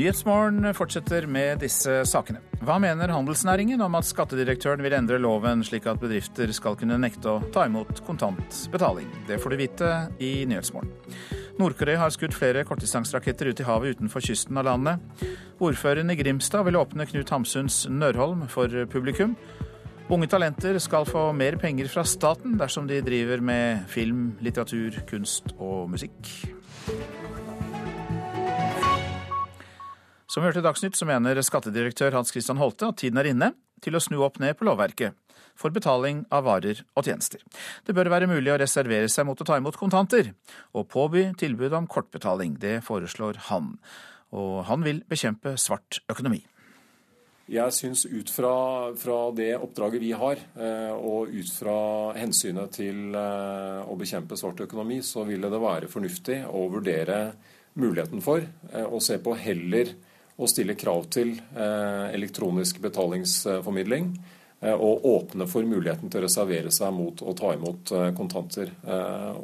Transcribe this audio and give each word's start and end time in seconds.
Nyhetsmorgen 0.00 0.64
fortsetter 0.72 1.26
med 1.28 1.58
disse 1.60 1.98
sakene. 2.08 2.38
Hva 2.64 2.78
mener 2.80 3.10
handelsnæringen 3.12 3.82
om 3.84 3.98
at 3.98 4.06
skattedirektøren 4.08 4.80
vil 4.80 4.94
endre 4.96 5.18
loven 5.20 5.60
slik 5.66 5.84
at 5.90 6.00
bedrifter 6.00 6.48
skal 6.56 6.78
kunne 6.80 6.96
nekte 7.02 7.28
å 7.28 7.42
ta 7.52 7.66
imot 7.68 8.00
kontantbetaling? 8.06 9.10
Det 9.28 9.36
får 9.42 9.52
du 9.52 9.58
vite 9.60 9.90
i 10.16 10.30
Nyhetsmorgen. 10.48 10.88
Nord-Korea 11.60 12.00
har 12.00 12.14
skutt 12.14 12.32
flere 12.32 12.64
kortdistanseraketter 12.64 13.50
ut 13.50 13.60
i 13.60 13.66
havet 13.68 13.98
utenfor 13.98 14.24
kysten 14.24 14.56
av 14.56 14.70
landet. 14.70 15.28
Ordføreren 15.60 16.14
i 16.14 16.16
Grimstad 16.16 16.64
vil 16.64 16.80
åpne 16.80 17.04
Knut 17.10 17.36
Hamsuns 17.36 17.82
Nørholm 17.92 18.46
for 18.48 18.72
publikum. 18.88 19.36
Unge 20.08 20.30
talenter 20.32 20.80
skal 20.80 21.04
få 21.04 21.28
mer 21.36 21.60
penger 21.60 21.92
fra 21.92 22.08
staten 22.08 22.56
dersom 22.56 22.88
de 22.88 23.04
driver 23.04 23.44
med 23.44 23.84
film, 23.92 24.30
litteratur, 24.40 25.02
kunst 25.12 25.52
og 25.58 25.90
musikk. 25.92 26.32
Som 30.30 30.44
vi 30.44 30.46
hørte 30.46 30.60
i 30.62 30.62
Dagsnytt, 30.62 30.94
så 30.94 31.08
mener 31.08 31.40
skattedirektør 31.42 32.14
Hans 32.14 32.30
Christian 32.30 32.60
Holte 32.60 32.92
at 32.92 33.00
tiden 33.02 33.18
er 33.18 33.26
inne 33.32 33.48
til 33.82 33.96
å 33.98 34.02
snu 34.02 34.20
opp 34.22 34.36
ned 34.38 34.54
på 34.54 34.66
lovverket 34.68 35.16
for 35.58 35.74
betaling 35.74 36.20
av 36.30 36.44
varer 36.46 36.84
og 36.94 37.08
tjenester. 37.08 37.40
Det 37.82 37.96
bør 37.96 38.12
være 38.12 38.28
mulig 38.30 38.52
å 38.52 38.58
reservere 38.60 39.08
seg 39.10 39.26
mot 39.26 39.40
å 39.42 39.46
ta 39.48 39.56
imot 39.58 39.74
kontanter, 39.80 40.30
og 40.70 40.86
påby 40.92 41.32
tilbud 41.40 41.74
om 41.74 41.88
kortbetaling. 41.90 42.54
Det 42.62 42.76
foreslår 42.86 43.40
han. 43.48 43.72
Og 44.30 44.62
han 44.68 44.86
vil 44.86 45.00
bekjempe 45.10 45.56
svart 45.58 45.98
økonomi. 46.12 46.44
Jeg 47.50 47.74
syns 47.74 48.04
ut 48.06 48.30
fra, 48.30 48.52
fra, 48.94 49.16
det 49.34 49.56
oppdraget 49.58 50.04
vi 50.04 50.12
har, 50.14 50.38
eh, 50.54 50.92
og 50.94 51.32
ut 51.34 51.50
fra 51.50 51.74
hensynet 52.14 52.76
til 52.76 53.16
eh, 53.18 53.80
å 53.82 53.96
bekjempe 53.98 54.38
svart 54.38 54.62
økonomi, 54.62 55.00
så 55.02 55.26
ville 55.26 55.50
det 55.50 55.58
være 55.58 55.90
fornuftig 55.90 56.44
å 56.46 56.68
vurdere 56.70 57.18
muligheten 57.74 58.22
for 58.22 58.46
eh, 58.46 58.86
å 58.86 59.02
se 59.02 59.18
på 59.18 59.34
heller 59.34 59.90
å 60.40 60.48
stille 60.48 60.76
krav 60.78 61.06
til 61.12 61.34
eh, 61.36 62.06
elektronisk 62.14 62.80
betalingsformidling 62.82 64.10
eh, 64.60 64.74
og 64.74 65.06
åpne 65.06 65.46
for 65.50 65.66
muligheten 65.68 66.10
til 66.10 66.22
å 66.22 66.26
reservere 66.26 66.72
seg 66.74 66.94
mot 66.96 67.20
å 67.20 67.34
ta 67.36 67.52
imot 67.56 67.92
eh, 67.96 68.10
kontanter. 68.16 68.72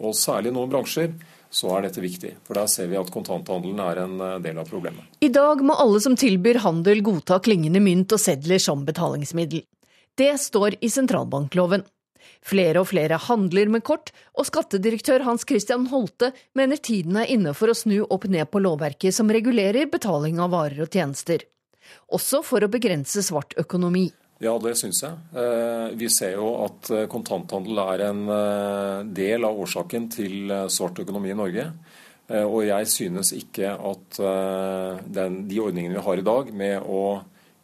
Og 0.00 0.16
Særlig 0.16 0.53
i 0.53 0.56
noen 0.56 0.72
bransjer 0.72 1.12
så 1.56 1.70
er 1.77 1.86
dette 1.86 2.03
viktig, 2.03 2.33
for 2.44 2.58
der 2.58 2.69
ser 2.70 2.88
vi 2.91 2.98
at 2.98 3.12
kontanthandelen 3.12 3.80
er 3.84 4.00
en 4.03 4.16
del 4.44 4.58
av 4.61 4.69
problemet. 4.69 5.05
I 5.25 5.30
dag 5.33 5.62
må 5.64 5.77
alle 5.78 6.00
som 6.05 6.16
tilbyr 6.19 6.61
handel 6.64 7.05
godta 7.06 7.38
klingende 7.44 7.81
mynt 7.81 8.12
og 8.12 8.20
sedler 8.20 8.60
som 8.60 8.83
betalingsmiddel. 8.88 9.62
Det 10.16 10.33
står 10.41 10.78
i 10.84 10.91
sentralbankloven. 10.91 11.84
Flere 12.47 12.83
og 12.83 12.91
flere 12.92 13.19
handler 13.19 13.70
med 13.75 13.83
kort, 13.86 14.12
og 14.39 14.47
skattedirektør 14.47 15.25
Hans 15.27 15.42
Christian 15.48 15.89
Holte 15.91 16.30
mener 16.55 16.78
tiden 16.78 17.19
er 17.19 17.33
inne 17.33 17.56
for 17.58 17.72
å 17.72 17.75
snu 17.75 18.05
opp 18.05 18.28
ned 18.30 18.47
på 18.53 18.62
lovverket 18.62 19.14
som 19.16 19.33
regulerer 19.34 19.91
betaling 19.91 20.38
av 20.42 20.53
varer 20.55 20.84
og 20.84 20.92
tjenester. 20.92 21.42
Også 22.14 22.44
for 22.47 22.62
å 22.62 22.70
begrense 22.70 23.22
svart 23.27 23.56
økonomi. 23.58 24.08
Ja, 24.42 24.53
det 24.61 24.75
syns 24.77 25.00
jeg. 25.00 25.16
Eh, 25.33 25.94
vi 25.97 26.11
ser 26.12 26.34
jo 26.36 26.50
at 26.66 26.91
eh, 26.92 27.06
kontanthandel 27.08 27.78
er 27.86 28.03
en 28.11 28.27
eh, 28.28 28.98
del 29.16 29.47
av 29.48 29.62
årsaken 29.64 30.10
til 30.12 30.53
svart 30.72 31.00
økonomi 31.03 31.33
i 31.33 31.38
Norge. 31.38 31.70
Og 32.27 32.64
jeg 32.66 32.88
synes 32.91 33.28
ikke 33.36 33.69
at 33.70 34.16
den, 35.14 35.36
de 35.47 35.60
ordningene 35.62 35.94
vi 35.94 36.03
har 36.03 36.19
i 36.19 36.25
dag 36.27 36.48
med 36.58 36.88
å 36.91 37.03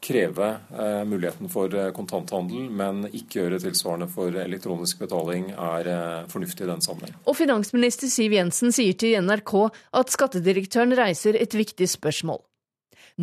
kreve 0.02 0.56
eh, 0.78 1.04
muligheten 1.04 1.48
for 1.48 1.74
eh, 1.74 1.90
kontanthandel, 1.94 2.70
men 2.70 3.04
ikke 3.12 3.42
gjøre 3.42 3.60
tilsvarende 3.62 4.08
for 4.10 4.34
elektronisk 4.44 5.02
betaling, 5.04 5.50
er 5.54 5.90
eh, 5.92 6.22
fornuftig 6.32 6.66
i 6.66 6.70
den 6.72 6.82
sammenheng. 6.82 7.14
Og 7.30 7.36
finansminister 7.38 8.10
Siv 8.10 8.34
Jensen 8.34 8.74
sier 8.74 8.96
til 8.98 9.14
NRK 9.22 9.52
at 10.00 10.14
skattedirektøren 10.14 10.96
reiser 10.98 11.38
et 11.38 11.54
viktig 11.54 11.86
spørsmål. 11.94 12.42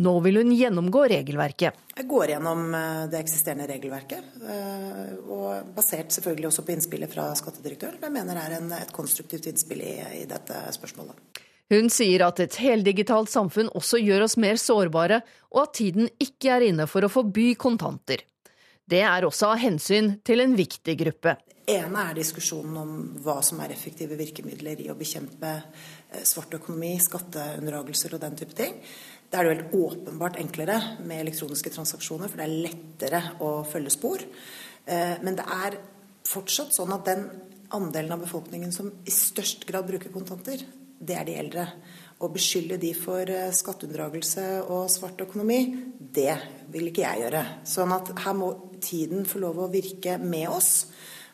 Nå 0.00 0.12
vil 0.24 0.38
hun 0.38 0.54
gjennomgå 0.54 1.02
regelverket. 1.10 1.76
Jeg 1.98 2.06
går 2.08 2.30
gjennom 2.30 2.60
det 3.10 3.18
eksisterende 3.18 3.66
regelverket, 3.66 4.28
og 5.26 5.72
basert 5.74 6.14
selvfølgelig 6.14 6.46
også 6.46 6.62
på 6.64 6.76
innspillet 6.76 7.10
fra 7.10 7.26
skattedirektøren. 7.36 7.98
Jeg 8.06 8.14
mener 8.14 8.38
det 8.38 8.44
er 8.46 8.56
en, 8.60 8.70
et 8.78 8.94
konstruktivt 8.94 9.50
innspill 9.50 9.82
i, 9.82 9.96
i 10.22 10.24
dette 10.30 10.62
spørsmålet. 10.78 11.42
Hun 11.70 11.86
sier 11.92 12.24
at 12.26 12.40
et 12.42 12.56
heldigitalt 12.58 13.30
samfunn 13.30 13.70
også 13.78 14.00
gjør 14.02 14.24
oss 14.26 14.34
mer 14.42 14.58
sårbare, 14.58 15.20
og 15.54 15.62
at 15.62 15.76
tiden 15.78 16.08
ikke 16.18 16.50
er 16.56 16.66
inne 16.66 16.88
for 16.90 17.06
å 17.06 17.12
forby 17.12 17.52
kontanter. 17.54 18.24
Det 18.90 19.04
er 19.06 19.22
også 19.22 19.52
av 19.52 19.60
hensyn 19.62 20.16
til 20.26 20.42
en 20.42 20.56
viktig 20.58 20.96
gruppe. 20.98 21.36
Det 21.70 21.76
ene 21.78 22.02
er 22.08 22.16
diskusjonen 22.18 22.78
om 22.80 22.94
hva 23.22 23.36
som 23.46 23.60
er 23.62 23.70
effektive 23.70 24.16
virkemidler 24.18 24.80
i 24.82 24.88
å 24.90 24.96
bekjempe 24.98 25.52
eh, 25.54 26.24
svart 26.26 26.56
økonomi, 26.58 26.96
skatteunndragelser 26.98 28.16
og 28.16 28.24
den 28.24 28.34
type 28.40 28.56
ting. 28.58 28.74
Da 29.30 29.38
er 29.38 29.46
det 29.46 29.52
helt 29.54 29.76
åpenbart 29.78 30.40
enklere 30.42 30.80
med 31.06 31.22
elektroniske 31.22 31.70
transaksjoner, 31.70 32.26
for 32.26 32.42
det 32.42 32.48
er 32.48 32.64
lettere 32.66 33.22
å 33.46 33.52
følge 33.62 33.94
spor. 33.94 34.26
Eh, 34.90 35.22
men 35.22 35.38
det 35.38 35.46
er 35.46 35.78
fortsatt 36.26 36.74
sånn 36.74 36.90
at 36.96 37.06
den 37.06 37.28
andelen 37.78 38.16
av 38.16 38.26
befolkningen 38.26 38.74
som 38.74 38.90
i 39.06 39.14
størst 39.14 39.62
grad 39.70 39.86
bruker 39.86 40.10
kontanter, 40.10 40.66
det 41.00 41.16
er 41.16 41.26
de 41.26 41.36
eldre. 41.40 41.66
Å 42.20 42.28
beskylde 42.28 42.76
de 42.80 42.92
for 42.96 43.24
eh, 43.32 43.52
skatteunndragelse 43.56 44.46
og 44.68 44.90
svart 44.92 45.22
økonomi, 45.24 45.60
det 45.98 46.34
vil 46.72 46.90
ikke 46.90 47.06
jeg 47.06 47.24
gjøre. 47.24 47.44
Sånn 47.64 47.94
at 47.96 48.12
her 48.20 48.36
må 48.36 48.50
tiden 48.84 49.24
få 49.28 49.40
lov 49.40 49.62
å 49.64 49.70
virke 49.72 50.18
med 50.20 50.50
oss. 50.52 50.90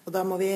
Og 0.06 0.14
da 0.14 0.22
må 0.26 0.38
vi 0.38 0.52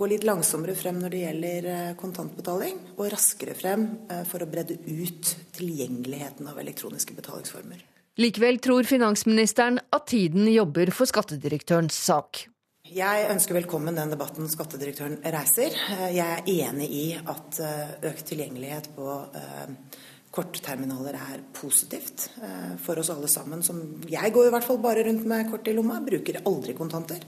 gå 0.00 0.08
litt 0.08 0.24
langsommere 0.26 0.74
frem 0.78 0.98
når 0.98 1.12
det 1.12 1.22
gjelder 1.22 1.70
eh, 1.70 1.92
kontantbetaling, 2.00 2.78
og 2.96 3.10
raskere 3.12 3.54
frem 3.58 3.86
eh, 4.10 4.24
for 4.28 4.42
å 4.42 4.50
bredde 4.50 4.80
ut 4.88 5.34
tilgjengeligheten 5.56 6.50
av 6.50 6.58
elektroniske 6.62 7.14
betalingsformer. 7.18 7.84
Likevel 8.20 8.58
tror 8.60 8.88
finansministeren 8.88 9.78
at 9.94 10.08
tiden 10.10 10.48
jobber 10.50 10.90
for 10.92 11.08
skattedirektørens 11.08 11.96
sak. 11.96 12.48
Jeg 12.90 13.26
ønsker 13.30 13.54
velkommen 13.54 13.94
den 13.94 14.10
debatten 14.10 14.48
skattedirektøren 14.50 15.20
reiser. 15.30 15.76
Jeg 16.10 16.24
er 16.26 16.48
enig 16.50 16.88
i 16.90 17.04
at 17.14 17.60
eh, 17.62 17.92
økt 18.08 18.24
tilgjengelighet 18.26 18.88
på 18.96 19.12
eh, 19.38 20.00
kortterminaler 20.34 21.14
er 21.14 21.44
positivt 21.54 22.26
eh, 22.42 22.72
for 22.82 22.98
oss 22.98 23.12
alle 23.14 23.30
sammen. 23.30 23.62
Som 23.62 24.02
jeg 24.10 24.34
går 24.34 24.48
i 24.48 24.52
hvert 24.56 24.66
fall 24.66 24.80
bare 24.82 25.04
rundt 25.06 25.22
med 25.22 25.52
kort 25.52 25.70
i 25.70 25.76
lomma, 25.76 26.00
bruker 26.02 26.40
aldri 26.42 26.74
kontanter. 26.74 27.22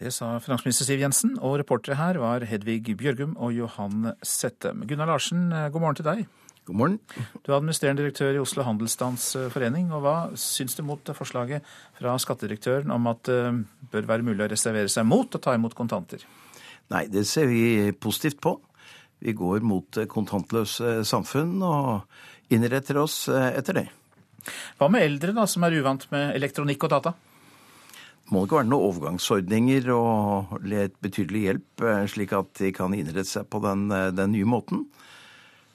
Det 0.00 0.14
sa 0.16 0.38
finansminister 0.40 0.88
Siv 0.88 1.04
Jensen, 1.04 1.36
og 1.36 1.58
reportere 1.60 2.00
her 2.00 2.22
var 2.22 2.48
Hedvig 2.48 2.96
Bjørgum 2.96 3.36
og 3.36 3.52
Johan 3.52 4.14
Settem. 4.24 4.86
Gunnar 4.88 5.12
Larsen, 5.12 5.50
god 5.52 5.84
morgen 5.84 6.00
til 6.00 6.08
deg. 6.08 6.24
God 6.62 6.78
morgen. 6.78 6.98
Du 7.42 7.50
er 7.50 7.56
administrerende 7.56 8.04
direktør 8.04 8.36
i 8.36 8.38
Oslo 8.38 8.62
Handelsstandsforening. 8.62 9.88
og 9.90 10.04
Hva 10.04 10.16
syns 10.38 10.76
du 10.78 10.84
mot 10.86 11.10
forslaget 11.18 11.66
fra 11.98 12.14
skattedirektøren 12.22 12.92
om 12.94 13.08
at 13.10 13.24
det 13.26 13.38
eh, 13.48 13.58
bør 13.90 14.06
være 14.12 14.26
mulig 14.28 14.44
å 14.44 14.52
reservere 14.52 14.92
seg 14.92 15.08
mot 15.10 15.26
å 15.26 15.40
ta 15.42 15.56
imot 15.58 15.74
kontanter? 15.74 16.22
Nei, 16.94 17.08
det 17.10 17.24
ser 17.26 17.50
vi 17.50 17.90
positivt 17.98 18.38
på. 18.44 18.54
Vi 19.22 19.34
går 19.34 19.66
mot 19.66 19.98
kontantløse 20.10 21.00
samfunn 21.06 21.58
og 21.66 22.54
innretter 22.54 23.02
oss 23.02 23.24
eh, 23.26 23.50
etter 23.58 23.80
det. 23.82 23.86
Hva 24.78 24.86
med 24.90 25.02
eldre 25.02 25.34
da, 25.34 25.50
som 25.50 25.66
er 25.66 25.80
uvant 25.82 26.06
med 26.14 26.36
elektronikk 26.38 26.86
og 26.86 26.94
data? 26.94 27.16
Det 28.22 28.30
må 28.30 28.46
ikke 28.46 28.60
være 28.60 28.70
noen 28.70 28.86
overgangsordninger 28.92 29.90
og 29.96 30.60
litt 30.62 30.94
betydelig 31.02 31.48
hjelp, 31.48 31.88
eh, 31.90 32.04
slik 32.06 32.38
at 32.38 32.54
de 32.62 32.70
kan 32.76 32.94
innrette 32.94 33.34
seg 33.34 33.50
på 33.50 33.58
den, 33.66 33.88
den 33.90 34.38
nye 34.38 34.46
måten. 34.46 34.86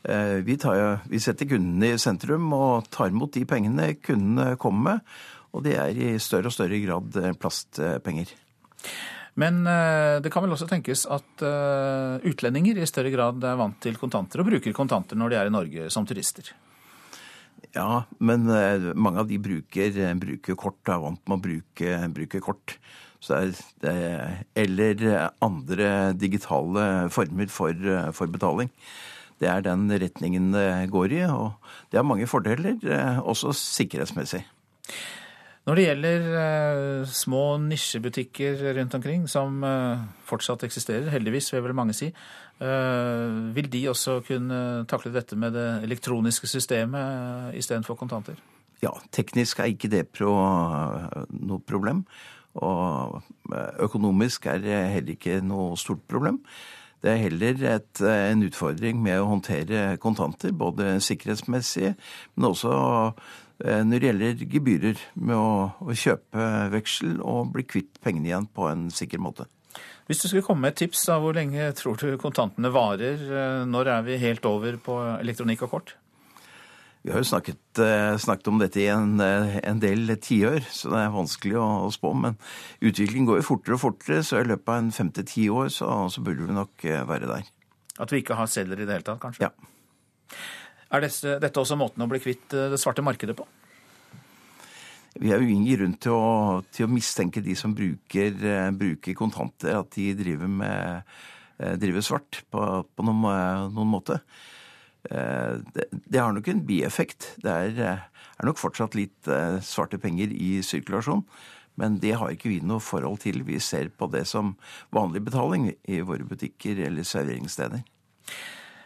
Eh, 0.07 0.39
vi, 0.43 0.55
tar, 0.57 0.99
vi, 1.09 1.19
setter 1.19 1.49
kundene 1.49 1.91
i 1.91 1.99
sentrum 1.99 2.45
og 2.55 2.87
tar 2.93 3.11
imot 3.11 3.33
de 3.35 3.43
pengene 3.47 3.89
kundene 3.99 4.53
kommer 4.59 4.83
med. 4.85 5.15
Og 5.51 5.65
det 5.65 5.73
er 5.79 5.97
i 5.99 6.13
større 6.21 6.47
og 6.47 6.55
større 6.55 6.79
grad 6.79 7.17
eh, 7.19 7.33
plastpenger. 7.35 8.31
Men 9.37 9.59
eh, 9.67 10.19
det 10.23 10.31
kan 10.31 10.45
vel 10.45 10.55
også 10.55 10.69
tenkes 10.69 11.03
at 11.11 11.43
utlendinger 12.27 12.79
i 12.79 12.87
større 12.89 13.11
grad 13.13 13.43
er 13.43 13.59
vant 13.59 13.75
til 13.83 13.99
kontanter 13.99 14.41
og 14.41 14.47
bruker 14.47 14.75
kontanter 14.75 15.19
når 15.19 15.33
de 15.33 15.39
er 15.41 15.51
i 15.51 15.53
Norge 15.53 15.89
som 15.93 16.07
turister? 16.07 16.53
Ja, 17.75 18.05
men 18.23 18.47
mange 18.97 19.21
av 19.21 19.27
de 19.27 19.37
bruker, 19.41 19.99
bruker 20.17 20.55
kort, 20.57 20.79
er 20.87 21.03
vant 21.03 21.21
med 21.27 21.35
å 21.35 21.43
bruke, 21.43 21.99
bruke 22.15 22.41
kort. 22.41 22.77
Det 23.27 23.35
er, 23.35 23.61
er, 23.91 24.33
eller 24.63 25.03
andre 25.43 25.91
digitale 26.15 26.87
former 27.13 27.51
for, 27.51 27.85
for 28.15 28.31
betaling. 28.31 28.71
Det 29.37 29.49
er 29.49 29.61
den 29.65 29.85
retningen 29.91 30.49
det 30.55 30.89
går 30.93 31.13
i, 31.13 31.21
og 31.29 31.51
det 31.91 31.99
har 31.99 32.07
mange 32.07 32.27
fordeler, 32.27 32.77
eh, 32.81 33.19
også 33.21 33.53
sikkerhetsmessig. 33.53 34.41
Når 35.67 35.75
det 35.75 35.83
gjelder 35.83 36.27
eh, 36.41 37.05
små 37.11 37.43
nisjebutikker 37.61 38.63
rundt 38.79 38.95
omkring, 38.95 39.27
som 39.29 39.63
eh, 39.67 40.05
fortsatt 40.25 40.63
eksisterer, 40.65 41.09
heldigvis 41.13 41.51
vil 41.53 41.65
vel 41.67 41.77
mange 41.77 41.95
si, 41.97 42.11
vil 42.57 43.67
de 43.69 43.83
også 43.85 44.15
kunne 44.25 44.85
takle 44.89 45.11
dette 45.13 45.35
med 45.37 45.53
det 45.53 45.83
elektroniske 45.85 46.47
systemet 46.49 47.53
istedenfor 47.53 47.93
kontanter? 47.99 48.33
Ja, 48.81 48.95
teknisk 49.13 49.59
er 49.61 49.69
ikke 49.69 49.91
det 49.93 50.07
noe 50.17 51.59
problem. 51.69 52.01
Og 52.57 53.21
økonomisk 53.77 54.49
er 54.49 54.57
det 54.63 54.79
heller 54.95 55.13
ikke 55.13 55.37
noe 55.45 55.77
stort 55.77 56.01
problem. 56.09 56.41
Det 57.07 57.13
er 57.13 57.21
heller 57.21 57.61
et, 57.71 57.99
en 58.03 58.41
utfordring 58.43 58.97
med 58.99 59.21
å 59.21 59.29
håndtere 59.29 59.83
kontanter, 60.03 60.51
både 60.51 60.97
sikkerhetsmessig, 61.05 61.93
men 62.35 62.47
også 62.49 62.71
når 63.63 64.01
det 64.03 64.09
gjelder 64.09 64.41
gebyrer 64.51 64.99
med 65.15 65.39
å, 65.39 65.53
å 65.79 65.95
kjøpe 65.95 66.47
veksel 66.75 67.15
og 67.23 67.53
bli 67.55 67.63
kvitt 67.65 67.95
pengene 68.03 68.27
igjen 68.29 68.49
på 68.53 68.67
en 68.69 68.83
sikker 68.93 69.23
måte. 69.23 69.47
Hvis 70.11 70.19
du 70.21 70.27
skulle 70.27 70.43
komme 70.45 70.67
med 70.67 70.75
et 70.75 70.83
tips, 70.83 71.05
da, 71.07 71.17
hvor 71.23 71.33
lenge 71.33 71.71
tror 71.79 71.97
du 71.97 72.19
kontantene 72.19 72.69
varer? 72.75 73.23
Når 73.71 73.93
er 73.95 74.05
vi 74.05 74.19
helt 74.21 74.45
over 74.51 74.77
på 74.83 74.99
elektronikk 75.15 75.63
og 75.65 75.73
kort? 75.73 75.95
Vi 77.07 77.13
har 77.13 77.21
jo 77.21 77.27
snakket, 77.29 77.79
eh, 77.79 78.17
snakket 78.19 78.47
om 78.51 78.57
dette 78.59 78.81
i 78.81 78.87
en, 78.91 79.19
eh, 79.21 79.61
en 79.63 79.79
del 79.79 80.09
tiår, 80.19 80.59
så 80.67 80.89
det 80.91 80.99
er 80.99 81.13
vanskelig 81.13 81.55
å, 81.55 81.67
å, 81.85 81.91
spå. 81.93 82.09
Men 82.11 82.35
utviklingen 82.83 83.29
går 83.29 83.37
jo 83.39 83.45
fortere 83.47 83.77
og 83.77 83.79
fortere, 83.79 84.25
så 84.27 84.41
i 84.41 84.47
løpet 84.49 84.67
av 84.67 84.81
en 84.81 84.89
fem 84.91 85.11
til 85.15 85.23
ti 85.23 85.45
år 85.47 85.69
så, 85.71 85.87
så, 86.11 86.19
burde 86.19 86.43
vi 86.43 86.57
nok 86.57 86.83
eh, 86.83 87.05
være 87.07 87.29
der. 87.29 87.47
At 88.03 88.11
vi 88.11 88.19
ikke 88.19 88.35
har 88.35 88.49
sedler 88.51 88.81
i 88.81 88.87
det 88.89 88.97
hele 88.97 89.07
tatt, 89.07 89.21
kanskje? 89.21 89.47
Ja. 89.47 90.35
Er 90.91 91.05
dette, 91.05 91.37
dette 91.45 91.63
også 91.63 91.77
måten 91.79 92.03
å 92.03 92.09
bli 92.11 92.19
kvitt 92.19 92.51
det 92.51 92.81
svarte 92.81 93.07
markedet 93.07 93.37
på? 93.39 93.47
Vi 95.15 95.31
har 95.31 95.39
jo 95.39 95.47
ingen 95.47 95.71
grunn 95.77 95.95
til 95.95 96.11
å, 96.11 96.59
til 96.75 96.89
å 96.89 96.91
mistenke 96.91 97.39
de 97.39 97.55
som 97.55 97.71
bruker, 97.71 98.35
bruker, 98.75 99.15
kontanter, 99.15 99.79
at 99.79 99.95
de 99.95 100.11
driver, 100.11 100.51
med, 100.59 101.15
driver 101.79 102.03
svart 102.03 102.43
på, 102.51 102.67
på 102.83 103.07
noen, 103.07 103.71
noen, 103.71 103.95
måte. 103.95 104.19
Eh, 105.11 105.59
det, 105.75 105.89
det, 105.91 106.19
har 106.19 106.33
nok 106.35 106.49
en 106.51 106.63
bieffekt. 106.67 107.33
Det 107.43 107.53
er, 107.53 107.83
er, 107.97 108.47
nok 108.47 108.59
fortsatt 108.61 108.97
litt 108.97 109.29
svarte 109.65 109.99
penger 110.01 110.33
i 110.33 110.57
sirkulasjon. 110.65 111.23
Men 111.77 111.99
det 112.01 112.15
har 112.17 112.33
ikke 112.33 112.49
vi 112.49 112.61
noe 112.65 112.81
forhold 112.81 113.21
til. 113.21 113.43
Vi 113.45 113.59
ser 113.61 113.91
på 113.93 114.09
det 114.09 114.25
som 114.29 114.55
vanlig 114.93 115.21
betaling 115.27 115.69
i 115.85 116.01
våre 116.01 116.25
butikker 116.25 116.79
eller 116.87 117.05
serveringssteder. 117.05 117.83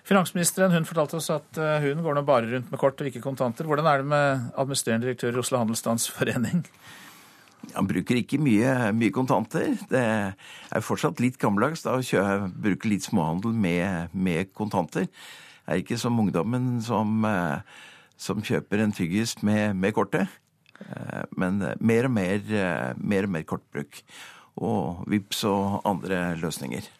Finansministeren 0.07 0.73
hun 0.73 0.87
fortalte 0.87 1.19
oss 1.19 1.29
at 1.31 1.59
eh, 1.61 1.85
hun 1.85 2.01
går 2.03 2.17
nå 2.17 2.23
bare 2.27 2.49
rundt 2.49 2.71
med 2.73 2.81
kort 2.81 2.99
og 2.99 3.07
ikke 3.07 3.23
kontanter. 3.23 3.67
Hvordan 3.69 3.87
er 3.87 4.01
det 4.01 4.09
med 4.11 4.49
administrerende 4.59 5.07
direktør 5.07 5.37
i 5.37 5.41
Oslo 5.43 5.61
Handelsstandsforening? 5.61 6.65
Han 7.75 7.85
bruker 7.85 8.17
ikke 8.17 8.39
mye, 8.41 8.89
mye, 8.97 9.13
kontanter. 9.13 9.75
Det 9.87 10.01
er 10.01 10.83
fortsatt 10.83 11.21
litt 11.21 11.37
gammeldags 11.39 11.85
da, 11.85 11.93
å 12.01 12.49
bruke 12.49 12.89
litt 12.89 13.05
småhandel 13.05 13.53
med, 13.53 14.15
med, 14.17 14.49
kontanter. 14.57 15.05
Er 15.71 15.79
ikke 15.79 15.99
som 16.01 16.19
ungdommen 16.19 16.81
som, 16.83 17.23
eh, 17.25 17.63
som 18.19 18.43
kjøper 18.43 18.83
en 18.83 18.95
tyggis 18.95 19.37
med, 19.41 19.77
med, 19.79 19.95
kortet. 19.95 20.27
Eh, 20.83 21.23
men 21.39 21.63
mer 21.79 22.09
og 22.09 22.15
mer, 22.19 22.95
mer 22.99 23.29
og 23.29 23.35
mer 23.37 23.47
kortbruk. 23.47 24.03
Og 24.59 25.05
VIPS 25.07 25.45
og 25.47 25.85
andre 25.87 26.35
løsninger. 26.41 26.91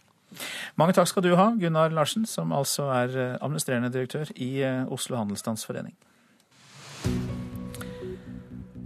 Mange 0.79 0.95
takk 0.95 1.09
skal 1.11 1.25
du 1.25 1.33
ha, 1.35 1.49
Gunnar 1.59 1.91
Larsen, 1.93 2.25
som 2.29 2.53
altså 2.55 2.87
er 2.95 3.17
eh, 3.17 3.37
administrerende 3.41 3.91
direktør 3.91 4.31
i 4.35 4.53
eh, 4.63 4.85
Oslo 4.91 5.19
Handelsstandsforening. 5.19 5.95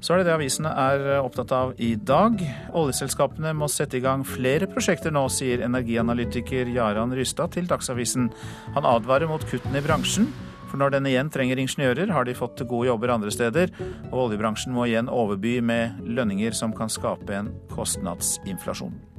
Så 0.04 0.14
er 0.14 0.22
det 0.22 0.28
det 0.28 0.36
avisene 0.36 0.72
er 0.76 1.06
eh, 1.16 1.22
opptatt 1.24 1.54
av 1.56 1.72
i 1.82 1.94
dag. 1.96 2.42
Oljeselskapene 2.76 3.54
må 3.58 3.70
sette 3.72 4.00
i 4.00 4.04
gang 4.04 4.26
flere 4.28 4.68
prosjekter 4.70 5.14
nå, 5.14 5.24
sier 5.32 5.64
energianalytiker 5.66 6.70
Jaran 6.76 7.16
Rystad 7.16 7.56
til 7.56 7.70
Dagsavisen. 7.70 8.28
Han 8.76 8.90
advarer 8.90 9.32
mot 9.32 9.46
kuttene 9.50 9.80
i 9.80 9.86
bransjen. 9.86 10.30
For 10.66 10.82
når 10.82 10.98
den 10.98 11.08
igjen 11.08 11.32
trenger 11.32 11.62
ingeniører, 11.62 12.12
har 12.12 12.28
de 12.28 12.36
fått 12.36 12.66
gode 12.68 12.90
jobber 12.90 13.14
andre 13.14 13.32
steder, 13.32 13.72
og 14.12 14.26
oljebransjen 14.26 14.76
må 14.76 14.90
igjen 14.90 15.12
overby 15.12 15.62
med 15.64 16.02
lønninger 16.04 16.58
som 16.58 16.76
kan 16.76 16.92
skape 16.92 17.38
en 17.38 17.54
kostnadsinflasjon. 17.72 19.15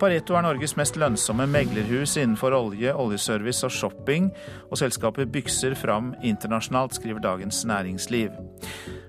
Pareto 0.00 0.32
er 0.32 0.46
Norges 0.46 0.72
mest 0.80 0.96
lønnsomme 0.96 1.44
meglerhus 1.50 2.14
innenfor 2.16 2.54
olje, 2.56 2.88
oljeservice 2.96 3.66
og 3.68 3.72
shopping, 3.74 4.30
og 4.70 4.78
selskapet 4.80 5.28
bykser 5.28 5.74
fram 5.76 6.14
internasjonalt, 6.24 6.96
skriver 6.96 7.20
Dagens 7.20 7.58
Næringsliv. 7.68 8.32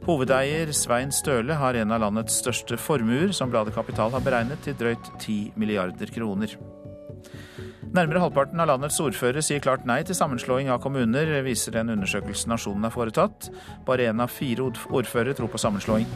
Hovedeier 0.03 0.73
Svein 0.75 1.13
Støle 1.15 1.55
har 1.55 1.79
en 1.79 1.95
av 1.95 2.03
landets 2.03 2.41
største 2.43 2.75
formuer, 2.75 3.31
som 3.31 3.53
bladet 3.53 3.71
Kapital 3.77 4.11
har 4.11 4.25
beregnet 4.25 4.59
til 4.65 4.75
drøyt 4.75 5.07
10 5.21 5.53
milliarder 5.55 6.11
kroner. 6.11 6.57
Nærmere 7.95 8.25
halvparten 8.25 8.59
av 8.59 8.67
landets 8.73 8.99
ordførere 9.03 9.43
sier 9.43 9.63
klart 9.63 9.87
nei 9.87 10.01
til 10.03 10.15
sammenslåing 10.15 10.73
av 10.73 10.83
kommuner, 10.83 11.31
viser 11.47 11.79
en 11.79 11.93
undersøkelse 11.95 12.51
Nasjonen 12.51 12.89
har 12.89 12.95
foretatt. 12.95 13.47
Bare 13.87 14.11
én 14.11 14.19
av 14.23 14.31
fire 14.31 14.67
ordførere 14.91 15.39
tror 15.39 15.51
på 15.55 15.63
sammenslåing. 15.63 16.11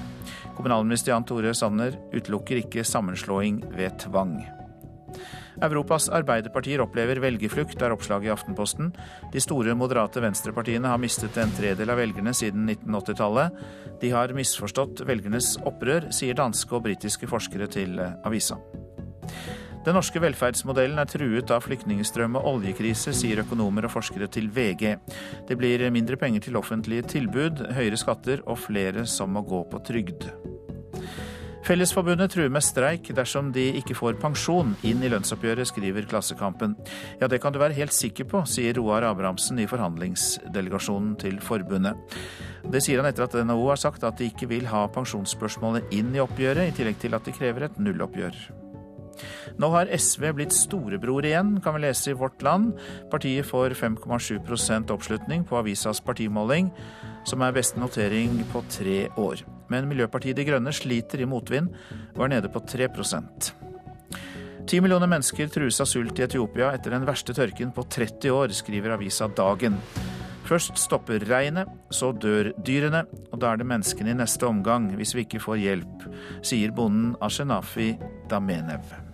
Kommunalminister 0.60 1.16
Jan 1.16 1.28
Tore 1.28 1.56
Sanner 1.56 1.96
utelukker 2.12 2.64
ikke 2.66 2.84
sammenslåing 2.84 3.64
ved 3.76 4.00
tvang. 4.04 4.38
Europas 5.64 6.10
arbeiderpartier 6.14 6.84
opplever 6.84 7.22
velgerflukt, 7.24 7.82
er 7.82 7.96
oppslaget 7.96 8.30
i 8.30 8.34
Aftenposten. 8.34 8.92
De 9.34 9.44
store 9.44 9.76
moderate 9.78 10.24
venstrepartiene 10.24 10.92
har 10.92 11.02
mistet 11.02 11.38
en 11.42 11.54
tredel 11.56 11.92
av 11.94 12.02
velgerne 12.02 12.34
siden 12.36 12.68
1980-tallet. 12.70 13.62
De 14.02 14.12
har 14.12 14.36
misforstått 14.36 15.06
velgernes 15.08 15.56
opprør, 15.64 16.10
sier 16.16 16.38
danske 16.38 16.76
og 16.76 16.86
britiske 16.90 17.30
forskere 17.32 17.70
til 17.72 18.02
avisa. 18.02 18.60
Den 19.86 19.94
norske 19.94 20.18
velferdsmodellen 20.18 20.98
er 20.98 21.06
truet 21.06 21.52
av 21.54 21.62
flyktningstrøm 21.62 22.40
og 22.40 22.48
oljekrise, 22.56 23.14
sier 23.14 23.44
økonomer 23.44 23.86
og 23.86 23.94
forskere 23.94 24.26
til 24.34 24.50
VG. 24.50 24.96
Det 25.46 25.60
blir 25.60 25.86
mindre 25.94 26.18
penger 26.18 26.48
til 26.48 26.58
offentlige 26.58 27.06
tilbud, 27.14 27.68
høyere 27.78 28.02
skatter 28.02 28.42
og 28.50 28.64
flere 28.66 29.06
som 29.06 29.38
må 29.38 29.46
gå 29.46 29.62
på 29.70 29.84
trygd. 29.86 30.32
Fellesforbundet 31.66 32.30
truer 32.30 32.52
med 32.54 32.62
streik 32.62 33.08
dersom 33.18 33.48
de 33.54 33.64
ikke 33.80 33.96
får 33.98 34.20
pensjon 34.22 34.76
inn 34.86 35.00
i 35.02 35.10
lønnsoppgjøret, 35.10 35.66
skriver 35.66 36.06
Klassekampen. 36.06 36.76
Ja, 37.18 37.26
det 37.32 37.40
kan 37.42 37.56
du 37.56 37.58
være 37.58 37.74
helt 37.74 37.96
sikker 37.96 38.28
på, 38.30 38.44
sier 38.46 38.78
Roar 38.78 39.08
Abrahamsen 39.08 39.58
i 39.64 39.66
forhandlingsdelegasjonen 39.70 41.16
til 41.24 41.40
forbundet. 41.42 41.98
Det 42.70 42.84
sier 42.86 43.02
han 43.02 43.10
etter 43.10 43.26
at 43.26 43.40
NHO 43.50 43.66
har 43.72 43.82
sagt 43.82 44.06
at 44.06 44.22
de 44.22 44.30
ikke 44.30 44.52
vil 44.52 44.70
ha 44.70 44.84
pensjonsspørsmålet 44.94 45.90
inn 45.98 46.14
i 46.14 46.22
oppgjøret, 46.22 46.70
i 46.70 46.78
tillegg 46.78 47.02
til 47.02 47.18
at 47.18 47.26
de 47.26 47.34
krever 47.34 47.66
et 47.66 47.82
nulloppgjør. 47.82 48.38
Nå 49.58 49.72
har 49.74 49.90
SV 49.90 50.30
blitt 50.38 50.54
storebror 50.54 51.26
igjen, 51.26 51.56
kan 51.66 51.80
vi 51.80 51.86
lese 51.88 52.14
i 52.14 52.20
Vårt 52.20 52.46
Land. 52.46 52.76
Partiet 53.10 53.50
får 53.50 53.74
5,7% 53.82 54.94
oppslutning 54.94 55.50
på 55.50 55.58
avisas 55.64 56.04
partimåling, 56.06 56.70
som 57.26 57.42
er 57.42 57.58
beste 57.58 57.82
notering 57.82 58.44
på 58.54 58.62
tre 58.70 59.06
år 59.18 59.48
men 59.72 59.88
Miljøpartiet 59.90 60.38
De 60.38 60.46
Grønne 60.48 60.74
sliter 60.76 61.22
i 61.22 61.30
motvind 61.30 61.72
og 62.16 62.26
er 62.26 62.36
nede 62.38 62.52
på 62.52 62.62
3 62.66 62.90
Ti 64.66 64.80
millioner 64.82 65.10
mennesker 65.10 65.50
trues 65.54 65.78
av 65.82 65.86
sult 65.86 66.18
i 66.18 66.26
Etiopia 66.26 66.72
etter 66.74 66.96
den 66.96 67.06
verste 67.06 67.36
tørken 67.38 67.70
på 67.76 67.86
30 67.86 68.34
år, 68.34 68.50
skriver 68.50 68.96
avisa 68.96 69.28
Dagen. 69.30 69.78
Først 70.46 70.78
stopper 70.82 71.22
regnet, 71.30 71.70
så 71.94 72.10
dør 72.12 72.52
dyrene, 72.66 73.06
og 73.30 73.42
da 73.42 73.54
er 73.54 73.62
det 73.62 73.70
menneskene 73.70 74.14
i 74.14 74.18
neste 74.18 74.50
omgang 74.50 74.92
hvis 74.98 75.14
vi 75.18 75.26
ikke 75.26 75.42
får 75.46 75.62
hjelp, 75.62 76.06
sier 76.42 76.74
bonden 76.74 77.14
Ashenafi 77.22 77.94
Damenev. 78.30 79.05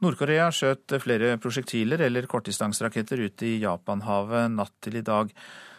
Nord-Korea 0.00 0.46
skjøt 0.48 0.94
flere 1.02 1.34
prosjektiler 1.40 2.00
eller 2.06 2.24
kortdistanseraketter 2.28 3.20
ut 3.20 3.42
i 3.44 3.58
Japanhavet 3.60 4.48
natt 4.54 4.72
til 4.80 4.96
i 4.96 5.04
dag. 5.04 5.28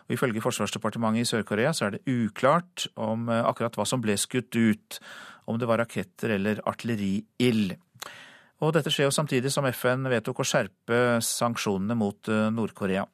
Og 0.06 0.14
Ifølge 0.14 0.44
Forsvarsdepartementet 0.44 1.26
i 1.26 1.30
Sør-Korea 1.32 1.72
så 1.74 1.88
er 1.88 1.96
det 1.96 2.04
uklart 2.06 2.86
om 3.02 3.32
eh, 3.34 3.42
akkurat 3.42 3.80
hva 3.80 3.88
som 3.90 4.04
ble 4.04 4.14
skutt 4.22 4.54
ut, 4.54 5.00
om 5.50 5.58
det 5.58 5.70
var 5.70 5.82
raketter 5.82 6.36
eller 6.38 6.62
artilleriild. 6.70 7.74
Og 8.62 8.76
dette 8.76 8.94
skjer 8.94 9.10
jo 9.10 9.16
samtidig 9.16 9.50
som 9.50 9.66
FN 9.74 10.06
vedtok 10.12 10.44
å 10.44 10.46
skjerpe 10.46 11.02
sanksjonene 11.26 11.98
mot 11.98 12.30
eh, 12.30 12.50
Nord-Korea. 12.54 13.08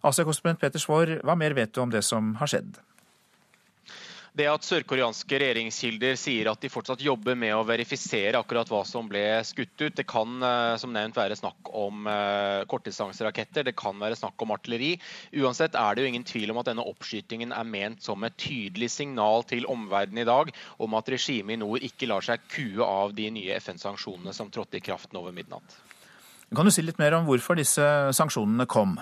Asia-korrespondent 0.00 0.62
Peter 0.62 0.80
Svaar, 0.80 1.18
hva 1.28 1.36
mer 1.36 1.52
vet 1.58 1.76
du 1.76 1.84
om 1.84 1.92
det 1.92 2.06
som 2.08 2.38
har 2.40 2.48
skjedd? 2.48 2.78
Det 4.38 4.46
at 4.46 4.62
sørkoreanske 4.62 5.38
regjeringskilder 5.42 6.14
sier 6.14 6.46
at 6.46 6.60
de 6.62 6.68
fortsatt 6.70 7.00
jobber 7.02 7.34
med 7.34 7.56
å 7.56 7.64
verifisere 7.66 8.38
akkurat 8.38 8.68
hva 8.70 8.84
som 8.86 9.08
ble 9.10 9.40
skutt 9.42 9.74
ut, 9.82 9.96
det 9.98 10.04
kan 10.06 10.36
eh, 10.46 10.76
som 10.78 10.92
nevnt 10.94 11.18
være 11.18 11.34
snakk 11.34 11.72
om 11.74 12.06
eh, 12.06 12.62
kortdistanseraketter, 12.70 13.66
det 13.66 13.74
kan 13.78 13.98
være 13.98 14.18
snakk 14.20 14.38
om 14.46 14.54
artilleri. 14.54 14.92
Uansett 15.42 15.74
er 15.74 15.98
det 15.98 16.04
jo 16.04 16.12
ingen 16.12 16.28
tvil 16.28 16.54
om 16.54 16.62
at 16.62 16.70
denne 16.70 16.86
oppskytingen 16.86 17.50
er 17.56 17.66
ment 17.66 18.06
som 18.06 18.22
et 18.28 18.38
tydelig 18.38 18.92
signal 18.94 19.42
til 19.50 19.66
omverdenen 19.66 20.22
i 20.22 20.28
dag 20.30 20.54
om 20.86 20.94
at 20.94 21.10
regimet 21.10 21.56
i 21.56 21.60
nord 21.64 21.90
ikke 21.90 22.06
lar 22.06 22.22
seg 22.22 22.46
kue 22.54 22.86
av 22.86 23.18
de 23.18 23.26
nye 23.34 23.58
FN-sanksjonene 23.58 24.36
som 24.36 24.54
trådte 24.54 24.78
i 24.78 24.86
kraft 24.86 25.18
nå 25.18 25.26
ved 25.26 25.34
midnatt. 25.40 25.80
Kan 26.54 26.68
du 26.68 26.72
si 26.72 26.86
litt 26.86 27.02
mer 27.02 27.18
om 27.18 27.26
hvorfor 27.26 27.58
disse 27.58 27.90
sanksjonene 28.14 28.70
kom? 28.70 29.00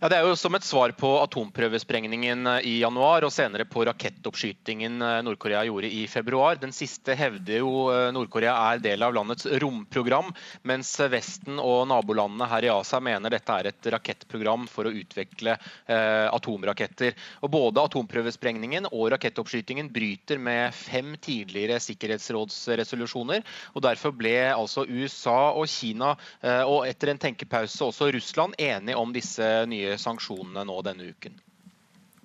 Ja, 0.00 0.08
Det 0.08 0.14
er 0.14 0.28
jo 0.28 0.36
som 0.38 0.54
et 0.54 0.62
svar 0.62 0.92
på 0.94 1.08
atomprøvesprengningen 1.24 2.46
eh, 2.46 2.66
i 2.70 2.74
januar 2.78 3.24
og 3.26 3.32
senere 3.34 3.64
på 3.66 3.82
rakettoppskytingen 3.88 5.00
eh, 5.02 5.14
Nord-Korea 5.26 5.64
gjorde 5.66 5.88
i 5.90 6.04
februar. 6.06 6.54
Den 6.62 6.70
siste 6.70 7.16
hevder 7.18 7.58
jo 7.58 7.72
eh, 7.90 8.12
Nord-Korea 8.14 8.52
er 8.68 8.82
del 8.84 9.02
av 9.02 9.16
landets 9.16 9.48
romprogram, 9.58 10.30
mens 10.70 10.92
Vesten 11.10 11.58
og 11.58 11.88
nabolandene 11.90 12.46
her 12.46 12.68
i 12.68 12.70
Asia 12.70 13.00
mener 13.02 13.34
dette 13.34 13.56
er 13.56 13.70
et 13.72 13.88
rakettprogram 13.96 14.68
for 14.70 14.86
å 14.86 14.92
utvikle 15.00 15.56
eh, 15.56 16.28
atomraketter. 16.30 17.18
Og 17.42 17.50
Både 17.56 17.88
atomprøvesprengningen 17.90 18.86
og 18.92 19.08
rakettoppskytingen 19.16 19.90
bryter 19.90 20.38
med 20.38 20.78
fem 20.78 21.16
tidligere 21.18 21.80
sikkerhetsrådsresolusjoner. 21.82 23.42
og 23.74 23.86
Derfor 23.88 24.14
ble 24.14 24.36
altså 24.52 24.86
USA 24.86 25.50
og 25.58 25.66
Kina, 25.74 26.14
eh, 26.38 26.62
og 26.62 26.86
etter 26.86 27.16
en 27.16 27.24
tenkepause 27.26 27.90
også 27.90 28.12
Russland, 28.14 28.54
enige 28.62 29.02
om 29.02 29.10
disse 29.18 29.52
nye 29.66 29.87
sanksjonene 29.96 30.66
nå 30.68 30.80
denne 30.84 31.08
uken. 31.14 31.38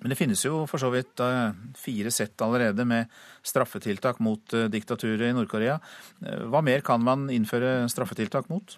Men 0.04 0.12
det 0.12 0.18
finnes 0.20 0.42
jo 0.44 0.66
for 0.68 0.82
så 0.82 0.90
vidt 0.92 1.20
eh, 1.24 1.54
fire 1.80 2.10
sett 2.12 2.42
allerede 2.44 2.84
med 2.84 3.08
straffetiltak 3.40 4.18
mot 4.20 4.52
eh, 4.52 4.66
diktaturet 4.68 5.30
i 5.30 5.32
Nord-Korea. 5.32 5.78
Eh, 6.20 6.42
hva 6.52 6.60
mer 6.60 6.84
kan 6.84 7.00
man 7.00 7.30
innføre 7.32 7.86
straffetiltak 7.88 8.50
mot? 8.52 8.76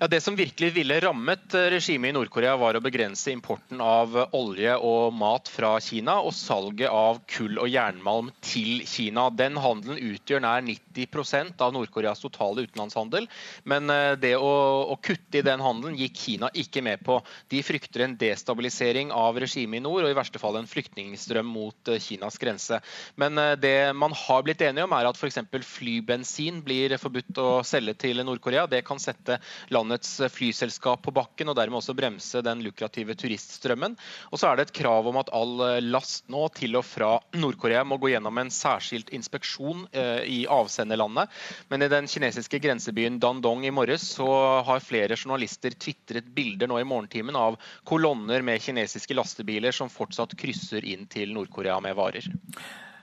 Ja, 0.00 0.06
Det 0.06 0.20
som 0.20 0.36
virkelig 0.36 0.70
ville 0.76 1.00
rammet 1.02 1.54
eh, 1.58 1.64
regimet 1.74 2.12
i 2.12 2.14
Nord-Korea, 2.14 2.52
var 2.56 2.76
å 2.78 2.80
begrense 2.82 3.32
importen 3.32 3.80
av 3.82 4.12
olje 4.36 4.76
og 4.78 5.10
mat 5.18 5.48
fra 5.50 5.72
Kina 5.82 6.20
og 6.22 6.30
salget 6.38 6.86
av 6.86 7.18
kull 7.26 7.58
og 7.58 7.66
jernmalm 7.66 8.28
til 8.38 8.84
Kina. 8.86 9.24
Den 9.34 9.58
handelen 9.58 9.98
utgjør 9.98 10.44
nær 10.44 10.62
90 10.62 11.58
av 11.58 11.74
Nord-Koreas 11.74 12.22
totale 12.22 12.62
utenlandshandel. 12.68 13.26
Men 13.66 13.90
eh, 13.90 14.12
det 14.22 14.36
å, 14.38 14.52
å, 14.86 14.98
kutte 15.02 15.40
i 15.40 15.42
den 15.42 15.64
handelen 15.66 15.98
gikk 15.98 16.22
Kina 16.22 16.52
ikke 16.54 16.84
med 16.86 17.02
på. 17.02 17.18
De 17.50 17.64
frykter 17.66 18.06
en 18.06 18.14
destabilisering 18.22 19.10
av 19.10 19.42
regimet 19.42 19.80
i 19.80 19.82
nord, 19.82 20.04
og 20.04 20.12
i 20.12 20.18
verste 20.20 20.38
fall 20.38 20.60
en 20.60 20.70
flyktningstrøm 20.70 21.50
mot 21.56 21.90
eh, 21.90 21.98
Kinas 21.98 22.38
grense. 22.38 22.78
Men 23.18 23.34
det 23.58 23.90
man 23.98 24.14
har 24.14 24.46
blitt 24.46 24.62
enige 24.62 24.86
om, 24.86 24.94
er 24.94 25.10
at 25.10 25.18
f.eks. 25.18 25.42
flybensin 25.74 26.62
blir 26.62 26.94
forbudt 27.02 27.42
å 27.42 27.50
selge 27.66 27.98
til 28.06 28.22
Nord-Korea. 28.22 28.68
Det 28.70 28.84
kan 28.86 29.02
sette 29.02 29.42
landet 29.74 29.87
landets 29.88 30.20
flyselskap 30.32 31.02
på 31.02 31.12
bakken, 31.16 31.48
og 31.48 31.56
dermed 31.56 31.80
også 31.80 31.94
bremse 31.96 32.42
den 32.44 32.60
lukrative 32.62 33.14
turiststrømmen. 33.16 33.96
Og 34.30 34.38
så 34.38 34.50
er 34.50 34.58
det 34.58 34.68
et 34.68 34.76
krav 34.76 35.06
om 35.08 35.16
at 35.16 35.30
all 35.32 35.80
last 35.88 36.28
nå 36.28 36.48
til 36.52 36.76
og 36.76 36.84
fra 36.84 37.16
Nord-Korea 37.32 37.84
må 37.88 37.96
gå 37.98 38.12
gjennom 38.12 38.38
en 38.38 38.52
særskilt 38.52 39.10
inspeksjon 39.16 39.86
eh, 39.92 40.24
i 40.28 40.40
avsenderlandet. 40.44 41.32
Men 41.72 41.82
i 41.82 41.90
den 41.90 42.08
kinesiske 42.08 42.60
grensebyen 42.60 43.18
Dandong 43.22 43.64
i 43.64 43.72
morges 43.72 44.04
så 44.18 44.28
har 44.66 44.84
flere 44.84 45.16
journalister 45.16 45.72
tvitret 45.72 46.28
bilder 46.34 46.68
nå 46.68 46.80
i 46.80 46.88
morgentimen 46.88 47.36
av 47.36 47.56
kolonner 47.88 48.44
med 48.44 48.60
kinesiske 48.62 49.16
lastebiler 49.16 49.72
som 49.72 49.90
fortsatt 49.92 50.36
krysser 50.38 50.84
inn 50.84 51.08
til 51.08 51.32
Nord-Korea 51.32 51.80
med 51.80 51.96
varer. 51.96 52.28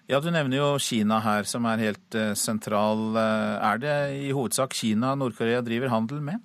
Ja, 0.06 0.20
Du 0.22 0.30
nevner 0.30 0.60
jo 0.60 0.65
Kina 0.77 1.18
her, 1.18 1.48
som 1.50 1.65
er 1.65 1.82
helt 1.82 2.18
sentral. 2.38 3.15
Er 3.18 3.80
det 3.82 3.96
i 4.27 4.30
hovedsak 4.38 4.75
Kina 4.77 5.15
Nord-Korea 5.18 5.63
driver 5.65 5.89
handel 5.89 6.22
med? 6.22 6.44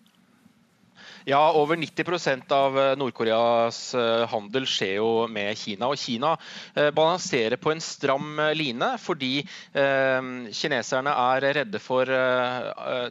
Ja, 1.24 1.52
over 1.52 1.76
90% 1.76 2.52
av 2.52 2.78
eh, 2.78 2.96
Nord-Koreas 2.96 3.94
eh, 3.94 4.26
handel 4.28 4.64
skjer 4.64 4.94
jo 4.96 5.08
med 5.28 5.52
Kina. 5.58 5.90
Og 5.92 6.00
Kina 6.00 6.30
eh, 6.72 6.88
balanserer 6.96 7.60
på 7.60 7.74
en 7.74 7.82
stram 7.84 8.40
line 8.56 8.88
fordi 9.00 9.42
kineserne 9.70 11.12
er 11.12 11.44
redde 11.54 11.78
for 11.82 12.08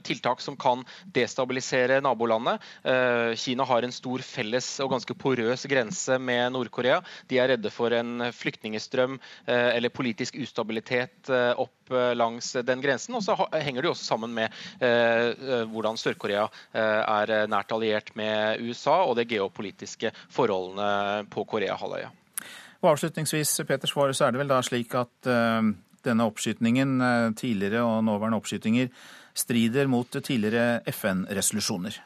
tiltak 0.05 0.41
som 0.41 0.55
kan 0.59 0.81
destabilisere 1.15 1.99
nabolandet. 2.03 2.63
Kina 3.39 3.65
har 3.67 3.85
en 3.85 3.93
stor 3.93 4.23
felles 4.25 4.67
og 4.83 4.91
ganske 4.93 5.15
porøs 5.19 5.65
grense 5.69 6.17
med 6.21 6.53
Nord-Korea. 6.55 6.99
De 7.29 7.39
er 7.41 7.53
redde 7.53 7.71
for 7.73 7.93
en 7.95 8.29
flyktningestrøm 8.35 9.17
eller 9.47 9.93
politisk 9.93 10.39
ustabilitet 10.41 11.31
opp 11.31 11.93
langs 12.19 12.51
den 12.65 12.83
grensen. 12.83 13.17
Og 13.17 13.25
så 13.25 13.37
henger 13.55 13.85
det 13.85 13.93
også 13.93 14.11
sammen 14.11 14.35
med 14.35 14.53
hvordan 15.73 15.99
Sør-Korea 15.99 16.47
er 16.73 17.35
nært 17.49 17.75
alliert 17.75 17.98
alliert 17.99 18.15
med 18.15 18.61
USA 18.61 19.03
og 19.05 19.17
de 19.17 19.25
geopolitiske 19.27 20.11
forholdene 20.29 21.27
på 21.29 21.45
Koreahalvøya. 21.45 22.09
Og 22.81 22.93
avslutningsvis, 22.93 23.61
Peter 23.67 23.87
Svare, 23.87 24.13
så 24.13 24.25
er 24.25 24.31
det 24.31 24.39
vel 24.39 24.49
da 24.49 24.61
slik 24.63 24.93
at 24.95 25.27
uh, 25.27 25.61
denne 26.05 26.25
oppskytingen, 26.25 27.01
uh, 27.01 27.33
tidligere 27.35 27.83
og 27.83 28.03
nåværende 28.03 28.39
oppskytinger, 28.39 28.87
strider 29.35 29.87
mot 29.87 30.07
tidligere 30.09 30.81
FN-resolusjoner? 30.87 31.99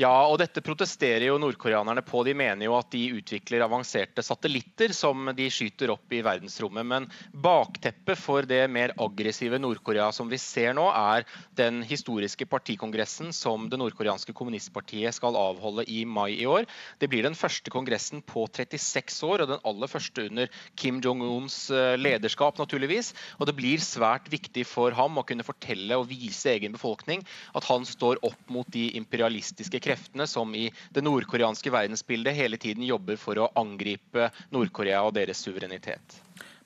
Ja, 0.00 0.12
og 0.24 0.38
dette 0.40 0.62
protesterer 0.64 1.26
jo 1.26 1.38
nordkoreanerne 1.40 2.00
på. 2.06 2.22
De 2.24 2.32
mener 2.36 2.64
jo 2.64 2.76
at 2.78 2.88
de 2.94 3.02
utvikler 3.18 3.64
avanserte 3.66 4.24
satellitter 4.24 4.94
som 4.96 5.28
de 5.36 5.48
skyter 5.52 5.92
opp 5.92 6.14
i 6.14 6.22
verdensrommet. 6.24 6.86
Men 6.88 7.08
bakteppet 7.44 8.20
for 8.20 8.48
det 8.48 8.62
mer 8.72 8.94
aggressive 9.02 9.60
Nord-Korea 9.60 10.08
som 10.16 10.30
vi 10.32 10.40
ser 10.40 10.72
nå, 10.78 10.86
er 10.88 11.26
den 11.58 11.82
historiske 11.84 12.46
partikongressen 12.48 13.34
som 13.36 13.68
det 13.68 13.80
nordkoreanske 13.80 14.32
kommunistpartiet 14.36 15.18
skal 15.18 15.36
avholde 15.36 15.84
i 15.92 16.02
mai 16.08 16.38
i 16.38 16.48
år. 16.48 16.64
Det 16.98 17.10
blir 17.12 17.26
den 17.26 17.36
første 17.36 17.72
kongressen 17.72 18.24
på 18.24 18.46
36 18.48 19.20
år, 19.28 19.44
og 19.44 19.52
den 19.52 19.62
aller 19.68 19.92
første 19.92 20.26
under 20.30 20.48
Kim 20.78 21.02
Jong-uns 21.04 21.66
eh, 21.74 21.98
lederskap, 22.00 22.56
naturligvis. 22.60 23.12
Og 23.38 23.48
det 23.50 23.56
blir 23.58 23.82
svært 23.82 24.30
viktig 24.32 24.64
for 24.68 24.96
ham 24.96 25.20
å 25.20 25.26
kunne 25.28 25.46
fortelle 25.46 26.00
og 26.00 26.08
vise 26.08 26.54
egen 26.56 26.72
befolkning 26.72 27.24
at 27.58 27.68
han 27.68 27.84
står 27.88 28.22
opp 28.24 28.52
mot 28.52 28.68
de 28.72 28.88
imperialistiske 28.96 29.81
kreftene 29.82 30.26
som 30.30 30.54
i 30.54 30.68
det 30.94 31.04
nordkoreanske 31.04 31.72
verdensbildet 31.74 32.36
hele 32.38 32.60
tiden 32.62 32.86
jobber 32.86 33.20
for 33.20 33.38
å 33.42 33.50
angripe 33.58 34.30
Nord-Korea 34.54 35.02
og 35.06 35.16
deres 35.18 35.42
suverenitet. 35.44 36.20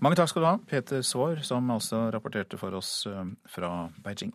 Mange 0.05 0.19
takk 0.19 0.29
skal 0.31 0.45
du 0.45 0.51
ha, 0.51 0.57
Peter 0.69 1.05
Svaar, 1.07 1.41
som 1.47 1.71
altså 1.73 2.07
rapporterte 2.13 2.59
for 2.61 2.77
oss 2.77 3.07
eh, 3.09 3.25
fra 3.49 3.89
Beijing. 4.05 4.35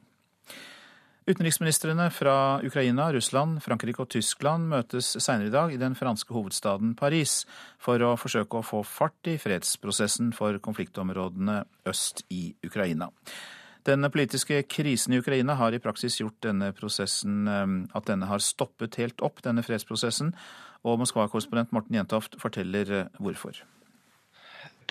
Utenriksministrene 1.30 2.08
fra 2.10 2.60
Ukraina, 2.66 3.12
Russland, 3.14 3.60
Frankrike 3.62 4.02
og 4.02 4.10
Tyskland 4.10 4.72
møtes 4.72 5.14
senere 5.22 5.52
i 5.52 5.54
dag 5.54 5.74
i 5.74 5.78
den 5.78 5.94
franske 5.96 6.34
hovedstaden 6.34 6.96
Paris 6.98 7.44
for 7.80 8.02
å 8.02 8.16
forsøke 8.18 8.58
å 8.58 8.66
få 8.66 8.82
fart 8.82 9.30
i 9.30 9.38
fredsprosessen 9.40 10.34
for 10.34 10.58
konfliktområdene 10.66 11.60
øst 11.88 12.26
i 12.34 12.56
Ukraina. 12.66 13.12
Den 13.88 14.06
politiske 14.14 14.62
krisen 14.70 15.14
i 15.14 15.20
Ukraina 15.20 15.56
har 15.58 15.74
i 15.74 15.82
praksis 15.82 16.20
gjort 16.22 16.38
denne 16.46 16.70
prosessen 16.78 17.48
eh, 17.50 17.68
at 17.98 18.10
denne 18.10 18.30
har 18.30 18.44
stoppet 18.44 19.00
helt 19.02 19.22
opp, 19.26 19.42
denne 19.46 19.64
fredsprosessen. 19.66 20.36
Og 20.86 21.00
Moskva-korrespondent 21.02 21.74
Morten 21.74 21.98
Jentoft 21.98 22.38
forteller 22.42 22.92
eh, 23.00 23.22
hvorfor. 23.22 23.64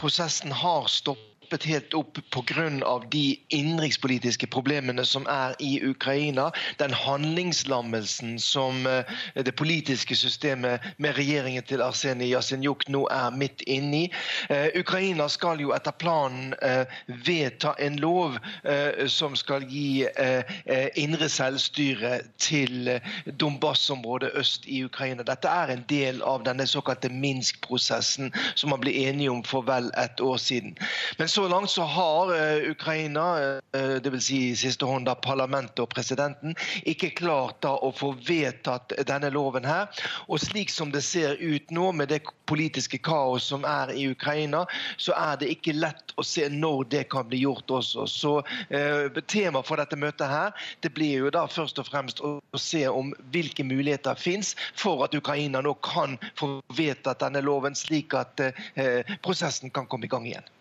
Prosessen 0.01 0.55
har 0.57 0.89
stoppet 0.91 1.30
stoppet 1.51 1.65
helt 1.65 1.95
opp 1.95 2.19
pga. 2.31 3.01
de 3.11 3.39
innenrikspolitiske 3.49 4.47
problemene 4.47 5.05
som 5.05 5.27
er 5.27 5.55
i 5.59 5.81
Ukraina. 5.83 6.51
Den 6.79 6.93
handlingslammelsen 6.93 8.39
som 8.39 8.87
eh, 8.87 9.05
det 9.35 9.53
politiske 9.57 10.17
systemet 10.17 10.81
med 10.99 11.17
regjeringen 11.17 11.63
til 11.63 11.83
Arsenij 11.83 12.31
Jasenjuk 12.31 12.87
nå 12.89 13.07
er 13.11 13.31
midt 13.35 13.63
inne 13.67 13.97
i. 13.97 14.11
Ukraina 14.79 15.29
skal 15.29 15.61
jo 15.61 15.73
etter 15.75 15.91
planen 15.99 16.55
eh, 16.63 16.87
vedta 17.27 17.75
en 17.79 17.99
lov 17.99 18.39
som 19.09 19.35
skal 19.37 19.65
gi 19.69 20.07
indre 20.97 21.29
selvstyre 21.29 22.21
til 22.39 22.91
Donbas-området 23.41 24.31
øst 24.35 24.67
i 24.67 24.85
Ukraina. 24.85 25.23
Dette 25.23 25.49
er 25.49 25.73
en 25.73 25.85
del 25.89 26.23
av 26.23 26.45
denne 26.45 26.67
såkalte 26.67 27.11
Minsk-prosessen 27.11 28.31
som 28.55 28.71
man 28.71 28.83
ble 28.85 28.95
enige 29.07 29.31
om 29.31 29.43
for 29.45 29.67
vel 29.67 29.91
et 29.99 30.21
år 30.21 30.37
siden. 30.37 30.77
Men 31.19 31.29
så 31.29 31.40
så 31.41 31.49
langt 31.49 31.71
så 31.71 31.83
har 31.83 32.33
uh, 32.33 32.71
Ukraina, 32.71 33.27
uh, 33.77 33.97
dvs. 34.03 34.25
Si 34.25 34.41
siste 34.57 34.85
hånd 34.85 35.09
da 35.09 35.15
parlamentet 35.17 35.81
og 35.81 35.89
presidenten, 35.89 36.53
ikke 36.85 37.15
klart 37.17 37.63
da 37.65 37.73
å 37.81 37.89
få 37.97 38.13
vedtatt 38.27 38.93
denne 39.09 39.31
loven 39.33 39.65
her. 39.65 39.89
Og 40.29 40.43
slik 40.43 40.69
som 40.73 40.93
det 40.93 41.01
ser 41.07 41.41
ut 41.41 41.73
nå, 41.73 41.87
med 41.97 42.13
det 42.13 42.21
politiske 42.51 43.01
kaos 43.01 43.47
som 43.53 43.65
er 43.65 43.95
i 43.97 44.05
Ukraina, 44.11 44.67
så 45.01 45.17
er 45.17 45.41
det 45.41 45.49
ikke 45.55 45.77
lett 45.79 46.15
å 46.21 46.27
se 46.27 46.49
når 46.53 46.85
det 46.93 47.05
kan 47.15 47.29
bli 47.31 47.41
gjort 47.47 47.73
også. 47.81 48.07
Så 48.11 48.35
eh, 48.69 49.09
Temaet 49.31 49.69
for 49.69 49.81
dette 49.81 49.97
møtet 49.97 50.29
her, 50.29 50.53
det 50.85 50.93
blir 50.97 51.25
jo 51.25 51.33
da 51.33 51.47
først 51.49 51.81
og 51.81 51.89
fremst 51.89 52.21
å, 52.21 52.37
se 52.61 52.85
om 52.91 53.15
hvilke 53.33 53.65
muligheter 53.65 54.19
fins 54.19 54.53
for 54.77 55.07
at 55.07 55.17
Ukraina 55.17 55.63
nå 55.65 55.77
kan 55.87 56.19
få 56.37 56.59
vedtatt 56.77 57.25
denne 57.25 57.41
loven, 57.47 57.79
slik 57.79 58.17
at 58.19 58.45
eh, 58.45 59.17
prosessen 59.25 59.73
kan 59.73 59.89
komme 59.89 60.11
i 60.11 60.13
gang 60.13 60.27
igjen. 60.29 60.57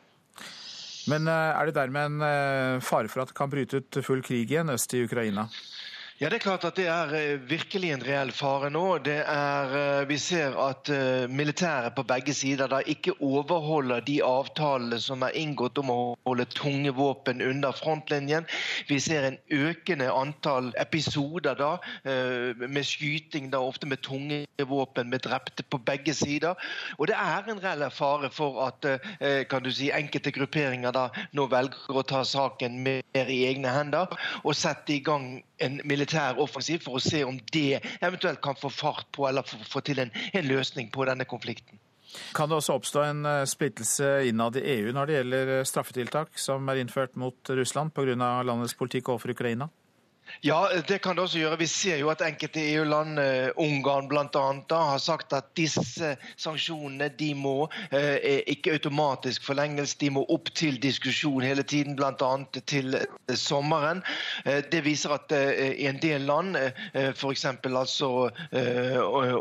Men 1.10 1.28
eh, 1.28 1.58
er 1.58 1.70
det 1.70 1.76
dermed 1.78 2.12
en 2.12 2.26
eh, 2.26 2.82
fare 2.86 3.10
for 3.12 3.24
at 3.24 3.32
det 3.32 3.38
kan 3.38 3.52
bryte 3.52 3.82
ut 3.82 4.00
full 4.06 4.22
krig 4.26 4.50
igjen 4.50 4.70
øst 4.74 4.94
i 4.94 5.04
Ukraina? 5.08 5.48
Ja, 6.20 6.28
det 6.28 6.42
er 6.42 6.44
klart 6.44 6.66
at 6.68 6.76
det 6.76 6.90
er 6.92 7.14
eh, 7.16 7.38
virkelig 7.48 7.94
en 7.96 8.02
reell 8.04 8.34
fare 8.36 8.68
nå. 8.76 8.82
Det 9.06 9.22
er, 9.22 9.70
eh, 9.80 10.08
vi 10.10 10.18
ser 10.20 10.58
at 10.60 10.90
eh, 10.92 11.32
militæret 11.32 11.96
på 11.96 12.04
begge 12.04 12.36
sider 12.36 12.68
da 12.68 12.82
ikke 12.92 13.14
overholder 13.24 14.04
de 14.04 14.18
avtalene 14.28 15.00
som 15.00 15.24
er 15.24 15.38
inngått 15.40 15.80
om 15.80 15.94
å 15.94 15.98
holde 16.28 16.48
tunge 16.52 16.92
våpen 16.98 17.40
under 17.40 17.72
frontlinjen. 17.72 18.50
Vi 18.92 19.00
ser 19.00 19.30
en 19.30 19.40
økende 19.48 20.12
antall 20.12 20.74
episoder 20.84 21.56
da 21.56 21.72
med 22.04 22.84
skyting, 22.84 23.48
da 23.54 23.64
ofte 23.64 23.88
med 23.88 24.04
tunge 24.04 24.44
våpen, 24.60 25.08
med 25.08 25.24
drepte 25.24 25.64
på 25.72 25.80
begge 25.88 26.12
sider. 26.14 26.60
Og 26.98 27.08
det 27.08 27.16
er 27.16 27.48
en 27.48 27.64
reell 27.64 27.88
fare 27.96 28.28
for 28.28 28.60
at 28.68 28.84
kan 29.48 29.64
du 29.64 29.72
si, 29.72 29.88
enkelte 29.96 30.36
grupperinger 30.36 30.92
da 30.92 31.08
nå 31.32 31.48
velger 31.48 31.96
å 31.96 32.04
ta 32.04 32.26
saken 32.28 32.82
mer 32.84 33.32
i 33.32 33.46
egne 33.54 33.72
hender 33.72 34.12
og 34.44 34.58
sette 34.58 34.98
i 34.98 35.06
gang 35.06 35.38
en 35.60 35.82
militær 35.88 36.40
offensiv 36.42 36.84
for 36.86 36.98
å 36.98 37.04
se 37.04 37.24
om 37.28 37.38
det 37.54 37.82
eventuelt 38.00 38.42
kan 38.44 38.58
få 38.60 38.72
fart 38.74 39.08
på 39.16 39.28
eller 39.30 39.46
få 39.46 39.84
til 39.86 40.02
en, 40.06 40.12
en 40.34 40.48
løsning 40.48 40.92
på 40.94 41.06
denne 41.10 41.28
konflikten. 41.30 41.80
Kan 42.34 42.50
det 42.50 42.58
også 42.58 42.78
oppstå 42.80 43.04
en 43.06 43.26
eh, 43.30 43.44
splittelse 43.50 44.08
innad 44.30 44.58
i 44.58 44.64
EU 44.78 44.94
når 44.96 45.10
det 45.10 45.18
gjelder 45.20 45.52
eh, 45.60 45.68
straffetiltak 45.68 46.40
som 46.42 46.66
er 46.72 46.82
innført 46.82 47.14
mot 47.20 47.52
Russland 47.54 47.94
pga. 47.94 48.16
landets 48.18 48.74
politikk 48.80 49.12
overfor 49.14 49.36
Ukraina? 49.36 49.70
Ja, 50.42 50.70
det 50.88 50.98
kan 50.98 51.16
det 51.16 51.24
også 51.24 51.40
gjøre. 51.42 51.58
Vi 51.60 51.68
ser 51.68 51.98
jo 52.00 52.10
at 52.14 52.22
enkelte 52.24 52.62
EU-land, 52.74 53.20
uh, 53.20 53.50
Ungarn 53.60 54.08
bl.a., 54.08 54.44
har 54.72 55.02
sagt 55.04 55.34
at 55.36 55.50
disse 55.58 56.14
sanksjonene 56.40 57.10
de 57.20 57.34
må 57.36 57.68
uh, 57.68 58.18
ikke 58.48 58.78
automatisk 58.78 59.44
forlenges. 59.44 59.98
De 60.00 60.12
må 60.14 60.24
opp 60.32 60.52
til 60.56 60.80
diskusjon 60.82 61.44
hele 61.44 61.64
tiden, 61.64 61.98
bl.a. 62.00 62.32
til 62.72 62.96
uh, 62.96 63.36
sommeren. 63.36 64.04
det 64.72 64.80
viser 64.86 65.12
at 65.14 65.32
i 65.32 65.86
en 65.88 66.00
del 66.02 66.24
land, 66.28 66.56
f.eks. 66.94 67.46
altså 67.46 68.30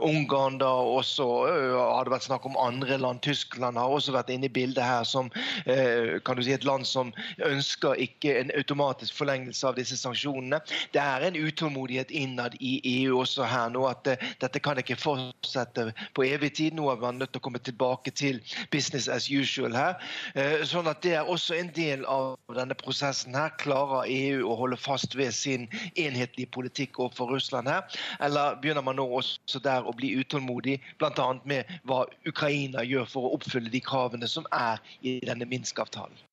Ungarn, 0.05 0.59
da 0.61 0.69
også 0.99 1.27
har 1.47 2.05
det 2.05 2.13
vært 2.13 2.27
snakk 2.27 2.47
om 2.47 2.59
andre 2.61 2.99
land. 2.99 3.23
Tyskland 3.25 3.79
har 3.79 3.89
også 3.89 4.13
vært 4.17 4.31
inne 4.35 4.49
i 4.49 4.53
bildet 4.53 4.85
her 4.85 5.07
som 5.09 5.31
kan 5.65 6.37
du 6.37 6.43
si, 6.45 6.53
et 6.53 6.67
land 6.67 6.87
som 6.87 7.13
ønsker 7.45 7.99
ikke 8.05 8.35
en 8.41 8.53
automatisk 8.59 9.17
forlengelse 9.19 9.67
av 9.69 9.79
disse 9.79 9.97
sanksjonene 9.99 10.61
det 10.95 11.03
er 11.03 11.27
en 11.27 11.37
utålmodighet 11.37 12.11
innad 12.11 12.57
i 12.61 12.79
EU 12.95 13.21
også 13.21 13.47
her 13.49 13.69
nå. 13.75 13.85
At 13.91 14.09
uh, 14.11 14.29
dette 14.43 14.63
kan 14.63 14.79
ikke 14.81 14.99
fortsette 14.99 15.89
på 16.15 16.27
evig 16.29 16.53
tid. 16.59 16.77
Nå 16.79 16.89
er 16.93 17.01
man 17.03 17.21
nødt 17.21 17.33
til 17.35 17.43
å 17.43 17.47
komme 17.49 17.63
tilbake 17.63 18.11
til 18.11 18.41
business 18.73 19.09
as 19.09 19.29
usual 19.31 19.77
her. 19.77 19.99
Uh, 20.37 20.65
sånn 20.69 20.91
at 20.91 21.03
det 21.07 21.17
er 21.19 21.31
også 21.31 21.59
en 21.59 21.73
del 21.77 22.05
av 22.09 22.37
denne 22.57 22.77
prosessen 22.79 23.37
her. 23.39 23.55
Klarer 23.63 24.09
EU 24.09 24.49
å 24.49 24.59
holde 24.63 24.81
fast 24.81 25.17
ved 25.19 25.35
sin 25.37 25.69
enhetlige 25.97 26.51
politikk 26.55 26.99
overfor 26.99 27.35
Russland 27.37 27.71
her? 27.71 28.01
Eller 28.21 28.59
begynner 28.63 28.85
man 28.85 28.99
nå 29.01 29.07
også 29.21 29.63
der 29.65 29.87
å 29.87 29.95
bli 29.97 30.15
utålmodig, 30.21 30.79
bl.a. 31.01 31.29
med 31.49 31.69
hva 31.89 32.05
Ukraina 32.29 32.85
gjør 32.87 33.09
for 33.11 33.29
å 33.29 33.35
oppfylle 33.39 33.73
de 33.73 33.83
kravene 33.85 34.29
som 34.31 34.47
er 34.55 34.83
i 35.03 35.19
denne 35.25 35.49
Minsk-avtalen? 35.49 36.27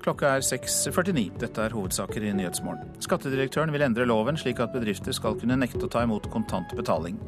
Klokka 0.00 0.30
er 0.38 0.44
6.49. 0.44 1.26
Dette 1.42 1.60
er 1.60 1.74
hovedsaker 1.76 2.24
i 2.24 2.32
Nyhetsmorgen. 2.32 2.88
Skattedirektøren 3.04 3.72
vil 3.74 3.84
endre 3.84 4.06
loven 4.08 4.38
slik 4.40 4.62
at 4.64 4.72
bedrifter 4.72 5.12
skal 5.16 5.36
kunne 5.40 5.58
nekte 5.60 5.82
å 5.84 5.90
ta 5.92 6.06
imot 6.06 6.30
kontant 6.32 6.72
betaling. 6.76 7.18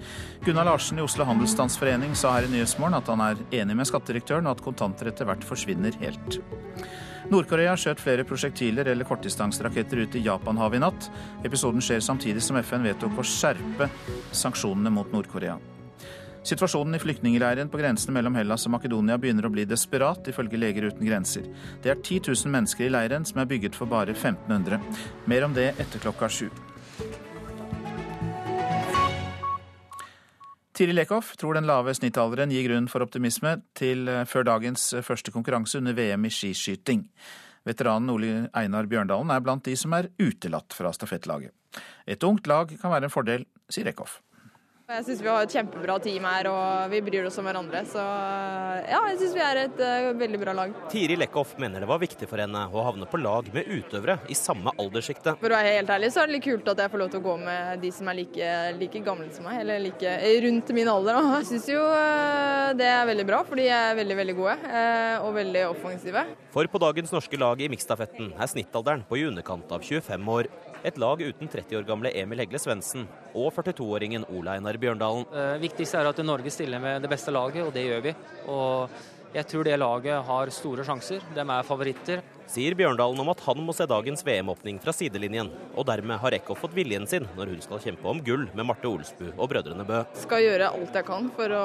Gunnar 0.47 0.71
Larsen 0.71 1.01
i 1.01 1.05
Oslo 1.05 1.27
Handelsstandsforening 1.29 2.17
sa 2.17 2.39
her 2.39 2.49
i 2.49 2.53
Nyhetsmorgen 2.55 2.97
at 2.97 3.11
han 3.13 3.25
er 3.25 3.43
enig 3.61 3.77
med 3.77 3.91
skattedirektøren, 3.91 4.49
og 4.49 4.57
at 4.57 4.65
kontanter 4.65 5.13
etter 5.13 5.29
hvert 5.29 5.45
forsvinner 5.45 5.97
helt. 6.01 6.41
Nord-Korea 7.33 7.77
skjøt 7.79 8.01
flere 8.03 8.25
prosjektiler 8.29 8.89
eller 8.93 9.07
kortdistanseraketter 9.09 10.03
ut 10.03 10.17
i 10.19 10.25
Japanhavet 10.25 10.81
i 10.81 10.83
natt. 10.83 11.11
Episoden 11.47 11.85
skjer 11.85 12.03
samtidig 12.05 12.43
som 12.45 12.59
FN 12.61 12.89
vedtok 12.89 13.21
å 13.21 13.27
skjerpe 13.27 13.89
sanksjonene 14.37 14.93
mot 14.93 15.13
Nord-Korea. 15.15 15.61
Situasjonen 16.43 16.95
i 16.95 16.99
flyktningleiren 16.99 17.69
på 17.71 17.79
grensene 17.79 18.17
mellom 18.17 18.35
Hellas 18.35 18.67
og 18.67 18.73
Makedonia 18.75 19.15
begynner 19.23 19.47
å 19.47 19.53
bli 19.55 19.63
desperat, 19.69 20.27
ifølge 20.27 20.59
Leger 20.59 20.89
uten 20.91 21.07
grenser. 21.07 21.45
Det 21.85 21.93
er 21.93 22.01
10 22.01 22.33
000 22.33 22.51
mennesker 22.51 22.89
i 22.89 22.91
leiren, 22.91 23.23
som 23.29 23.39
er 23.39 23.47
bygget 23.51 23.79
for 23.79 23.87
bare 23.87 24.11
1500. 24.17 24.81
Mer 25.31 25.47
om 25.47 25.55
det 25.55 25.69
etter 25.79 26.03
klokka 26.03 26.27
sju. 26.27 26.49
Tiril 30.75 30.99
Eckhoff 30.99 31.37
tror 31.39 31.55
den 31.55 31.69
lave 31.69 31.95
snittalderen 31.95 32.51
gir 32.51 32.67
grunn 32.67 32.91
for 32.91 33.05
optimisme 33.05 33.59
til 33.79 34.09
eh, 34.11 34.25
før 34.27 34.49
dagens 34.49 34.89
eh, 34.97 35.05
første 35.07 35.31
konkurranse 35.31 35.79
under 35.79 35.95
VM 35.95 36.27
i 36.27 36.33
skiskyting. 36.33 37.05
Veteranen 37.69 38.11
Ole 38.11 38.33
Einar 38.57 38.91
Bjørndalen 38.91 39.31
er 39.31 39.45
blant 39.45 39.63
de 39.69 39.77
som 39.79 39.95
er 39.95 40.11
utelatt 40.19 40.75
fra 40.75 40.91
stafettlaget. 40.97 41.55
Et 42.09 42.27
ungt 42.27 42.51
lag 42.51 42.73
kan 42.81 42.91
være 42.91 43.07
en 43.07 43.15
fordel, 43.15 43.47
sier 43.71 43.93
Eckhoff. 43.93 44.19
Jeg 44.93 45.05
syns 45.07 45.21
vi 45.25 45.29
har 45.31 45.47
et 45.47 45.55
kjempebra 45.55 45.95
team 46.05 46.25
her, 46.29 46.47
og 46.51 46.91
vi 46.93 46.99
bryr 47.05 47.25
oss 47.25 47.39
om 47.41 47.47
hverandre. 47.49 47.81
Så 47.89 48.03
ja, 48.03 48.99
jeg 49.09 49.19
syns 49.23 49.37
vi 49.39 49.43
er 49.45 49.61
et 49.63 49.79
uh, 49.81 50.09
veldig 50.21 50.41
bra 50.43 50.53
lag. 50.59 50.75
Tiri 50.93 51.17
Lekhoff 51.17 51.55
mener 51.63 51.81
det 51.81 51.89
var 51.89 52.03
viktig 52.03 52.29
for 52.29 52.43
henne 52.43 52.67
å 52.69 52.85
havne 52.85 53.09
på 53.09 53.21
lag 53.23 53.49
med 53.55 53.71
utøvere 53.73 54.19
i 54.29 54.37
samme 54.37 54.75
alderssjikte. 54.77 55.37
For 55.41 55.49
å 55.49 55.57
være 55.57 55.77
helt 55.79 55.93
ærlig 55.95 56.11
så 56.13 56.23
er 56.23 56.29
det 56.29 56.37
litt 56.37 56.45
kult 56.45 56.69
at 56.75 56.83
jeg 56.85 56.93
får 56.93 57.03
lov 57.05 57.13
til 57.15 57.23
å 57.23 57.25
gå 57.25 57.37
med 57.41 57.81
de 57.85 57.93
som 57.97 58.11
er 58.13 58.19
like, 58.21 58.51
like 58.83 59.03
gamle 59.07 59.31
som 59.33 59.49
meg, 59.49 59.63
eller 59.63 59.81
like 59.87 60.17
rundt 60.45 60.75
min 60.77 60.93
alder. 60.93 61.17
Da. 61.17 61.39
Jeg 61.39 61.49
syns 61.55 61.71
jo 61.73 61.87
uh, 61.89 62.69
det 62.77 62.91
er 62.91 63.09
veldig 63.15 63.29
bra, 63.33 63.41
for 63.49 63.63
de 63.63 63.71
er 63.73 63.97
veldig, 64.03 64.19
veldig 64.21 64.37
gode 64.43 64.59
uh, 64.67 65.17
og 65.23 65.33
veldig 65.39 65.65
offensive. 65.71 66.27
For 66.53 66.69
på 66.69 66.85
dagens 66.85 67.17
norske 67.17 67.41
lag 67.41 67.65
i 67.65 67.73
miksstafetten 67.73 68.35
er 68.37 68.53
snittalderen 68.53 69.07
på 69.09 69.23
i 69.23 69.27
underkant 69.31 69.73
av 69.73 69.89
25 69.89 70.33
år. 70.37 70.53
Et 70.83 70.99
lag 70.99 71.21
uten 71.23 71.47
30 71.49 71.79
år 71.79 71.87
gamle 71.87 72.11
Emil 72.19 72.43
Hegle 72.43 72.59
Svendsen 72.59 73.07
og 73.39 73.53
42-åringen 73.55 74.27
Ole 74.35 74.57
Einar 74.57 74.79
Bjørndalen. 74.83 75.29
Det 75.31 75.49
eh, 75.55 75.63
viktigste 75.69 76.01
er 76.01 76.11
at 76.11 76.23
Norge 76.27 76.51
stiller 76.51 76.83
med 76.83 77.05
det 77.05 77.11
beste 77.13 77.31
laget, 77.35 77.63
og 77.63 77.71
det 77.75 77.85
gjør 77.87 78.03
vi. 78.09 78.15
Og 78.51 78.97
jeg 79.33 79.47
tror 79.49 79.65
det 79.65 79.77
laget 79.79 80.27
har 80.27 80.51
store 80.53 80.85
sjanser. 80.85 81.23
De 81.37 81.45
er 81.45 81.69
favoritter. 81.69 82.25
Sier 82.51 82.75
Bjørndalen 82.77 83.23
om 83.23 83.31
at 83.31 83.45
han 83.47 83.63
må 83.65 83.73
se 83.73 83.87
dagens 83.89 84.27
VM-åpning 84.27 84.83
fra 84.83 84.93
sidelinjen. 84.93 85.49
Og 85.79 85.87
dermed 85.89 86.19
har 86.21 86.35
Eckhoff 86.37 86.67
fått 86.67 86.75
viljen 86.77 87.07
sin 87.09 87.31
når 87.39 87.55
hun 87.55 87.63
skal 87.65 87.81
kjempe 87.87 88.11
om 88.11 88.21
gull 88.27 88.49
med 88.51 88.67
Marte 88.69 88.91
Olsbu 88.91 89.31
og 89.31 89.47
brødrene 89.55 89.87
Bø. 89.89 90.03
Skal 90.27 90.45
gjøre 90.49 90.75
alt 90.75 90.99
jeg 90.99 91.09
kan 91.09 91.31
for 91.39 91.57
å 91.57 91.65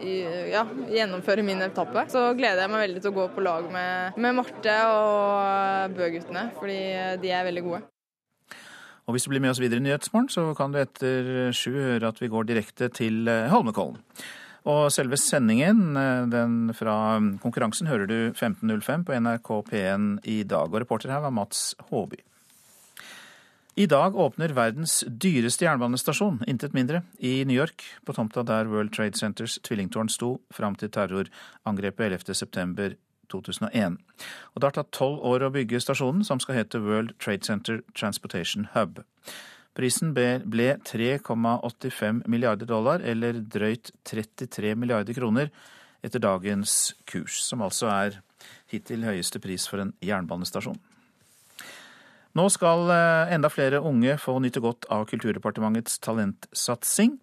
ja, 0.00 0.64
gjennomføre 0.96 1.44
min 1.46 1.60
etappe. 1.68 2.08
Så 2.10 2.24
gleder 2.40 2.64
jeg 2.64 2.72
meg 2.72 2.86
veldig 2.88 3.04
til 3.04 3.12
å 3.12 3.18
gå 3.20 3.30
på 3.36 3.46
lag 3.46 3.70
med, 3.70 4.18
med 4.18 4.40
Marte 4.40 4.82
og 4.96 5.96
Bø-guttene, 6.00 6.48
fordi 6.56 6.82
de 7.20 7.36
er 7.36 7.50
veldig 7.52 7.68
gode. 7.68 7.86
Og 9.10 9.16
hvis 9.16 9.26
du 9.26 9.32
blir 9.32 9.42
med 9.42 9.50
oss 9.50 9.58
videre 9.58 9.82
i 9.82 9.82
Nyhetsmorgen, 9.82 10.30
så 10.30 10.52
kan 10.54 10.70
du 10.70 10.78
etter 10.78 11.50
sju 11.50 11.72
høre 11.74 12.12
at 12.12 12.20
vi 12.22 12.30
går 12.30 12.46
direkte 12.46 12.86
til 12.94 13.26
eh, 13.26 13.48
Holmenkollen. 13.50 13.98
Og 14.70 14.92
selve 14.94 15.18
sendingen, 15.18 15.96
eh, 15.98 16.28
den 16.30 16.70
fra 16.78 16.94
konkurransen, 17.42 17.90
hører 17.90 18.06
du 18.06 18.18
15.05 18.30 19.08
på 19.08 19.18
NRK 19.18 19.50
P1 19.66 20.08
i 20.30 20.44
dag. 20.46 20.70
Og 20.70 20.84
reporter 20.84 21.10
her 21.10 21.24
var 21.26 21.34
Mats 21.34 21.72
Håby. 21.90 22.22
I 23.82 23.88
dag 23.90 24.14
åpner 24.14 24.54
verdens 24.54 25.00
dyreste 25.10 25.66
jernbanestasjon, 25.66 26.44
intet 26.46 26.74
mindre, 26.76 27.02
i 27.18 27.40
New 27.42 27.58
York, 27.58 27.82
på 28.06 28.14
tomta 28.14 28.46
der 28.46 28.70
World 28.70 28.94
Trade 28.94 29.18
Centers 29.18 29.58
tvillingtårn 29.66 30.10
sto 30.12 30.36
fram 30.54 30.78
til 30.78 30.90
terrorangrepet 30.94 32.20
11.9. 32.22 32.94
2001. 33.32 33.96
Og 34.52 34.60
det 34.60 34.68
har 34.68 34.76
tatt 34.76 34.92
tolv 34.96 35.22
år 35.26 35.46
å 35.46 35.52
bygge 35.54 35.82
stasjonen, 35.82 36.24
som 36.26 36.42
skal 36.42 36.58
hete 36.60 36.82
World 36.82 37.14
Trade 37.22 37.46
Center 37.46 37.80
Transportation 37.94 38.68
Hub. 38.74 39.02
Prisen 39.78 40.12
ble 40.14 40.72
3,85 40.84 42.24
milliarder 42.28 42.66
dollar, 42.66 43.00
eller 43.00 43.38
drøyt 43.40 43.92
33 44.10 44.74
milliarder 44.74 45.16
kroner, 45.16 45.52
etter 46.02 46.22
dagens 46.22 46.96
kurs, 47.08 47.38
som 47.46 47.62
altså 47.62 47.90
er 47.92 48.20
hittil 48.72 49.06
høyeste 49.06 49.40
pris 49.42 49.68
for 49.70 49.82
en 49.82 49.94
jernbanestasjon. 50.04 50.80
Nå 52.38 52.44
skal 52.54 52.86
eh, 52.94 53.32
enda 53.34 53.50
flere 53.50 53.80
unge 53.82 54.14
få 54.22 54.36
nyte 54.42 54.62
godt 54.62 54.86
av 54.94 55.08
Kulturdepartementets 55.10 55.98
talentsatsing. 56.04 57.16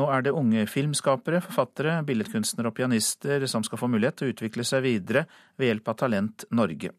Nå 0.00 0.08
er 0.12 0.24
det 0.24 0.32
unge 0.32 0.64
filmskapere, 0.72 1.42
forfattere, 1.44 1.98
billedkunstnere 2.08 2.72
og 2.72 2.78
pianister 2.78 3.44
som 3.52 3.66
skal 3.66 3.82
få 3.82 3.90
mulighet 3.92 4.16
til 4.20 4.30
å 4.30 4.34
utvikle 4.34 4.64
seg 4.64 4.86
videre 4.88 5.26
ved 5.60 5.74
hjelp 5.74 5.92
av 5.92 6.00
Talent 6.00 6.48
Norge. 6.56 6.94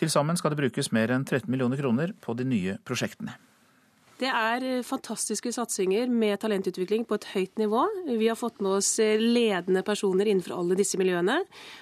Til 0.00 0.12
sammen 0.12 0.40
skal 0.40 0.54
det 0.54 0.62
brukes 0.64 0.92
mer 0.96 1.12
enn 1.12 1.28
13 1.28 1.52
millioner 1.52 1.80
kroner 1.80 2.16
på 2.16 2.36
de 2.38 2.48
nye 2.48 2.80
prosjektene. 2.88 3.36
Det 4.20 4.28
er 4.30 4.64
eh, 4.66 4.84
fantastiske 4.86 5.52
satsinger 5.54 6.10
med 6.10 6.40
talentutvikling 6.42 7.06
på 7.08 7.18
et 7.18 7.28
høyt 7.32 7.60
nivå. 7.60 7.84
Vi 8.06 8.28
har 8.28 8.38
fått 8.38 8.60
med 8.62 8.78
oss 8.78 8.94
eh, 9.02 9.20
ledende 9.20 9.82
personer 9.86 10.28
innenfor 10.28 10.58
alle 10.60 10.78
disse 10.78 11.00
miljøene. 11.00 11.40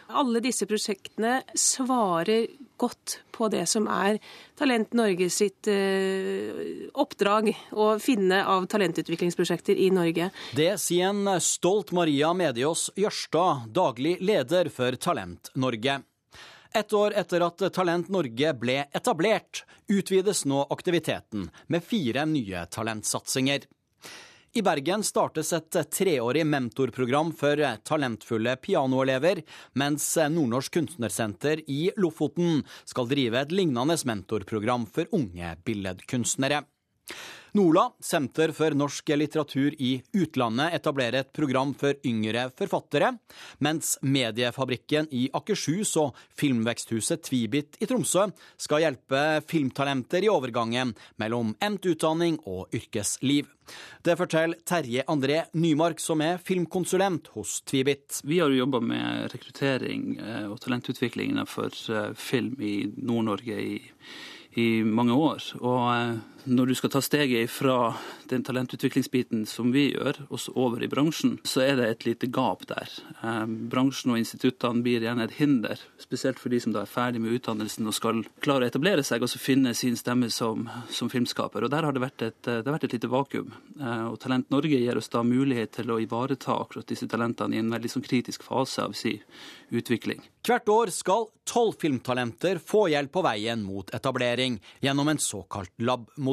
Alle 0.09 0.43
disse 0.45 0.69
prosjektene 0.71 1.41
svarer 1.59 2.49
godt 2.81 3.19
på 3.35 3.49
det 3.53 3.67
som 3.69 3.89
er 3.93 4.19
Talent 4.59 4.95
Norge 4.97 5.29
sitt 5.33 5.69
eh, 5.69 6.87
oppdrag, 6.95 7.53
å 7.77 7.93
finne 8.01 8.43
av 8.49 8.69
talentutviklingsprosjekter 8.73 9.77
i 9.77 9.91
Norge. 9.95 10.31
Det 10.57 10.73
sier 10.81 11.11
en 11.13 11.37
stolt 11.45 11.93
Maria 11.97 12.33
Mediås 12.37 12.89
Jørstad, 13.01 13.69
daglig 13.75 14.19
leder 14.25 14.73
for 14.73 14.97
Talent 15.01 15.53
Norge. 15.61 16.01
Ett 16.75 16.93
år 16.93 17.13
etter 17.19 17.43
at 17.43 17.63
Talent 17.75 18.09
Norge 18.09 18.53
ble 18.55 18.85
etablert, 18.95 19.65
utvides 19.91 20.45
nå 20.47 20.63
aktiviteten 20.71 21.49
med 21.67 21.83
fire 21.85 22.23
nye 22.31 22.63
talentsatsinger. 22.71 23.67
I 24.55 24.63
Bergen 24.63 25.03
startes 25.07 25.51
et 25.55 25.77
treårig 25.91 26.45
mentorprogram 26.47 27.33
for 27.35 27.59
talentfulle 27.87 28.55
pianoelever, 28.63 29.43
mens 29.75 30.07
Nordnorsk 30.31 30.79
Kunstnersenter 30.79 31.63
i 31.71 31.91
Lofoten 31.99 32.63
skal 32.85 33.11
drive 33.11 33.43
et 33.43 33.55
lignende 33.55 33.99
mentorprogram 34.07 34.87
for 34.87 35.11
unge 35.15 35.57
billedkunstnere. 35.67 36.63
NOLA, 37.53 37.89
Senter 38.01 38.53
for 38.55 38.75
norsk 38.79 39.09
litteratur 39.17 39.75
i 39.83 39.97
utlandet, 40.15 40.75
etablerer 40.77 41.25
et 41.25 41.33
program 41.35 41.73
for 41.75 41.97
yngre 42.07 42.47
forfattere, 42.55 43.11
mens 43.59 43.97
Mediefabrikken 44.07 45.09
i 45.11 45.25
Akershus 45.35 45.97
og 45.99 46.19
Filmveksthuset 46.39 47.25
Tvibit 47.27 47.81
i 47.83 47.91
Tromsø 47.91 48.29
skal 48.55 48.85
hjelpe 48.85 49.25
filmtalenter 49.51 50.27
i 50.27 50.31
overgangen 50.31 50.95
mellom 51.19 51.57
endt 51.59 51.91
utdanning 51.91 52.39
og 52.47 52.71
yrkesliv. 52.77 53.51
Det 54.03 54.17
forteller 54.19 54.63
Terje 54.67 55.03
André 55.11 55.45
Nymark, 55.59 55.99
som 56.03 56.23
er 56.23 56.39
filmkonsulent 56.43 57.33
hos 57.35 57.61
Tvibit. 57.67 58.23
Vi 58.23 58.39
har 58.43 58.55
jobba 58.55 58.79
med 58.83 59.31
rekruttering 59.35 60.19
eh, 60.19 60.47
og 60.51 60.59
talentutvikling 60.63 61.35
innenfor 61.35 61.75
eh, 61.91 62.13
film 62.19 62.59
i 62.63 62.77
Nord-Norge 62.95 63.59
i 63.59 63.81
i 64.59 64.83
mange 64.83 65.15
år. 65.15 65.45
Og 65.61 65.85
eh, 65.95 66.40
når 66.45 66.71
du 66.71 66.75
skal 66.79 66.91
ta 66.91 67.01
steget 67.05 67.51
fra 67.51 67.95
den 68.31 68.45
talentutviklingsbiten 68.47 69.43
som 69.49 69.73
vi 69.75 69.91
gjør, 69.91 70.23
og 70.31 70.47
over 70.55 70.85
i 70.85 70.89
bransjen, 70.91 71.39
så 71.45 71.65
er 71.65 71.77
det 71.81 71.89
et 71.89 72.07
lite 72.07 72.31
gap 72.33 72.65
der. 72.71 72.89
Eh, 73.21 73.45
bransjen 73.73 74.15
og 74.15 74.21
instituttene 74.21 74.85
blir 74.85 75.05
gjerne 75.05 75.27
et 75.27 75.37
hinder, 75.41 75.83
spesielt 76.01 76.41
for 76.41 76.53
de 76.53 76.61
som 76.63 76.75
da 76.75 76.85
er 76.85 76.91
ferdig 76.91 77.23
med 77.23 77.37
utdannelsen 77.39 77.91
og 77.91 77.97
skal 77.97 78.23
klare 78.45 78.67
å 78.67 78.71
etablere 78.71 79.05
seg 79.07 79.25
og 79.25 79.33
så 79.33 79.43
finne 79.43 79.75
sin 79.77 79.99
stemme 79.99 80.31
som, 80.33 80.69
som 80.91 81.11
filmskaper. 81.13 81.67
Og 81.67 81.75
Der 81.75 81.89
har 81.89 81.97
det 81.97 82.05
vært, 82.05 82.27
et, 82.27 82.41
det 82.47 82.65
har 82.65 82.77
vært 82.77 82.89
et 82.89 82.97
lite 82.99 83.13
vakuum. 83.13 83.53
Eh, 83.81 84.05
og 84.09 84.19
Talent 84.23 84.51
Norge 84.55 84.81
gir 84.81 85.01
oss 85.01 85.13
da 85.13 85.25
mulighet 85.27 85.77
til 85.81 85.93
å 85.93 86.01
ivareta 86.03 86.57
akkurat 86.57 86.89
disse 86.89 87.09
talentene 87.11 87.59
i 87.59 87.63
en 87.63 87.73
veldig 87.75 87.95
sånn 87.97 88.07
kritisk 88.07 88.47
fase 88.47 88.87
av 88.87 88.97
sin 88.99 89.21
utvikling. 89.71 90.23
Hvert 90.47 90.71
år 90.73 90.91
skal 90.95 91.29
tolv 91.45 91.77
filmtalenter 91.81 92.61
få 92.65 92.87
hjelp 92.89 93.13
på 93.13 93.23
veien 93.27 93.61
mot 93.61 93.91
etablering 93.95 94.57
gjennom 94.81 95.11
en 95.13 95.21
såkalt 95.21 95.73
lab-modell. 95.83 96.30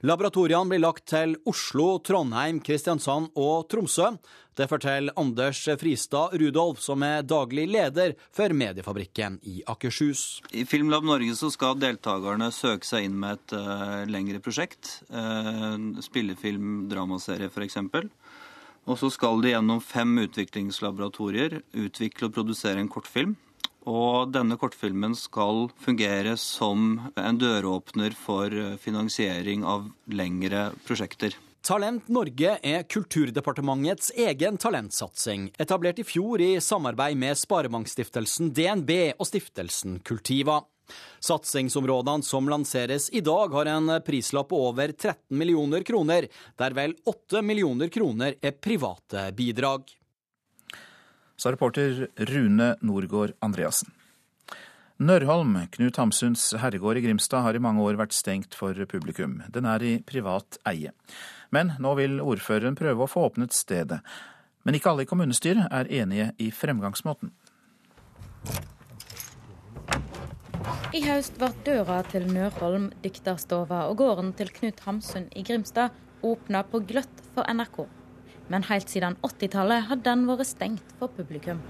Laboratoriene 0.00 0.70
blir 0.70 0.80
lagt 0.80 1.10
til 1.12 1.34
Oslo, 1.50 1.98
Trondheim, 2.00 2.62
Kristiansand 2.64 3.34
og 3.36 3.66
Tromsø. 3.68 4.14
Det 4.56 4.66
forteller 4.68 5.12
Anders 5.20 5.60
Fristad 5.80 6.32
Rudolf, 6.40 6.80
som 6.80 7.04
er 7.04 7.20
daglig 7.24 7.66
leder 7.68 8.14
for 8.32 8.52
Mediefabrikken 8.56 9.38
i 9.44 9.60
Akershus. 9.68 10.40
I 10.56 10.64
Filmlab 10.68 11.04
Norge 11.04 11.36
skal 11.52 11.76
deltakerne 11.80 12.48
søke 12.52 12.88
seg 12.88 13.10
inn 13.10 13.18
med 13.20 13.38
et 13.38 13.56
uh, 13.56 14.00
lengre 14.08 14.40
prosjekt. 14.40 15.02
Uh, 15.12 16.00
spillefilm, 16.04 16.88
dramaserie 16.88 17.52
f.eks. 17.52 17.78
Og 18.88 18.98
så 18.98 19.12
skal 19.12 19.44
de 19.44 19.52
gjennom 19.52 19.84
fem 19.84 20.16
utviklingslaboratorier 20.24 21.60
utvikle 21.76 22.30
og 22.30 22.36
produsere 22.40 22.80
en 22.80 22.88
kortfilm. 22.90 23.36
Og 23.90 24.30
denne 24.30 24.54
kortfilmen 24.60 25.16
skal 25.18 25.66
fungere 25.82 26.36
som 26.38 26.92
en 27.18 27.38
døråpner 27.40 28.14
for 28.14 28.54
finansiering 28.78 29.66
av 29.66 29.88
lengre 30.14 30.68
prosjekter. 30.86 31.34
Talent 31.60 32.06
Norge 32.08 32.54
er 32.64 32.86
Kulturdepartementets 32.88 34.14
egen 34.16 34.56
talentsatsing, 34.56 35.50
etablert 35.60 35.98
i 36.00 36.06
fjor 36.08 36.40
i 36.40 36.54
samarbeid 36.64 37.18
med 37.20 37.36
Sparebankstiftelsen 37.36 38.48
DNB 38.56 38.92
og 39.18 39.26
stiftelsen 39.28 39.98
Kultiva. 40.00 40.62
Satsingsområdene 41.20 42.24
som 42.24 42.48
lanseres 42.48 43.10
i 43.12 43.20
dag, 43.20 43.52
har 43.52 43.68
en 43.74 43.92
prislapp 44.06 44.48
på 44.50 44.62
over 44.70 44.94
13 44.96 45.36
millioner 45.36 45.84
kroner, 45.84 46.30
der 46.56 46.76
vel 46.80 46.96
8 47.04 47.44
millioner 47.44 47.92
kroner 47.92 48.40
er 48.40 48.56
private 48.56 49.28
bidrag. 49.36 49.84
Sa 51.40 51.48
reporter 51.48 52.10
Rune 52.28 52.74
Norgård 52.84 53.32
Andreassen. 53.40 53.88
Nørholm, 55.00 55.54
Knut 55.72 55.96
Hamsuns 55.96 56.42
herregård 56.60 56.98
i 57.00 57.02
Grimstad, 57.06 57.40
har 57.40 57.56
i 57.56 57.62
mange 57.64 57.80
år 57.80 57.96
vært 57.96 58.12
stengt 58.12 58.52
for 58.52 58.76
publikum. 58.84 59.38
Den 59.48 59.64
er 59.64 59.80
i 59.80 59.92
privat 60.04 60.58
eie. 60.68 60.92
Men 61.48 61.72
nå 61.80 61.94
vil 61.96 62.18
ordføreren 62.20 62.76
prøve 62.76 63.06
å 63.06 63.08
få 63.08 63.22
åpnet 63.30 63.56
stedet. 63.56 64.02
Men 64.68 64.76
ikke 64.76 64.92
alle 64.92 65.06
i 65.06 65.08
kommunestyret 65.08 65.72
er 65.72 65.88
enige 66.02 66.26
i 66.36 66.50
fremgangsmåten. 66.52 67.32
I 70.92 71.00
høst 71.06 71.40
ble 71.40 71.48
døra 71.64 72.02
til 72.10 72.28
Nørholm, 72.28 72.90
dikterstova 73.00 73.86
og 73.88 73.96
gården 74.02 74.34
til 74.36 74.52
Knut 74.60 74.84
Hamsun 74.84 75.30
i 75.32 75.46
Grimstad 75.48 75.96
åpna 76.20 76.60
på 76.68 76.82
gløtt 76.84 77.24
for 77.32 77.48
NRK. 77.48 77.86
Men 78.50 78.66
helt 78.66 78.90
siden 78.90 79.16
80-tallet 79.22 79.86
har 79.88 80.00
den 80.04 80.26
vært 80.26 80.48
stengt 80.50 80.94
for 80.98 81.12
publikum. 81.14 81.62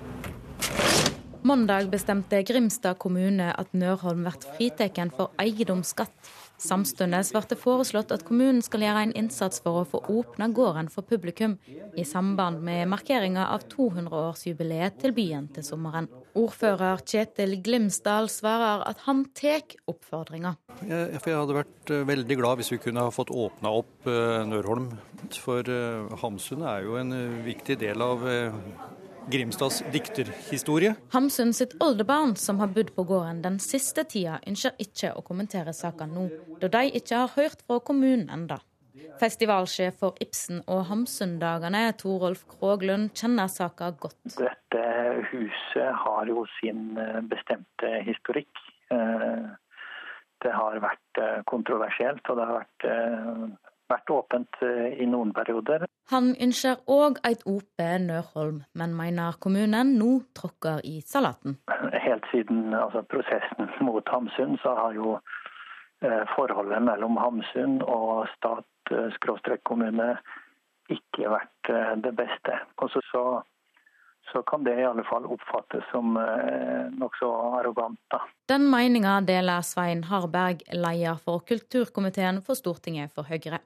Mandag 1.41 1.87
bestemte 1.89 2.43
Grimstad 2.45 2.99
kommune 3.01 3.47
at 3.57 3.71
Nørholm 3.73 4.27
blir 4.27 4.49
fritatt 4.59 4.99
for 5.17 5.33
eiendomsskatt. 5.41 6.13
Samtidig 6.61 7.23
ble 7.33 7.43
det 7.49 7.57
foreslått 7.57 8.13
at 8.13 8.27
kommunen 8.29 8.61
skal 8.61 8.85
gjøre 8.85 9.07
en 9.07 9.15
innsats 9.17 9.63
for 9.65 9.81
å 9.81 9.87
få 9.89 10.03
åpna 10.21 10.51
gården 10.53 10.91
for 10.93 11.09
publikum, 11.09 11.57
i 11.97 12.05
samband 12.05 12.61
med 12.61 12.89
markeringa 12.93 13.47
av 13.55 13.65
200-årsjubileet 13.73 15.01
til 15.01 15.17
byen 15.17 15.49
til 15.55 15.65
sommeren. 15.65 16.11
Ordfører 16.39 17.03
Kjetil 17.03 17.57
Glimsdal 17.65 18.29
svarer 18.31 18.85
at 18.87 19.03
han 19.07 19.25
tar 19.35 19.65
oppfordringa. 19.91 20.55
Jeg, 20.87 21.19
jeg 21.19 21.37
hadde 21.37 21.57
vært 21.57 21.93
eh, 21.93 22.05
veldig 22.07 22.37
glad 22.39 22.61
hvis 22.61 22.71
vi 22.75 22.81
kunne 22.85 23.07
ha 23.07 23.15
fått 23.15 23.33
åpna 23.35 23.73
opp 23.81 24.07
eh, 24.09 24.39
Nørholm. 24.47 24.93
For 25.35 25.67
eh, 25.67 26.15
Hamsun 26.23 26.63
er 26.63 26.87
jo 26.87 26.97
en 27.01 27.13
viktig 27.47 27.81
del 27.83 28.05
av 28.05 28.25
Grimstads 29.31 29.83
dikterhistorie. 29.93 30.95
Hamsun 31.13 31.53
sitt 31.57 31.77
oldebarn, 31.83 32.37
som 32.37 32.63
har 32.63 32.71
bodd 32.75 32.95
på 32.97 33.05
gården 33.11 33.43
den 33.45 33.61
siste 33.63 34.07
tida, 34.09 34.39
ønsker 34.47 34.79
ikke 34.83 35.13
å 35.19 35.25
kommentere 35.27 35.75
saken 35.77 36.15
nå, 36.17 36.27
da 36.63 36.71
de 36.73 36.87
ikke 36.99 37.25
har 37.25 37.35
hørt 37.37 37.67
fra 37.67 37.83
kommunen 37.85 38.31
enda. 38.33 38.63
Festivalsjef 39.21 39.99
for 40.01 40.17
Ibsen- 40.25 40.63
og 40.67 40.87
Hamsundagene, 40.89 41.93
Torolf 42.01 42.47
Kroglund, 42.49 43.11
kjenner 43.13 43.51
saka 43.53 43.91
godt. 44.01 44.17
Dette 44.39 44.85
huset 45.33 45.91
har 46.05 46.31
jo 46.31 46.47
sin 46.57 46.97
eh, 46.97 47.21
bestemte 47.29 47.91
historikk. 48.07 48.63
Eh, 48.95 49.51
det 50.41 50.55
har 50.57 50.81
vært 50.81 51.21
eh, 51.21 51.43
kontroversielt, 51.53 52.25
og 52.31 52.41
det 52.41 52.49
har 52.49 52.63
vært 52.63 52.89
vært 53.91 54.11
åpent 54.15 54.61
i 54.63 55.07
noen 55.11 55.33
perioder. 55.35 55.83
Han 56.13 56.29
ønsker 56.39 56.77
òg 56.87 57.17
et 57.27 57.41
OP 57.43 57.83
Nørholm, 58.05 58.61
men 58.79 58.93
mener 58.95 59.35
kommunen 59.43 59.97
nå 59.99 60.13
tråkker 60.39 60.79
i 60.87 61.01
salaten. 61.03 61.57
Helt 62.07 62.29
siden 62.31 62.71
altså, 62.71 63.03
prosessen 63.11 63.67
mot 63.83 64.07
Hamsun, 64.15 64.55
så 64.63 64.77
har 64.79 64.95
jo 64.95 65.17
forholdet 66.37 66.87
mellom 66.87 67.19
Hamsun 67.19 67.81
og 67.83 68.31
stat-kommune 68.91 70.15
ikke 70.91 71.31
vært 71.31 71.71
eh, 71.71 71.97
det 72.05 72.13
beste. 72.19 72.59
Og 72.83 72.91
så, 72.93 73.03
så, 73.11 73.25
så, 74.33 74.43
kan 74.43 74.65
det 74.67 74.77
i 74.79 74.87
alle 74.87 75.05
fall 75.09 75.29
oppfattes 75.31 75.87
som 75.93 76.17
eh, 76.21 76.87
nokså 76.99 77.31
arrogant. 77.61 78.01
da. 78.13 78.23
Den 78.51 78.67
meninga 78.71 79.21
deler 79.27 79.63
Svein 79.67 80.05
Harberg, 80.11 80.65
leder 80.73 81.21
for 81.23 81.45
kulturkomiteen 81.47 82.43
for 82.47 82.59
Stortinget 82.59 83.15
for 83.15 83.29
Høyre 83.31 83.63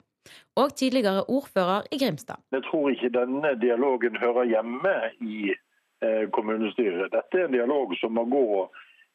og 0.56 0.72
tidligere 0.72 1.26
ordfører 1.28 1.84
i 1.92 1.98
Grimstad. 2.00 2.40
Jeg 2.54 2.64
tror 2.70 2.88
ikke 2.90 3.12
denne 3.12 3.50
dialogen 3.60 4.16
hører 4.16 4.48
hjemme 4.48 4.94
i 5.20 5.50
eh, 5.52 6.24
kommunestyret. 6.32 7.12
Dette 7.12 7.40
er 7.40 7.48
en 7.48 7.56
dialog 7.56 7.92
som 8.00 8.16
må 8.16 8.24
gå 8.32 8.46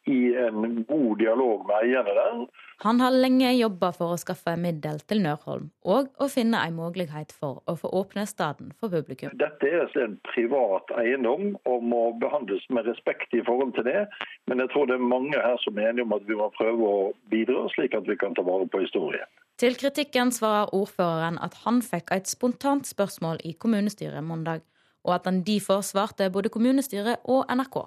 i 0.08 0.36
en 0.36 0.84
god 0.88 1.18
dialog 1.20 1.66
med 1.68 1.76
eierne 1.84 2.14
der. 2.18 2.46
Han 2.84 3.02
har 3.04 3.12
lenge 3.12 3.52
jobba 3.58 3.92
for 3.92 4.16
å 4.16 4.20
skaffe 4.20 4.54
middel 4.58 5.02
til 5.10 5.20
Nørholm, 5.26 5.68
og 5.84 6.08
å 6.24 6.30
finne 6.32 6.62
en 6.64 6.78
mulighet 6.78 7.34
for 7.36 7.60
å 7.68 7.76
få 7.82 7.92
åpne 8.00 8.24
staden 8.30 8.72
for 8.80 8.94
publikum. 8.94 9.34
Dette 9.42 9.68
er 9.68 9.92
en 10.04 10.16
privat 10.32 10.94
eiendom 11.02 11.58
og 11.68 11.84
må 11.84 12.06
behandles 12.22 12.64
med 12.70 12.88
respekt 12.88 13.36
i 13.36 13.44
forhold 13.46 13.76
til 13.76 13.90
det. 13.90 14.06
Men 14.48 14.64
jeg 14.64 14.72
tror 14.74 14.88
det 14.88 14.96
er 14.96 15.12
mange 15.12 15.44
her 15.44 15.60
som 15.66 15.78
er 15.78 15.92
enige 15.92 16.08
om 16.08 16.16
at 16.16 16.26
vi 16.30 16.40
må 16.40 16.50
prøve 16.56 16.88
å 16.88 17.04
bidra, 17.34 17.68
slik 17.76 18.00
at 18.00 18.08
vi 18.08 18.18
kan 18.20 18.38
ta 18.38 18.48
vare 18.48 18.70
på 18.72 18.86
historien. 18.86 19.28
Til 19.60 19.76
kritikken 19.76 20.32
svarer 20.32 20.72
ordføreren 20.76 21.38
at 21.44 21.58
han 21.66 21.84
fikk 21.84 22.14
et 22.16 22.32
spontant 22.32 22.88
spørsmål 22.88 23.44
i 23.44 23.58
kommunestyret 23.60 24.24
mandag, 24.24 24.64
og 25.04 25.18
at 25.20 25.28
han 25.28 25.44
derfor 25.44 25.84
svarte 25.84 26.32
både 26.32 26.52
kommunestyret 26.54 27.28
og 27.28 27.44
NRK. 27.52 27.82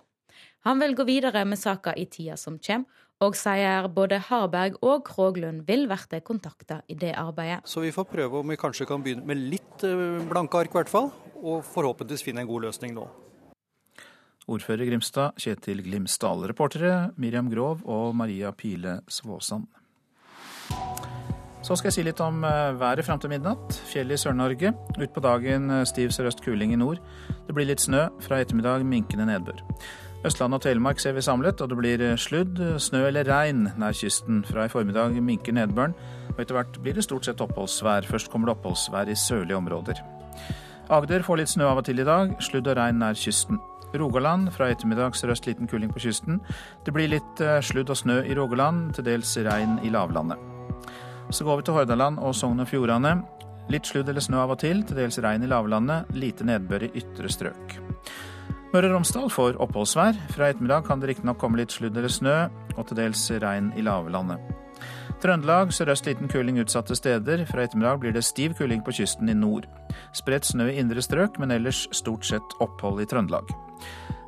Han 0.62 0.78
vil 0.78 0.94
gå 0.94 1.06
videre 1.08 1.42
med 1.44 1.58
saka 1.58 1.94
i 1.98 2.04
tida 2.06 2.36
som 2.38 2.58
kommer, 2.62 2.86
og 3.22 3.36
sier 3.38 3.86
både 3.94 4.18
Harberg 4.28 4.78
og 4.82 5.04
Kroglund 5.06 5.62
vil 5.66 5.88
bli 5.90 6.20
kontakta 6.26 6.80
i 6.90 6.94
det 6.98 7.12
arbeidet. 7.18 7.62
Så 7.64 7.82
vi 7.82 7.92
får 7.94 8.08
prøve 8.10 8.40
om 8.40 8.48
vi 8.48 8.58
kanskje 8.58 8.86
kan 8.86 9.02
begynne 9.02 9.26
med 9.26 9.38
litt 9.38 9.84
eh, 9.86 10.22
blanke 10.30 10.58
ark, 10.58 10.70
i 10.74 10.78
hvert 10.80 10.90
fall, 10.90 11.10
og 11.42 11.62
forhåpentligvis 11.66 12.26
finne 12.26 12.42
en 12.42 12.50
god 12.50 12.66
løsning 12.68 12.94
nå. 12.94 13.06
Ordfører 14.50 14.88
Grimstad, 14.88 15.38
Kjetil 15.38 15.84
Glimsdal. 15.86 16.48
Reportere 16.50 17.12
Miriam 17.16 17.50
Grov 17.50 17.84
og 17.86 18.10
Maria 18.18 18.50
Pile 18.50 19.00
Svåsand. 19.06 19.68
Så 21.62 21.76
skal 21.78 21.92
jeg 21.92 21.94
si 21.94 22.06
litt 22.06 22.22
om 22.22 22.42
eh, 22.42 22.74
været 22.74 23.06
fram 23.06 23.22
til 23.22 23.30
midnatt. 23.30 23.78
Fjell 23.86 24.10
i 24.10 24.18
Sør-Norge. 24.18 24.74
Utpå 24.98 25.22
dagen 25.22 25.70
eh, 25.70 25.84
stiv 25.86 26.10
sørøst 26.14 26.42
kuling 26.42 26.74
i 26.74 26.78
nord. 26.78 26.98
Det 27.46 27.54
blir 27.54 27.70
litt 27.70 27.82
snø. 27.82 28.08
Fra 28.22 28.42
ettermiddag 28.42 28.82
minkende 28.86 29.30
nedbør. 29.30 29.62
Østland 30.22 30.54
og 30.54 30.62
Telemark 30.62 31.00
ser 31.02 31.16
vi 31.16 31.22
samlet, 31.24 31.60
og 31.60 31.70
det 31.72 31.76
blir 31.80 32.02
eh, 32.06 32.18
sludd, 32.20 32.60
snø 32.78 33.00
eller 33.08 33.26
regn 33.26 33.64
nær 33.80 33.96
kysten. 33.98 34.44
Fra 34.46 34.68
i 34.68 34.70
formiddag 34.70 35.16
minker 35.18 35.56
nedbøren, 35.56 35.96
og 36.30 36.38
etter 36.38 36.54
hvert 36.54 36.78
blir 36.84 36.94
det 36.94 37.02
stort 37.08 37.26
sett 37.26 37.42
oppholdsvær. 37.42 38.06
Først 38.06 38.30
kommer 38.30 38.46
det 38.46 38.54
oppholdsvær 38.54 39.10
i 39.10 39.18
sørlige 39.18 39.58
områder. 39.58 39.98
Agder 40.92 41.26
får 41.26 41.40
litt 41.40 41.50
snø 41.50 41.66
av 41.66 41.82
og 41.82 41.88
til 41.88 41.98
i 41.98 42.06
dag. 42.06 42.36
Sludd 42.38 42.70
og 42.70 42.78
regn 42.78 43.02
nær 43.02 43.18
kysten. 43.18 43.58
Rogaland 43.98 44.52
fra 44.54 44.70
ettermiddag 44.72 45.18
sørøst 45.18 45.48
liten 45.50 45.68
kuling 45.68 45.90
på 45.92 46.00
kysten. 46.06 46.38
Det 46.86 46.94
blir 46.94 47.10
litt 47.10 47.42
sludd 47.66 47.90
og 47.90 47.98
snø 47.98 48.22
i 48.22 48.38
Rogaland, 48.38 48.94
til 48.96 49.10
dels 49.10 49.34
regn 49.42 49.80
i 49.84 49.90
lavlandet. 49.92 50.38
Så 51.34 51.44
går 51.44 51.60
vi 51.60 51.66
til 51.66 51.76
Hordaland 51.76 52.22
og 52.22 52.34
Sogn 52.36 52.62
og 52.62 52.70
Fjordane. 52.70 53.18
Litt 53.72 53.90
sludd 53.90 54.08
eller 54.08 54.22
snø 54.22 54.40
av 54.42 54.54
og 54.54 54.62
til, 54.62 54.84
til 54.86 55.02
dels 55.02 55.18
regn 55.22 55.44
i 55.44 55.50
lavlandet, 55.50 56.14
lite 56.14 56.46
nedbør 56.46 56.86
i 56.86 56.92
ytre 57.02 57.30
strøk. 57.30 57.76
Møre 58.72 58.88
og 58.88 58.94
Romsdal 58.94 59.28
får 59.28 59.58
oppholdsvær. 59.60 60.16
Fra 60.32 60.46
ettermiddag 60.48 60.86
kan 60.86 61.00
det 61.00 61.10
riktignok 61.10 61.36
komme 61.42 61.58
litt 61.60 61.74
sludd 61.74 61.92
eller 61.92 62.08
snø, 62.08 62.36
og 62.72 62.86
til 62.88 62.96
dels 63.02 63.26
regn 63.42 63.68
i 63.76 63.84
lavlandet. 63.84 64.40
Trøndelag 65.20 65.74
sørøst 65.76 66.08
liten 66.08 66.30
kuling 66.32 66.56
utsatte 66.62 66.96
steder. 66.96 67.44
Fra 67.50 67.66
ettermiddag 67.66 68.00
blir 68.00 68.16
det 68.16 68.24
stiv 68.24 68.56
kuling 68.56 68.80
på 68.82 68.94
kysten 68.96 69.28
i 69.28 69.36
nord. 69.36 69.68
Spredt 70.16 70.48
snø 70.48 70.70
i 70.72 70.78
indre 70.80 71.04
strøk, 71.04 71.36
men 71.38 71.52
ellers 71.52 71.84
stort 71.92 72.24
sett 72.24 72.56
opphold 72.64 73.04
i 73.04 73.06
Trøndelag. 73.12 73.52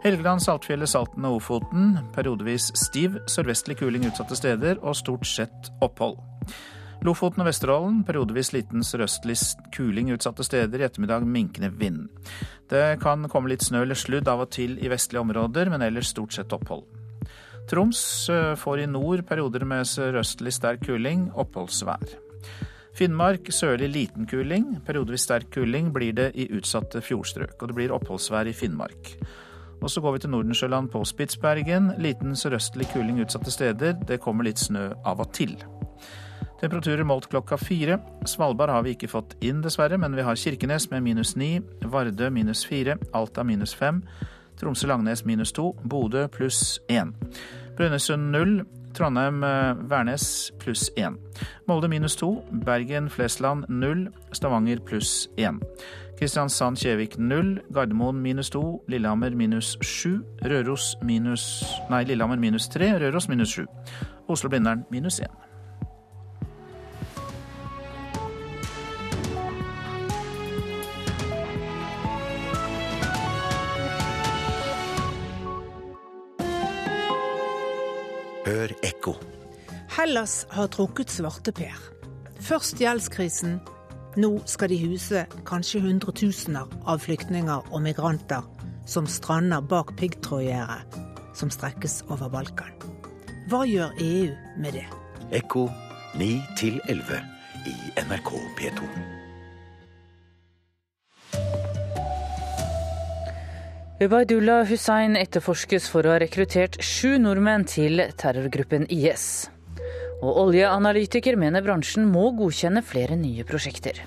Helgeland, 0.04 0.44
Saltfjellet, 0.44 0.92
Salten 0.92 1.24
og 1.24 1.38
Ofoten 1.40 1.96
periodevis 2.12 2.68
stiv 2.76 3.16
sørvestlig 3.24 3.78
kuling 3.80 4.04
utsatte 4.10 4.36
steder 4.36 4.76
og 4.84 4.92
stort 5.00 5.24
sett 5.24 5.72
opphold. 5.80 6.20
Lofoten 7.04 7.42
og 7.44 7.50
Vesterålen 7.50 7.98
periodevis 8.08 8.54
liten 8.54 8.84
sørøstlig 8.86 9.36
kuling 9.76 10.08
utsatte 10.14 10.44
steder. 10.46 10.80
I 10.80 10.86
ettermiddag 10.86 11.26
minkende 11.28 11.68
vind. 11.76 12.06
Det 12.72 12.96
kan 13.02 13.28
komme 13.28 13.52
litt 13.52 13.64
snø 13.66 13.82
eller 13.84 13.98
sludd 13.98 14.28
av 14.30 14.46
og 14.46 14.52
til 14.56 14.78
i 14.80 14.88
vestlige 14.88 15.20
områder, 15.20 15.68
men 15.68 15.84
ellers 15.84 16.14
stort 16.14 16.32
sett 16.32 16.52
opphold. 16.56 16.86
Troms 17.68 18.00
eh, 18.32 18.54
får 18.56 18.84
i 18.84 18.88
nord 18.88 19.24
perioder 19.28 19.66
med 19.68 19.88
sørøstlig 19.88 20.52
sterk 20.56 20.84
kuling, 20.88 21.28
oppholdsvær. 21.36 22.16
Finnmark 22.96 23.48
sørlig 23.52 23.90
liten 23.92 24.28
kuling, 24.30 24.78
periodevis 24.86 25.24
sterk 25.26 25.50
kuling 25.52 25.92
blir 25.92 26.16
det 26.16 26.30
i 26.40 26.48
utsatte 26.56 27.04
fjordstrøk. 27.04 27.56
Og 27.60 27.68
det 27.68 27.76
blir 27.76 27.92
oppholdsvær 27.92 28.48
i 28.48 28.56
Finnmark. 28.56 29.16
Og 29.82 29.90
så 29.92 30.00
går 30.00 30.16
vi 30.16 30.24
til 30.24 30.32
Nordensjøland 30.32 30.88
på 30.92 31.04
Spitsbergen. 31.04 31.92
Liten 32.00 32.32
sørøstlig 32.32 32.88
kuling 32.94 33.20
utsatte 33.20 33.52
steder. 33.52 33.98
Det 34.08 34.22
kommer 34.24 34.48
litt 34.48 34.62
snø 34.62 34.92
av 35.04 35.20
og 35.20 35.34
til. 35.36 35.58
Temperaturer 36.64 37.04
målt 37.04 37.26
klokka 37.28 37.58
fire. 37.60 37.98
Svalbard 38.24 38.70
har 38.72 38.84
vi 38.86 38.94
ikke 38.94 39.10
fått 39.12 39.34
inn, 39.44 39.58
dessverre, 39.60 39.98
men 40.00 40.14
vi 40.16 40.22
har 40.24 40.38
Kirkenes 40.40 40.86
med 40.88 41.02
minus 41.04 41.34
ni, 41.36 41.58
Vardø 41.92 42.30
minus 42.32 42.62
fire, 42.64 42.94
Alta 43.12 43.44
minus 43.44 43.74
fem, 43.76 43.98
Tromsø-Langnes 44.56 45.26
minus 45.28 45.52
to, 45.52 45.74
Bodø 45.84 46.24
pluss 46.32 46.78
én. 46.88 47.12
Brønnøysund 47.76 48.32
null, 48.32 48.56
Trondheim-Værnes 48.96 50.26
pluss 50.62 50.88
én. 50.96 51.20
Molde 51.68 51.92
minus 51.92 52.16
to, 52.16 52.32
Bergen-Flesland 52.64 53.68
null, 53.68 54.08
Stavanger 54.32 54.80
pluss 54.80 55.28
én. 55.36 55.60
Kristiansand-Kjevik 56.16 57.18
null, 57.20 57.58
Gardermoen 57.76 58.24
minus 58.24 58.48
to, 58.56 58.80
Lillehammer 58.88 59.36
minus 59.36 59.76
sju, 59.84 60.22
Røros 60.40 60.94
minus 61.02 61.64
Nei, 61.90 62.06
Lillehammer 62.08 62.40
minus 62.40 62.72
tre, 62.72 62.94
Røros 63.04 63.28
minus 63.28 63.52
sju. 63.52 63.66
Oslo-Blindern 64.32 64.88
minus 64.88 65.20
én. 65.20 65.42
Hør 78.64 78.72
ekko. 78.80 79.12
Hellas 79.92 80.46
har 80.48 80.70
trukket 80.72 81.10
svarteper. 81.12 81.76
Først 82.40 82.78
gjeldskrisen. 82.80 83.58
Nå 84.16 84.30
skal 84.48 84.70
de 84.72 84.78
huse 84.80 85.24
kanskje 85.44 85.82
hundretusener 85.84 86.70
av 86.88 87.02
flyktninger 87.04 87.66
og 87.68 87.82
migranter 87.84 88.46
som 88.88 89.04
strander 89.10 89.60
bak 89.68 89.92
piggtrådgjerdet 90.00 90.96
som 91.36 91.52
strekkes 91.52 91.98
over 92.08 92.32
Balkan. 92.32 92.72
Hva 93.52 93.66
gjør 93.68 93.92
EU 94.00 94.30
med 94.56 94.78
det? 94.78 94.86
Ekko 95.42 95.66
9 96.16 96.30
11 96.88 97.20
i 97.68 97.76
NRK 98.06 98.32
P2. 98.56 99.13
Ubaydullah 104.02 104.64
Hussein 104.66 105.14
etterforskes 105.14 105.84
for 105.86 106.02
å 106.02 106.10
ha 106.10 106.18
rekruttert 106.18 106.80
sju 106.82 107.12
nordmenn 107.22 107.62
til 107.70 108.00
terrorgruppen 108.18 108.88
IS. 108.90 109.46
Og 110.18 110.40
oljeanalytiker 110.48 111.38
mener 111.38 111.62
bransjen 111.62 112.08
må 112.10 112.24
godkjenne 112.34 112.82
flere 112.82 113.14
nye 113.14 113.46
prosjekter. 113.46 114.00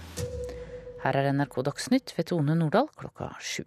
Her 1.06 1.20
er 1.22 1.30
NRK 1.32 1.64
Dagsnytt 1.70 2.12
ved 2.18 2.28
Tone 2.34 2.58
Nordahl 2.60 2.90
klokka 3.00 3.30
sju. 3.40 3.64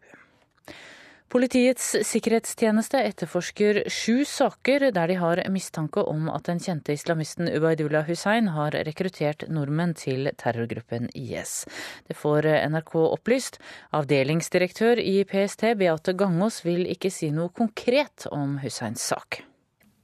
Politiets 1.31 1.93
sikkerhetstjeneste 2.09 2.99
etterforsker 3.07 3.85
sju 3.87 4.25
saker 4.27 4.89
der 4.91 5.13
de 5.13 5.17
har 5.21 5.39
mistanke 5.55 6.03
om 6.11 6.25
at 6.33 6.49
den 6.49 6.59
kjente 6.59 6.91
islamisten 6.97 7.47
Ubaidullah 7.47 8.09
Hussein 8.09 8.49
har 8.51 8.75
rekruttert 8.89 9.45
nordmenn 9.47 9.93
til 9.95 10.27
terrorgruppen 10.41 11.07
IS. 11.15 11.69
Det 12.11 12.17
får 12.19 12.49
NRK 12.73 12.97
opplyst. 13.05 13.61
Avdelingsdirektør 13.95 14.99
i 14.99 15.21
PST 15.23 15.69
Beate 15.79 16.17
Gangås 16.19 16.65
vil 16.67 16.83
ikke 16.91 17.13
si 17.15 17.31
noe 17.31 17.55
konkret 17.55 18.27
om 18.35 18.59
Husseins 18.65 19.07
sak. 19.13 19.45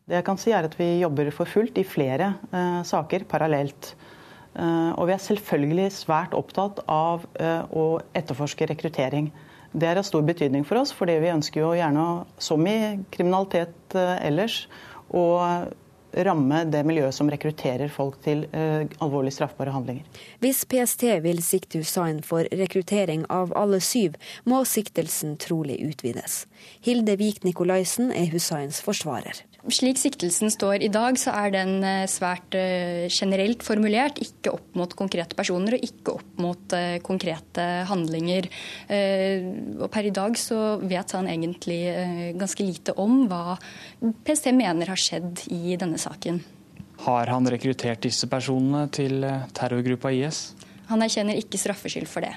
Det 0.07 0.21
jeg 0.21 0.27
kan 0.29 0.39
si 0.39 0.55
er 0.55 0.71
at 0.71 0.79
Vi 0.79 1.01
jobber 1.01 1.33
for 1.35 1.51
fullt 1.51 1.83
i 1.83 1.85
flere 1.85 2.37
eh, 2.55 2.85
saker 2.87 3.27
parallelt. 3.27 3.97
Eh, 4.55 4.93
og 4.95 5.11
vi 5.11 5.17
er 5.17 5.27
selvfølgelig 5.27 5.91
svært 5.91 6.39
opptatt 6.39 6.85
av 6.87 7.27
eh, 7.35 7.67
å 7.67 7.99
etterforske 8.15 8.71
rekruttering. 8.71 9.33
Det 9.77 9.89
er 9.89 9.99
av 10.01 10.07
stor 10.09 10.25
betydning 10.25 10.65
for 10.65 10.81
oss, 10.81 10.93
fordi 10.97 11.19
vi 11.21 11.33
ønsker 11.35 11.61
jo 11.61 11.75
gjerne, 11.77 12.05
som 12.41 12.63
i 12.65 12.77
kriminalitet 13.13 13.97
eh, 13.99 14.15
ellers, 14.25 14.63
å 15.13 15.27
ramme 16.25 16.63
det 16.65 16.81
miljøet 16.87 17.15
som 17.15 17.29
rekrutterer 17.31 17.91
folk 17.93 18.17
til 18.25 18.47
uh, 18.55 18.87
alvorlig 19.05 19.35
straffbare 19.37 19.75
handlinger. 19.75 20.07
Hvis 20.41 20.65
PST 20.69 21.05
vil 21.25 21.43
sikte 21.45 21.83
Hussain 21.83 22.23
for 22.25 22.49
rekruttering 22.57 23.27
av 23.33 23.53
alle 23.59 23.83
syv, 23.85 24.17
må 24.49 24.63
siktelsen 24.69 25.37
trolig 25.43 25.77
utvides. 25.85 26.45
Hilde 26.85 27.19
Vik 27.21 27.45
Nikolaisen 27.45 28.13
er 28.17 28.31
Hussains 28.33 28.81
forsvarer. 28.85 29.45
Slik 29.67 29.99
siktelsen 29.99 30.51
står 30.53 30.85
i 30.87 30.89
dag, 30.95 31.17
så 31.19 31.33
er 31.35 31.51
den 31.51 31.81
eh, 31.83 32.05
svært 32.07 32.55
eh, 32.55 33.09
generelt 33.11 33.65
formulert. 33.67 34.21
Ikke 34.23 34.53
opp 34.55 34.77
mot 34.79 34.93
konkrete 34.95 35.35
personer 35.35 35.75
og 35.75 35.87
ikke 35.87 36.13
opp 36.15 36.37
mot 36.39 36.75
eh, 36.77 36.99
konkrete 37.03 37.65
handlinger. 37.91 38.47
Og 38.87 39.89
per 39.91 40.07
i 40.07 40.13
dag 40.15 40.37
så 40.39 40.77
vet 40.87 41.15
han 41.17 41.27
egentlig 41.31 41.81
ganske 42.39 42.67
lite 42.67 42.95
om 43.01 43.25
hva 43.31 43.57
PST 44.27 44.53
mener 44.55 44.93
har 44.93 45.01
skjedd 45.01 45.47
i 45.51 45.75
denne 45.81 45.99
saken. 45.99 46.39
Har 47.03 47.33
han 47.33 47.49
rekruttert 47.51 48.05
disse 48.07 48.29
personene 48.31 48.87
til 48.95 49.27
terrorgruppa 49.57 50.13
IS? 50.15 50.53
Han 50.93 51.03
erkjenner 51.05 51.39
ikke 51.41 51.61
straffskyld 51.61 52.07
for 52.11 52.25
det. 52.25 52.37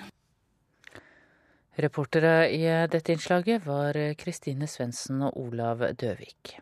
Reportere 1.80 2.50
i 2.52 2.66
dette 2.92 3.14
innslaget 3.14 3.68
var 3.70 4.00
Kristine 4.20 4.68
Svendsen 4.68 5.22
og 5.30 5.38
Olav 5.46 5.86
Døvik. 6.00 6.58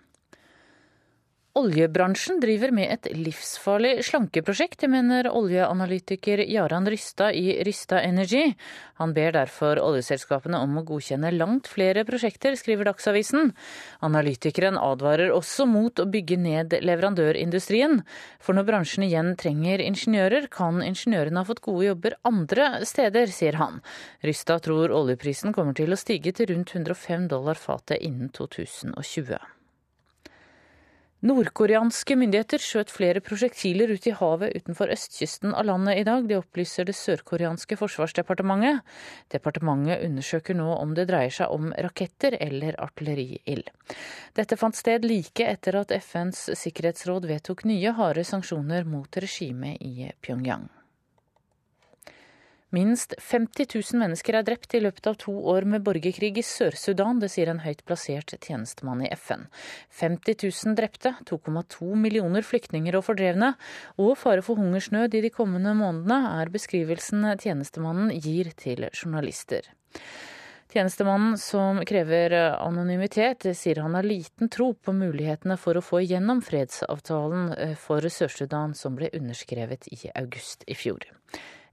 Oljebransjen 1.58 2.38
driver 2.38 2.70
med 2.70 2.92
et 2.94 3.08
livsfarlig 3.18 4.04
slankeprosjekt, 4.06 4.84
mener 4.94 5.26
oljeanalytiker 5.32 6.44
Jaran 6.46 6.86
Rystad 6.86 7.34
i 7.34 7.56
Rysta 7.66 7.98
Energy. 8.06 8.52
Han 9.02 9.16
ber 9.16 9.34
derfor 9.34 9.82
oljeselskapene 9.82 10.60
om 10.62 10.78
å 10.78 10.84
godkjenne 10.86 11.32
langt 11.34 11.72
flere 11.72 12.04
prosjekter, 12.06 12.54
skriver 12.60 12.92
Dagsavisen. 12.92 13.56
Analytikeren 14.06 14.78
advarer 14.78 15.34
også 15.34 15.66
mot 15.66 15.98
å 15.98 16.06
bygge 16.06 16.38
ned 16.44 16.78
leverandørindustrien. 16.86 18.04
For 18.38 18.54
når 18.54 18.70
bransjen 18.70 19.10
igjen 19.10 19.34
trenger 19.42 19.82
ingeniører, 19.82 20.52
kan 20.54 20.86
ingeniørene 20.86 21.42
ha 21.42 21.50
fått 21.50 21.66
gode 21.66 21.90
jobber 21.90 22.20
andre 22.28 22.86
steder, 22.86 23.34
sier 23.34 23.58
han. 23.58 23.82
Rysta 24.22 24.62
tror 24.62 24.94
oljeprisen 24.94 25.58
kommer 25.58 25.74
til 25.74 25.90
å 25.90 25.98
stige 26.06 26.38
til 26.38 26.54
rundt 26.54 26.78
105 26.78 27.32
dollar 27.34 27.58
fatet 27.58 28.04
innen 28.06 28.30
2020. 28.30 29.57
Nordkoreanske 31.26 32.14
myndigheter 32.14 32.62
skjøt 32.62 32.92
flere 32.94 33.24
prosjektiler 33.26 33.90
ut 33.90 34.06
i 34.06 34.12
havet 34.20 34.54
utenfor 34.60 34.92
østkysten 34.94 35.56
av 35.58 35.66
landet 35.66 35.98
i 35.98 36.04
dag. 36.06 36.28
Det 36.30 36.38
opplyser 36.38 36.86
det 36.86 36.94
sørkoreanske 36.94 37.74
forsvarsdepartementet. 37.80 38.84
Departementet 39.34 40.06
undersøker 40.06 40.60
nå 40.60 40.70
om 40.76 40.94
det 40.94 41.08
dreier 41.10 41.34
seg 41.34 41.50
om 41.50 41.74
raketter 41.74 42.38
eller 42.38 42.78
artilleriild. 42.86 43.74
Dette 44.38 44.62
fant 44.62 44.78
sted 44.78 45.10
like 45.10 45.42
etter 45.42 45.82
at 45.82 45.98
FNs 45.98 46.52
sikkerhetsråd 46.54 47.26
vedtok 47.34 47.66
nye 47.66 47.98
harde 47.98 48.22
sanksjoner 48.22 48.86
mot 48.86 49.18
regimet 49.18 49.82
i 49.82 50.12
Pyongyang. 50.22 50.70
Minst 52.70 53.14
50 53.24 53.66
000 53.94 54.00
mennesker 54.02 54.36
er 54.36 54.44
drept 54.44 54.74
i 54.76 54.82
løpet 54.84 55.06
av 55.08 55.16
to 55.22 55.32
år 55.54 55.64
med 55.72 55.86
borgerkrig 55.88 56.34
i 56.36 56.44
Sør-Sudan. 56.44 57.22
Det 57.22 57.30
sier 57.32 57.48
en 57.48 57.62
høyt 57.64 57.86
plassert 57.88 58.34
tjenestemann 58.44 59.06
i 59.06 59.12
FN. 59.16 59.46
50 59.96 60.36
000 60.44 60.76
drepte, 60.76 61.14
2,2 61.30 61.96
millioner 61.96 62.44
flyktninger 62.44 63.00
og 63.00 63.06
fordrevne, 63.08 63.54
og 63.96 64.18
fare 64.20 64.44
for 64.44 64.60
hungersnød 64.60 65.16
i 65.16 65.24
de 65.24 65.32
kommende 65.32 65.72
månedene, 65.80 66.42
er 66.42 66.52
beskrivelsen 66.52 67.24
tjenestemannen 67.40 68.12
gir 68.20 68.52
til 68.60 68.90
journalister. 68.92 69.72
Tjenestemannen, 70.68 71.38
som 71.40 71.80
krever 71.88 72.36
anonymitet, 72.52 73.48
sier 73.56 73.80
han 73.80 73.96
har 73.96 74.04
liten 74.04 74.52
tro 74.52 74.74
på 74.76 74.92
mulighetene 74.92 75.56
for 75.56 75.80
å 75.80 75.86
få 75.86 76.04
igjennom 76.04 76.44
fredsavtalen 76.44 77.54
for 77.80 78.04
Sør-Sudan 78.04 78.76
som 78.76 79.00
ble 79.00 79.08
underskrevet 79.16 79.88
i 79.96 80.10
august 80.20 80.68
i 80.68 80.76
fjor. 80.76 81.08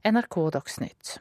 NRK 0.05 0.51
Dagsnytt. 0.53 1.15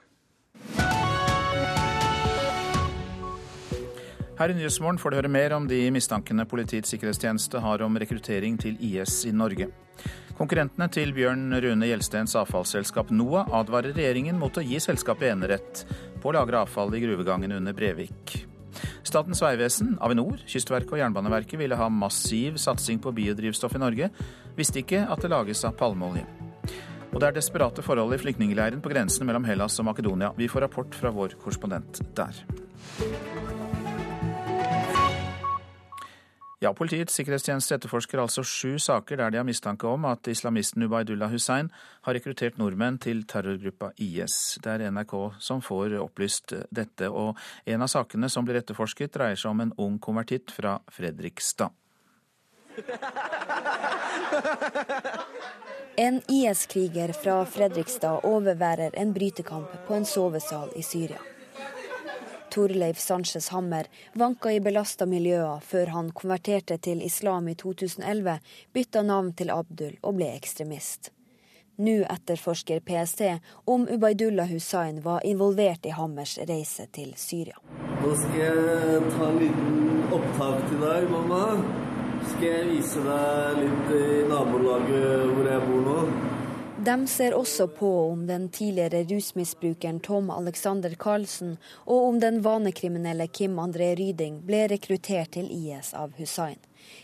Her 4.34 4.50
i 4.50 4.56
Nyhetsmorgen 4.58 4.98
får 5.00 5.10
du 5.10 5.16
høre 5.16 5.30
mer 5.32 5.54
om 5.56 5.64
de 5.70 5.78
mistankene 5.94 6.44
Politiets 6.50 6.92
sikkerhetstjeneste 6.92 7.62
har 7.64 7.84
om 7.86 7.96
rekruttering 7.96 8.58
til 8.60 8.76
IS 8.84 9.22
i 9.30 9.32
Norge. 9.32 9.70
Konkurrentene 10.36 10.90
til 10.92 11.14
Bjørn 11.16 11.54
Rune 11.64 11.88
Gjelstens 11.88 12.36
avfallsselskap 12.36 13.14
NOAH 13.14 13.54
advarer 13.62 13.96
regjeringen 13.96 14.36
mot 14.36 14.52
å 14.52 14.66
gi 14.66 14.82
selskapet 14.82 15.32
enerett 15.32 15.86
på 16.20 16.28
å 16.28 16.36
lagre 16.36 16.66
avfall 16.66 16.92
i 16.98 17.04
gruvegangen 17.06 17.56
under 17.56 17.72
Brevik. 17.72 18.40
Statens 19.06 19.40
vegvesen, 19.40 19.94
Avinor, 20.02 20.42
Kystverket 20.50 20.92
og 20.92 21.00
Jernbaneverket 21.00 21.60
ville 21.60 21.78
ha 21.78 21.88
massiv 21.88 22.58
satsing 22.60 23.00
på 23.00 23.14
biodrivstoff 23.16 23.78
i 23.78 23.86
Norge, 23.86 24.10
visste 24.58 24.84
ikke 24.84 25.06
at 25.06 25.24
det 25.24 25.32
lages 25.32 25.64
av 25.64 25.78
palmeolje. 25.78 26.43
Og 27.14 27.20
det 27.22 27.28
er 27.28 27.36
desperate 27.36 27.82
forhold 27.86 28.16
i 28.16 28.18
flyktningleiren 28.18 28.80
på 28.82 28.90
grensen 28.90 29.28
mellom 29.28 29.44
Hellas 29.46 29.78
og 29.78 29.86
Makedonia. 29.86 30.32
Vi 30.34 30.48
får 30.50 30.66
rapport 30.66 30.96
fra 30.98 31.12
vår 31.14 31.36
korrespondent 31.38 32.00
der. 32.18 32.40
Ja, 36.64 36.72
Politiets 36.74 37.14
sikkerhetstjeneste 37.14 37.76
etterforsker 37.76 38.18
altså 38.18 38.42
sju 38.42 38.80
saker 38.82 39.20
der 39.20 39.30
de 39.30 39.38
har 39.38 39.46
mistanke 39.46 39.86
om 39.86 40.08
at 40.10 40.26
islamisten 40.32 40.82
Ubaydullah 40.88 41.30
Hussein 41.30 41.70
har 42.02 42.18
rekruttert 42.18 42.58
nordmenn 42.58 42.98
til 42.98 43.22
terrorgruppa 43.30 43.92
IS. 44.00 44.58
Det 44.64 44.74
er 44.74 44.88
NRK 44.90 45.14
som 45.38 45.62
får 45.62 45.94
opplyst 46.00 46.56
dette, 46.74 47.12
og 47.12 47.38
en 47.68 47.84
av 47.84 47.94
sakene 47.94 48.32
som 48.32 48.48
blir 48.48 48.58
etterforsket, 48.58 49.14
dreier 49.14 49.38
seg 49.38 49.52
om 49.52 49.62
en 49.62 49.74
ung 49.86 50.00
konvertitt 50.02 50.50
fra 50.56 50.80
Fredrikstad. 50.90 51.70
En 55.96 56.22
IS-kriger 56.28 57.12
fra 57.12 57.46
Fredrikstad 57.46 58.24
overværer 58.24 58.98
en 58.98 59.12
brytekamp 59.12 59.68
på 59.86 59.94
en 59.94 60.04
sovesal 60.04 60.72
i 60.76 60.82
Syria. 60.82 61.20
Torleif 62.50 62.98
Sanchez 62.98 63.48
Hammer 63.48 63.86
vanka 64.12 64.52
i 64.52 64.60
belasta 64.60 65.06
miljøer 65.06 65.62
før 65.62 65.86
han 65.86 66.10
konverterte 66.10 66.78
til 66.78 67.02
islam 67.02 67.48
i 67.48 67.54
2011, 67.54 68.38
bytta 68.72 69.02
navn 69.02 69.32
til 69.38 69.50
Abdul 69.50 69.94
og 70.02 70.18
ble 70.18 70.32
ekstremist. 70.34 71.12
Nå 71.76 71.96
etterforsker 72.10 72.82
PST 72.86 73.22
om 73.70 73.86
Ubaydullah 73.90 74.50
Hussain 74.50 75.00
var 75.02 75.26
involvert 75.26 75.86
i 75.86 75.94
Hammers 75.94 76.38
reise 76.38 76.86
til 76.94 77.14
Syria. 77.18 77.58
Nå 78.02 78.14
skal 78.18 78.38
jeg 78.38 79.08
ta 79.16 79.30
en 79.30 79.42
liten 79.42 80.06
opptak 80.14 80.62
til 80.70 80.86
deg, 80.86 81.10
mamma 81.10 81.83
skal 82.30 82.46
jeg 82.48 82.70
vise 82.70 83.02
deg 83.04 83.60
litt 83.60 83.92
i 83.96 84.06
nabolaget 84.30 85.28
hvor 85.34 85.50
jeg 85.50 85.68
bor 85.68 85.84
nå. 85.88 85.98
De 86.84 86.94
ser 87.08 87.32
også 87.32 87.68
på 87.72 87.90
om 88.10 88.26
den 88.28 88.48
tidligere 88.52 89.04
rusmisbrukeren 89.08 90.00
Tom 90.04 90.28
Alexander 90.30 90.92
Karlsen 91.00 91.54
og 91.84 92.08
om 92.10 92.18
den 92.20 92.42
vanekriminelle 92.44 93.26
Kim 93.32 93.56
André 93.62 93.94
Ryding 93.96 94.42
ble 94.44 94.66
rekruttert 94.68 95.32
til 95.38 95.48
IS 95.48 95.94
av 95.96 96.12
Hussain. 96.18 96.58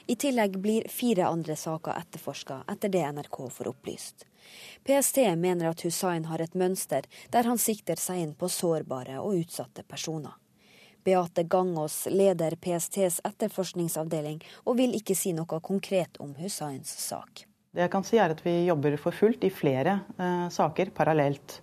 I 0.07 0.19
tillegg 0.21 0.59
blir 0.61 0.89
fire 0.93 1.31
andre 1.31 1.57
saker 1.57 1.97
etterforska, 1.97 2.61
etter 2.69 2.93
det 2.93 3.07
NRK 3.15 3.41
får 3.57 3.73
opplyst. 3.73 4.27
PST 4.85 5.23
mener 5.41 5.71
at 5.71 5.87
Hussain 5.87 6.29
har 6.29 6.45
et 6.45 6.55
mønster 6.59 7.09
der 7.33 7.49
han 7.49 7.59
sikter 7.59 7.97
seg 7.97 8.21
inn 8.21 8.37
på 8.37 8.53
sårbare 8.53 9.17
og 9.23 9.39
utsatte 9.41 9.87
personer. 9.89 10.37
Beate 11.05 11.45
Gangås 11.49 12.07
leder 12.11 12.57
PSTs 12.61 13.21
etterforskningsavdeling, 13.25 14.41
og 14.67 14.77
vil 14.81 14.97
ikke 14.99 15.17
si 15.19 15.33
noe 15.37 15.61
konkret 15.65 16.21
om 16.21 16.35
Hussains 16.41 16.93
sak. 17.03 17.47
Det 17.71 17.85
jeg 17.85 17.93
kan 17.93 18.03
si 18.07 18.19
er 18.19 18.33
at 18.35 18.41
Vi 18.43 18.67
jobber 18.67 18.97
for 18.99 19.15
fullt 19.15 19.45
i 19.47 19.53
flere 19.55 20.01
eh, 20.19 20.47
saker 20.51 20.91
parallelt. 20.95 21.61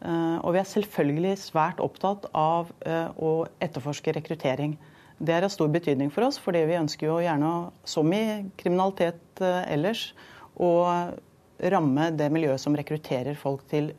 Eh, 0.00 0.36
og 0.38 0.54
vi 0.54 0.60
er 0.60 0.68
selvfølgelig 0.68 1.34
svært 1.42 1.82
opptatt 1.82 2.28
av 2.30 2.70
eh, 2.86 3.10
å 3.18 3.48
etterforske 3.58 4.14
rekruttering. 4.14 4.76
Det 5.18 5.34
er 5.34 5.44
av 5.44 5.52
stor 5.52 5.68
betydning 5.68 6.12
for 6.14 6.28
oss, 6.28 6.38
fordi 6.40 6.62
vi 6.70 6.78
ønsker 6.78 7.10
jo 7.10 7.18
gjerne, 7.20 7.50
som 7.84 8.14
i 8.14 8.24
kriminalitet 8.56 9.42
ellers, 9.42 10.14
å 10.56 10.70
ramme 11.60 12.08
det 12.16 12.30
miljøet 12.32 12.62
som 12.62 12.76
rekrutterer 12.76 13.36
folk 13.36 13.66
til 13.68 13.92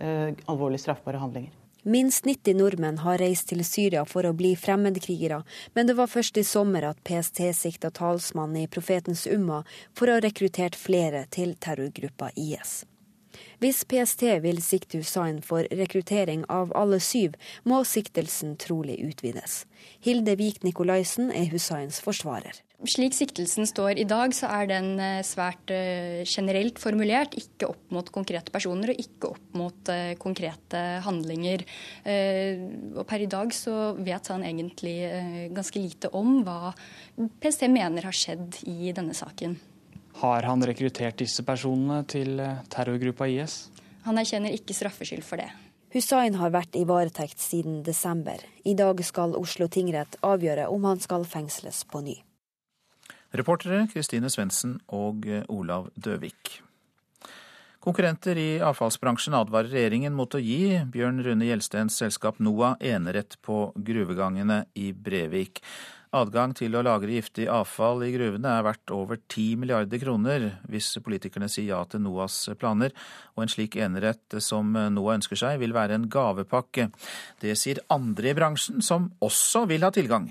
alvorlig 0.50 0.82
straffbare 0.82 1.22
handlinger. 1.22 1.61
Minst 1.84 2.26
90 2.26 2.54
nordmenn 2.54 3.00
har 3.02 3.18
reist 3.18 3.48
til 3.50 3.64
Syria 3.66 4.04
for 4.06 4.28
å 4.30 4.36
bli 4.38 4.52
fremmedkrigere, 4.54 5.40
men 5.74 5.90
det 5.90 5.96
var 5.98 6.12
først 6.12 6.38
i 6.38 6.44
sommer 6.46 6.86
at 6.86 7.02
PST 7.02 7.42
sikta 7.58 7.90
talsmannen 7.90 8.62
i 8.62 8.70
Profetens 8.70 9.26
Umma 9.26 9.64
for 9.98 10.06
å 10.06 10.20
ha 10.20 10.22
rekruttert 10.22 10.78
flere 10.78 11.26
til 11.34 11.56
terrorgruppa 11.58 12.30
IS. 12.38 12.84
Hvis 13.62 13.84
PST 13.86 14.26
vil 14.44 14.62
sikte 14.66 15.02
Hussain 15.02 15.42
for 15.46 15.68
rekruttering 15.70 16.48
av 16.50 16.74
alle 16.78 17.00
syv, 17.04 17.38
må 17.64 17.84
siktelsen 17.88 18.58
trolig 18.62 19.00
utvides. 19.06 19.66
Hilde 20.02 20.38
Vik 20.40 20.64
Nikolaisen 20.66 21.32
er 21.34 21.50
Hussains 21.54 22.02
forsvarer. 22.04 22.62
Slik 22.90 23.14
siktelsen 23.14 23.68
står 23.70 24.00
i 24.02 24.08
dag, 24.10 24.34
så 24.34 24.48
er 24.50 24.66
den 24.72 24.96
eh, 24.98 25.20
svært 25.26 25.70
eh, 25.70 26.24
generelt 26.26 26.80
formulert. 26.82 27.36
Ikke 27.38 27.70
opp 27.70 27.94
mot 27.94 28.08
konkrete 28.10 28.50
personer 28.54 28.96
og 28.96 29.04
ikke 29.04 29.30
opp 29.36 29.58
mot 29.58 29.92
eh, 29.94 30.16
konkrete 30.22 30.82
handlinger. 31.06 31.62
Og 32.98 33.04
per 33.08 33.22
i 33.22 33.30
dag 33.30 33.54
så 33.54 33.94
vet 34.02 34.32
han 34.34 34.46
egentlig 34.48 34.96
ganske 35.54 35.82
lite 35.82 36.10
om 36.18 36.40
hva 36.48 36.72
PST 37.44 37.68
mener 37.70 38.08
har 38.08 38.18
skjedd 38.18 38.64
i 38.66 38.94
denne 38.96 39.14
saken. 39.18 39.60
Har 40.22 40.46
han 40.46 40.62
rekruttert 40.62 41.18
disse 41.18 41.42
personene 41.42 42.04
til 42.06 42.38
eh, 42.38 42.60
terrorgruppa 42.70 43.26
IS? 43.26 43.72
Han 44.06 44.22
erkjenner 44.22 44.54
ikke 44.54 44.76
straffskyld 44.78 45.26
for 45.26 45.42
det. 45.42 45.48
Hussain 45.96 46.38
har 46.38 46.54
vært 46.54 46.78
i 46.78 46.84
varetekt 46.86 47.42
siden 47.42 47.82
desember. 47.84 48.38
I 48.64 48.76
dag 48.78 49.02
skal 49.04 49.34
Oslo 49.40 49.66
tingrett 49.68 50.20
avgjøre 50.22 50.68
om 50.70 50.86
han 50.86 51.02
skal 51.02 51.26
fengsles 51.26 51.82
på 51.90 52.04
ny. 52.06 52.20
Reportere 53.34 53.88
Kristine 53.90 54.30
Svendsen 54.30 54.78
og 54.94 55.26
eh, 55.26 55.42
Olav 55.50 55.90
Døvik. 55.98 56.60
Konkurrenter 57.82 58.38
i 58.38 58.50
avfallsbransjen 58.62 59.34
advarer 59.34 59.74
regjeringen 59.74 60.14
mot 60.14 60.38
å 60.38 60.44
gi 60.44 60.84
Bjørn 60.94 61.24
Rune 61.26 61.48
Gjelstens 61.48 61.98
selskap 61.98 62.38
NOAH 62.38 62.78
enerett 62.92 63.40
på 63.42 63.72
gruvegangene 63.74 64.68
i 64.78 64.92
Brevik. 64.94 65.64
Adgang 66.12 66.52
til 66.52 66.74
å 66.76 66.82
lagre 66.84 67.14
giftig 67.16 67.46
avfall 67.48 68.02
i 68.04 68.10
gruvene 68.12 68.52
er 68.58 68.66
verdt 68.66 68.92
over 68.92 69.16
10 69.22 69.62
milliarder 69.62 70.02
kroner 70.02 70.48
hvis 70.68 70.90
politikerne 71.06 71.48
sier 71.48 71.70
ja 71.70 71.80
til 71.88 72.04
NOAs 72.04 72.50
planer, 72.60 72.92
og 73.38 73.46
en 73.46 73.54
slik 73.54 73.78
enerett 73.80 74.36
som 74.44 74.76
NOA 74.76 75.16
ønsker 75.22 75.40
seg, 75.40 75.62
vil 75.64 75.72
være 75.72 75.96
en 75.96 76.10
gavepakke. 76.12 76.90
Det 77.40 77.56
sier 77.56 77.80
andre 77.96 78.34
i 78.34 78.36
bransjen, 78.36 78.84
som 78.84 79.08
også 79.24 79.64
vil 79.72 79.88
ha 79.88 79.94
tilgang. 79.96 80.28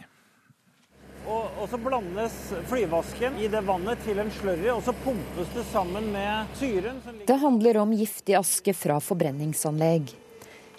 Og, 1.24 1.48
og, 1.48 1.66
så 1.72 1.80
blandes 1.80 2.36
flyvasken 2.68 3.40
i 3.40 3.48
det 3.48 3.64
vannet 3.64 4.04
til 4.04 4.20
en 4.20 4.32
slurry, 4.36 4.68
og 4.74 4.84
så 4.84 4.92
pumpes 5.00 5.52
det 5.56 5.64
sammen 5.72 6.12
med 6.12 6.56
syren. 6.60 7.00
Det 7.24 7.40
handler 7.40 7.80
om 7.86 7.96
giftig 7.96 8.36
aske 8.36 8.76
fra 8.76 9.00
forbrenningsanlegg. 9.00 10.12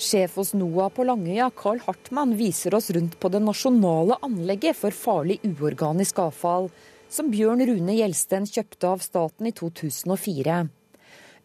Sjef 0.02 0.40
hos 0.40 0.56
NOAH 0.58 0.90
på 0.96 1.04
Langøya, 1.06 1.52
Carl 1.54 1.78
Hartmann, 1.86 2.34
viser 2.34 2.74
oss 2.74 2.90
rundt 2.96 3.20
på 3.22 3.30
det 3.30 3.44
nasjonale 3.46 4.18
anlegget 4.26 4.80
for 4.80 4.96
farlig 4.98 5.38
uorganisk 5.46 6.24
avfall, 6.24 6.72
som 7.12 7.30
Bjørn 7.30 7.62
Rune 7.70 7.94
Gjelsten 8.00 8.48
kjøpte 8.50 8.90
av 8.96 9.04
staten 9.06 9.52
i 9.52 9.54
2004. 9.54 10.64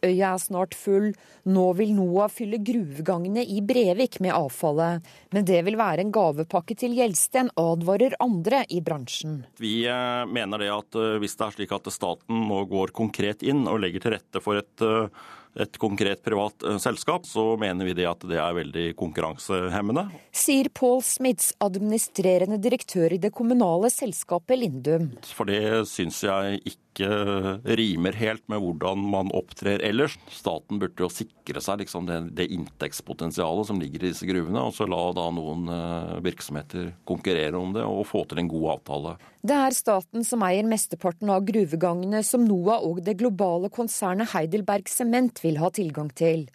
Øya 0.07 0.33
er 0.33 0.40
snart 0.40 0.77
full. 0.77 1.11
Nå 1.53 1.66
vil 1.77 1.92
NOAH 1.97 2.33
fylle 2.33 2.62
gruvegangene 2.64 3.45
i 3.45 3.61
Brevik 3.64 4.19
med 4.25 4.33
avfallet. 4.37 5.05
Men 5.37 5.47
det 5.49 5.61
vil 5.66 5.77
være 5.77 6.07
en 6.07 6.12
gavepakke 6.14 6.77
til 6.81 6.97
Gjelsten, 6.97 7.53
advarer 7.61 8.16
andre 8.25 8.64
i 8.73 8.81
bransjen. 8.85 9.42
Vi 9.61 9.83
eh, 9.85 10.25
mener 10.33 10.64
det 10.64 10.73
at 10.73 10.97
eh, 11.01 11.16
hvis 11.21 11.37
det 11.37 11.49
er 11.49 11.59
slik 11.59 11.77
at 11.77 11.92
staten 11.92 12.47
nå 12.49 12.64
går 12.73 12.97
konkret 12.97 13.45
inn 13.45 13.66
og 13.69 13.83
legger 13.85 14.05
til 14.05 14.16
rette 14.16 14.45
for 14.45 14.61
et 14.61 14.85
eh, 14.85 15.26
et 15.57 15.78
konkret 15.80 16.22
privat 16.24 16.66
selskap, 16.82 17.26
så 17.28 17.54
mener 17.61 17.88
vi 17.88 17.94
det 17.96 18.07
at 18.11 18.24
det 18.28 18.38
er 18.40 18.57
veldig 18.59 18.86
konkurransehemmende. 18.98 20.07
Sier 20.36 20.68
Paul 20.74 21.00
Smiths, 21.07 21.52
administrerende 21.64 22.59
direktør 22.62 23.16
i 23.16 23.20
det 23.22 23.32
kommunale 23.36 23.90
selskapet 23.92 24.61
Lindum. 24.61 25.11
For 25.34 25.48
det 25.48 25.86
syns 25.90 26.22
jeg 26.26 26.61
ikke 26.64 26.82
ikke 26.97 27.76
rimer 27.76 28.16
helt 28.16 28.44
med 28.49 28.62
hvordan 28.62 29.03
man 29.12 29.30
opptrer 29.36 29.82
ellers. 29.84 30.16
Staten 30.32 30.80
burde 30.80 31.05
jo 31.05 31.11
sikre 31.12 31.61
seg 31.61 31.82
liksom 31.82 32.09
det, 32.09 32.18
det, 32.38 32.49
inntektspotensialet 32.55 33.68
som 33.68 33.80
ligger 33.80 34.03
i 34.03 34.12
disse 34.12 34.26
gruvene, 34.28 34.62
og 34.64 34.74
så 34.74 34.88
la 34.88 35.03
da 35.16 35.28
noen 35.34 35.68
uh, 35.68 36.16
virksomheter 36.24 36.94
konkurrere 37.09 37.57
om 37.59 37.74
det 37.76 37.84
og 37.84 38.07
få 38.09 38.24
til 38.28 38.40
en 38.42 38.51
god 38.51 38.68
avtale. 38.78 39.16
Det 39.47 39.61
er 39.68 39.76
staten 39.76 40.26
som 40.26 40.42
eier 40.47 40.66
mesteparten 40.66 41.30
av 41.30 41.47
gruvegangene 41.47 42.24
som 42.26 42.47
NOAH 42.47 42.88
og 42.88 43.03
det 43.07 43.18
globale 43.20 43.70
konsernet 43.72 44.32
Heidelberg 44.32 44.88
Sement 44.90 45.42
vil 45.44 45.61
ha 45.61 45.70
tilgang 45.70 46.11
til. 46.16 46.49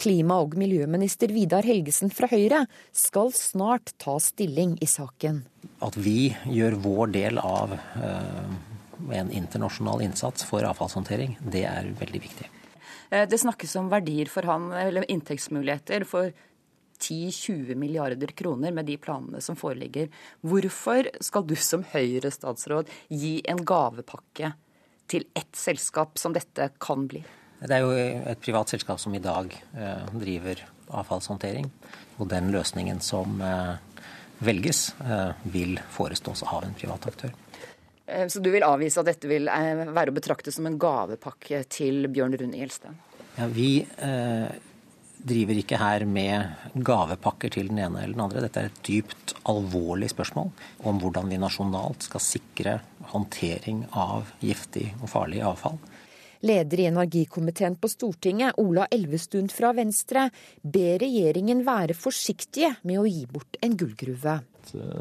Klima- 0.00 0.38
og 0.40 0.54
miljøminister 0.56 1.30
Vidar 1.34 1.66
Helgesen 1.68 2.10
fra 2.10 2.26
Høyre 2.30 2.64
skal 2.96 3.28
snart 3.36 3.92
ta 4.00 4.16
stilling 4.22 4.78
i 4.80 4.88
saken. 4.88 5.42
At 5.84 5.98
vi 6.00 6.32
gjør 6.48 6.78
vår 6.86 7.16
del 7.18 7.42
av 7.42 7.76
uh 7.76 8.70
en 9.10 9.30
internasjonal 9.30 10.02
innsats 10.02 10.44
for 10.46 10.64
avfallshåndtering, 10.68 11.38
det 11.42 11.64
er 11.68 11.92
veldig 11.98 12.20
viktig. 12.22 12.48
Eh, 13.12 13.28
det 13.28 13.38
snakkes 13.38 13.76
om 13.76 13.90
verdier 13.92 14.30
for 14.32 14.48
han, 14.48 14.70
eller 14.72 15.10
inntektsmuligheter 15.10 16.06
for 16.08 16.32
10-20 17.02 17.74
milliarder 17.74 18.26
kroner 18.26 18.72
med 18.72 18.86
de 18.86 18.96
planene 18.96 19.40
som 19.40 19.58
foreligger. 19.58 20.08
Hvorfor 20.40 21.10
skal 21.20 21.46
du 21.46 21.56
som 21.58 21.84
Høyre-statsråd 21.92 22.90
gi 23.10 23.40
en 23.50 23.64
gavepakke 23.66 24.52
til 25.10 25.26
ett 25.34 25.56
selskap 25.58 26.18
som 26.18 26.32
dette 26.32 26.70
kan 26.80 27.08
bli? 27.10 27.24
Det 27.62 27.74
er 27.74 27.84
jo 27.84 27.92
et 27.94 28.40
privat 28.42 28.70
selskap 28.70 29.00
som 29.02 29.14
i 29.14 29.22
dag 29.22 29.52
eh, 29.74 30.06
driver 30.14 30.62
avfallshåndtering. 31.02 31.68
Og 32.22 32.30
den 32.30 32.52
løsningen 32.54 33.02
som 33.02 33.40
eh, 33.42 33.74
velges, 34.42 34.88
vil 35.42 35.76
forestås 35.94 36.42
av 36.42 36.64
en 36.66 36.74
privat 36.74 37.06
aktør. 37.06 37.30
Eh, 38.12 38.28
så 38.28 38.40
du 38.40 38.50
vil 38.50 38.66
avvise 38.66 39.00
at 39.00 39.08
dette 39.08 39.30
vil 39.30 39.48
eh, 39.50 39.86
være 39.88 40.12
å 40.12 40.16
betrakte 40.16 40.52
som 40.54 40.68
en 40.68 40.78
gavepakke 40.80 41.64
til 41.72 42.06
Bjørn 42.12 42.36
Rune 42.40 42.60
Gjelsten? 42.60 42.98
Ja, 43.38 43.48
vi 43.48 43.70
eh, 43.80 44.48
driver 45.22 45.60
ikke 45.60 45.80
her 45.80 46.04
med 46.08 46.74
gavepakker 46.74 47.54
til 47.54 47.70
den 47.70 47.80
ene 47.80 48.02
eller 48.02 48.16
den 48.16 48.24
andre. 48.26 48.44
Dette 48.44 48.64
er 48.64 48.72
et 48.72 48.82
dypt 48.86 49.36
alvorlig 49.48 50.10
spørsmål 50.12 50.52
om 50.88 51.00
hvordan 51.02 51.32
vi 51.32 51.40
nasjonalt 51.40 52.08
skal 52.10 52.24
sikre 52.24 52.78
håndtering 53.14 53.86
av 53.98 54.34
giftig 54.44 54.90
og 55.00 55.08
farlig 55.12 55.42
avfall. 55.46 55.80
Leder 56.42 56.80
i 56.82 56.88
energikomiteen 56.88 57.76
på 57.78 57.86
Stortinget, 57.86 58.56
Ola 58.58 58.88
Elvestuen 58.90 59.46
fra 59.52 59.70
Venstre, 59.76 60.24
ber 60.58 60.98
regjeringen 60.98 61.60
være 61.62 61.94
forsiktige 61.94 62.72
med 62.82 62.98
å 62.98 63.06
gi 63.06 63.22
bort 63.30 63.60
en 63.62 63.76
gullgruve. 63.78 64.40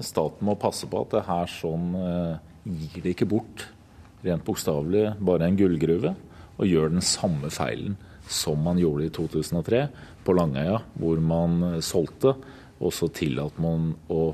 Staten 0.06 0.46
må 0.46 0.54
passe 0.62 0.86
på 0.90 1.02
at 1.02 1.16
det 1.16 1.24
her 1.26 1.50
sånn 1.50 1.88
gir 2.66 3.04
det 3.04 3.16
ikke 3.16 3.30
bort, 3.30 3.66
rent 4.26 4.46
bokstavelig, 4.46 5.16
bare 5.20 5.48
en 5.48 5.58
gullgruve, 5.58 6.14
og 6.58 6.70
gjør 6.70 6.94
den 6.94 7.06
samme 7.06 7.50
feilen 7.54 7.98
som 8.32 8.62
man 8.64 8.80
gjorde 8.80 9.08
i 9.08 9.14
2003 9.14 9.82
på 10.26 10.36
Langøya, 10.38 10.78
hvor 11.02 11.22
man 11.26 11.82
solgte, 11.84 12.36
og 12.82 12.94
så 12.94 13.10
tillater 13.14 13.62
man 13.62 13.92
å 14.14 14.32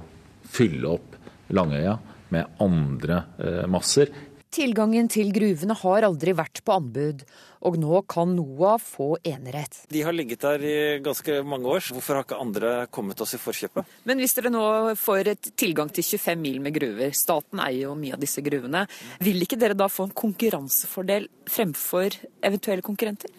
fylle 0.47 0.91
opp 0.97 1.15
Langøya 1.55 1.95
med 2.35 2.59
andre 2.63 3.21
eh, 3.39 3.63
masser 3.71 4.11
Tilgangen 4.57 5.05
til 5.05 5.27
gruvene 5.29 5.75
har 5.77 6.05
aldri 6.07 6.33
vært 6.33 6.63
på 6.65 6.73
anbud, 6.79 7.19
og 7.67 7.75
nå 7.77 7.99
kan 8.09 8.31
NOAH 8.33 8.79
få 8.81 9.09
enerett. 9.27 9.83
De 9.93 10.01
har 10.01 10.15
ligget 10.15 10.41
der 10.41 10.63
i 10.65 10.77
ganske 11.05 11.43
mange 11.45 11.69
år, 11.69 11.91
hvorfor 11.93 12.17
har 12.17 12.25
ikke 12.25 12.39
andre 12.41 12.71
kommet 12.89 13.21
oss 13.21 13.35
i 13.37 13.41
forkjøpet? 13.41 13.85
Men 14.09 14.17
hvis 14.17 14.33
dere 14.33 14.49
nå 14.53 14.63
får 14.97 15.29
et 15.35 15.51
tilgang 15.61 15.91
til 15.93 16.07
25 16.07 16.41
mil 16.41 16.57
med 16.65 16.73
gruver, 16.73 17.13
staten 17.13 17.61
eier 17.61 17.83
jo 17.85 17.93
mye 17.99 18.17
av 18.17 18.23
disse 18.23 18.41
gruvene, 18.41 18.87
vil 19.21 19.45
ikke 19.45 19.59
dere 19.61 19.77
da 19.77 19.91
få 19.93 20.07
en 20.07 20.17
konkurransefordel 20.25 21.29
fremfor 21.53 22.17
eventuelle 22.41 22.85
konkurrenter? 22.85 23.29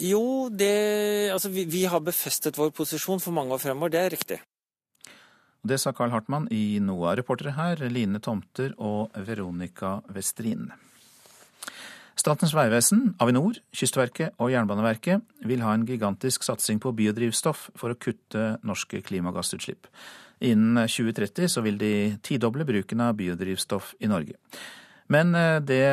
Jo, 0.00 0.48
det, 0.48 0.72
altså 1.34 1.52
vi, 1.52 1.66
vi 1.68 1.84
har 1.84 2.00
befestet 2.00 2.56
vår 2.56 2.72
posisjon 2.72 3.20
for 3.20 3.36
mange 3.36 3.52
år 3.52 3.60
fremover, 3.60 3.92
det 3.92 4.06
er 4.06 4.16
riktig. 4.16 4.40
Det 5.62 5.76
sa 5.78 5.92
Carl 5.92 6.12
Hartmann 6.14 6.48
i 6.50 6.80
NOA. 6.80 7.16
Reportere 7.20 7.52
her 7.56 7.82
Line 7.92 8.20
Tomter 8.24 8.72
og 8.78 9.12
Veronica 9.26 9.98
Westrin. 10.14 10.70
Statens 12.20 12.52
vegvesen, 12.52 13.14
Avinor, 13.20 13.56
Kystverket 13.72 14.34
og 14.40 14.50
Jernbaneverket 14.52 15.22
vil 15.48 15.62
ha 15.64 15.72
en 15.72 15.86
gigantisk 15.88 16.44
satsing 16.44 16.80
på 16.82 16.92
biodrivstoff 16.96 17.70
for 17.80 17.92
å 17.92 17.96
kutte 17.96 18.58
norske 18.66 19.00
klimagassutslipp. 19.04 19.88
Innen 20.44 20.88
2030 20.88 21.48
så 21.52 21.64
vil 21.64 21.78
de 21.80 21.92
tidoble 22.24 22.64
bruken 22.68 23.04
av 23.04 23.16
biodrivstoff 23.16 23.94
i 24.00 24.08
Norge. 24.08 24.36
Men 25.12 25.34
eh, 25.34 25.58
det 25.64 25.84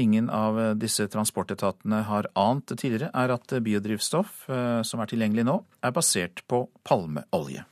ingen 0.00 0.28
av 0.34 0.58
disse 0.80 1.06
transportetatene 1.08 2.02
har 2.08 2.28
ant 2.36 2.72
tidligere, 2.74 3.12
er 3.14 3.32
at 3.36 3.56
biodrivstoff 3.64 4.48
eh, 4.50 4.80
som 4.84 5.00
er 5.00 5.12
tilgjengelig 5.12 5.46
nå, 5.48 5.58
er 5.84 5.96
basert 5.96 6.44
på 6.48 6.66
palmeolje. 6.84 7.64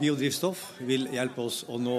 Biodrivstoff 0.00 0.60
vil 0.88 1.04
hjelpe 1.12 1.44
oss 1.44 1.62
å 1.68 1.76
nå 1.80 1.96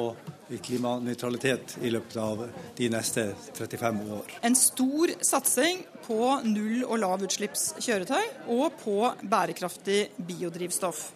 klimanøytralitet 0.63 1.77
i 1.85 1.91
løpet 1.93 2.15
av 2.21 2.43
de 2.77 2.89
neste 2.93 3.25
35 3.53 3.99
år. 4.17 4.37
En 4.45 4.55
stor 4.57 5.13
satsing 5.21 5.83
på 6.05 6.19
null- 6.45 6.85
og 6.87 6.99
lavutslippskjøretøy 7.03 8.49
og 8.53 8.79
på 8.81 8.97
bærekraftig 9.29 10.07
biodrivstoff. 10.17 11.11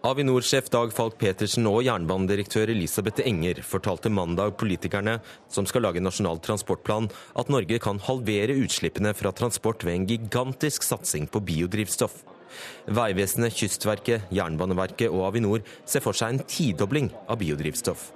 Avinor-sjef 0.00 0.70
Dag 0.72 0.94
Falk 0.96 1.18
Petersen 1.20 1.66
og 1.68 1.82
jernbanedirektør 1.84 2.70
Elisabeth 2.72 3.20
Enger 3.20 3.60
fortalte 3.66 4.08
mandag 4.08 4.54
politikerne 4.60 5.18
som 5.52 5.68
skal 5.68 5.84
lage 5.84 6.00
Nasjonal 6.00 6.40
transportplan, 6.40 7.10
at 7.36 7.52
Norge 7.52 7.76
kan 7.84 8.00
halvere 8.06 8.56
utslippene 8.62 9.12
fra 9.14 9.34
transport 9.36 9.84
ved 9.84 9.98
en 9.98 10.08
gigantisk 10.08 10.88
satsing 10.88 11.28
på 11.28 11.44
biodrivstoff. 11.44 12.22
Vegvesenet, 12.86 13.54
Kystverket, 13.56 14.28
Jernbaneverket 14.34 15.10
og 15.10 15.28
Avinor 15.30 15.64
ser 15.84 16.04
for 16.04 16.16
seg 16.16 16.34
en 16.34 16.44
tidobling 16.44 17.10
av 17.26 17.40
biodrivstoff. 17.42 18.10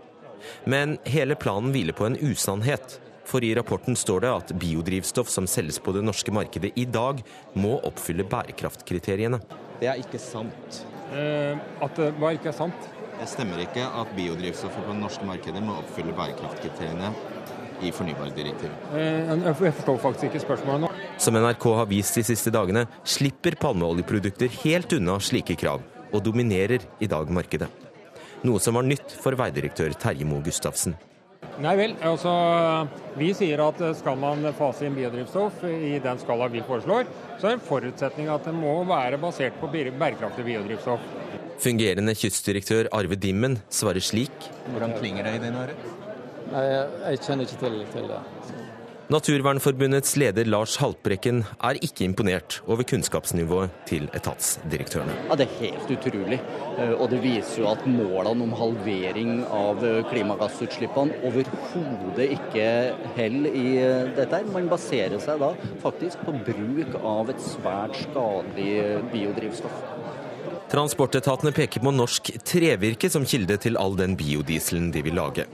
Men 0.69 0.99
hele 1.09 1.37
planen 1.41 1.73
hviler 1.75 1.97
på 1.97 2.09
en 2.09 2.19
usannhet. 2.21 2.99
For 3.25 3.45
i 3.45 3.55
rapporten 3.57 3.97
står 3.97 4.25
det 4.25 4.33
at 4.33 4.51
biodrivstoff 4.61 5.31
som 5.33 5.47
selges 5.49 5.79
på 5.81 5.95
det 5.97 6.03
norske 6.05 6.33
markedet 6.35 6.75
i 6.77 6.85
dag, 6.85 7.23
må 7.57 7.79
oppfylle 7.89 8.27
bærekraftkriteriene. 8.29 9.41
Det 9.81 9.89
er 9.89 10.03
ikke 10.03 10.21
sant. 10.21 10.85
Eh, 11.15 11.57
at 11.85 11.97
det 11.97 12.11
hva 12.21 12.35
ikke 12.37 12.51
er 12.53 12.59
sant? 12.59 12.91
Det 13.15 13.29
stemmer 13.31 13.63
ikke 13.63 13.87
at 13.87 14.13
biodrivstoffet 14.17 14.85
på 14.85 14.93
det 14.93 15.01
norske 15.01 15.27
markedet 15.29 15.63
må 15.65 15.79
oppfylle 15.81 16.13
bærekraftkriteriene 16.19 17.15
i 17.85 17.93
fornybardirektivet. 17.95 18.89
Eh, 18.93 19.35
jeg 19.49 19.57
forstår 19.81 20.01
faktisk 20.05 20.29
ikke 20.31 20.45
spørsmålet 20.45 20.87
nå. 20.87 20.93
Som 21.19 21.39
NRK 21.39 21.65
har 21.79 21.87
vist 21.87 22.19
de 22.19 22.25
siste 22.27 22.51
dagene, 22.55 22.85
slipper 23.07 23.55
palmeoljeprodukter 23.61 24.51
helt 24.65 24.93
unna 24.97 25.17
slike 25.23 25.57
krav, 25.59 25.83
og 26.13 26.23
dominerer 26.27 26.83
i 27.01 27.09
dag 27.11 27.31
markedet. 27.31 27.71
Noe 28.45 28.61
som 28.61 28.77
var 28.77 28.85
nytt 28.85 29.15
for 29.23 29.37
veidirektør 29.39 29.95
Terje 29.97 30.27
Moe 30.29 30.45
Gustavsen. 30.45 30.97
Nei 31.63 31.75
vel, 31.79 31.93
altså 32.03 32.33
Vi 33.15 33.29
sier 33.37 33.61
at 33.63 33.79
skal 33.99 34.17
man 34.19 34.43
fase 34.59 34.89
inn 34.89 34.97
biodrivstoff 34.97 35.63
i 35.69 36.01
den 36.03 36.19
skala 36.19 36.49
vi 36.51 36.65
foreslår, 36.67 37.07
så 37.39 37.49
er 37.51 37.57
en 37.57 37.63
forutsetning 37.63 38.31
at 38.33 38.49
det 38.49 38.57
må 38.57 38.81
være 38.89 39.21
basert 39.23 39.61
på 39.61 39.71
bærekraftig 39.71 40.45
biodrivstoff. 40.49 41.07
Fungerende 41.63 42.17
kystdirektør 42.19 42.91
Arve 42.93 43.17
Dimmen 43.21 43.61
svarer 43.71 44.03
slik. 44.03 44.51
Hvordan 44.73 44.99
klinger 44.99 45.29
det 45.29 45.37
i 45.39 45.43
dine 45.47 45.63
ører? 45.63 45.89
Nei, 46.51 46.65
jeg 46.67 47.23
kjenner 47.25 47.47
ikke 47.47 47.63
til, 47.63 47.81
til 47.95 48.11
det. 48.11 48.23
Naturvernforbundets 49.13 50.15
leder 50.17 50.47
Lars 50.49 50.79
Haltbrekken 50.81 51.43
er 51.61 51.77
ikke 51.85 52.07
imponert 52.07 52.63
over 52.65 52.87
kunnskapsnivået 52.89 53.73
til 53.85 54.07
etatsdirektørene. 54.17 55.13
Ja, 55.29 55.37
Det 55.37 55.45
er 55.45 55.59
helt 55.59 55.91
utrolig. 55.93 56.39
Eh, 56.79 56.95
og 56.97 57.11
det 57.11 57.21
viser 57.23 57.63
jo 57.63 57.69
at 57.69 57.85
målene 57.87 58.47
om 58.47 58.55
halvering 58.57 59.45
av 59.45 59.85
eh, 59.85 60.01
klimagassutslippene 60.09 61.21
overhodet 61.21 62.31
ikke 62.39 62.67
holder 63.19 63.51
i 63.53 63.67
eh, 63.83 64.09
dette. 64.17 64.41
Man 64.57 64.73
baserer 64.73 65.21
seg 65.21 65.45
da 65.45 65.53
faktisk 65.85 66.25
på 66.25 66.39
bruk 66.49 66.97
av 67.03 67.29
et 67.35 67.45
svært 67.45 68.01
skadelig 68.07 69.05
biodrivstoff. 69.13 69.85
Transportetatene 70.75 71.53
peker 71.55 71.85
på 71.85 71.91
norsk 71.95 72.33
trevirke 72.43 73.07
som 73.13 73.23
kilde 73.31 73.55
til 73.63 73.77
all 73.79 73.93
den 73.95 74.17
biodieselen 74.19 74.89
de 74.91 75.05
vil 75.07 75.15
lage. 75.15 75.45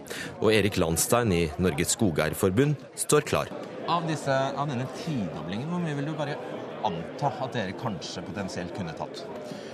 Og 0.41 0.49
Erik 0.55 0.79
Landstein 0.81 1.35
i 1.37 1.43
Norges 1.61 1.93
Skogeierforbund 1.93 2.79
står 2.97 3.27
klar. 3.29 3.51
Av, 3.85 4.07
disse, 4.09 4.33
av 4.33 4.71
denne 4.71 4.87
tidoblingen, 5.03 5.67
hvor 5.69 5.83
mye 5.83 5.99
vil 5.99 6.09
du 6.09 6.15
bare 6.17 6.39
anta 6.89 7.35
at 7.45 7.53
dere 7.53 7.77
kanskje 7.83 8.25
potensielt 8.31 8.73
kunne 8.79 8.97
tatt? 8.97 9.21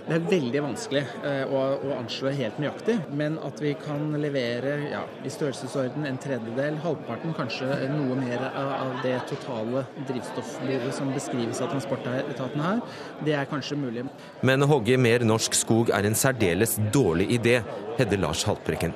Det 0.06 0.14
er 0.14 0.26
veldig 0.30 0.60
vanskelig 0.62 1.00
eh, 1.26 1.50
å, 1.50 1.60
å, 1.82 1.94
anslå 1.96 2.30
helt 2.38 2.60
nøyaktig, 2.62 2.94
men 3.18 3.40
at 3.42 3.58
vi 3.58 3.72
kan 3.80 4.04
levere 4.22 4.76
ja, 4.92 5.00
i 5.26 5.32
størrelsesorden 5.34 6.06
en 6.06 6.20
tredjedel, 6.22 6.76
halvparten, 6.84 7.34
kanskje 7.34 7.88
noe 7.90 8.14
mer 8.20 8.44
av 8.46 9.00
det 9.02 9.16
totale 9.32 9.82
drivstoffbehovet 10.06 10.94
som 10.94 11.10
beskrives 11.10 11.58
av 11.58 11.72
transportetaten 11.74 12.62
her, 12.62 12.84
det 13.26 13.34
er 13.34 13.50
kanskje 13.50 13.80
mulig. 13.82 14.06
Men 14.46 14.62
å 14.62 14.70
hogge 14.76 14.94
mer 14.94 15.26
norsk 15.26 15.58
skog 15.58 15.90
er 15.90 16.06
en 16.06 16.14
særdeles 16.14 16.78
dårlig 16.94 17.26
idé, 17.40 17.58
hevder 17.98 18.22
Lars 18.22 18.46
Haltbrekken. 18.46 18.94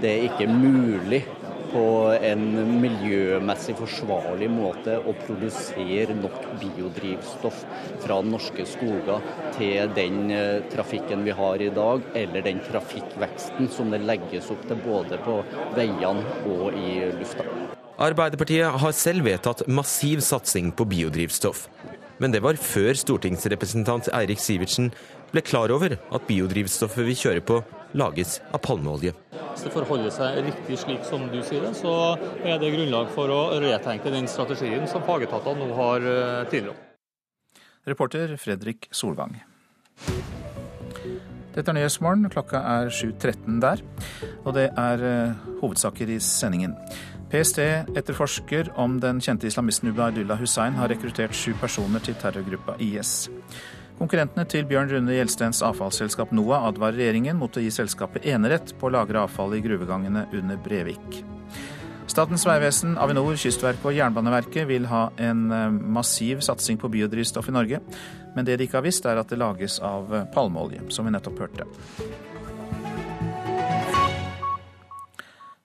Det 0.00 0.14
er 0.14 0.30
ikke 0.30 0.48
mulig 0.48 1.26
på 1.72 1.84
en 2.14 2.44
miljømessig 2.82 3.74
forsvarlig 3.78 4.48
måte 4.52 4.96
å 4.98 5.14
produsere 5.22 6.16
nok 6.18 6.38
biodrivstoff 6.60 7.62
fra 8.04 8.18
norske 8.24 8.66
skoger 8.68 9.24
til 9.56 9.92
den 9.96 10.32
eh, 10.34 10.64
trafikken 10.72 11.24
vi 11.26 11.34
har 11.36 11.62
i 11.62 11.70
dag, 11.74 12.04
eller 12.18 12.44
den 12.46 12.62
trafikkveksten 12.68 13.70
som 13.74 13.92
det 13.94 14.02
legges 14.04 14.50
opp 14.54 14.64
til 14.68 14.80
både 14.84 15.20
på 15.24 15.40
veiene 15.76 16.38
og 16.48 16.78
i 16.78 17.00
lufta. 17.18 17.46
Arbeiderpartiet 17.98 18.78
har 18.82 18.94
selv 18.94 19.26
vedtatt 19.26 19.64
massiv 19.66 20.22
satsing 20.22 20.70
på 20.70 20.86
biodrivstoff. 20.86 21.66
Men 22.22 22.34
det 22.34 22.42
var 22.42 22.58
før 22.58 22.98
stortingsrepresentant 22.98 24.10
Eirik 24.14 24.42
Sivertsen 24.42 24.92
ble 25.32 25.42
klar 25.46 25.70
over 25.74 25.96
at 25.98 26.26
biodrivstoffet 26.30 27.06
vi 27.06 27.16
kjører 27.18 27.44
på, 27.46 27.60
lages 27.92 28.38
av 28.52 28.62
palmeolje. 28.64 29.14
Hvis 29.52 29.64
det 29.66 29.72
forholder 29.74 30.12
seg 30.14 30.40
riktig 30.46 30.78
slik 30.82 31.06
som 31.08 31.24
du 31.32 31.38
sier 31.42 31.64
det, 31.64 31.74
så 31.78 31.94
er 32.44 32.60
det 32.60 32.72
grunnlag 32.74 33.10
for 33.14 33.32
å 33.32 33.40
retenke 33.62 34.12
den 34.14 34.28
strategien 34.30 34.86
som 34.90 35.04
fagetatene 35.06 35.66
nå 35.66 35.78
har 35.78 36.08
eh, 36.12 36.44
tilrådd. 36.52 36.84
Reporter 37.88 38.36
Fredrik 38.36 38.88
Solvang. 38.92 39.38
Dette 41.54 41.72
er 41.72 41.74
Nyhetsmorgen. 41.74 42.28
Klokka 42.30 42.60
er 42.60 42.90
7.13 42.92 43.56
der, 43.64 43.80
og 44.44 44.52
det 44.54 44.68
er 44.78 45.00
uh, 45.02 45.46
hovedsaker 45.62 46.12
i 46.12 46.18
sendingen. 46.22 46.76
PST 47.32 47.58
etterforsker 47.98 48.70
om 48.80 49.00
den 49.02 49.18
kjente 49.24 49.48
islamisten 49.48 49.90
Ubaydullah 49.90 50.38
Hussein 50.40 50.78
har 50.78 50.88
rekruttert 50.92 51.34
sju 51.36 51.50
personer 51.60 52.00
til 52.04 52.16
terrorgruppa 52.20 52.78
IS. 52.80 53.26
Konkurrentene 53.98 54.44
til 54.46 54.62
Bjørn 54.70 54.92
Rune 54.92 55.16
Gjelstens 55.16 55.58
avfallsselskap 55.66 56.30
NOAH 56.30 56.68
advarer 56.68 57.00
regjeringen 57.00 57.38
mot 57.40 57.56
å 57.58 57.62
gi 57.62 57.70
selskapet 57.74 58.28
enerett 58.30 58.70
på 58.78 58.86
å 58.86 58.92
lagre 58.94 59.24
avfall 59.24 59.56
i 59.56 59.62
gruvegangene 59.64 60.28
under 60.38 60.60
Brevik. 60.62 61.18
Statens 62.08 62.46
vegvesen, 62.46 62.94
Avinor, 63.02 63.34
Kystverket 63.36 63.84
og 63.84 63.96
Jernbaneverket 63.96 64.68
vil 64.70 64.86
ha 64.88 65.08
en 65.20 65.42
eh, 65.52 65.66
massiv 65.98 66.40
satsing 66.46 66.78
på 66.80 66.88
biodrivstoff 66.94 67.50
i 67.50 67.56
Norge, 67.56 67.82
men 68.36 68.46
det 68.46 68.56
de 68.56 68.68
ikke 68.68 68.78
har 68.78 68.86
visst, 68.86 69.04
er 69.04 69.18
at 69.18 69.28
det 69.28 69.40
lages 69.42 69.80
av 69.84 70.14
eh, 70.14 70.24
palmeolje, 70.32 70.86
som 70.94 71.04
vi 71.04 71.12
nettopp 71.12 71.42
hørte. 71.42 71.66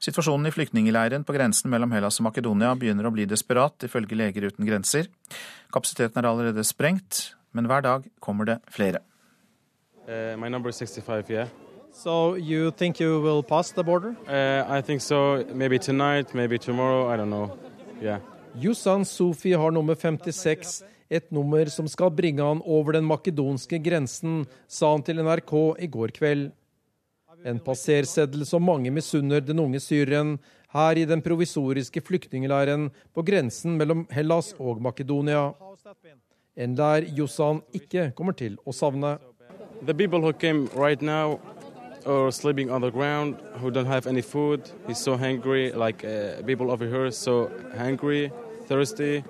Situasjonen 0.03 0.49
i 0.49 0.51
flyktningleiren 0.51 1.23
på 1.23 1.38
grensen 1.38 1.71
mellom 1.71 1.93
Hellas 1.95 2.19
og 2.19 2.27
Makedonia 2.27 2.73
begynner 2.75 3.07
å 3.07 3.13
bli 3.13 3.29
desperat, 3.29 3.86
ifølge 3.88 4.17
Leger 4.19 4.49
uten 4.49 4.67
grenser. 4.67 5.07
Kapasiteten 5.71 6.19
er 6.19 6.27
allerede 6.27 6.65
sprengt, 6.67 7.29
men 7.54 7.70
hver 7.70 7.82
dag 7.86 8.08
kommer 8.20 8.45
det 8.45 8.60
flere. 8.70 8.99
Uh, 10.08 10.36
my 10.38 10.49
number 10.49 10.70
is 10.70 10.76
65, 10.76 11.30
yeah. 11.30 11.47
So 11.93 12.36
you 12.36 12.72
think 12.72 12.99
you 12.99 13.22
will 13.22 13.43
pass 13.43 13.72
the 13.72 13.84
border? 13.84 14.16
Uh, 14.28 14.66
I 14.68 14.82
think 14.82 15.01
so. 15.01 15.45
Maybe 15.54 15.78
tonight, 15.80 16.34
maybe 16.34 16.58
tomorrow. 16.58 17.14
I 17.14 17.18
don't 17.18 17.30
know. 17.30 17.58
Yeah. 18.01 18.20
Yusan 18.56 19.06
Sufi 19.06 19.54
har 19.54 19.72
nummer 19.72 19.95
56, 19.95 20.84
et 21.10 21.32
nummer 21.32 21.70
som 21.70 21.88
skal 21.88 22.12
bringe 22.12 22.41
han 22.41 22.62
over 22.66 22.97
den 22.97 23.06
makedonske 23.06 23.80
grensen, 23.82 24.43
sa 24.68 24.91
han 24.91 25.06
til 25.06 25.22
NRK 25.22 25.54
i 25.80 25.88
går 25.88 26.14
kveld. 26.18 26.51
En 27.45 27.60
passerseddel 27.60 28.45
som 28.47 28.64
mange 28.64 28.91
misunner 28.91 29.41
den 29.43 29.60
unge 29.60 29.82
syreren 29.84 30.38
her 30.74 30.97
i 30.97 31.06
den 31.06 31.22
provisoriske 31.22 32.01
flyktningleiren 32.01 32.89
på 33.14 33.26
grensen 33.26 33.78
mellom 33.78 34.06
Hellas 34.14 34.54
og 34.60 34.82
Makedonia 34.82 35.51
en 36.56 36.76
der 36.78 37.06
Jossan 37.18 37.62
ikke 37.74 38.12
kommer 38.16 38.36
til 38.38 38.58
å 38.66 38.74
savne. 38.74 39.18
The 39.86 39.93
people 39.93 40.22
who 40.22 40.32
came 40.34 40.70
right 40.76 41.01
now 41.01 41.39
or 42.06 42.32
sleeping 42.32 42.70
on 42.70 42.82
the 42.82 42.91
ground, 42.91 43.36
who 43.60 43.72
don't 43.72 43.86
have 43.86 44.08
any 44.08 44.22
food, 44.22 44.70
He's 44.88 44.99
so 44.99 45.18
hungry, 45.18 45.72
like 45.72 46.04
uh, 46.04 46.41
people 46.45 46.72
over 46.72 46.86
here, 46.86 47.12
so 47.12 47.49
hungry, 47.78 48.32
thirsty. 48.68 49.24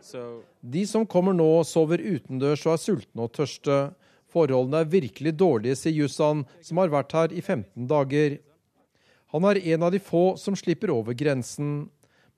So... 0.00 0.42
De 0.60 0.86
som 0.86 1.06
kommer 1.06 1.32
nå, 1.32 1.64
sover 1.64 2.00
utendørs 2.00 2.66
og 2.66 2.74
er 2.74 2.82
sultne 2.82 3.24
og 3.24 3.32
tørste. 3.32 3.78
Forholdene 4.30 4.84
er 4.84 4.90
virkelig 4.92 5.32
dårlige, 5.38 5.78
sier 5.78 6.04
Jussan, 6.04 6.44
som 6.62 6.78
har 6.78 6.92
vært 6.92 7.14
her 7.16 7.32
i 7.32 7.40
15 7.40 7.88
dager. 7.90 8.38
Han 9.34 9.46
er 9.48 9.62
en 9.74 9.86
av 9.86 9.94
de 9.94 10.00
få 10.02 10.36
som 10.38 10.56
slipper 10.58 10.92
over 10.94 11.16
grensen. 11.18 11.88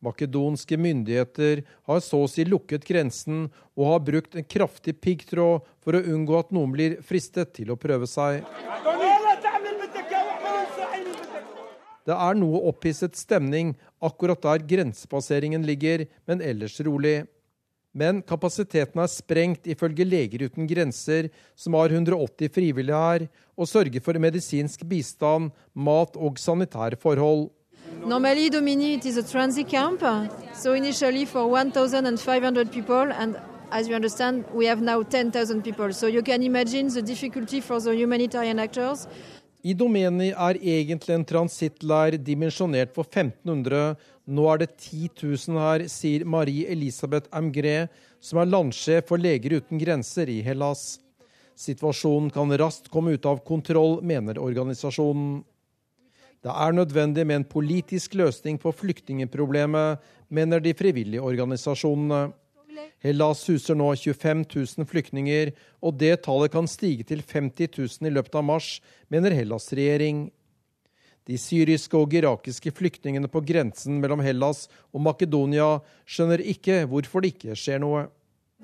Makedonske 0.03 0.77
myndigheter 0.81 1.63
har 1.87 2.01
så 2.03 2.25
å 2.25 2.31
si 2.31 2.43
lukket 2.49 2.85
grensen 2.89 3.45
og 3.79 3.85
har 3.87 4.01
brukt 4.03 4.35
en 4.35 4.47
kraftig 4.47 4.97
piggtråd 4.99 5.63
for 5.83 5.95
å 5.95 6.03
unngå 6.15 6.41
at 6.41 6.51
noen 6.55 6.75
blir 6.75 6.97
fristet 7.07 7.55
til 7.55 7.71
å 7.71 7.79
prøve 7.79 8.09
seg. 8.11 8.43
Det 12.03 12.15
er 12.19 12.35
noe 12.35 12.65
opphisset 12.67 13.15
stemning 13.15 13.77
akkurat 14.03 14.43
der 14.43 14.65
grensepasseringen 14.67 15.63
ligger, 15.63 16.09
men 16.27 16.43
ellers 16.43 16.81
rolig. 16.83 17.23
Men 17.95 18.23
kapasiteten 18.27 19.03
er 19.05 19.11
sprengt, 19.13 19.69
ifølge 19.69 20.07
Leger 20.09 20.49
uten 20.49 20.67
grenser, 20.67 21.29
som 21.55 21.77
har 21.77 21.93
180 21.93 22.51
frivillige 22.51 22.99
her, 22.99 23.27
og 23.55 23.69
sørger 23.69 24.03
for 24.03 24.19
medisinsk 24.19 24.83
bistand, 24.89 25.53
mat 25.77 26.17
og 26.17 26.41
sanitære 26.41 26.99
forhold. 26.99 27.51
Normally, 28.05 28.51
Domini 28.51 28.95
it 28.95 29.07
is 29.07 29.17
a 29.17 29.23
transit 29.23 29.69
camp. 29.69 30.03
So 30.55 30.75
initially 30.75 31.25
for 31.25 31.47
1,500 31.47 32.71
people, 32.73 33.13
and 33.13 33.37
as 33.71 33.89
you 33.89 33.95
understand, 33.95 34.45
we 34.53 34.67
have 34.67 34.81
now 34.81 35.03
10,000 35.03 35.63
people. 35.63 35.93
So 35.93 36.07
you 36.07 36.23
can 36.23 36.43
imagine 36.43 36.89
the 36.89 37.03
difficulty 37.03 37.61
for 37.61 37.81
the 37.81 37.95
humanitarian 37.95 38.59
actors. 38.59 39.07
I 39.65 39.75
Domeni 39.75 40.33
er 40.33 40.59
egentlig 40.59 41.15
en 41.15 41.25
transittleir 41.25 42.17
dimensjonert 42.19 42.91
for 42.95 43.07
1500. 43.07 43.95
Nå 44.27 44.49
er 44.51 44.59
det 44.65 44.73
10 44.77 45.11
000 45.23 45.61
her, 45.63 45.85
sier 45.87 46.25
Marie 46.27 46.67
Elisabeth 46.67 47.31
Amgré, 47.31 47.87
som 48.21 48.41
er 48.43 48.51
landsjef 48.51 49.07
for 49.07 49.23
Leger 49.23 49.61
uten 49.61 49.79
grenser 49.79 50.31
i 50.31 50.41
Hellas. 50.43 50.99
Situasjonen 51.55 52.31
kan 52.35 52.51
raskt 52.59 52.91
komme 52.91 53.15
ut 53.15 53.27
av 53.27 53.39
kontroll, 53.47 54.01
mener 54.03 54.39
organisasjonen. 54.43 55.45
Det 56.43 56.51
er 56.51 56.73
nødvendig 56.75 57.23
med 57.27 57.37
en 57.37 57.45
politisk 57.47 58.15
løsning 58.19 58.59
på 58.59 58.73
flyktningeproblemet, 58.75 59.99
mener 60.29 60.59
de 60.59 60.75
frivillige 60.75 61.23
organisasjonene. 61.23 62.33
Hellas 63.03 63.45
huser 63.47 63.77
nå 63.79 63.93
25 63.95 64.45
000 64.79 64.87
flyktninger, 64.87 65.53
og 65.83 66.01
det 66.01 66.25
tallet 66.25 66.51
kan 66.51 66.67
stige 66.67 67.07
til 67.07 67.23
50 67.23 67.69
000 67.79 68.11
i 68.11 68.15
løpet 68.15 68.35
av 68.35 68.45
mars, 68.45 68.81
mener 69.09 69.31
Hellas 69.31 69.71
regjering. 69.71 70.33
De 71.31 71.39
syriske 71.39 71.95
og 71.95 72.15
irakiske 72.15 72.73
flyktningene 72.75 73.31
på 73.31 73.45
grensen 73.47 74.01
mellom 74.03 74.25
Hellas 74.27 74.67
og 74.91 75.05
Makedonia 75.07 75.77
skjønner 76.07 76.43
ikke 76.43 76.83
hvorfor 76.91 77.23
det 77.23 77.37
ikke 77.37 77.55
skjer 77.55 77.79
noe. 77.83 78.09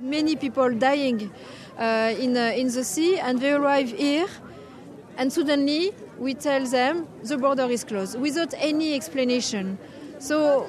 Many 0.00 0.34
people 0.34 0.74
dying 0.74 1.30
uh, 1.78 2.10
in, 2.18 2.36
uh, 2.36 2.58
in 2.58 2.70
the 2.70 2.82
sea, 2.82 3.18
and 3.22 3.38
they 3.40 3.52
arrive 3.52 3.94
here, 3.94 4.28
and 5.16 5.32
suddenly 5.32 5.92
we 6.18 6.34
tell 6.34 6.66
them 6.66 7.06
the 7.22 7.36
border 7.36 7.70
is 7.70 7.84
closed 7.84 8.18
without 8.20 8.54
any 8.58 8.94
explanation. 8.94 9.78
So, 10.18 10.66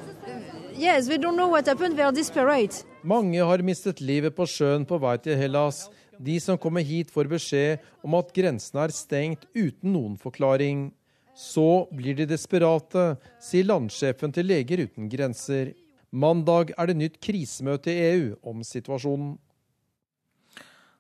yes, 0.75 1.07
they 1.07 1.17
don't 1.17 1.35
know 1.35 1.47
what 1.47 1.65
happened, 1.65 1.97
they 1.97 2.03
are 2.03 2.11
desperate. 2.11 2.85
Mange 3.01 3.39
har 3.43 3.63
mistet 3.63 4.01
livet 4.01 4.35
på 4.35 4.45
sjøen 4.45 4.85
på 4.85 4.99
vei 4.99 5.17
til 5.23 5.37
Hellas. 5.39 5.87
De 6.19 6.35
som 6.43 6.57
kommer 6.59 6.83
hit 6.83 7.11
får 7.11 7.29
beskjed 7.31 7.85
om 8.03 8.17
at 8.19 8.33
grensen 8.35 8.81
er 8.83 8.91
stengt 8.91 9.47
uten 9.55 9.93
noen 9.93 10.17
forklaring. 10.19 10.89
Så 11.31 11.87
blir 11.95 12.17
de 12.17 12.27
desperate, 12.27 13.13
sier 13.39 13.63
landsjefen 13.69 14.35
til 14.35 14.49
Leger 14.51 14.83
uten 14.83 15.07
grenser. 15.09 15.71
Mandag 16.11 16.73
er 16.75 16.91
det 16.91 16.97
nytt 16.99 17.19
krisemøte 17.23 17.93
i 17.93 18.03
EU 18.09 18.33
om 18.43 18.65
situasjonen. 18.65 19.37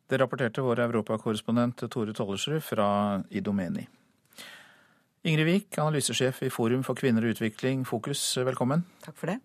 Det 0.09 0.17
rapporterte 0.17 0.63
vår 0.65 0.87
europakorrespondent 0.87 1.83
Tore 1.91 2.15
Tollersrud 2.15 2.63
fra 2.65 2.89
Idomeni. 3.29 3.83
Ingrid 5.29 5.45
Wiik, 5.45 5.75
analysesjef 5.77 6.39
i 6.41 6.49
Forum 6.49 6.81
for 6.81 6.97
kvinner 6.97 7.21
og 7.21 7.35
utvikling, 7.35 7.83
Fokus, 7.85 8.21
velkommen. 8.41 8.81
Takk 9.03 9.17
for 9.19 9.29
det. 9.29 9.35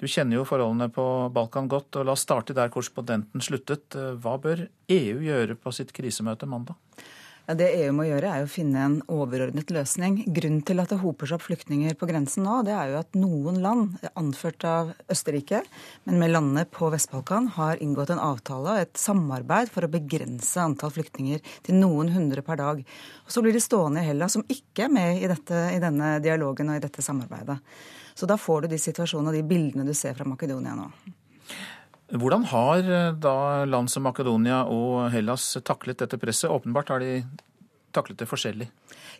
Du 0.00 0.06
kjenner 0.08 0.38
jo 0.38 0.46
forholdene 0.48 0.88
på 0.92 1.04
Balkan 1.34 1.68
godt, 1.68 1.98
og 2.00 2.06
la 2.08 2.14
oss 2.14 2.24
starte 2.24 2.56
der 2.56 2.70
korrespondenten 2.72 3.44
sluttet. 3.44 3.92
Hva 3.92 4.38
bør 4.40 4.62
EU 4.92 5.18
gjøre 5.26 5.58
på 5.60 5.74
sitt 5.76 5.92
krisemøte 5.96 6.48
mandag? 6.48 6.78
Ja, 7.46 7.54
Det 7.54 7.66
EU 7.78 7.92
må 7.94 8.02
gjøre, 8.08 8.26
er 8.26 8.42
å 8.42 8.50
finne 8.50 8.80
en 8.82 8.94
overordnet 9.06 9.68
løsning. 9.70 10.16
Grunnen 10.34 10.64
til 10.66 10.82
at 10.82 10.90
det 10.90 10.98
hoper 10.98 11.28
seg 11.30 11.36
opp 11.36 11.44
flyktninger 11.46 11.94
på 11.94 12.08
grensen 12.10 12.42
nå, 12.42 12.56
det 12.66 12.72
er 12.74 12.90
jo 12.90 12.96
at 12.98 13.14
noen 13.14 13.60
land, 13.62 13.92
anført 14.18 14.66
av 14.66 14.90
Østerrike, 15.14 15.60
men 16.08 16.18
med 16.18 16.32
landene 16.32 16.64
på 16.66 16.90
Vest-Balkan, 16.90 17.46
har 17.54 17.78
inngått 17.78 18.10
en 18.10 18.22
avtale 18.24 18.72
og 18.72 18.80
et 18.82 18.98
samarbeid 18.98 19.70
for 19.70 19.86
å 19.86 19.92
begrense 19.92 20.58
antall 20.58 20.90
flyktninger 20.96 21.38
til 21.68 21.78
noen 21.78 22.10
hundre 22.16 22.42
per 22.42 22.58
dag. 22.58 22.82
Og 22.82 23.30
Så 23.30 23.44
blir 23.46 23.54
de 23.54 23.62
stående 23.62 24.02
i 24.02 24.08
Hellas, 24.08 24.34
som 24.34 24.42
ikke 24.50 24.88
er 24.88 24.96
med 24.98 25.22
i, 25.22 25.30
dette, 25.30 25.60
i 25.70 25.78
denne 25.78 26.16
dialogen 26.24 26.74
og 26.74 26.80
i 26.80 26.82
dette 26.82 27.04
samarbeidet. 27.04 27.60
Så 28.18 28.26
da 28.26 28.34
får 28.34 28.66
du 28.66 28.74
de 28.74 28.82
situasjonene 28.82 29.30
og 29.30 29.38
de 29.38 29.46
bildene 29.46 29.86
du 29.86 29.94
ser 29.94 30.18
fra 30.18 30.26
Makedonia 30.26 30.74
nå. 30.74 30.90
Hvordan 32.14 32.44
har 32.52 32.86
eh, 32.86 33.12
da 33.18 33.64
land 33.66 33.90
som 33.90 34.04
Makedonia 34.06 34.62
og 34.70 35.08
Hellas 35.10 35.56
taklet 35.66 35.98
dette 36.04 36.18
presset? 36.22 36.52
Åpenbart 36.52 36.92
har 36.94 37.02
de 37.02 37.24
taklet 37.96 38.20
det 38.20 38.28
forskjellig. 38.30 38.68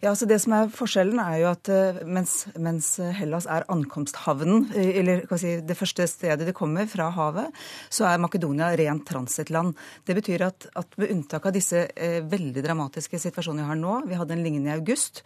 Ja, 0.03 0.11
altså 0.13 0.29
Det 0.29 0.39
som 0.43 0.53
er 0.53 0.73
forskjellen, 0.73 1.21
er 1.23 1.39
jo 1.41 1.49
at 1.51 1.71
eh, 1.73 2.01
mens, 2.05 2.35
mens 2.61 2.91
Hellas 3.17 3.47
er 3.49 3.65
ankomsthavnen, 3.73 4.69
eh, 4.77 5.01
eller 5.01 5.25
si, 5.41 5.57
det 5.65 5.79
første 5.79 6.07
stedet 6.11 6.47
de 6.47 6.55
kommer 6.57 6.89
fra 6.91 7.09
havet, 7.15 7.55
så 7.89 8.09
er 8.11 8.21
Makedonia 8.21 8.73
rent 8.77 9.07
transittland. 9.09 9.77
Det 10.07 10.17
betyr 10.19 10.47
at, 10.51 10.69
at 10.77 10.99
med 11.01 11.15
unntak 11.15 11.49
av 11.49 11.57
disse 11.57 11.87
eh, 11.89 12.19
veldig 12.29 12.65
dramatiske 12.65 13.21
situasjonene 13.23 13.65
vi 13.65 13.71
har 13.71 13.81
nå, 13.81 13.95
vi 14.11 14.19
hadde 14.21 14.37
en 14.37 14.45
lignende 14.45 14.73
i 14.73 14.77
august, 14.77 15.23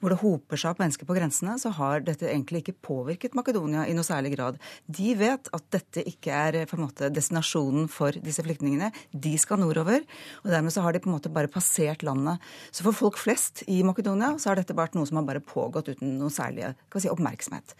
hvor 0.00 0.12
det 0.12 0.20
hoper 0.22 0.60
seg 0.60 0.72
opp 0.72 0.80
mennesker 0.82 1.08
på 1.08 1.16
grensene, 1.16 1.58
så 1.60 1.72
har 1.76 2.04
dette 2.04 2.28
egentlig 2.28 2.64
ikke 2.64 2.76
påvirket 2.88 3.36
Makedonia 3.36 3.84
i 3.88 3.94
noe 3.96 4.06
særlig 4.06 4.34
grad. 4.34 4.58
De 4.88 5.14
vet 5.20 5.48
at 5.52 5.68
dette 5.74 6.04
ikke 6.08 6.32
er 6.32 6.58
på 6.70 6.78
en 6.78 6.84
måte 6.86 7.12
destinasjonen 7.12 7.90
for 7.92 8.16
disse 8.24 8.44
flyktningene. 8.44 8.90
De 9.12 9.34
skal 9.40 9.60
nordover, 9.60 10.04
og 10.42 10.50
dermed 10.52 10.74
så 10.74 10.84
har 10.84 10.96
de 10.96 11.02
på 11.04 11.10
en 11.10 11.16
måte 11.18 11.32
bare 11.32 11.52
passert 11.52 12.04
landet. 12.06 12.42
Så 12.72 12.84
for 12.86 12.93
folk 12.98 13.18
flest 13.20 13.64
i 13.70 13.82
Makedonia 13.86 14.34
så 14.38 14.50
har 14.50 14.60
dette 14.60 14.76
vært 14.76 14.96
noe 14.96 15.08
som 15.08 15.20
har 15.20 15.28
bare 15.28 15.44
pågått 15.44 15.92
uten 15.92 16.16
noe 16.20 16.32
særlig 16.32 16.72
si, 16.96 17.10
oppmerksomhet. 17.10 17.76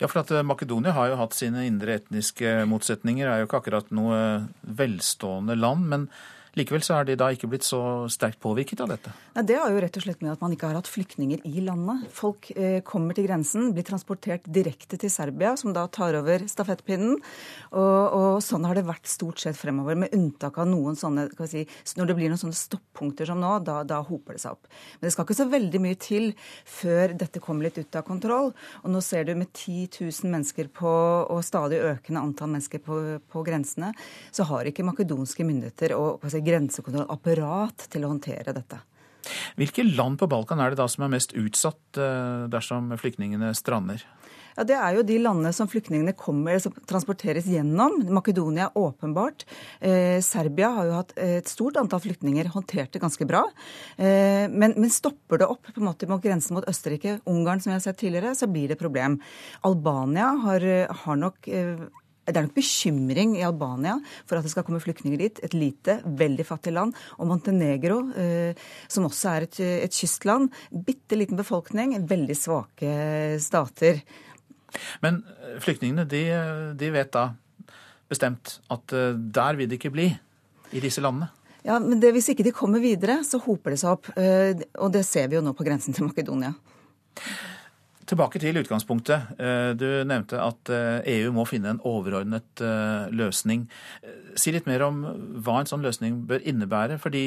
Ja, 0.00 0.08
for 0.08 0.22
at 0.22 0.32
eh, 0.34 0.44
Makedonia 0.46 0.94
har 0.96 1.10
jo 1.10 1.20
hatt 1.20 1.36
sine 1.36 1.66
indre 1.68 1.96
etniske 2.00 2.62
motsetninger, 2.68 3.28
er 3.28 3.42
jo 3.42 3.48
ikke 3.48 3.62
akkurat 3.62 3.92
noe 3.94 4.18
velstående 4.62 5.56
land. 5.58 5.86
men 5.92 6.08
Likevel 6.56 6.80
så 6.80 6.94
er 6.96 7.10
de 7.10 7.18
da 7.20 7.26
ikke 7.34 7.50
blitt 7.52 7.66
så 7.66 7.78
sterkt 8.08 8.38
påvirket 8.40 8.80
av 8.80 8.88
dette? 8.88 9.10
Nei, 9.34 9.42
Det 9.44 9.58
har 9.60 9.68
jo 9.68 9.80
rett 9.82 9.96
og 9.98 10.04
slett 10.06 10.22
med 10.24 10.32
at 10.32 10.40
man 10.40 10.54
ikke 10.54 10.70
har 10.70 10.78
hatt 10.78 10.88
flyktninger 10.88 11.42
i 11.44 11.60
landet. 11.60 12.06
Folk 12.16 12.48
eh, 12.56 12.78
kommer 12.80 13.12
til 13.16 13.26
grensen, 13.26 13.74
blir 13.76 13.84
transportert 13.84 14.46
direkte 14.48 14.96
til 14.96 15.12
Serbia, 15.12 15.52
som 15.60 15.74
da 15.76 15.84
tar 15.92 16.16
over 16.16 16.46
stafettpinnen. 16.48 17.18
Og, 17.76 18.16
og 18.16 18.38
sånn 18.44 18.64
har 18.64 18.78
det 18.78 18.86
vært 18.88 19.10
stort 19.10 19.42
sett 19.42 19.58
fremover, 19.58 19.98
med 20.00 20.14
unntak 20.16 20.56
av 20.62 20.70
noen 20.70 20.96
sånne 20.96 21.26
si, 21.44 21.66
Når 21.98 22.08
det 22.08 22.16
blir 22.16 22.32
noen 22.32 22.40
sånne 22.40 22.56
stoppunkter 22.56 23.28
som 23.28 23.42
nå, 23.42 23.52
da, 23.66 23.82
da, 23.84 24.00
hoper 24.06 24.38
det 24.38 24.44
seg 24.46 24.56
opp. 24.56 24.72
Men 24.96 25.10
det 25.10 25.12
skal 25.12 25.28
ikke 25.28 25.38
så 25.42 25.48
veldig 25.52 25.82
mye 25.84 26.00
til 26.00 26.32
før 26.64 27.12
dette 27.20 27.44
kommer 27.44 27.68
litt 27.68 27.82
ut 27.82 28.00
av 28.00 28.06
kontroll. 28.08 28.54
Og 28.80 28.88
nå 28.96 29.04
ser 29.04 29.28
du 29.28 29.34
med 29.36 29.52
10 29.52 30.00
000 30.08 30.32
mennesker 30.32 30.72
på, 30.72 30.88
og 31.28 31.44
stadig 31.44 31.84
økende 31.84 32.24
antall 32.24 32.54
mennesker 32.54 32.80
på, 32.80 32.98
på 33.28 33.44
grensene, 33.44 33.92
så 34.32 34.48
har 34.48 34.72
ikke 34.72 34.88
makedonske 34.88 35.44
myndigheter 35.44 35.92
og 36.00 36.24
si, 36.32 36.45
grensekontrollapparat 36.46 37.88
til 37.92 38.06
å 38.06 38.12
håndtere 38.14 38.54
dette. 38.56 38.82
Hvilke 39.58 39.82
land 39.86 40.20
på 40.20 40.28
Balkan 40.30 40.60
er 40.62 40.72
det 40.72 40.80
da 40.80 40.86
som 40.90 41.06
er 41.06 41.16
mest 41.16 41.34
utsatt 41.34 41.98
eh, 41.98 42.46
dersom 42.52 42.92
flyktningene 43.00 43.52
strander? 43.58 44.04
Ja, 44.56 44.64
Det 44.64 44.76
er 44.76 44.96
jo 44.96 45.04
de 45.04 45.18
landene 45.20 45.52
som 45.52 45.68
flyktningene 45.68 46.14
kommer, 46.16 46.56
som 46.62 46.72
transporteres 46.88 47.48
gjennom. 47.50 47.98
Makedonia 48.16 48.70
åpenbart. 48.74 49.44
Eh, 49.80 50.22
Serbia 50.24 50.70
har 50.72 50.88
jo 50.88 50.94
hatt 50.96 51.12
et 51.20 51.50
stort 51.52 51.76
antall 51.76 52.00
flyktninger, 52.00 52.48
håndtert 52.54 52.94
det 52.96 53.02
ganske 53.02 53.28
bra. 53.28 53.44
Eh, 53.98 54.48
men, 54.48 54.72
men, 54.78 54.88
stopper 54.90 55.42
det 55.42 55.50
opp 55.52 55.68
på 55.68 55.82
en 55.82 55.90
måte 55.90 56.08
mot 56.08 56.24
grensen 56.24 56.56
mot 56.56 56.68
Østerrike, 56.68 57.18
Ungarn, 57.28 57.60
som 57.60 57.74
vi 57.74 57.76
har 57.76 57.84
sett 57.84 58.00
tidligere, 58.00 58.32
så 58.34 58.48
blir 58.48 58.72
det 58.72 58.80
problem. 58.80 59.20
Albania 59.68 60.32
har, 60.46 60.64
har 61.04 61.20
nok 61.20 61.52
eh, 61.52 61.84
det 62.26 62.40
er 62.40 62.46
nok 62.48 62.56
bekymring 62.56 63.36
i 63.38 63.44
Albania 63.46 63.96
for 64.26 64.38
at 64.38 64.46
det 64.46 64.50
skal 64.52 64.66
komme 64.66 64.82
flyktninger 64.82 65.20
dit. 65.20 65.40
Et 65.46 65.54
lite, 65.54 66.00
veldig 66.04 66.46
fattig 66.46 66.74
land. 66.74 66.94
Og 67.20 67.30
Montenegro, 67.30 68.00
eh, 68.18 68.58
som 68.90 69.06
også 69.06 69.32
er 69.32 69.46
et, 69.46 69.60
et 69.86 69.94
kystland. 69.94 70.50
Bitte 70.70 71.18
liten 71.18 71.38
befolkning, 71.38 71.94
veldig 72.08 72.36
svake 72.38 72.92
stater. 73.42 74.02
Men 75.04 75.22
eh, 75.22 75.56
flyktningene 75.62 76.06
de, 76.10 76.26
de 76.78 76.92
vet 76.94 77.14
da 77.14 77.28
bestemt 78.10 78.58
at 78.74 78.94
eh, 78.94 79.14
der 79.14 79.58
vil 79.58 79.70
de 79.70 79.78
ikke 79.78 79.94
bli, 79.94 80.10
i 80.74 80.82
disse 80.82 80.98
landene? 80.98 81.30
Ja, 81.66 81.78
men 81.78 82.00
det, 82.02 82.10
Hvis 82.14 82.28
ikke 82.30 82.44
de 82.46 82.54
kommer 82.54 82.82
videre, 82.82 83.20
så 83.26 83.38
hoper 83.42 83.74
det 83.74 83.78
seg 83.78 83.94
opp. 83.94 84.08
Og 84.14 84.90
det 84.94 85.02
ser 85.06 85.30
vi 85.30 85.38
jo 85.38 85.42
nå 85.42 85.54
på 85.54 85.66
grensen 85.66 85.94
til 85.94 86.06
Makedonia. 86.06 86.52
Tilbake 88.06 88.38
til 88.38 88.60
utgangspunktet. 88.60 89.32
Eh, 89.42 89.72
du 89.78 89.86
nevnte 90.06 90.38
at 90.42 90.70
EU 91.10 91.32
må 91.34 91.46
finne 91.48 91.74
en 91.74 91.82
overordnet 91.82 92.62
løsning. 93.10 93.66
Si 94.38 94.54
litt 94.54 94.68
mer 94.68 94.84
om 94.86 95.02
hva 95.42 95.60
en 95.60 95.70
sånn 95.70 95.82
løsning 95.82 96.22
bør 96.28 96.44
innebære. 96.46 97.00
Fordi 97.02 97.26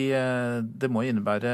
det 0.79 0.91
må 0.91 1.03
innebære 1.07 1.53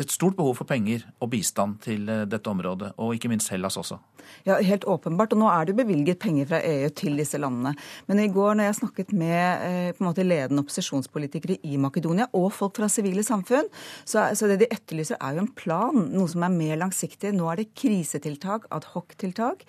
et 0.00 0.12
stort 0.12 0.36
behov 0.38 0.56
for 0.60 0.68
penger 0.68 1.04
og 1.20 1.30
bistand 1.34 1.80
til 1.84 2.08
eh, 2.08 2.26
dette 2.28 2.50
området, 2.50 2.94
og 3.00 3.14
ikke 3.16 3.30
minst 3.32 3.50
Hellas 3.52 3.76
også. 3.80 3.98
Ja, 4.46 4.58
Helt 4.64 4.86
åpenbart. 4.88 5.34
Og 5.34 5.40
nå 5.42 5.48
er 5.50 5.66
det 5.66 5.74
jo 5.74 5.80
bevilget 5.82 6.20
penger 6.22 6.48
fra 6.50 6.60
EU 6.64 6.88
til 6.96 7.18
disse 7.18 7.38
landene. 7.40 7.72
Men 8.08 8.22
i 8.22 8.28
går 8.32 8.56
når 8.56 8.68
jeg 8.68 8.78
snakket 8.80 9.12
med 9.16 9.64
eh, 9.66 9.90
på 9.94 10.02
en 10.02 10.08
måte 10.08 10.26
ledende 10.26 10.64
opposisjonspolitikere 10.64 11.58
i 11.66 11.76
Makedonia 11.80 12.28
og 12.36 12.50
folk 12.56 12.78
fra 12.78 12.88
sivile 12.92 13.24
samfunn, 13.26 13.68
så, 14.04 14.28
så, 14.36 14.48
det 14.50 14.60
de 14.62 14.70
etterlyser 14.72 15.20
er 15.20 15.36
jo 15.36 15.44
en 15.44 15.52
plan, 15.56 16.04
noe 16.14 16.30
som 16.30 16.46
er 16.46 16.54
mer 16.54 16.80
langsiktig. 16.80 17.34
Nå 17.36 17.50
er 17.50 17.62
det 17.62 17.70
krisetiltak, 17.78 18.68
ad 18.74 18.88
hoc-tiltak. 18.94 19.66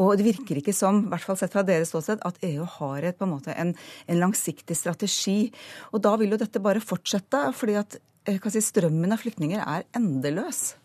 Og 0.00 0.16
det 0.18 0.28
virker 0.28 0.62
ikke 0.62 0.76
som, 0.76 1.04
i 1.04 1.12
hvert 1.12 1.26
fall 1.26 1.38
sett 1.40 1.54
fra 1.54 1.66
deres 1.66 1.92
ståsted, 1.92 2.22
at 2.26 2.42
EU 2.48 2.66
har 2.78 3.06
et, 3.06 3.18
på 3.18 3.28
en 3.28 3.34
måte 3.36 3.54
en, 3.54 3.74
en 4.08 4.22
langsiktig 4.22 4.76
strategi. 4.78 5.38
Og 5.92 6.02
da 6.04 6.16
vil 6.18 6.34
jo 6.34 6.40
dette 6.40 6.62
bare 6.62 6.82
fortsette. 6.84 7.46
fordi 7.54 7.78
at 7.78 7.98
si, 8.52 8.62
strømmen 8.64 9.14
av 9.14 9.22
flyktninger 9.22 9.62
er 9.64 9.86
endeløs. 9.96 10.76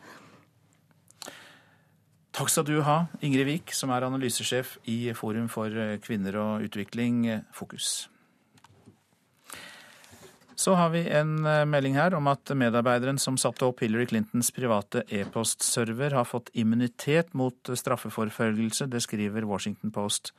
Takk 2.34 2.50
skal 2.50 2.66
du 2.66 2.80
ha, 2.82 3.04
Ingrid 3.22 3.46
Wiik, 3.46 3.74
som 3.78 3.92
er 3.94 4.08
analysesjef 4.08 4.80
i 4.90 5.14
Forum 5.14 5.46
for 5.54 5.70
eh, 5.70 6.00
kvinner 6.02 6.40
og 6.42 6.66
utvikling, 6.66 7.28
eh, 7.30 7.44
Fokus. 7.54 8.08
Så 10.56 10.76
har 10.78 10.90
vi 10.94 11.02
en 11.10 11.42
melding 11.70 11.96
her 11.98 12.14
om 12.14 12.28
at 12.30 12.52
medarbeideren 12.56 13.18
som 13.22 13.38
satte 13.42 13.66
opp 13.66 13.82
Hillary 13.82 14.06
Clintons 14.10 14.52
private 14.54 15.02
e-postserver, 15.10 16.14
har 16.14 16.28
fått 16.30 16.52
immunitet 16.54 17.34
mot 17.34 17.72
straffeforfølgelse. 17.74 18.88
Det 18.92 19.02
skriver 19.04 19.48
Washington 19.50 19.92
Post. 19.92 20.34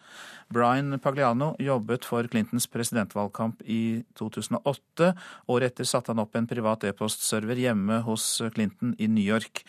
Brian 0.54 0.98
Pagliano 1.02 1.54
jobbet 1.58 2.06
for 2.06 2.28
Clintons 2.30 2.68
presidentvalgkamp 2.70 3.64
i 3.66 4.04
2008. 4.18 5.14
Året 5.50 5.72
etter 5.72 5.88
satte 5.88 6.14
han 6.14 6.22
opp 6.22 6.38
en 6.38 6.46
privat 6.50 6.86
e-postserver 6.86 7.58
hjemme 7.58 8.02
hos 8.06 8.28
Clinton 8.54 8.94
i 8.98 9.10
New 9.10 9.24
York. 9.24 9.64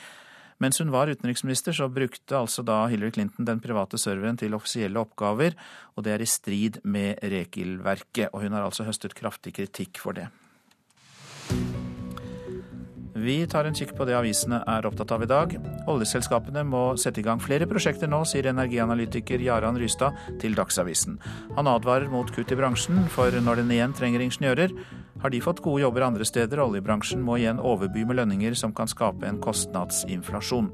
Mens 0.64 0.80
hun 0.80 0.93
var 0.93 1.12
utenriksminister, 1.12 1.76
så 1.76 1.89
brukte 1.91 2.38
altså 2.38 2.64
da 2.64 2.86
Hillary 2.88 3.12
Clinton 3.18 3.47
den 3.47 3.60
private 3.64 3.99
serveren 3.99 4.39
til 4.39 4.56
offisielle 4.56 5.01
oppgaver, 5.01 5.58
og 5.95 6.08
det 6.08 6.16
er 6.16 6.24
i 6.24 6.30
strid 6.30 6.80
med 6.84 7.20
regelverket. 7.24 8.32
Og 8.32 8.45
hun 8.45 8.56
har 8.56 8.64
altså 8.64 8.88
høstet 8.88 9.18
kraftig 9.18 9.56
kritikk 9.58 9.99
for 9.99 10.16
det. 10.16 10.30
Vi 13.16 13.38
tar 13.47 13.66
en 13.66 13.74
kikk 13.74 13.93
på 13.95 14.06
det 14.06 14.14
avisene 14.14 14.58
er 14.70 14.86
opptatt 14.86 15.14
av 15.16 15.24
i 15.24 15.30
dag. 15.30 15.53
Oljeselskapene 15.89 16.66
må 16.68 16.82
sette 16.99 17.22
i 17.22 17.26
gang 17.26 17.39
flere 17.39 17.68
prosjekter 17.68 18.12
nå, 18.12 18.20
sier 18.28 18.49
energianalytiker 18.51 19.39
Jaran 19.41 19.80
Rystad 19.80 20.20
til 20.41 20.53
Dagsavisen. 20.58 21.16
Han 21.56 21.72
advarer 21.72 22.12
mot 22.12 22.30
kutt 22.36 22.51
i 22.51 22.60
bransjen, 22.60 23.06
for 23.16 23.32
når 23.32 23.64
den 23.64 23.72
igjen 23.72 23.95
trenger 23.95 24.26
ingeniører, 24.26 24.76
har 25.22 25.30
de 25.34 25.41
fått 25.41 25.63
gode 25.66 25.82
jobber 25.82 26.05
andre 26.05 26.26
steder, 26.28 26.61
oljebransjen 26.63 27.24
må 27.24 27.39
igjen 27.39 27.59
overby 27.59 28.05
med 28.05 28.20
lønninger 28.20 28.57
som 28.57 28.74
kan 28.76 28.89
skape 28.91 29.28
en 29.28 29.41
kostnadsinflasjon. 29.41 30.72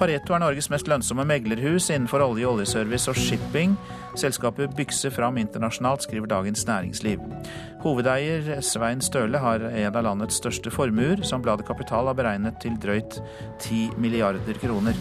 Pareto 0.00 0.32
er 0.32 0.40
Norges 0.40 0.70
mest 0.72 0.88
lønnsomme 0.88 1.26
meglerhus 1.28 1.90
innenfor 1.92 2.22
olje, 2.24 2.46
oljeservice 2.48 3.10
og 3.12 3.18
shipping. 3.20 3.74
Selskapet 4.18 4.72
bykser 4.78 5.12
fram 5.12 5.36
internasjonalt, 5.42 6.06
skriver 6.06 6.30
Dagens 6.30 6.64
Næringsliv. 6.68 7.20
Hovedeier 7.84 8.62
Svein 8.64 9.04
Støle 9.04 9.42
har 9.42 9.66
en 9.68 9.90
av 9.90 10.04
landets 10.06 10.40
største 10.40 10.72
formuer, 10.72 11.20
som 11.26 11.44
bladet 11.44 11.68
Kapital 11.68 12.08
har 12.08 12.16
beregnet 12.16 12.62
til 12.64 12.80
drøyt 12.80 13.20
10 13.58 14.00
milliarder 14.00 14.62
kroner. 14.62 14.96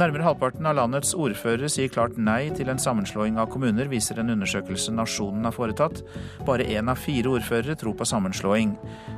Nærmere 0.00 0.24
halvparten 0.24 0.64
av 0.64 0.78
landets 0.78 1.10
ordførere 1.12 1.68
sier 1.68 1.90
klart 1.92 2.14
nei 2.16 2.46
til 2.56 2.70
en 2.72 2.80
sammenslåing 2.80 3.36
av 3.40 3.50
kommuner, 3.52 3.90
viser 3.92 4.22
en 4.22 4.32
undersøkelse 4.32 4.94
Nasjonen 4.96 5.44
har 5.44 5.52
foretatt. 5.52 6.00
Bare 6.48 6.64
én 6.64 6.88
av 6.88 7.00
fire 7.02 7.34
ordførere 7.34 7.76
tror 7.76 7.98
på 7.98 8.08
sammenslåing. 8.08 8.72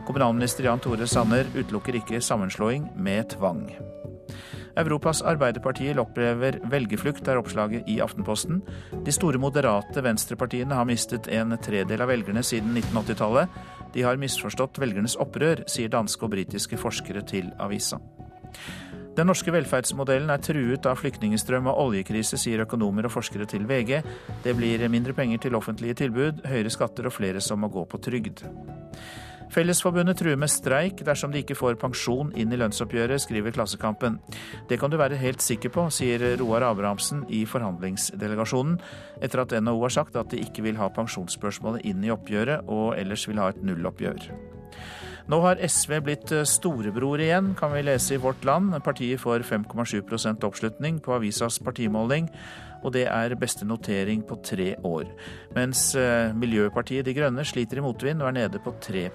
Kommunalminister 0.09 0.67
Jan 0.67 0.83
Tore 0.83 1.07
Sanner 1.07 1.47
utelukker 1.55 2.01
ikke 2.01 2.19
sammenslåing 2.19 2.89
med 2.99 3.37
tvang. 3.37 3.69
Europas 4.75 5.21
Arbeiderpartier 5.23 6.01
opplever 6.03 6.59
velgerflukt, 6.67 7.29
er 7.31 7.39
oppslaget 7.39 7.87
i 7.87 8.01
Aftenposten. 8.03 8.59
De 9.07 9.15
store 9.15 9.39
moderate 9.39 10.03
venstrepartiene 10.03 10.75
har 10.75 10.89
mistet 10.91 11.31
en 11.31 11.55
tredel 11.63 12.03
av 12.03 12.11
velgerne 12.11 12.43
siden 12.43 12.75
1980-tallet. 12.75 13.63
De 13.95 14.03
har 14.03 14.19
misforstått 14.19 14.83
velgernes 14.83 15.15
opprør, 15.23 15.63
sier 15.71 15.93
danske 15.95 16.27
og 16.27 16.35
britiske 16.35 16.83
forskere 16.83 17.23
til 17.31 17.55
avisa. 17.63 18.03
Den 19.15 19.29
norske 19.31 19.53
velferdsmodellen 19.55 20.31
er 20.35 20.41
truet 20.43 20.87
av 20.91 20.99
flyktningstrøm 20.99 21.69
og 21.71 21.77
oljekrise, 21.85 22.39
sier 22.41 22.65
økonomer 22.65 23.07
og 23.07 23.13
forskere 23.15 23.47
til 23.47 23.63
VG. 23.71 24.01
Det 24.43 24.55
blir 24.59 24.83
mindre 24.91 25.15
penger 25.15 25.45
til 25.45 25.55
offentlige 25.55 25.95
tilbud, 26.03 26.41
høyere 26.51 26.73
skatter 26.75 27.07
og 27.07 27.15
flere 27.15 27.43
som 27.45 27.63
må 27.63 27.71
gå 27.71 27.85
på 27.87 28.01
trygd. 28.03 28.43
Fellesforbundet 29.55 30.19
truer 30.19 30.39
med 30.41 30.51
streik 30.51 31.05
dersom 31.07 31.31
de 31.31 31.45
ikke 31.45 31.55
får 31.55 31.77
pensjon 31.79 32.33
inn 32.35 32.51
i 32.51 32.59
lønnsoppgjøret, 32.59 33.23
skriver 33.23 33.55
Klassekampen. 33.55 34.17
Det 34.67 34.81
kan 34.83 34.91
du 34.91 34.99
være 34.99 35.21
helt 35.21 35.45
sikker 35.45 35.71
på, 35.71 35.87
sier 35.95 36.25
Roar 36.41 36.67
Abrahamsen 36.67 37.23
i 37.31 37.45
forhandlingsdelegasjonen, 37.47 38.81
etter 39.23 39.45
at 39.45 39.55
NHO 39.61 39.79
har 39.85 39.95
sagt 39.95 40.19
at 40.19 40.35
de 40.35 40.43
ikke 40.43 40.67
vil 40.67 40.81
ha 40.81 40.91
pensjonsspørsmålet 40.91 41.87
inn 41.87 42.03
i 42.03 42.11
oppgjøret, 42.11 42.67
og 42.67 42.97
ellers 42.99 43.29
vil 43.31 43.39
ha 43.39 43.53
et 43.53 43.63
nulloppgjør. 43.63 44.27
Nå 45.25 45.39
har 45.41 45.57
SV 45.57 45.93
blitt 46.05 46.33
storebror 46.45 47.23
igjen, 47.25 47.55
kan 47.57 47.73
vi 47.73 47.81
lese 47.87 48.15
i 48.15 48.21
Vårt 48.21 48.45
Land. 48.45 48.75
Partiet 48.85 49.23
får 49.23 49.47
5,7% 49.49 50.45
oppslutning 50.45 50.99
på 51.01 51.15
avisas 51.17 51.57
partimåling, 51.65 52.29
og 52.85 52.93
det 52.93 53.07
er 53.09 53.33
beste 53.41 53.65
notering 53.65 54.21
på 54.29 54.37
tre 54.45 54.75
år. 54.85 55.09
Mens 55.57 55.95
eh, 55.97 56.35
Miljøpartiet 56.37 57.09
De 57.09 57.17
Grønne 57.17 57.47
sliter 57.49 57.81
i 57.81 57.87
motvind 57.87 58.21
og 58.21 58.35
er 58.35 58.39
nede 58.43 58.61
på 58.61 58.77
3 58.85 59.09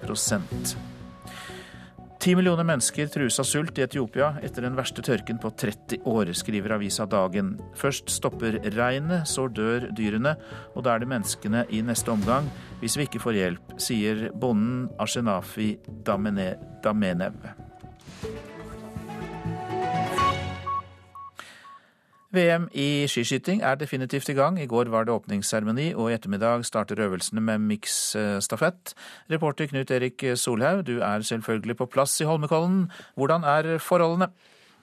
Ti 2.20 2.34
millioner 2.36 2.66
mennesker 2.68 3.08
trues 3.08 3.38
av 3.40 3.46
sult 3.48 3.78
i 3.80 3.82
Etiopia 3.86 4.26
etter 4.44 4.66
den 4.66 4.74
verste 4.76 5.00
tørken 5.00 5.38
på 5.40 5.48
30 5.56 6.02
år, 6.04 6.28
skriver 6.36 6.74
avisa 6.76 7.06
Dagen. 7.08 7.54
Først 7.80 8.12
stopper 8.12 8.58
regnet, 8.74 9.24
så 9.24 9.46
dør 9.48 9.86
dyrene, 9.96 10.34
og 10.74 10.84
da 10.84 10.92
er 10.92 11.00
det 11.00 11.08
menneskene 11.14 11.64
i 11.72 11.80
neste 11.80 12.12
omgang, 12.12 12.52
hvis 12.84 12.98
vi 13.00 13.08
ikke 13.08 13.24
får 13.24 13.40
hjelp, 13.40 13.74
sier 13.80 14.28
bonden 14.36 14.90
Ashenafi 15.00 15.72
Damenev. 16.04 17.40
VM 22.30 22.68
i 22.78 23.08
skiskyting 23.10 23.58
er 23.66 23.74
definitivt 23.74 24.28
i 24.30 24.36
gang. 24.38 24.58
I 24.62 24.68
går 24.70 24.86
var 24.92 25.06
det 25.06 25.14
åpningsseremoni, 25.16 25.88
og 25.98 26.10
i 26.10 26.14
ettermiddag 26.14 26.62
starter 26.68 27.02
øvelsene 27.02 27.42
med 27.42 27.58
miksstafett. 27.64 28.94
Reporter 29.32 29.66
Knut 29.66 29.90
Erik 29.90 30.22
Solhaug, 30.38 30.84
du 30.86 31.00
er 31.02 31.26
selvfølgelig 31.26 31.76
på 31.80 31.88
plass 31.90 32.20
i 32.22 32.28
Holmenkollen. 32.30 32.86
Hvordan 33.18 33.42
er 33.42 33.78
forholdene? 33.82 34.30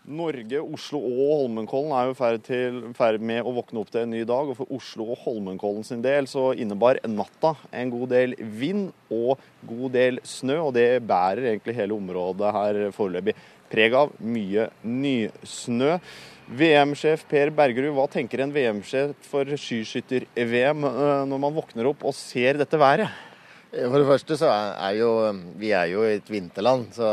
Norge, 0.08 0.60
Oslo 0.60 1.00
og 1.00 1.16
Holmenkollen 1.20 1.96
er 1.96 2.06
jo 2.08 2.14
i 2.16 2.94
ferd 2.96 3.24
med 3.24 3.44
å 3.44 3.56
våkne 3.56 3.82
opp 3.82 3.90
til 3.92 4.04
en 4.04 4.14
ny 4.16 4.22
dag. 4.28 4.52
og 4.52 4.56
For 4.60 4.76
Oslo 4.76 5.10
og 5.12 5.24
Holmenkollen 5.24 5.84
sin 5.88 6.04
del 6.04 6.28
så 6.28 6.50
innebar 6.52 7.00
natta 7.08 7.56
en 7.72 7.92
god 7.92 8.08
del 8.12 8.36
vind 8.40 8.92
og 9.08 9.40
god 9.68 9.92
del 9.96 10.20
snø. 10.24 10.62
Og 10.70 10.74
det 10.76 11.04
bærer 11.08 11.52
egentlig 11.52 11.80
hele 11.80 11.96
området 11.96 12.56
her 12.60 12.86
foreløpig 12.96 13.36
preg 13.72 14.00
av. 14.00 14.16
Mye 14.20 14.70
nysnø. 14.84 15.98
VM-sjef 16.48 17.26
Per 17.28 17.50
Bergerud, 17.52 17.92
hva 17.98 18.06
tenker 18.08 18.40
en 18.40 18.54
VM-sjef 18.56 19.26
for 19.28 19.50
skiskytter-VM 19.60 20.86
eh, 20.88 21.24
når 21.28 21.42
man 21.44 21.56
våkner 21.58 21.90
opp 21.90 22.06
og 22.08 22.16
ser 22.16 22.60
dette 22.62 22.80
været? 22.80 23.12
For 23.68 24.00
det 24.00 24.08
første 24.08 24.38
så 24.40 24.48
er 24.48 24.94
jo 24.96 25.10
vi 25.60 25.74
er 25.76 25.90
jo 25.92 26.06
et 26.08 26.30
vinterland, 26.32 26.86
så 26.96 27.10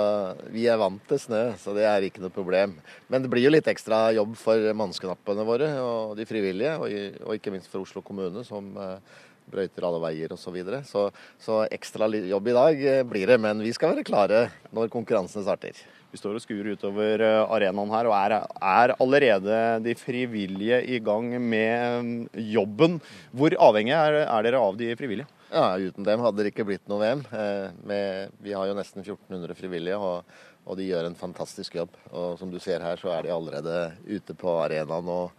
vi 0.54 0.68
er 0.70 0.78
vant 0.78 1.02
til 1.10 1.18
snø. 1.18 1.42
Så 1.58 1.74
det 1.74 1.82
er 1.90 2.06
ikke 2.06 2.22
noe 2.22 2.30
problem. 2.32 2.76
Men 3.10 3.24
det 3.24 3.30
blir 3.32 3.42
jo 3.42 3.50
litt 3.50 3.66
ekstra 3.68 4.06
jobb 4.14 4.36
for 4.38 4.70
mannsknappene 4.78 5.46
våre 5.48 5.72
og 5.82 6.14
de 6.14 6.28
frivillige, 6.30 6.76
og, 6.78 7.34
ikke 7.34 7.52
minst 7.56 7.72
for 7.72 7.82
Oslo 7.82 8.04
kommune, 8.06 8.46
som 8.46 8.70
eh, 8.78 9.18
brøyter 9.50 9.88
alle 9.88 10.00
veier 10.06 10.36
osv. 10.36 10.46
Så, 10.46 10.54
videre. 10.54 10.84
så 10.86 11.08
Så 11.42 11.64
ekstra 11.74 12.06
jobb 12.06 12.48
i 12.48 12.56
dag 12.60 12.86
eh, 12.86 13.02
blir 13.02 13.34
det, 13.34 13.40
men 13.42 13.58
vi 13.58 13.74
skal 13.74 13.96
være 13.96 14.06
klare 14.06 14.46
når 14.70 14.94
konkurransene 14.94 15.42
starter. 15.42 15.82
Vi 16.14 16.20
står 16.20 16.36
og 16.38 16.42
skuer 16.44 16.68
utover 16.76 17.22
eh, 17.26 17.40
arenaen 17.56 17.90
her, 17.90 18.06
og 18.06 18.12
er, 18.14 18.32
er, 18.62 18.92
allerede 19.02 19.56
de 19.82 19.96
frivillige 19.98 20.78
i 20.86 21.00
gang 21.02 21.32
med 21.42 22.04
mm, 22.06 22.12
jobben. 22.52 23.00
Hvor 23.34 23.56
avhengig 23.66 23.96
er, 23.96 24.20
er, 24.22 24.46
dere 24.46 24.60
av 24.62 24.78
de 24.78 24.92
frivillige? 24.94 25.26
Ja, 25.50 25.72
Uten 25.74 26.06
dem 26.06 26.22
hadde 26.22 26.38
det 26.38 26.52
ikke 26.52 26.68
blitt 26.68 26.86
noe 26.86 27.02
VM. 27.02 27.26
Eh, 27.34 27.66
med, 27.90 28.38
vi 28.46 28.54
har 28.54 28.70
jo 28.70 28.78
nesten 28.78 29.02
1400 29.02 29.58
frivillige, 29.58 29.98
og, 29.98 30.38
og, 30.62 30.78
de 30.78 30.86
gjør 30.86 31.10
en 31.10 31.18
fantastisk 31.18 31.80
jobb. 31.80 31.98
Og 32.12 32.38
Som 32.38 32.54
du 32.54 32.60
ser 32.62 32.86
her, 32.86 33.02
så 33.02 33.10
er 33.16 33.26
de 33.26 33.34
allerede 33.34 33.78
ute 34.06 34.38
på 34.38 34.54
arenaen 34.62 35.10
og 35.18 35.34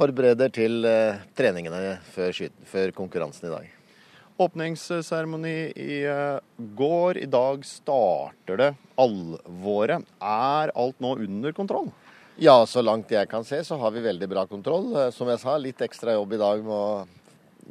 forbereder 0.00 0.48
til 0.48 0.80
eh, 0.88 1.26
treningene 1.36 1.98
før, 2.16 2.46
før 2.72 2.96
konkurransen 3.04 3.50
i 3.50 3.58
dag. 3.58 3.75
Åpningsseremoni 4.36 5.72
i 5.76 6.04
eh, 6.04 6.38
går. 6.56 7.18
I 7.18 7.26
dag 7.26 7.64
starter 7.64 8.58
det 8.60 8.72
alvoret. 9.00 10.04
Er 10.20 10.72
alt 10.76 11.00
nå 11.00 11.14
under 11.24 11.56
kontroll? 11.56 11.88
Ja, 12.36 12.58
så 12.68 12.82
langt 12.84 13.10
jeg 13.10 13.30
kan 13.30 13.46
se, 13.48 13.62
så 13.64 13.78
har 13.80 13.94
vi 13.94 14.04
veldig 14.04 14.28
bra 14.28 14.44
kontroll. 14.46 14.90
Eh, 14.92 15.08
som 15.16 15.30
jeg 15.32 15.40
sa, 15.40 15.56
litt 15.56 15.80
ekstra 15.80 16.18
jobb 16.18 16.36
i 16.36 16.40
dag 16.42 16.60
med 16.66 16.74
å 16.76 17.06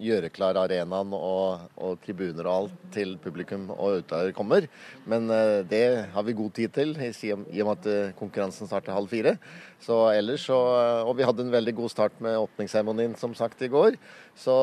gjøre 0.01 0.31
klar 0.33 0.57
arenaen 0.59 1.13
og, 1.15 1.65
og, 1.79 1.97
tribuner 2.03 2.47
og 2.47 2.55
alt 2.55 2.81
til 2.95 3.15
publikum 3.21 3.69
og 3.73 4.01
utøvere 4.01 4.35
kommer. 4.35 4.67
Men 5.07 5.29
uh, 5.31 5.63
det 5.67 6.11
har 6.13 6.25
vi 6.27 6.35
god 6.37 6.53
tid 6.57 6.73
til, 6.75 6.95
i 6.99 7.31
og 7.33 7.45
med 7.47 7.71
at 7.73 7.87
uh, 7.87 8.15
konkurransen 8.19 8.69
starter 8.69 8.95
halv 8.95 9.11
fire. 9.11 9.35
Så 9.83 9.97
ellers 10.15 10.45
så, 10.47 10.57
uh, 10.57 11.07
Og 11.07 11.15
vi 11.17 11.27
hadde 11.27 11.45
en 11.45 11.53
veldig 11.53 11.75
god 11.79 11.93
start 11.93 12.19
med 12.23 12.39
åpningsseremonien 12.41 13.15
som 13.19 13.35
sagt 13.37 13.61
i 13.61 13.71
går. 13.71 13.99
Så, 14.35 14.55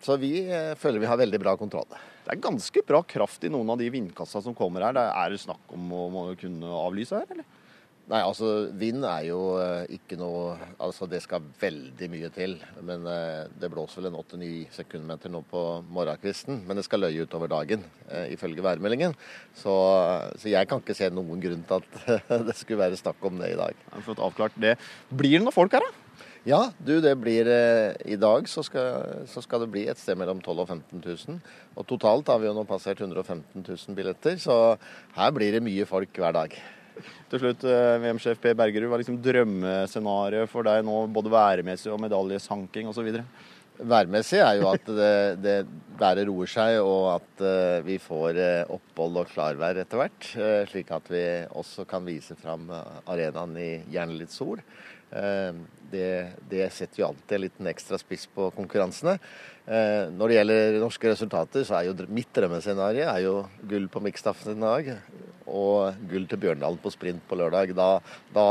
så 0.00 0.16
vi 0.16 0.48
føler 0.80 1.02
vi 1.02 1.08
har 1.10 1.20
veldig 1.20 1.40
bra 1.42 1.56
kontroll. 1.60 1.88
Det 2.24 2.32
er 2.32 2.40
ganske 2.40 2.84
bra 2.88 3.02
kraft 3.04 3.44
i 3.44 3.52
noen 3.52 3.68
av 3.74 3.80
de 3.80 3.90
vindkassa 3.92 4.40
som 4.40 4.56
kommer 4.56 4.86
her. 4.86 4.96
Er 4.96 5.32
det 5.32 5.42
snakk 5.42 5.74
om 5.76 5.92
å 5.92 6.30
kunne 6.40 6.76
avlyse 6.86 7.20
her, 7.20 7.28
eller? 7.34 7.59
Nei, 8.10 8.20
altså 8.26 8.46
vind 8.74 9.04
er 9.06 9.28
jo 9.28 9.38
eh, 9.62 9.92
ikke 9.94 10.16
noe 10.18 10.56
Altså 10.82 11.06
det 11.06 11.20
skal 11.22 11.44
veldig 11.60 12.08
mye 12.10 12.30
til. 12.34 12.56
Men 12.86 13.04
eh, 13.06 13.46
det 13.60 13.70
blåser 13.70 14.00
vel 14.00 14.10
en 14.10 14.18
8-9 14.18 14.48
sekundmeter 14.74 15.30
nå 15.30 15.44
på 15.46 15.62
morgenkvisten. 15.94 16.64
Men 16.66 16.80
det 16.80 16.86
skal 16.88 17.04
løye 17.04 17.26
utover 17.28 17.52
dagen, 17.52 17.84
eh, 18.08 18.32
ifølge 18.34 18.64
værmeldingen. 18.66 19.14
Så, 19.54 19.74
så, 20.34 20.50
jeg 20.50 20.66
kan 20.70 20.82
ikke 20.82 20.96
se 20.98 21.10
noen 21.14 21.42
grunn 21.42 21.62
til 21.68 21.78
at 21.78 22.40
det 22.48 22.56
skulle 22.58 22.82
være 22.82 22.98
snakk 22.98 23.22
om 23.30 23.38
det 23.38 23.52
i 23.52 23.60
dag. 23.60 23.78
Jeg 23.78 23.94
har 23.94 24.06
fått 24.08 24.24
avklart 24.26 24.58
det. 24.58 24.74
Blir 25.12 25.38
det 25.38 25.44
noen 25.44 25.54
folk 25.54 25.78
her, 25.78 25.86
da? 25.86 26.26
Ja, 26.48 26.60
du, 26.80 26.94
det 27.04 27.12
blir 27.20 27.44
I 28.08 28.16
dag 28.16 28.46
så 28.48 28.64
skal, 28.64 29.26
så 29.28 29.42
skal, 29.44 29.60
det 29.60 29.74
bli 29.74 29.82
et 29.92 30.00
sted 30.00 30.16
mellom 30.16 30.40
12 30.40 30.64
og 30.64 30.72
15 30.72 31.04
000. 31.04 31.38
Og 31.76 31.86
totalt 31.86 32.32
har 32.32 32.42
vi 32.42 32.50
jo 32.50 32.56
nå 32.56 32.66
passert 32.66 33.04
115 33.04 33.60
000 33.60 33.98
billetter, 33.98 34.40
så 34.40 34.74
her 35.14 35.34
blir 35.36 35.54
det 35.54 35.62
mye 35.68 35.86
folk 35.86 36.16
hver 36.16 36.34
dag. 36.40 36.56
Til 37.30 37.42
slutt, 37.42 37.64
eh, 37.68 38.00
VM-sjef 38.02 38.40
Per 38.42 38.56
Bergerud, 38.58 38.90
hva 38.90 38.98
er 38.98 39.04
liksom 39.04 39.20
drømmescenarioet 39.22 40.50
for 40.50 40.66
deg 40.66 40.82
nå, 40.86 41.04
både 41.14 41.32
værmessig 41.32 41.92
og 41.92 42.00
medaljesanking 42.02 42.90
osv.? 42.90 43.08
Værmessig 43.80 44.40
er 44.44 44.58
jo 44.58 44.66
at 44.68 44.88
det, 44.92 45.14
det 45.40 45.54
været 46.00 46.26
roer 46.28 46.50
seg, 46.50 46.80
og 46.84 47.06
at 47.14 47.44
uh, 47.44 47.86
vi 47.86 47.96
får 48.02 48.36
uh, 48.36 48.74
opphold 48.76 49.22
og 49.22 49.30
klarvær 49.30 49.80
etter 49.80 50.02
hvert. 50.02 50.28
Uh, 50.36 50.60
slik 50.68 50.90
at 50.92 51.08
vi 51.08 51.22
også 51.56 51.86
kan 51.88 52.04
vise 52.04 52.36
fram 52.40 52.68
arenaen 53.08 53.56
i 53.56 53.70
gjerne 53.88 54.18
litt 54.18 54.34
sol. 54.34 54.60
Det, 55.10 56.10
det, 56.46 56.68
setter 56.70 57.00
jo 57.00 57.08
alltid 57.08 57.34
en 57.34 57.42
liten 57.42 57.66
ekstra 57.66 57.98
spiss 57.98 58.28
på 58.30 58.46
konkurransene. 58.54 59.16
Når 60.14 60.30
det 60.30 60.36
gjelder 60.36 60.76
norske 60.78 61.10
resultater, 61.10 61.64
så 61.66 61.80
er 61.80 61.88
jo 61.88 62.06
mitt 62.14 62.30
drømmescenario 62.36 63.32
gull 63.66 63.88
på 63.90 64.02
Mikstaffen 64.04 64.54
i 64.54 64.62
dag 64.62 64.92
og 65.50 65.98
gull 66.10 66.28
til 66.30 66.40
Bjørndalen 66.44 66.78
på 66.82 66.92
sprint 66.94 67.24
på 67.26 67.38
lørdag. 67.38 67.74
Da, 67.74 67.96
da 68.34 68.46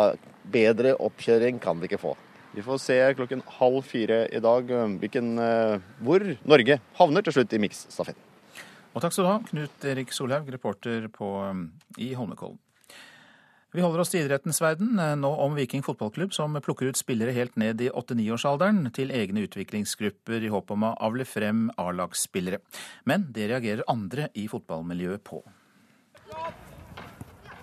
bedre 0.52 0.96
oppkjøring 1.00 1.62
kan 1.64 1.80
vi 1.80 1.90
ikke 1.90 2.02
få. 2.02 2.16
Vi 2.56 2.66
får 2.66 2.80
se 2.82 2.98
klokken 3.18 3.44
halv 3.60 3.84
fire 3.86 4.24
i 4.34 4.42
dag 4.42 4.72
hvilken, 5.02 5.36
eh, 5.40 5.92
hvor 6.02 6.24
Norge 6.50 6.80
havner 6.98 7.26
til 7.26 7.38
slutt 7.38 7.54
i 7.54 7.62
miksstafetten. 7.62 8.26
Og 8.96 9.04
takk 9.04 9.14
skal 9.14 9.28
du 9.28 9.30
ha, 9.30 9.38
Knut 9.46 9.86
Erik 9.86 10.12
Solhaug, 10.16 10.50
reporter 10.50 11.06
på, 11.14 11.30
i 12.02 12.10
Holmenkollen. 12.18 12.58
Vi 13.70 13.84
holder 13.86 14.02
oss 14.02 14.10
til 14.10 14.24
idrettens 14.26 14.58
verden, 14.64 14.98
eh, 14.98 15.16
nå 15.16 15.30
om 15.44 15.54
Viking 15.54 15.84
fotballklubb, 15.86 16.34
som 16.34 16.58
plukker 16.58 16.90
ut 16.90 16.98
spillere 16.98 17.36
helt 17.36 17.56
ned 17.56 17.82
i 17.82 17.90
8-9-årsalderen 17.94 18.90
til 18.92 19.12
egne 19.14 19.44
utviklingsgrupper 19.46 20.42
i 20.42 20.50
håp 20.50 20.72
om 20.74 20.88
å 20.88 20.96
avle 20.98 21.26
frem 21.26 21.68
A-lagsspillere. 21.78 22.64
Men 23.06 23.28
det 23.30 23.52
reagerer 23.52 23.86
andre 23.88 24.32
i 24.34 24.48
fotballmiljøet 24.50 25.24
på. 25.24 25.44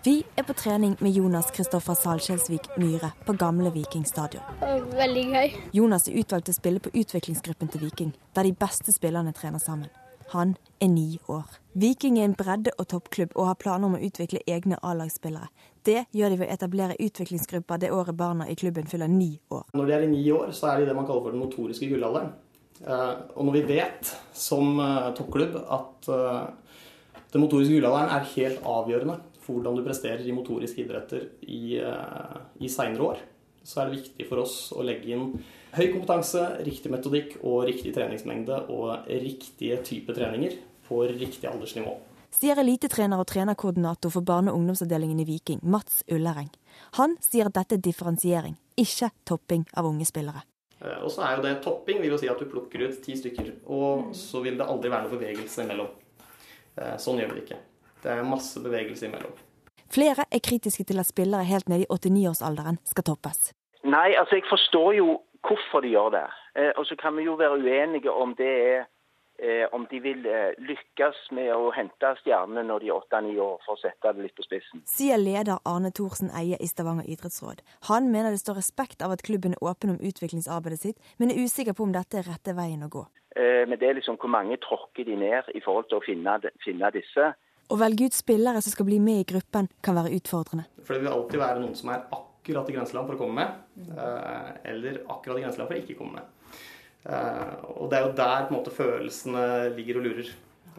Vi 0.07 0.21
er 0.39 0.47
på 0.47 0.55
trening 0.55 0.95
med 1.03 1.11
Jonas 1.11 1.51
Kristoffer 1.51 1.99
Salskjelsvik 1.99 2.69
Myhre 2.79 3.11
på 3.27 3.35
gamle 3.35 3.73
Viking 3.75 4.07
stadion. 4.07 4.47
Veldig 4.95 5.25
gøy. 5.33 5.57
Jonas 5.75 6.07
er 6.07 6.21
utvalgt 6.21 6.47
til 6.47 6.55
å 6.55 6.61
spille 6.61 6.85
på 6.85 6.95
utviklingsgruppen 6.95 7.73
til 7.73 7.83
Viking, 7.83 8.15
der 8.39 8.47
de 8.47 8.55
beste 8.55 8.95
spillerne 8.95 9.35
trener 9.35 9.59
sammen. 9.59 9.91
Han 10.31 10.55
er 10.81 10.89
ni 10.93 11.19
år. 11.29 11.45
Viking 11.77 12.19
er 12.19 12.25
en 12.25 12.37
bredde- 12.37 12.75
og 12.79 12.89
toppklubb 12.89 13.35
og 13.35 13.47
har 13.47 13.59
planer 13.61 13.89
om 13.89 13.97
å 13.97 14.03
utvikle 14.03 14.41
egne 14.47 14.79
A-lagsspillere. 14.83 15.49
Det 15.87 16.07
gjør 16.17 16.33
de 16.33 16.39
ved 16.41 16.49
å 16.49 16.55
etablere 16.55 16.99
utviklingsgrupper 16.99 17.79
det 17.79 17.93
året 17.95 18.17
barna 18.17 18.49
i 18.51 18.57
klubben 18.59 18.89
fyller 18.91 19.09
ni 19.09 19.39
år. 19.51 19.65
Når 19.75 19.87
de 19.87 19.93
er 19.93 20.07
i 20.07 20.11
ni 20.11 20.25
år, 20.33 20.51
så 20.57 20.73
er 20.73 20.81
de 20.81 20.89
det 20.89 20.97
man 20.97 21.07
kaller 21.07 21.23
for 21.29 21.37
den 21.37 21.45
motoriske 21.45 21.89
gullalderen. 21.91 22.33
Eh, 22.85 23.15
og 23.37 23.47
når 23.47 23.55
vi 23.57 23.65
vet 23.77 24.11
som 24.37 24.81
eh, 24.83 25.13
toppklubb 25.17 25.57
at 25.63 26.11
eh, 26.13 26.43
den 27.33 27.45
motoriske 27.45 27.77
gullalderen 27.77 28.13
er 28.17 28.29
helt 28.35 28.67
avgjørende 28.67 29.21
for 29.41 29.57
hvordan 29.57 29.79
du 29.79 29.85
presterer 29.87 30.27
i 30.27 30.35
motoriske 30.35 30.83
idretter 30.83 31.29
i, 31.47 31.79
i 31.79 32.69
seinere 32.73 33.05
år, 33.13 33.21
så 33.63 33.79
er 33.79 33.87
det 33.87 34.01
viktig 34.01 34.27
for 34.27 34.43
oss 34.43 34.57
å 34.75 34.83
legge 34.83 35.13
inn 35.15 35.29
høy 35.77 35.85
kompetanse, 35.93 36.43
riktig 36.67 36.91
metodikk 36.91 37.37
og 37.45 37.67
riktig 37.69 37.93
treningsmengde 37.95 38.59
og 38.75 39.07
riktige 39.07 39.79
type 39.87 40.17
treninger 40.17 40.57
på 40.89 41.03
riktig 41.11 41.49
aldersnivå 41.51 41.97
sier 42.37 42.59
elitetrener 42.61 43.21
og 43.21 43.29
trenerkoordinator 43.31 44.13
for 44.13 44.25
barne- 44.27 44.53
og 44.53 44.61
ungdomsavdelingen 44.61 45.21
i 45.21 45.25
Viking, 45.29 45.61
Mats 45.63 46.03
Ullereng. 46.13 46.51
Han 46.99 47.17
sier 47.25 47.49
at 47.49 47.57
dette 47.57 47.79
er 47.79 47.85
differensiering, 47.85 48.57
ikke 48.77 49.11
topping 49.25 49.65
av 49.77 49.89
unge 49.89 50.05
spillere. 50.09 50.45
Eh, 50.81 50.99
og 51.03 51.11
så 51.11 51.25
er 51.25 51.37
jo 51.37 51.47
det 51.47 51.55
Topping 51.65 52.03
vil 52.03 52.13
jo 52.13 52.19
si 52.21 52.29
at 52.29 52.39
du 52.39 52.49
plukker 52.51 52.85
ut 52.85 53.03
ti 53.03 53.17
stykker, 53.17 53.53
og 53.73 54.13
så 54.15 54.43
vil 54.45 54.59
det 54.59 54.69
aldri 54.69 54.93
være 54.93 55.07
noe 55.07 55.17
bevegelse 55.17 55.65
imellom. 55.65 55.89
Eh, 56.77 56.97
sånn 57.01 57.21
gjør 57.21 57.33
vi 57.33 57.39
det 57.41 57.45
ikke. 57.47 57.61
Det 58.03 58.13
er 58.13 58.27
masse 58.29 58.61
bevegelse 58.61 59.09
imellom. 59.09 59.33
Flere 59.89 60.27
er 60.31 60.43
kritiske 60.43 60.85
til 60.85 61.01
at 61.01 61.09
spillere 61.09 61.47
helt 61.47 61.71
ned 61.71 61.87
i 61.87 61.89
89-årsalderen 61.89 62.81
skal 62.85 63.07
toppes. 63.07 63.55
Nei, 63.87 64.17
altså 64.19 64.37
jeg 64.37 64.45
forstår 64.51 64.97
jo 64.99 65.23
hvorfor 65.47 65.81
de 65.81 65.95
gjør 65.95 66.11
det. 66.13 66.27
Eh, 66.59 66.73
og 66.77 66.85
så 66.85 66.99
kan 67.01 67.17
vi 67.17 67.25
jo 67.25 67.39
være 67.39 67.63
uenige 67.63 68.13
om 68.13 68.35
det 68.37 68.53
er 68.75 68.87
eh, 69.39 69.67
om 69.73 69.87
de 69.91 70.01
vil 70.01 70.27
eh, 70.31 70.55
lykkes 70.59 71.27
med 71.37 71.53
å 71.55 71.71
hente 71.77 72.13
stjernene 72.23 72.65
når 72.67 72.85
de 72.85 72.91
er 72.91 72.97
åtte-ni 72.97 73.37
år, 73.43 73.59
for 73.67 73.77
å 73.77 73.83
sette 73.83 74.13
det 74.17 74.27
litt 74.27 74.37
på 74.39 74.47
spissen. 74.47 74.83
Sier 74.89 75.21
leder 75.21 75.61
Arne 75.69 75.93
Thorsen 75.95 76.33
Eie 76.37 76.59
i 76.61 76.71
Stavanger 76.71 77.09
idrettsråd. 77.11 77.63
Han 77.91 78.11
mener 78.13 78.35
det 78.35 78.43
står 78.43 78.61
respekt 78.61 79.05
av 79.05 79.15
at 79.17 79.25
klubben 79.27 79.57
er 79.57 79.65
åpen 79.65 79.95
om 79.95 80.01
utviklingsarbeidet 80.01 80.83
sitt, 80.83 81.15
men 81.19 81.33
er 81.33 81.43
usikker 81.45 81.77
på 81.77 81.87
om 81.87 81.95
dette 81.97 82.21
er 82.21 82.29
rette 82.31 82.57
veien 82.57 82.87
å 82.87 82.93
gå. 82.93 83.07
Eh, 83.37 83.65
men 83.69 83.77
det 83.81 83.91
er 83.91 83.99
liksom 83.99 84.17
hvor 84.21 84.33
mange 84.33 84.57
tråkker 84.63 85.05
de 85.05 85.19
ned 85.21 85.51
i 85.55 85.61
forhold 85.65 85.91
til 85.91 86.01
å 86.01 86.05
finne, 86.07 86.39
finne 86.65 86.93
disse. 86.95 87.33
Å 87.67 87.77
velge 87.81 88.07
ut 88.09 88.17
spillere 88.17 88.63
som 88.63 88.73
skal 88.73 88.87
bli 88.89 89.01
med 89.03 89.25
i 89.25 89.29
gruppen, 89.35 89.69
kan 89.83 89.99
være 89.99 90.15
utfordrende. 90.17 90.69
For 90.87 90.95
det 90.95 91.03
vil 91.03 91.13
alltid 91.13 91.43
være 91.43 91.61
noen 91.65 91.75
som 91.77 91.91
er 91.93 92.07
akkurat 92.15 92.71
i 92.71 92.77
grenseland 92.77 93.11
for 93.11 93.19
å 93.19 93.21
komme 93.25 93.43
med, 93.43 93.91
eh, 93.99 94.51
eller 94.73 95.03
akkurat 95.11 95.41
i 95.41 95.45
grenseland 95.45 95.69
for 95.69 95.77
å 95.77 95.83
ikke 95.83 95.99
komme 95.99 96.21
med. 96.21 96.33
Eh, 97.07 97.55
og 97.79 97.91
det 97.91 97.99
er 97.99 98.07
jo 98.07 98.15
der 98.19 98.47
på 98.47 98.51
en 98.51 98.59
måte 98.59 98.75
følelsene 98.75 99.47
ligger 99.77 100.01
og 100.01 100.07
lurer. 100.09 100.31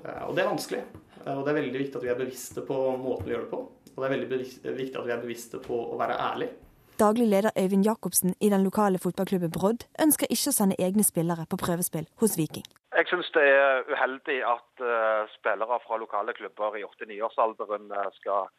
Eh, 0.03 0.23
og 0.27 0.35
det 0.35 0.43
er 0.43 0.51
vanskelig. 0.51 0.83
Eh, 1.23 1.33
og 1.33 1.43
det 1.45 1.51
er 1.51 1.59
veldig 1.61 1.81
viktig 1.83 1.99
at 1.99 2.05
vi 2.05 2.13
er 2.13 2.19
bevisste 2.19 2.63
på 2.67 2.79
måten 2.99 3.27
vi 3.27 3.35
gjør 3.35 3.45
det 3.45 3.51
på. 3.53 3.61
Og 3.95 3.99
det 4.01 4.07
er 4.07 4.15
veldig 4.15 4.31
viktig 4.77 4.99
at 4.99 5.07
vi 5.07 5.13
er 5.15 5.21
bevisste 5.23 5.61
på 5.63 5.77
å 5.87 5.99
være 5.99 6.17
ærlig. 6.19 6.49
Daglig 6.97 7.27
leder 7.29 7.53
Øyvind 7.61 7.85
Jacobsen 7.85 8.33
i 8.41 8.49
den 8.49 8.63
lokale 8.65 8.99
fotballklubben 8.99 9.53
Brodd 9.53 9.85
ønsker 10.01 10.29
ikke 10.33 10.49
å 10.49 10.55
sende 10.55 10.77
egne 10.81 11.05
spillere 11.05 11.45
på 11.49 11.59
prøvespill 11.61 12.07
hos 12.21 12.37
Viking. 12.39 12.65
Jeg 12.97 13.09
syns 13.11 13.29
det 13.35 13.43
er 13.45 13.83
uheldig 13.85 14.37
at 14.49 14.81
uh, 14.81 15.29
spillere 15.35 15.77
fra 15.83 15.99
lokale 16.01 16.33
klubber 16.33 16.79
i 16.79 16.81
8-9-årsalderen 16.87 17.93
skal 18.17 18.49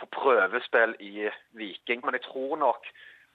på 0.00 0.08
prøvespill 0.16 0.96
i 1.04 1.28
Viking. 1.60 2.00
Men 2.04 2.16
jeg 2.16 2.24
tror 2.30 2.56
nok 2.62 2.88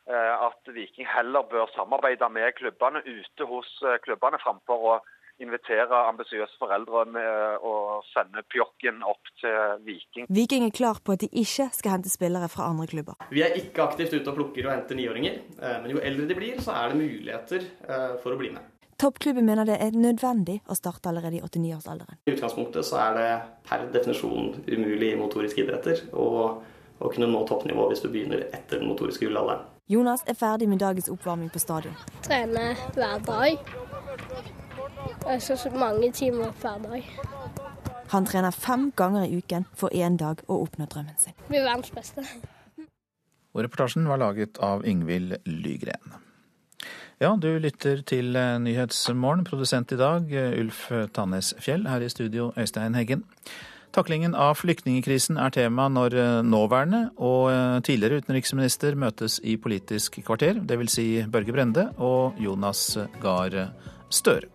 at 0.09 0.71
Viking 0.73 1.07
heller 1.07 1.45
bør 1.51 1.69
samarbeide 1.75 2.29
med 2.33 2.53
klubbene 2.57 3.03
ute 3.05 3.47
hos 3.49 3.69
eh, 3.85 3.99
klubbene, 4.03 4.39
framfor 4.41 4.87
å 4.93 4.95
invitere 5.41 5.97
ambisiøse 6.05 6.59
foreldre 6.61 7.05
med 7.15 7.63
å 7.65 8.01
sende 8.11 8.43
pjokken 8.53 8.99
opp 9.07 9.31
til 9.41 9.79
Viking. 9.87 10.27
Viking 10.29 10.67
er 10.67 10.73
klar 10.75 10.99
på 11.01 11.15
at 11.15 11.23
de 11.23 11.31
ikke 11.41 11.71
skal 11.73 11.95
hente 11.95 12.11
spillere 12.13 12.49
fra 12.51 12.67
andre 12.69 12.85
klubber. 12.91 13.17
Vi 13.33 13.41
er 13.41 13.57
ikke 13.57 13.87
aktivt 13.87 14.13
ute 14.13 14.29
og 14.29 14.37
plukker 14.37 14.67
og 14.67 14.75
henter 14.75 14.99
niåringer, 14.99 15.39
eh, 15.57 15.79
men 15.81 15.95
jo 15.95 16.03
eldre 16.03 16.27
de 16.29 16.37
blir, 16.37 16.61
så 16.61 16.75
er 16.77 16.91
det 16.91 17.01
muligheter 17.01 17.65
for 18.21 18.35
å 18.35 18.37
bli 18.41 18.53
med. 18.53 18.69
Toppklubben 19.01 19.47
mener 19.47 19.65
det 19.65 19.79
er 19.81 19.95
nødvendig 19.97 20.59
å 20.69 20.75
starte 20.77 21.09
allerede 21.09 21.39
i 21.39 21.41
89-årsalderen. 21.41 22.19
I 22.29 22.35
utgangspunktet 22.35 22.85
så 22.85 22.99
er 23.01 23.15
det 23.17 23.29
per 23.65 23.87
definisjon 23.95 24.59
umulig 24.67 25.15
i 25.15 25.17
motoriske 25.17 25.63
idretter 25.63 26.03
å, 26.13 26.27
å 27.01 27.09
kunne 27.09 27.31
nå 27.31 27.41
toppnivå 27.49 27.87
hvis 27.89 28.03
du 28.03 28.11
begynner 28.13 28.45
etter 28.51 28.77
den 28.77 28.91
motoriske 28.91 29.25
gullalderen. 29.25 29.70
Jonas 29.91 30.21
er 30.23 30.37
ferdig 30.39 30.69
med 30.71 30.79
dagens 30.79 31.09
oppvarming 31.11 31.49
på 31.51 31.59
stadion. 31.59 31.95
Trener 32.23 32.79
hver 32.95 33.19
dag. 33.27 33.57
Så 35.43 35.69
mange 35.75 36.11
timer 36.15 36.53
hver 36.61 36.77
dag. 36.79 37.09
Han 38.13 38.25
trener 38.25 38.55
fem 38.55 38.91
ganger 38.95 39.25
i 39.27 39.41
uken 39.41 39.65
for 39.75 39.91
én 39.91 40.15
dag 40.15 40.39
å 40.47 40.61
oppnå 40.63 40.87
drømmen 40.87 41.17
sin. 41.19 41.35
Bli 41.49 41.59
verdens 41.59 41.91
beste. 41.91 42.23
Og 43.51 43.65
reportasjen 43.65 44.07
var 44.07 44.21
laget 44.23 44.61
av 44.63 44.85
Ingvild 44.87 45.35
Lygren. 45.45 46.15
Ja, 47.19 47.35
du 47.35 47.49
lytter 47.59 47.99
til 48.07 48.31
Nyhetsmorgen. 48.63 49.43
Produsent 49.43 49.91
i 49.91 49.99
dag 49.99 50.31
Ulf 50.31 50.87
Tannes 51.11 51.51
Fjell. 51.59 51.83
Her 51.91 51.99
i 51.99 52.09
studio 52.09 52.53
Øystein 52.55 52.95
Heggen. 52.95 53.27
Taklingen 53.91 54.35
av 54.39 54.55
flyktningkrisen 54.61 55.39
er 55.41 55.51
tema 55.51 55.89
når 55.91 56.15
eh, 56.15 56.29
nåværende 56.47 57.01
og 57.19 57.49
eh, 57.51 57.79
tidligere 57.83 58.21
utenriksminister 58.23 58.95
møtes 58.95 59.39
i 59.43 59.57
Politisk 59.59 60.21
kvarter, 60.23 60.61
dvs. 60.63 60.95
Si 60.95 61.07
Børge 61.27 61.55
Brende 61.55 61.89
og 61.99 62.39
Jonas 62.39 62.85
Gahr 63.23 63.59
Støre. 64.11 64.50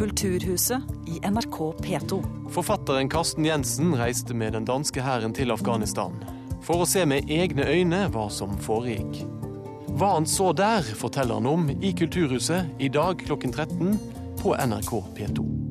Kulturhuset 0.00 0.80
i 1.06 1.18
NRK 1.30 1.56
P2. 1.82 2.22
Forfatteren 2.50 3.08
Karsten 3.08 3.44
Jensen 3.44 3.92
reiste 3.94 4.32
med 4.34 4.54
den 4.56 4.64
danske 4.64 5.02
hæren 5.04 5.34
til 5.36 5.52
Afghanistan 5.52 6.14
for 6.64 6.80
å 6.80 6.86
se 6.88 7.02
med 7.04 7.28
egne 7.28 7.66
øyne 7.68 8.06
hva 8.14 8.24
som 8.32 8.56
foregikk. 8.64 9.18
Hva 10.00 10.14
han 10.14 10.24
så 10.24 10.54
der, 10.56 10.88
forteller 10.96 11.36
han 11.36 11.50
om 11.52 11.68
i 11.68 11.92
Kulturhuset 11.92 12.80
i 12.80 12.88
dag 12.88 13.20
klokken 13.20 13.52
13 13.52 13.98
på 14.40 14.56
NRK 14.56 14.94
P2. 15.18 15.69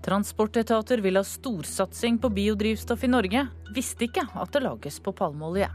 Transportetater 0.00 1.02
vil 1.04 1.20
ha 1.20 1.24
storsatsing 1.24 2.18
på 2.18 2.30
biodrivstoff 2.32 3.04
i 3.04 3.10
Norge. 3.12 3.44
Visste 3.74 4.06
ikke 4.08 4.24
at 4.32 4.54
det 4.54 4.64
lages 4.64 4.96
på 5.04 5.12
palmeolje. 5.12 5.68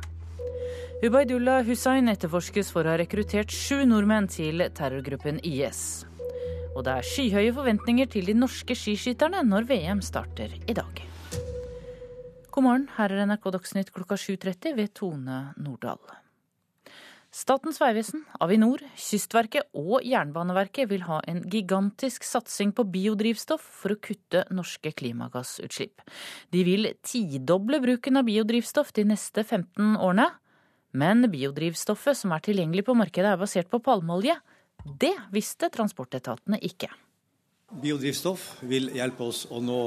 Ubaidullah 1.06 1.62
Hussain 1.68 2.10
etterforskes 2.10 2.72
for 2.74 2.88
å 2.88 2.96
ha 2.96 3.00
rekruttert 3.02 3.54
sju 3.54 3.84
nordmenn 3.86 4.30
til 4.32 4.66
terrorgruppen 4.74 5.38
IS. 5.46 6.06
Og 6.74 6.84
det 6.88 6.98
er 6.98 7.08
skyhøye 7.08 7.54
forventninger 7.56 8.10
til 8.12 8.32
de 8.32 8.36
norske 8.36 8.76
skiskytterne 8.76 9.46
når 9.46 9.70
VM 9.70 10.02
starter 10.04 10.58
i 10.66 10.76
dag. 10.76 11.06
God 12.50 12.64
morgen, 12.64 12.90
her 12.98 13.12
er 13.12 13.28
NRK 13.28 13.50
Dagsnytt 13.60 13.94
klokka 13.94 14.18
7.30 14.18 14.78
ved 14.80 14.96
Tone 14.98 15.42
Nordahl. 15.60 16.25
Statens 17.36 17.82
vegvesen, 17.82 18.22
Avinor, 18.40 18.80
Kystverket 18.96 19.68
og 19.76 20.06
Jernbaneverket 20.08 20.88
vil 20.88 21.02
ha 21.04 21.18
en 21.28 21.42
gigantisk 21.52 22.24
satsing 22.24 22.72
på 22.78 22.86
biodrivstoff 22.94 23.66
for 23.82 23.92
å 23.92 24.00
kutte 24.00 24.46
norske 24.56 24.94
klimagassutslipp. 24.96 26.00
De 26.56 26.64
vil 26.64 26.94
tidoble 27.04 27.82
bruken 27.84 28.22
av 28.22 28.30
biodrivstoff 28.30 28.94
de 28.96 29.04
neste 29.12 29.44
15 29.44 29.98
årene. 29.98 30.30
Men 30.96 31.28
biodrivstoffet 31.28 32.16
som 32.22 32.32
er 32.32 32.46
tilgjengelig 32.46 32.86
på 32.88 32.96
markedet 32.96 33.34
er 33.34 33.42
basert 33.42 33.68
på 33.68 33.84
palmeolje. 33.84 34.38
Det 34.86 35.12
visste 35.36 35.68
transportetatene 35.76 36.62
ikke. 36.64 36.88
Biodrivstoff 37.74 38.44
vil 38.70 38.92
hjelpe 38.94 39.26
oss 39.26 39.46
å 39.50 39.58
nå 39.64 39.80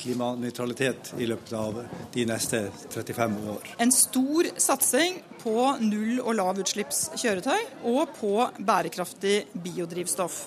klimanøytralitet 0.00 1.12
i 1.20 1.26
løpet 1.28 1.52
av 1.56 1.82
de 2.14 2.24
neste 2.28 2.62
35 2.90 3.36
år. 3.52 3.74
En 3.82 3.92
stor 3.92 4.48
satsing 4.56 5.20
på 5.42 5.54
null- 5.82 6.22
og 6.22 6.32
lavutslippskjøretøy 6.38 7.84
og 7.90 8.16
på 8.16 8.32
bærekraftig 8.58 9.36
biodrivstoff. 9.52 10.46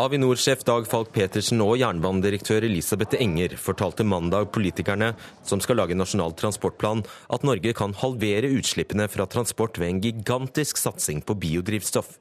Avinor-sjef 0.00 0.64
Dag 0.66 0.88
Falk 0.90 1.12
Petersen 1.14 1.60
og 1.62 1.76
jernbanedirektør 1.78 2.64
Elisabeth 2.66 3.14
Enger 3.20 3.54
fortalte 3.60 4.02
mandag 4.02 4.48
politikerne 4.54 5.12
som 5.46 5.62
skal 5.62 5.78
lage 5.78 5.94
Nasjonal 5.94 6.34
transportplan, 6.40 7.04
at 7.30 7.46
Norge 7.46 7.76
kan 7.78 7.94
halvere 8.00 8.50
utslippene 8.56 9.06
fra 9.12 9.28
transport 9.30 9.78
ved 9.78 9.92
en 9.92 10.02
gigantisk 10.02 10.82
satsing 10.82 11.22
på 11.22 11.36
biodrivstoff. 11.38 12.16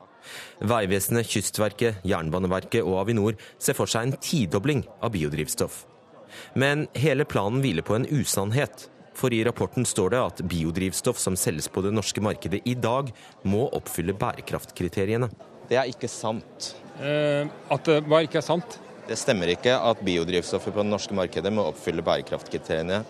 Vegvesenet, 0.60 1.28
Kystverket, 1.30 2.02
Jernbaneverket 2.08 2.84
og 2.84 3.02
Avinor 3.04 3.38
ser 3.62 3.78
for 3.78 3.90
seg 3.90 4.08
en 4.08 4.18
tidobling 4.18 4.84
av 5.02 5.14
biodrivstoff. 5.16 5.84
Men 6.58 6.88
hele 6.98 7.26
planen 7.30 7.62
hviler 7.64 7.86
på 7.86 7.98
en 7.98 8.08
usannhet. 8.10 8.88
For 9.14 9.34
i 9.34 9.44
rapporten 9.46 9.86
står 9.86 10.14
det 10.14 10.22
at 10.22 10.46
biodrivstoff 10.50 11.20
som 11.22 11.36
selges 11.38 11.70
på 11.70 11.84
det 11.86 11.94
norske 11.94 12.22
markedet 12.24 12.64
i 12.66 12.74
dag, 12.74 13.12
må 13.46 13.68
oppfylle 13.78 14.16
bærekraftkriteriene. 14.18 15.30
Det 15.70 15.78
er 15.80 15.92
ikke 15.92 16.10
sant. 16.10 16.74
Eh, 17.00 17.46
at 17.46 17.90
det 17.90 18.02
bare 18.08 18.26
ikke 18.28 18.42
er 18.42 18.48
sant? 18.48 18.80
Det 19.08 19.18
stemmer 19.20 19.52
ikke 19.52 19.76
at 19.76 20.02
biodrivstoffet 20.06 20.74
på 20.74 20.82
det 20.82 20.90
norske 20.90 21.16
markedet 21.18 21.52
må 21.54 21.68
oppfylle 21.70 22.06
bærekraftkriteriene 22.06 23.04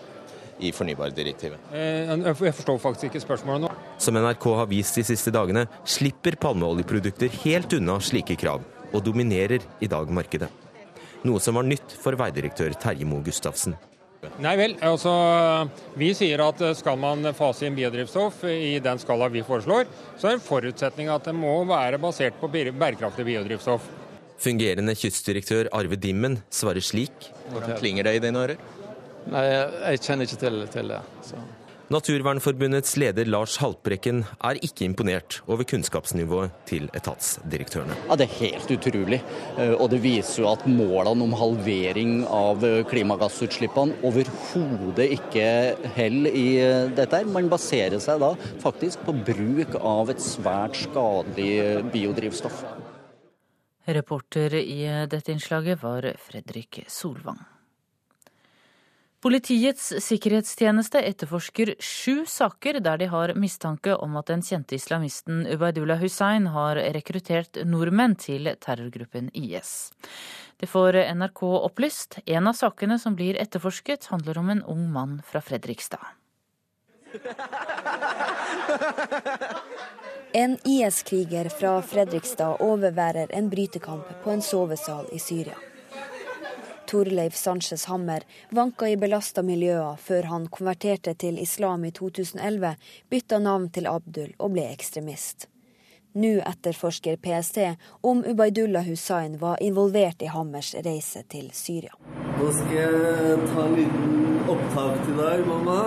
i 0.58 0.72
fornybardirektivet. 0.74 1.70
Eh, 1.72 2.10
jeg 2.10 2.56
forstår 2.58 2.82
faktisk 2.82 3.08
ikke 3.10 3.24
spørsmålet 3.24 3.66
nå. 3.66 3.72
Som 3.98 4.18
NRK 4.20 4.46
har 4.60 4.68
vist 4.70 4.98
de 5.00 5.06
siste 5.06 5.32
dagene, 5.34 5.66
slipper 5.84 6.38
palmeoljeprodukter 6.40 7.32
helt 7.44 7.72
unna 7.78 7.98
slike 8.02 8.36
krav, 8.40 8.62
og 8.92 9.02
dominerer 9.04 9.64
i 9.82 9.90
dag 9.90 10.12
markedet. 10.14 10.50
Noe 11.24 11.40
som 11.40 11.56
var 11.56 11.66
nytt 11.66 11.96
for 12.00 12.16
veidirektør 12.20 12.76
Terje 12.76 13.08
Moe 13.08 13.24
Gustavsen. 13.24 13.76
Nei 14.40 14.54
vel, 14.56 14.74
altså 14.84 15.12
vi 16.00 16.10
sier 16.16 16.40
at 16.44 16.60
skal 16.78 16.96
man 17.00 17.28
fase 17.36 17.66
inn 17.68 17.76
biodrivstoff 17.76 18.44
i 18.48 18.78
den 18.84 19.00
skala 19.02 19.28
vi 19.32 19.44
foreslår, 19.44 19.88
så 20.16 20.30
er 20.30 20.38
en 20.38 20.44
forutsetning 20.44 21.10
at 21.12 21.28
det 21.28 21.34
må 21.36 21.58
være 21.68 22.00
basert 22.00 22.38
på 22.40 22.48
bærekraftig 22.48 23.26
biodrivstoff. 23.28 23.84
Fungerende 24.44 24.96
kystdirektør 24.98 25.68
Arve 25.76 25.96
Dimmen 26.00 26.40
svarer 26.52 26.82
slik. 26.84 27.30
Hvordan 27.52 27.78
klinger 27.78 28.08
det 28.08 28.16
i 28.16 28.24
dine 28.24 28.40
ører? 28.40 28.64
Nei, 29.32 29.44
jeg 29.48 30.02
kjenner 30.04 30.28
ikke 30.28 30.40
til, 30.42 30.64
til 30.72 30.94
det. 30.94 31.02
Så. 31.24 31.42
Naturvernforbundets 31.92 32.94
leder 32.96 33.28
Lars 33.28 33.58
Haltbrekken 33.60 34.22
er 34.40 34.56
ikke 34.64 34.86
imponert 34.86 35.42
over 35.44 35.66
kunnskapsnivået 35.68 36.54
til 36.64 36.88
etatsdirektørene. 36.96 37.96
Ja, 38.08 38.16
Det 38.16 38.24
er 38.24 38.38
helt 38.38 38.72
utrolig. 38.72 39.20
Eh, 39.58 39.74
og 39.76 39.90
det 39.92 40.00
viser 40.02 40.42
jo 40.42 40.48
at 40.54 40.64
målene 40.66 41.26
om 41.28 41.36
halvering 41.36 42.24
av 42.24 42.64
eh, 42.64 42.80
klimagassutslippene 42.88 44.00
overhodet 44.02 45.10
ikke 45.18 45.46
holder 45.98 46.32
i 46.32 46.48
eh, 46.64 46.88
dette. 46.96 47.20
her. 47.20 47.28
Man 47.28 47.52
baserer 47.52 48.00
seg 48.00 48.20
da 48.24 48.32
faktisk 48.64 49.04
på 49.04 49.12
bruk 49.20 49.76
av 49.76 50.10
et 50.10 50.24
svært 50.24 50.80
skadelig 50.86 51.84
biodrivstoff. 51.92 52.64
Reporter 53.84 54.56
i 54.56 54.86
dette 55.12 55.36
innslaget 55.36 55.82
var 55.84 56.14
Fredrik 56.16 56.86
Solvang. 56.88 57.53
Politiets 59.24 59.86
sikkerhetstjeneste 60.04 61.00
etterforsker 61.00 61.70
sju 61.80 62.26
saker 62.28 62.76
der 62.84 62.98
de 63.00 63.06
har 63.08 63.30
mistanke 63.40 63.94
om 63.96 64.18
at 64.20 64.28
den 64.28 64.42
kjente 64.44 64.76
islamisten 64.76 65.46
Ubaidullah 65.48 65.96
Hussain 66.02 66.50
har 66.52 66.76
rekruttert 66.92 67.56
nordmenn 67.64 68.18
til 68.20 68.52
terrorgruppen 68.60 69.30
IS. 69.32 69.94
Det 70.60 70.68
får 70.68 71.00
NRK 71.16 71.42
opplyst. 71.56 72.18
En 72.26 72.52
av 72.52 72.60
sakene 72.60 73.00
som 73.00 73.16
blir 73.16 73.40
etterforsket, 73.40 74.12
handler 74.12 74.44
om 74.44 74.52
en 74.52 74.62
ung 74.76 74.86
mann 74.92 75.22
fra 75.24 75.40
Fredrikstad. 75.40 76.04
En 80.36 80.58
IS-kriger 80.68 81.48
fra 81.48 81.78
Fredrikstad 81.82 82.60
overværer 82.60 83.32
en 83.32 83.48
brytekamp 83.48 84.18
på 84.24 84.36
en 84.36 84.44
sovesal 84.44 85.08
i 85.16 85.18
Syria. 85.18 85.56
Torleif 86.94 87.34
Sanchez 87.34 87.84
Hammer 87.84 88.22
vanka 88.50 88.86
i 88.88 88.96
belasta 88.96 89.42
miljøer 89.42 89.96
før 89.98 90.28
han 90.30 90.44
konverterte 90.46 91.16
til 91.18 91.40
islam 91.42 91.82
i 91.88 91.90
2011, 91.90 92.76
bytta 93.10 93.40
navn 93.42 93.66
til 93.74 93.88
Abdul 93.90 94.28
og 94.38 94.52
ble 94.54 94.68
ekstremist. 94.70 95.48
Nå 96.22 96.36
etterforsker 96.46 97.18
PST 97.24 97.58
om 98.06 98.20
Ubaydullah 98.22 98.86
Hussain 98.86 99.34
var 99.40 99.58
involvert 99.68 100.22
i 100.22 100.30
Hammers 100.30 100.70
reise 100.86 101.24
til 101.34 101.48
Syria. 101.50 101.98
Nå 102.38 102.52
skal 102.60 102.78
jeg 102.78 103.48
ta 103.48 103.64
en 103.64 103.74
liten 103.80 104.54
opptak 104.54 105.02
til 105.08 105.18
deg, 105.18 105.42
mamma. 105.50 105.80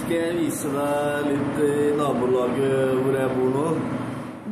Skal 0.00 0.16
jeg 0.24 0.34
vise 0.40 0.74
deg 0.74 1.30
litt 1.30 1.62
i 1.68 1.72
nabolaget 2.02 2.98
hvor 2.98 3.20
jeg 3.22 3.38
bor 3.38 3.54
nå. 3.60 3.70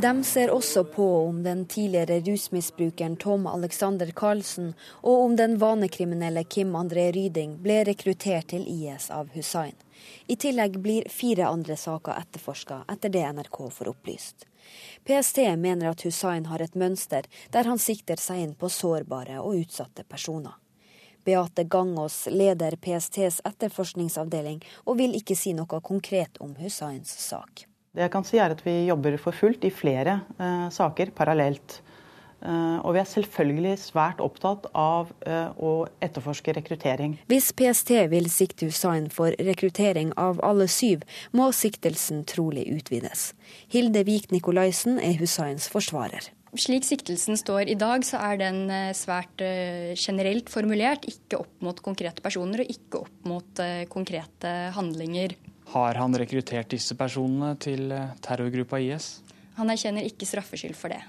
De 0.01 0.25
ser 0.25 0.51
også 0.51 0.85
på 0.85 1.27
om 1.27 1.43
den 1.43 1.67
tidligere 1.67 2.21
rusmisbrukeren 2.21 3.17
Tom 3.17 3.47
Alexander 3.47 4.11
Karlsen 4.11 4.73
og 5.01 5.23
om 5.23 5.37
den 5.37 5.59
vanekriminelle 5.59 6.43
Kim 6.45 6.75
André 6.77 7.13
Ryding 7.15 7.61
ble 7.63 7.77
rekruttert 7.87 8.49
til 8.51 8.65
IS 8.67 9.07
av 9.15 9.31
Hussain. 9.37 9.77
I 10.27 10.37
tillegg 10.37 10.81
blir 10.83 11.07
fire 11.09 11.47
andre 11.47 11.77
saker 11.79 12.19
etterforska, 12.19 12.81
etter 12.91 13.13
det 13.15 13.23
NRK 13.37 13.59
får 13.77 13.91
opplyst. 13.93 14.47
PST 15.07 15.39
mener 15.63 15.93
at 15.93 16.03
Hussain 16.03 16.49
har 16.51 16.65
et 16.65 16.75
mønster 16.75 17.29
der 17.55 17.71
han 17.71 17.79
sikter 17.79 18.19
seg 18.19 18.43
inn 18.43 18.57
på 18.59 18.69
sårbare 18.69 19.39
og 19.45 19.61
utsatte 19.61 20.03
personer. 20.05 20.57
Beate 21.25 21.65
Gangås 21.65 22.27
leder 22.31 22.75
PSTs 22.77 23.45
etterforskningsavdeling 23.47 24.59
og 24.85 24.99
vil 24.99 25.15
ikke 25.15 25.39
si 25.39 25.55
noe 25.55 25.81
konkret 25.81 26.43
om 26.43 26.57
Husseins 26.59 27.15
sak. 27.29 27.69
Det 27.95 28.03
jeg 28.03 28.11
kan 28.11 28.27
si 28.27 28.41
er 28.43 28.51
at 28.55 28.63
Vi 28.67 28.85
jobber 28.89 29.17
for 29.23 29.37
fullt 29.37 29.65
i 29.67 29.71
flere 29.71 30.19
eh, 30.43 30.67
saker 30.75 31.13
parallelt. 31.15 31.79
Eh, 32.43 32.79
og 32.83 32.97
vi 32.97 33.01
er 33.01 33.07
selvfølgelig 33.07 33.75
svært 33.85 34.23
opptatt 34.25 34.67
av 34.75 35.13
eh, 35.23 35.55
å 35.55 35.87
etterforske 36.03 36.57
rekruttering. 36.59 37.15
Hvis 37.31 37.53
PST 37.55 37.95
vil 38.11 38.27
sikte 38.35 38.67
Hussain 38.67 39.07
for 39.15 39.37
rekruttering 39.39 40.11
av 40.19 40.43
alle 40.43 40.67
syv, 40.67 41.07
må 41.31 41.53
siktelsen 41.55 42.27
trolig 42.27 42.67
utvides. 42.75 43.31
Hilde 43.71 44.03
Vik 44.09 44.35
Nikolaisen 44.35 44.99
er 44.99 45.15
Hussains 45.23 45.71
forsvarer. 45.71 46.33
Slik 46.59 46.85
siktelsen 46.87 47.39
står 47.39 47.71
i 47.71 47.79
dag, 47.79 48.03
så 48.07 48.19
er 48.23 48.43
den 48.43 48.61
svært 48.95 49.43
generelt 49.99 50.51
formulert. 50.53 51.03
Ikke 51.11 51.41
opp 51.43 51.65
mot 51.67 51.81
konkrete 51.83 52.23
personer 52.23 52.63
og 52.63 52.71
ikke 52.71 53.01
opp 53.01 53.27
mot 53.27 53.63
konkrete 53.91 54.53
handlinger. 54.77 55.35
Har 55.73 55.97
han 55.99 56.15
rekruttert 56.19 56.71
disse 56.75 56.97
personene 56.99 57.55
til 57.63 57.89
terrorgruppa 58.25 58.79
IS? 58.83 59.19
Han 59.57 59.71
erkjenner 59.73 60.07
ikke 60.07 60.29
straffskyld 60.29 60.77
for 60.79 60.93
det. 60.93 61.01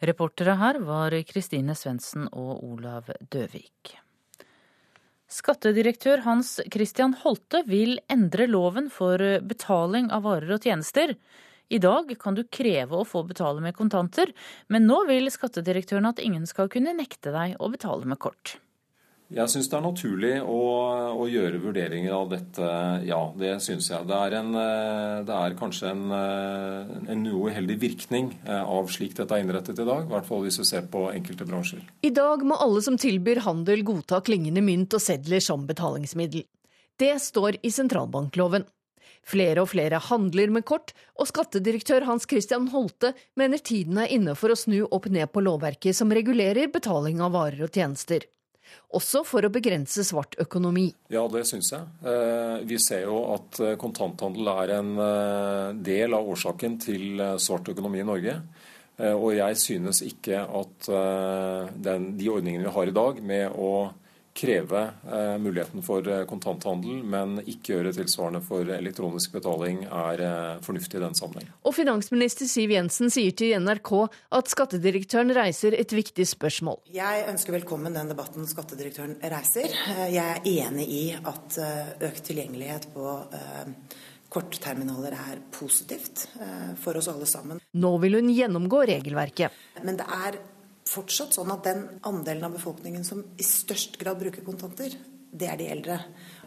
Reportere 0.00 0.54
her 0.56 0.78
var 0.80 1.12
Kristine 1.28 1.74
Svendsen 1.76 2.24
og 2.32 2.62
Olav 2.64 3.10
Døvik. 3.28 3.98
Skattedirektør 5.30 6.24
Hans 6.24 6.56
Christian 6.72 7.12
Holte 7.20 7.60
vil 7.68 8.00
endre 8.10 8.48
loven 8.50 8.88
for 8.90 9.20
betaling 9.46 10.08
av 10.10 10.24
varer 10.24 10.56
og 10.56 10.64
tjenester. 10.64 11.12
I 11.70 11.78
dag 11.78 12.10
kan 12.18 12.34
du 12.34 12.42
kreve 12.50 12.98
å 12.98 13.06
få 13.06 13.22
betale 13.28 13.62
med 13.62 13.76
kontanter, 13.76 14.32
men 14.66 14.88
nå 14.88 15.04
vil 15.06 15.30
skattedirektøren 15.30 16.08
at 16.10 16.18
ingen 16.24 16.48
skal 16.50 16.72
kunne 16.72 16.96
nekte 16.96 17.30
deg 17.36 17.54
å 17.62 17.70
betale 17.70 18.10
med 18.10 18.18
kort. 18.18 18.56
Jeg 19.30 19.46
syns 19.46 19.68
det 19.70 19.76
er 19.78 19.82
naturlig 19.84 20.30
å, 20.42 20.58
å, 21.14 21.26
gjøre 21.30 21.60
vurderinger 21.62 22.14
av 22.16 22.32
dette, 22.32 22.70
ja. 23.06 23.20
Det 23.38 23.52
syns 23.62 23.86
jeg. 23.92 24.06
Det 24.08 24.16
er, 24.16 24.34
en, 24.40 24.56
det 25.28 25.36
er 25.36 25.54
kanskje 25.58 25.92
en, 25.92 26.02
en 26.10 27.22
noe 27.22 27.52
uheldig 27.52 27.76
virkning 27.78 28.32
av 28.50 28.90
slik 28.90 29.14
dette 29.14 29.36
er 29.36 29.44
innrettet 29.44 29.78
i 29.78 29.86
dag. 29.86 30.02
I 30.02 30.10
hvert 30.10 30.26
fall 30.26 30.42
hvis 30.42 30.58
vi 30.58 30.66
ser 30.66 30.88
på 30.90 31.04
enkelte 31.12 31.46
bransjer. 31.46 31.84
I 32.02 32.10
dag 32.16 32.42
må 32.42 32.58
alle 32.58 32.82
som 32.82 32.98
tilbyr 32.98 33.44
handel 33.46 33.84
godta 33.86 34.18
klingende 34.26 34.64
mynt 34.66 34.98
og 34.98 35.04
sedler 35.04 35.44
som 35.46 35.62
betalingsmiddel. 35.68 36.42
Det 36.98 37.14
står 37.22 37.60
i 37.62 37.70
sentralbankloven. 37.70 38.66
Flere 39.30 39.62
og 39.62 39.70
flere 39.70 40.00
handler 40.02 40.50
med 40.50 40.66
kort, 40.66 40.90
og 41.14 41.28
skattedirektør 41.30 42.08
Hans 42.08 42.26
Christian 42.26 42.66
Holte 42.74 43.12
mener 43.38 43.62
tiden 43.62 44.02
er 44.02 44.10
inne 44.10 44.34
for 44.34 44.50
å 44.50 44.58
snu 44.58 44.80
opp 44.88 45.06
ned 45.12 45.30
på 45.30 45.44
lovverket 45.44 45.96
som 45.96 46.10
regulerer 46.10 46.72
betaling 46.72 47.22
av 47.22 47.36
varer 47.38 47.68
og 47.68 47.70
tjenester 47.78 48.26
også 48.96 49.22
for 49.28 49.46
å 49.46 49.52
begrense 49.52 50.04
svart 50.06 50.34
økonomi. 50.42 50.88
Ja, 51.12 51.22
det 51.30 51.44
syns 51.48 51.70
jeg. 51.74 51.86
Vi 52.66 52.78
ser 52.82 53.04
jo 53.06 53.20
at 53.36 53.60
kontanthandel 53.80 54.50
er 54.52 54.74
en 54.78 54.90
del 55.86 56.16
av 56.16 56.26
årsaken 56.32 56.76
til 56.82 57.22
svart 57.42 57.70
økonomi 57.70 58.02
i 58.02 58.08
Norge. 58.08 58.36
Og 59.00 59.30
jeg 59.32 59.56
synes 59.56 60.02
ikke 60.04 60.42
at 60.42 60.90
den, 61.86 62.10
de 62.18 62.32
ordningene 62.34 62.66
vi 62.66 62.74
har 62.74 62.90
i 62.90 62.96
dag 62.98 63.22
med 63.24 63.54
å 63.54 63.70
kreve 64.40 64.82
eh, 65.12 65.38
muligheten 65.38 65.82
for 65.84 66.06
kontanthandel, 66.28 67.02
men 67.04 67.38
ikke 67.44 67.74
gjøre 67.74 67.92
tilsvarende 67.96 68.40
for 68.44 68.68
elektronisk 68.72 69.34
betaling, 69.36 69.82
er 69.84 70.22
eh, 70.24 70.60
fornuftig 70.64 71.00
i 71.00 71.02
den 71.04 71.16
sammenheng. 71.18 71.50
Og 71.68 71.76
finansminister 71.76 72.48
Siv 72.48 72.72
Jensen 72.74 73.12
sier 73.12 73.34
til 73.36 73.56
NRK 73.60 73.92
at 74.38 74.52
skattedirektøren 74.52 75.34
reiser 75.36 75.76
et 75.76 75.92
viktig 75.94 76.26
spørsmål. 76.30 76.80
Jeg 76.94 77.26
ønsker 77.30 77.58
velkommen 77.58 77.96
den 77.96 78.12
debatten 78.12 78.48
skattedirektøren 78.48 79.18
reiser. 79.20 79.74
Jeg 80.10 80.38
er 80.38 80.46
enig 80.48 80.86
i 80.88 81.02
at 81.18 81.58
økt 82.08 82.24
tilgjengelighet 82.30 82.88
på 82.94 83.18
kortterminaler 84.30 85.16
er 85.16 85.40
positivt 85.52 86.28
for 86.80 86.96
oss 86.96 87.10
alle 87.10 87.26
sammen. 87.28 87.60
Nå 87.82 87.90
vil 88.04 88.20
hun 88.20 88.30
gjennomgå 88.32 88.84
regelverket. 88.92 89.56
Men 89.82 89.98
det 89.98 90.06
er 90.06 90.38
fortsatt 90.90 91.36
sånn 91.36 91.52
at 91.54 91.66
den 91.66 91.86
andelen 92.08 92.48
av 92.48 92.56
befolkningen 92.56 93.06
som 93.06 93.22
i 93.38 93.46
størst 93.46 93.98
grad 94.00 94.18
bruker 94.20 94.44
kontanter, 94.46 94.96
det 95.30 95.46
er 95.46 95.60
de 95.60 95.68
eldre. 95.70 96.00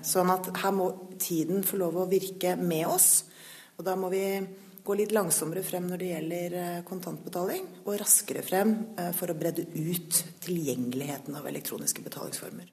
Sånn 0.04 0.32
at 0.34 0.50
her 0.60 0.76
må 0.76 0.90
tiden 1.22 1.64
få 1.64 1.80
lov 1.80 2.02
å 2.02 2.10
virke 2.12 2.58
med 2.60 2.86
oss. 2.92 3.24
Og 3.78 3.88
da 3.88 3.96
må 4.00 4.12
vi 4.12 4.26
gå 4.84 4.98
litt 5.00 5.16
langsommere 5.16 5.64
frem 5.64 5.88
når 5.88 6.02
det 6.02 6.12
gjelder 6.12 6.58
kontantbetaling, 6.88 7.66
og 7.86 7.96
raskere 8.02 8.44
frem 8.44 8.76
for 9.16 9.32
å 9.32 9.38
bredde 9.40 9.64
ut 9.72 10.20
tilgjengeligheten 10.44 11.40
av 11.40 11.48
elektroniske 11.48 12.04
betalingsformer. 12.04 12.68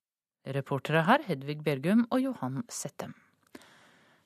Reportere 0.51 1.05
her 1.07 1.23
Hedvig 1.29 1.61
Bergum 1.63 2.07
og 2.11 2.25
Johan 2.25 2.65
Settem. 2.73 3.15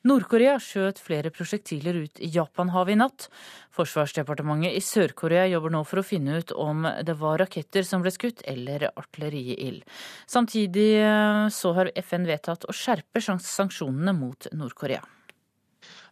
Nord-Korea 0.04 0.58
skjøt 0.60 0.98
flere 1.00 1.30
prosjektiler 1.32 1.96
ut 2.04 2.18
i 2.20 2.28
Japanhavet 2.34 2.92
i 2.92 2.98
natt. 3.00 3.24
Forsvarsdepartementet 3.72 4.76
i 4.76 4.82
Sør-Korea 4.84 5.46
jobber 5.48 5.72
nå 5.72 5.80
for 5.88 6.02
å 6.02 6.04
finne 6.04 6.42
ut 6.42 6.52
om 6.52 6.84
det 6.84 7.16
var 7.22 7.40
raketter 7.40 7.88
som 7.88 8.04
ble 8.04 8.12
skutt, 8.12 8.44
eller 8.44 8.90
artilleriild. 8.92 9.80
Samtidig 10.28 10.90
eh, 11.00 11.48
så 11.48 11.72
har 11.80 11.92
FN 12.04 12.28
vedtatt 12.28 12.68
å 12.68 12.76
skjerpe 12.76 13.24
sanksjonene 13.24 14.12
mot 14.18 14.52
Nord-Korea. 14.52 15.00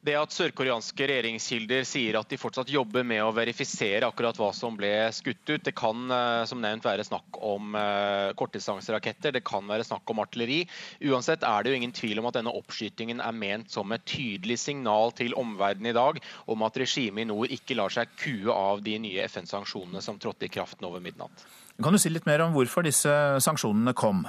Det 0.02 0.16
at 0.18 0.34
sørkoreanske 0.34 1.06
regjeringskilder 1.06 1.84
sier 1.86 2.16
at 2.18 2.26
de 2.32 2.38
fortsatt 2.40 2.72
jobber 2.74 3.04
med 3.06 3.20
å 3.22 3.28
verifisere 3.36 4.08
akkurat 4.08 4.34
hva 4.40 4.48
som 4.50 4.74
ble 4.74 4.90
skutt 5.14 5.46
ut, 5.46 5.62
det 5.62 5.76
kan 5.78 6.10
eh, 6.10 6.42
som 6.50 6.58
nevnt 6.58 6.88
være 6.88 7.04
snakk 7.06 7.38
om 7.38 7.76
eh, 7.78 8.32
kortdistanseraketter, 8.34 9.36
det 9.36 9.44
kan 9.46 9.70
være 9.70 9.86
snakk 9.86 10.10
om 10.10 10.24
artilleri. 10.24 10.64
Uansett 11.06 11.46
er 11.46 11.62
det 11.62 11.70
jo 11.70 11.78
ingen 11.78 11.94
tvil 11.94 12.18
om 12.18 12.26
at 12.32 12.40
denne 12.40 12.50
oppskytingen 12.50 13.22
er 13.22 13.38
ment 13.44 13.70
som 13.70 13.94
et 13.94 14.02
tydelig 14.10 14.58
signal 14.64 15.14
til 15.14 15.38
omverdenen 15.38 15.92
i 15.92 15.94
dag 15.94 16.18
om 16.50 16.66
at 16.66 16.82
regimet 16.82 17.22
i 17.22 17.30
nord 17.30 17.54
ikke 17.54 17.78
lar 17.78 17.94
seg 17.94 18.10
kue 18.18 18.50
av 18.50 18.82
de 18.82 18.98
nye 19.06 19.30
FN-sanksjonene 19.30 20.02
som 20.02 20.18
trådte 20.18 20.50
i 20.50 20.54
kraft 20.58 20.82
over 20.82 20.98
midnatt. 20.98 21.46
Kan 21.78 21.94
du 21.94 22.02
si 22.02 22.10
litt 22.10 22.26
mer 22.26 22.42
om 22.42 22.58
hvorfor 22.58 22.82
disse 22.90 23.14
sanksjonene 23.46 23.94
kom? 23.94 24.26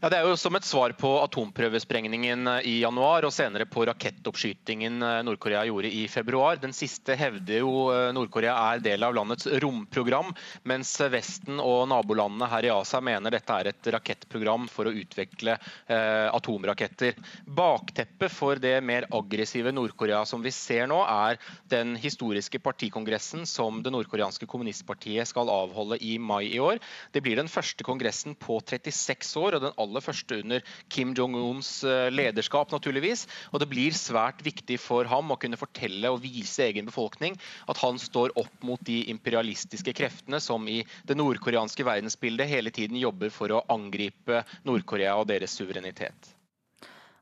Ja, 0.00 0.08
Det 0.10 0.18
er 0.18 0.26
jo 0.26 0.36
som 0.38 0.56
et 0.58 0.66
svar 0.66 0.92
på 0.98 1.10
atomprøvesprengningen 1.22 2.48
i 2.66 2.78
januar 2.82 3.26
og 3.28 3.32
senere 3.34 3.66
på 3.70 3.84
rakettoppskytingen 3.86 5.02
eh, 5.02 5.20
Nord-Korea 5.26 5.62
gjorde 5.68 5.92
i 5.94 6.06
februar. 6.10 6.58
Den 6.60 6.74
siste 6.76 7.14
hevder 7.18 7.62
jo 7.62 7.86
eh, 7.92 8.10
Nord-Korea 8.16 8.54
er 8.72 8.82
del 8.84 9.06
av 9.06 9.14
landets 9.14 9.46
romprogram, 9.62 10.32
mens 10.66 10.96
Vesten 11.12 11.60
og 11.62 11.86
nabolandene 11.92 12.48
her 12.50 12.66
i 12.66 12.72
Asia 12.74 13.00
mener 13.04 13.34
dette 13.34 13.58
er 13.60 13.70
et 13.70 13.90
rakettprogram 13.94 14.66
for 14.72 14.90
å 14.90 14.94
utvikle 14.94 15.54
eh, 15.54 16.26
atomraketter. 16.26 17.14
Bakteppet 17.46 18.34
for 18.34 18.60
det 18.60 18.76
mer 18.84 19.06
aggressive 19.14 19.72
Nord-Korea 19.74 20.24
som 20.28 20.42
vi 20.44 20.52
ser 20.54 20.88
nå, 20.90 21.00
er 21.04 21.38
den 21.70 21.94
historiske 22.00 22.58
partikongressen 22.64 23.46
som 23.48 23.82
det 23.84 23.94
nordkoreanske 23.94 24.48
kommunistpartiet 24.50 25.30
skal 25.30 25.52
avholde 25.52 26.00
i 26.02 26.16
mai 26.18 26.48
i 26.50 26.60
år. 26.62 26.82
Det 27.14 27.22
blir 27.24 27.38
den 27.38 27.52
første 27.52 27.86
kongressen 27.86 28.34
på 28.34 28.58
36 28.58 29.36
år. 29.38 29.54
og 29.54 29.64
den 29.64 29.80
aller 29.84 29.93
aller 29.94 30.04
første 30.04 30.40
under 30.42 30.64
Kim 30.92 31.14
Jong-uns 31.16 31.70
eh, 31.86 32.10
lederskap, 32.12 32.72
naturligvis. 32.74 33.26
Og 33.52 33.62
det 33.62 33.70
blir 33.70 33.94
svært 33.96 34.42
viktig 34.44 34.80
for 34.82 35.06
ham 35.10 35.30
å 35.30 35.38
kunne 35.40 35.58
fortelle 35.60 36.10
og 36.10 36.22
vise 36.24 36.66
egen 36.66 36.90
befolkning 36.90 37.38
at 37.70 37.80
han 37.80 38.00
står 38.00 38.34
opp 38.40 38.66
mot 38.66 38.82
de 38.84 39.04
imperialistiske 39.12 39.94
kreftene 39.96 40.40
som 40.42 40.66
i 40.68 40.82
det 41.06 41.18
nordkoreanske 41.18 41.86
verdensbildet 41.86 42.50
hele 42.50 42.74
tiden 42.74 42.98
jobber 43.00 43.30
for 43.32 43.54
å 43.54 43.64
angripe 43.72 44.42
Nord-Korea 44.66 45.14
og 45.20 45.28
deres 45.30 45.54
suverenitet. 45.54 46.34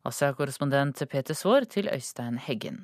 Asia-korrespondent 0.08 1.04
Peter 1.12 1.36
Svaar 1.38 1.68
til 1.70 1.86
Øystein 1.92 2.40
Heggen. 2.42 2.82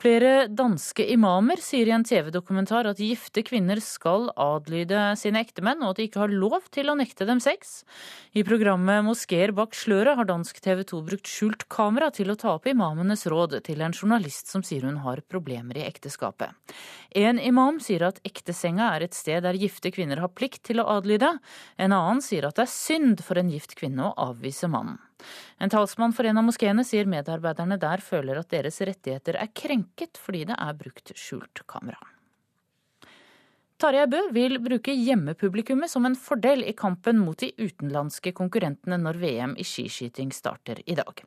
Flere 0.00 0.46
danske 0.48 1.04
imamer 1.12 1.60
sier 1.60 1.90
i 1.90 1.92
en 1.92 2.04
TV-dokumentar 2.08 2.86
at 2.88 3.00
gifte 3.04 3.42
kvinner 3.44 3.76
skal 3.84 4.30
adlyde 4.32 4.96
sine 5.20 5.42
ektemenn, 5.44 5.82
og 5.84 5.92
at 5.92 5.98
de 5.98 6.06
ikke 6.08 6.22
har 6.22 6.32
lov 6.32 6.70
til 6.72 6.88
å 6.88 6.94
nekte 6.96 7.26
dem 7.28 7.42
sex. 7.44 7.82
I 8.32 8.40
programmet 8.48 9.04
Moskeer 9.04 9.52
bak 9.52 9.76
sløret 9.76 10.16
har 10.16 10.28
dansk 10.30 10.62
TV 10.64 10.86
2 10.88 11.02
brukt 11.04 11.28
skjult 11.28 11.66
kamera 11.68 12.08
til 12.16 12.32
å 12.32 12.38
ta 12.40 12.54
opp 12.54 12.70
imamenes 12.72 13.26
råd 13.28 13.58
til 13.66 13.84
en 13.84 13.92
journalist 13.92 14.48
som 14.48 14.64
sier 14.64 14.88
hun 14.88 15.02
har 15.04 15.20
problemer 15.28 15.76
i 15.76 15.84
ekteskapet. 15.84 16.56
En 17.20 17.36
imam 17.36 17.76
sier 17.84 18.06
at 18.08 18.24
ektesenga 18.24 18.94
er 18.94 19.04
et 19.04 19.20
sted 19.20 19.44
der 19.44 19.60
gifte 19.60 19.92
kvinner 19.92 20.24
har 20.24 20.32
plikt 20.32 20.64
til 20.70 20.80
å 20.80 20.88
adlyde. 20.96 21.34
En 21.76 21.92
annen 21.92 22.24
sier 22.24 22.48
at 22.48 22.56
det 22.56 22.70
er 22.70 22.72
synd 22.72 23.20
for 23.20 23.36
en 23.36 23.52
gift 23.52 23.76
kvinne 23.76 24.08
å 24.08 24.16
avvise 24.30 24.72
mannen. 24.72 24.96
En 25.60 25.72
talsmann 25.72 26.14
for 26.16 26.28
en 26.28 26.40
av 26.40 26.46
moskeene 26.46 26.84
sier 26.86 27.10
medarbeiderne 27.10 27.80
der 27.80 28.04
føler 28.04 28.40
at 28.40 28.52
deres 28.52 28.80
rettigheter 28.80 29.40
er 29.40 29.52
krenket 29.54 30.20
fordi 30.20 30.46
det 30.52 30.56
er 30.58 30.80
brukt 30.80 31.14
skjult 31.18 31.64
kamera. 31.70 32.00
Tarjei 33.80 34.04
Bø 34.12 34.18
vil 34.36 34.58
bruke 34.60 34.92
hjemmepublikummet 34.92 35.88
som 35.88 36.04
en 36.04 36.16
fordel 36.18 36.66
i 36.68 36.74
kampen 36.76 37.16
mot 37.16 37.38
de 37.40 37.48
utenlandske 37.56 38.34
konkurrentene 38.36 38.98
når 39.00 39.16
VM 39.22 39.54
i 39.56 39.64
skiskyting 39.64 40.34
starter 40.36 40.82
i 40.84 40.98
dag. 40.98 41.22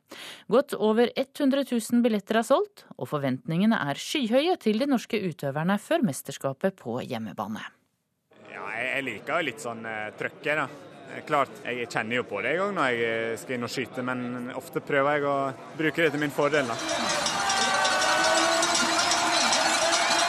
Godt 0.46 0.76
over 0.78 1.10
100 1.10 1.64
000 1.72 2.04
billetter 2.04 2.38
er 2.38 2.46
solgt, 2.46 2.86
og 2.94 3.10
forventningene 3.10 3.80
er 3.90 3.98
skyhøye 3.98 4.54
til 4.62 4.78
de 4.78 4.86
norske 4.86 5.18
utøverne 5.18 5.80
før 5.82 6.06
mesterskapet 6.06 6.78
på 6.78 7.00
hjemmebane. 7.02 7.66
Ja, 8.54 8.70
jeg 8.78 9.08
liker 9.08 9.42
litt 9.42 9.64
sånn 9.64 9.82
uh, 9.82 10.12
trøkket, 10.14 10.54
da. 10.62 10.83
Klart, 11.22 11.50
Jeg 11.64 11.86
kjenner 11.88 12.16
jo 12.18 12.24
på 12.26 12.40
det 12.42 12.54
en 12.54 12.58
gang 12.64 12.74
når 12.74 12.90
jeg 12.90 13.04
eh, 13.06 13.36
skal 13.38 13.56
inn 13.56 13.68
og 13.68 13.70
skyte, 13.72 14.02
men 14.02 14.50
ofte 14.58 14.82
prøver 14.84 15.18
jeg 15.18 15.28
å 15.30 15.36
bruke 15.78 16.02
det 16.02 16.10
til 16.14 16.20
min 16.24 16.34
fordel. 16.34 16.66
da. 16.66 16.76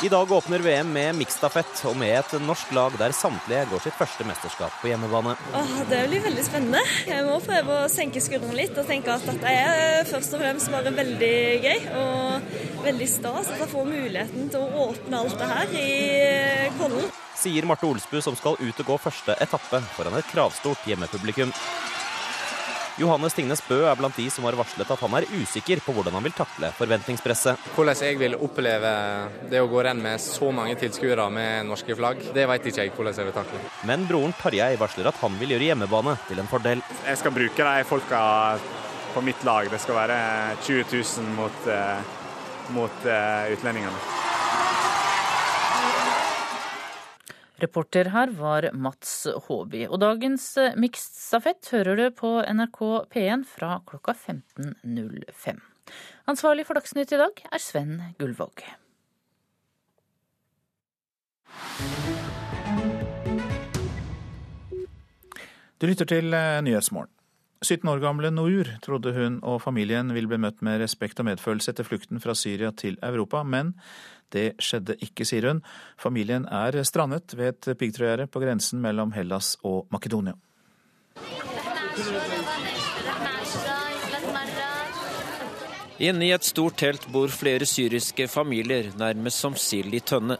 I 0.04 0.10
dag 0.12 0.32
åpner 0.32 0.60
VM 0.60 0.92
med 0.94 1.16
miksstafett, 1.18 1.80
og 1.90 1.96
med 1.98 2.14
et 2.20 2.34
norsk 2.44 2.74
lag 2.78 2.94
der 3.00 3.16
samtlige 3.16 3.64
går 3.72 3.82
sitt 3.88 3.98
første 3.98 4.28
mesterskap 4.28 4.76
på 4.82 4.92
hjemmebane. 4.92 5.34
Åh, 5.56 5.74
det 5.90 6.04
blir 6.12 6.22
veldig 6.28 6.46
spennende. 6.46 6.84
Jeg 7.08 7.26
må 7.26 7.40
prøve 7.42 7.80
å 7.80 7.90
senke 7.90 8.22
skuldrene 8.22 8.60
litt 8.60 8.78
og 8.78 8.86
tenke 8.92 9.16
at 9.16 9.26
dette 9.26 9.58
er 9.66 10.06
først 10.12 10.38
og 10.38 10.44
fremst 10.46 10.74
bare 10.76 10.94
veldig 10.94 11.36
gøy 11.66 11.90
og 12.04 12.56
veldig 12.86 13.12
stas 13.18 13.50
at 13.50 13.66
jeg 13.66 13.74
får 13.74 13.94
muligheten 13.96 14.52
til 14.54 14.62
å 14.68 14.90
åpne 14.92 15.24
alt 15.24 15.40
det 15.42 15.54
her 15.56 15.78
i 15.82 15.94
Kollen 16.78 17.14
sier 17.40 17.68
Marte 17.68 17.88
Olsbu, 17.88 18.22
som 18.24 18.38
skal 18.38 18.58
ut 18.60 18.82
og 18.84 18.90
gå 18.94 18.98
første 19.02 19.36
etappe 19.44 19.82
foran 19.96 20.18
et 20.20 20.32
kravstort 20.32 20.88
hjemmepublikum. 20.90 21.54
Johannes 22.96 23.34
Tingnes 23.36 23.60
Bø 23.68 23.82
er 23.84 23.98
blant 24.00 24.16
de 24.16 24.30
som 24.32 24.46
har 24.48 24.56
varslet 24.56 24.88
at 24.88 25.02
han 25.04 25.16
er 25.18 25.26
usikker 25.36 25.82
på 25.84 25.92
hvordan 25.98 26.16
han 26.16 26.24
vil 26.24 26.36
takle 26.36 26.70
forventningspresset. 26.78 27.66
Hvordan 27.76 28.04
jeg 28.08 28.20
vil 28.22 28.38
oppleve 28.40 28.94
det 29.52 29.60
å 29.60 29.68
gå 29.68 29.84
renn 29.84 30.00
med 30.00 30.24
så 30.24 30.48
mange 30.56 30.78
tilskuere 30.80 31.28
med 31.28 31.68
norske 31.68 31.98
flagg, 32.00 32.24
det 32.38 32.48
vet 32.48 32.70
ikke 32.72 32.86
jeg 32.86 32.96
hvordan 32.96 33.20
jeg 33.20 33.28
vil 33.28 33.36
takle. 33.36 33.60
Men 33.90 34.08
broren 34.08 34.36
Tarjei 34.40 34.80
varsler 34.80 35.12
at 35.12 35.20
han 35.20 35.36
vil 35.42 35.52
gjøre 35.58 35.74
hjemmebane 35.74 36.16
til 36.30 36.40
en 36.40 36.48
fordel. 36.48 36.84
Jeg 37.04 37.20
skal 37.20 37.36
bruke 37.36 37.68
de 37.68 37.88
folka 37.92 38.22
på 39.12 39.28
mitt 39.28 39.44
lag. 39.44 39.68
Det 39.72 39.84
skal 39.84 40.00
være 40.00 40.20
20 40.64 40.88
000 40.96 41.36
mot, 41.36 41.68
uh, 41.68 42.00
mot 42.80 43.10
uh, 43.12 43.52
utlendingene. 43.52 44.95
Reporter 47.64 48.10
her 48.12 48.32
var 48.36 48.68
Mats 48.76 49.28
Håby. 49.48 49.86
Og 49.88 50.00
dagens 50.04 50.50
eh, 50.60 50.76
Mixed 50.76 51.72
hører 51.72 51.96
du 51.96 52.06
på 52.12 52.32
NRK 52.44 52.82
P1 53.14 53.46
fra 53.48 53.78
klokka 53.88 54.12
15.05. 54.12 55.62
Ansvarlig 56.28 56.66
for 56.68 56.76
Dagsnytt 56.76 57.14
i 57.16 57.22
dag 57.22 57.46
er 57.48 57.64
Sven 57.64 58.02
Gullvåg. 58.20 58.66
Du 65.80 65.88
lytter 65.88 66.08
til 66.12 66.36
eh, 66.36 66.62
Nyhetsmorgen. 66.66 67.12
17 67.66 67.88
år 67.90 68.02
gamle 68.04 68.30
Nour 68.36 68.68
trodde 68.84 69.14
hun 69.16 69.40
og 69.42 69.62
familien 69.64 70.12
ville 70.14 70.30
bli 70.30 70.38
møtt 70.44 70.60
med 70.66 70.82
respekt 70.84 71.20
og 71.24 71.30
medfølelse 71.30 71.72
etter 71.72 71.88
flukten 71.88 72.20
fra 72.22 72.36
Syria 72.38 72.70
til 72.76 73.00
Europa, 73.02 73.42
men 73.48 73.74
det 74.34 74.48
skjedde 74.64 74.98
ikke, 75.04 75.26
sier 75.28 75.50
hun. 75.50 75.62
Familien 76.02 76.48
er 76.48 76.78
strandet 76.88 77.36
ved 77.38 77.54
et 77.54 77.78
piggtrådgjerde 77.78 78.28
på 78.32 78.42
grensen 78.44 78.82
mellom 78.84 79.14
Hellas 79.16 79.56
og 79.64 79.86
Makedonia. 79.94 80.36
Inne 85.96 86.26
i 86.28 86.34
et 86.36 86.44
stort 86.44 86.76
telt 86.82 87.06
bor 87.08 87.32
flere 87.32 87.64
syriske 87.70 88.28
familier, 88.28 88.90
nærmest 89.00 89.40
som 89.40 89.56
sild 89.56 89.96
i 89.96 90.02
tønne. 90.04 90.36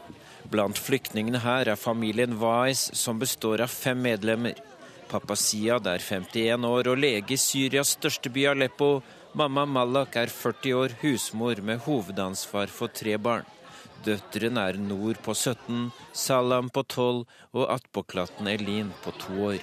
Blant 0.52 0.78
flyktningene 0.78 1.40
her 1.40 1.70
er 1.72 1.80
familien 1.80 2.36
Wais, 2.38 2.90
som 2.94 3.18
består 3.18 3.64
av 3.64 3.72
fem 3.72 4.02
medlemmer. 4.04 4.58
Pappa 5.08 5.36
Siad 5.38 5.86
er 5.88 6.02
51 6.02 6.66
år 6.68 6.90
og 6.92 7.00
lege 7.00 7.34
i 7.34 7.40
Syrias 7.40 7.94
største 7.96 8.30
by 8.34 8.50
Aleppo. 8.52 8.90
Mamma 9.36 9.64
Malak 9.64 10.16
er 10.20 10.32
40 10.32 10.76
år, 10.76 10.96
husmor 11.00 11.62
med 11.64 11.80
hovedansvar 11.86 12.68
for 12.72 12.92
tre 12.92 13.16
barn. 13.16 13.55
Døtrene 14.04 14.66
er 14.68 14.76
Nord 14.78 15.22
på 15.24 15.34
17, 15.34 15.92
Salam 16.12 16.68
på 16.68 16.82
12 16.82 17.24
og 17.56 17.64
attpåklatten 17.72 18.50
Elin 18.52 18.92
på 19.04 19.14
to 19.22 19.38
år. 19.52 19.62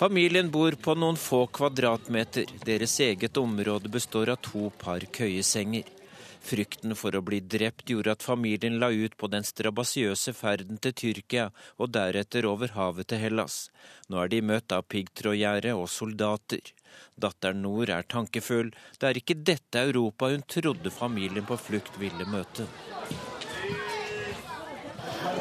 Familien 0.00 0.48
bor 0.48 0.72
på 0.80 0.94
noen 0.96 1.18
få 1.20 1.42
kvadratmeter. 1.52 2.48
Deres 2.64 2.94
eget 3.04 3.36
område 3.36 3.90
består 3.92 4.32
av 4.32 4.38
to 4.40 4.70
par 4.80 5.04
køyesenger. 5.12 5.99
Frykten 6.40 6.96
for 6.96 7.14
å 7.16 7.20
bli 7.24 7.38
drept 7.44 7.90
gjorde 7.92 8.14
at 8.16 8.24
familien 8.24 8.78
la 8.80 8.88
ut 8.90 9.16
på 9.20 9.28
den 9.32 9.44
strabasiøse 9.44 10.32
ferden 10.34 10.80
til 10.80 10.94
Tyrkia 10.96 11.50
og 11.76 11.92
deretter 11.94 12.48
over 12.48 12.72
havet 12.76 13.10
til 13.12 13.20
Hellas. 13.20 13.68
Nå 14.08 14.22
er 14.22 14.32
de 14.32 14.40
møtt 14.42 14.72
av 14.72 14.86
piggtrådgjerde 14.88 15.76
og 15.76 15.88
soldater. 15.92 16.72
Datteren 17.20 17.60
Nord 17.62 17.92
er 17.92 18.08
tankefull. 18.08 18.72
Det 18.98 19.10
er 19.10 19.20
ikke 19.20 19.36
dette 19.52 19.84
Europa 19.84 20.30
hun 20.32 20.46
trodde 20.48 20.90
familien 20.94 21.46
på 21.46 21.60
flukt 21.60 22.00
ville 22.00 22.26
møte. 22.26 22.66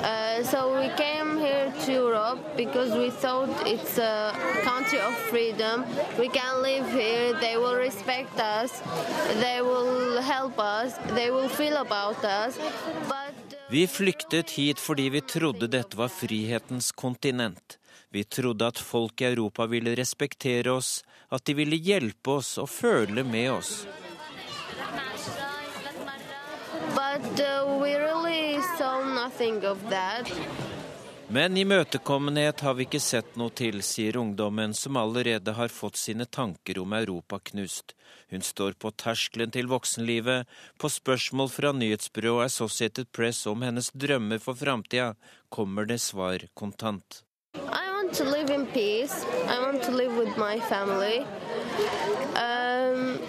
Uh, 0.03 0.43
so 0.43 0.75
we 0.75 0.87
here 1.49 1.71
to 1.85 1.91
Europe 1.91 2.39
because 2.57 2.91
we 3.01 3.09
thought 3.23 3.49
it's 3.73 3.97
a 3.97 4.33
country 4.69 4.99
of 5.09 5.13
freedom. 5.31 5.77
We 6.19 6.27
can 6.39 6.53
live 6.61 6.87
here. 7.01 7.33
They 7.45 7.55
will 7.57 7.75
respect 7.87 8.35
us. 8.39 8.71
They 9.43 9.61
will 9.61 10.21
help 10.21 10.55
us. 10.59 10.89
They 11.17 11.29
will 11.31 11.49
feel 11.49 11.77
about 11.77 12.23
us. 12.23 12.57
But 13.13 13.33
Vi 13.69 13.87
flyktet 13.87 14.49
hit 14.49 14.79
fordi 14.79 15.09
vi 15.09 15.21
trodde 15.21 15.67
dette 15.67 15.97
var 15.97 16.07
frihetens 16.09 16.91
kontinent. 16.91 17.77
Vi 18.09 18.23
trodde 18.23 18.67
at 18.67 18.79
folk 18.79 19.21
i 19.21 19.25
Europa 19.25 19.65
ville 19.65 19.95
respektere 19.95 20.71
oss, 20.71 21.03
at 21.29 21.45
de 21.45 21.53
ville 21.53 21.75
hjelpe 21.75 22.31
oss 22.39 22.57
og 22.57 22.69
føle 22.69 23.23
med 23.23 23.51
oss. 23.51 23.85
but 26.95 27.39
uh, 27.39 27.77
we 27.81 27.95
really 27.95 28.59
saw 28.77 29.03
nothing 29.03 29.63
of 29.65 29.77
that. 29.89 30.25
Men 31.31 31.57
imøtekommenhet 31.57 32.63
har 32.65 32.73
vi 32.73 32.87
ikke 32.87 32.99
sett 33.05 33.35
noe 33.37 33.53
til, 33.53 33.83
sier 33.85 34.15
ungdommen 34.17 34.71
som 34.73 34.97
allerede 34.97 35.53
har 35.53 35.69
fått 35.69 35.99
sine 36.01 36.25
tanker 36.25 36.79
om 36.81 36.95
Europa 36.97 37.37
knust. 37.51 37.93
Hun 38.33 38.41
står 38.41 38.73
på 38.81 38.89
terskelen 38.97 39.53
til 39.53 39.69
voksenlivet. 39.69 40.49
På 40.81 40.89
spørsmål 40.89 41.51
fra 41.53 41.71
nyhetsbyrået 41.77 42.49
Associated 42.49 43.11
Press 43.13 43.45
om 43.45 43.61
hennes 43.61 43.91
drømmer 43.93 44.41
for 44.41 44.57
framtida, 44.57 45.13
kommer 45.53 45.85
det 45.85 45.99
svar 46.01 46.47
kontant. 46.57 47.21
I 47.53 47.85
want 47.93 48.13
to. 48.17 48.25
I 48.25 49.59
want 49.61 49.83
to 49.83 49.91
live 49.91 50.17
with 50.17 50.35
my 50.35 50.59
family. 50.65 51.19
Um, 52.33 53.21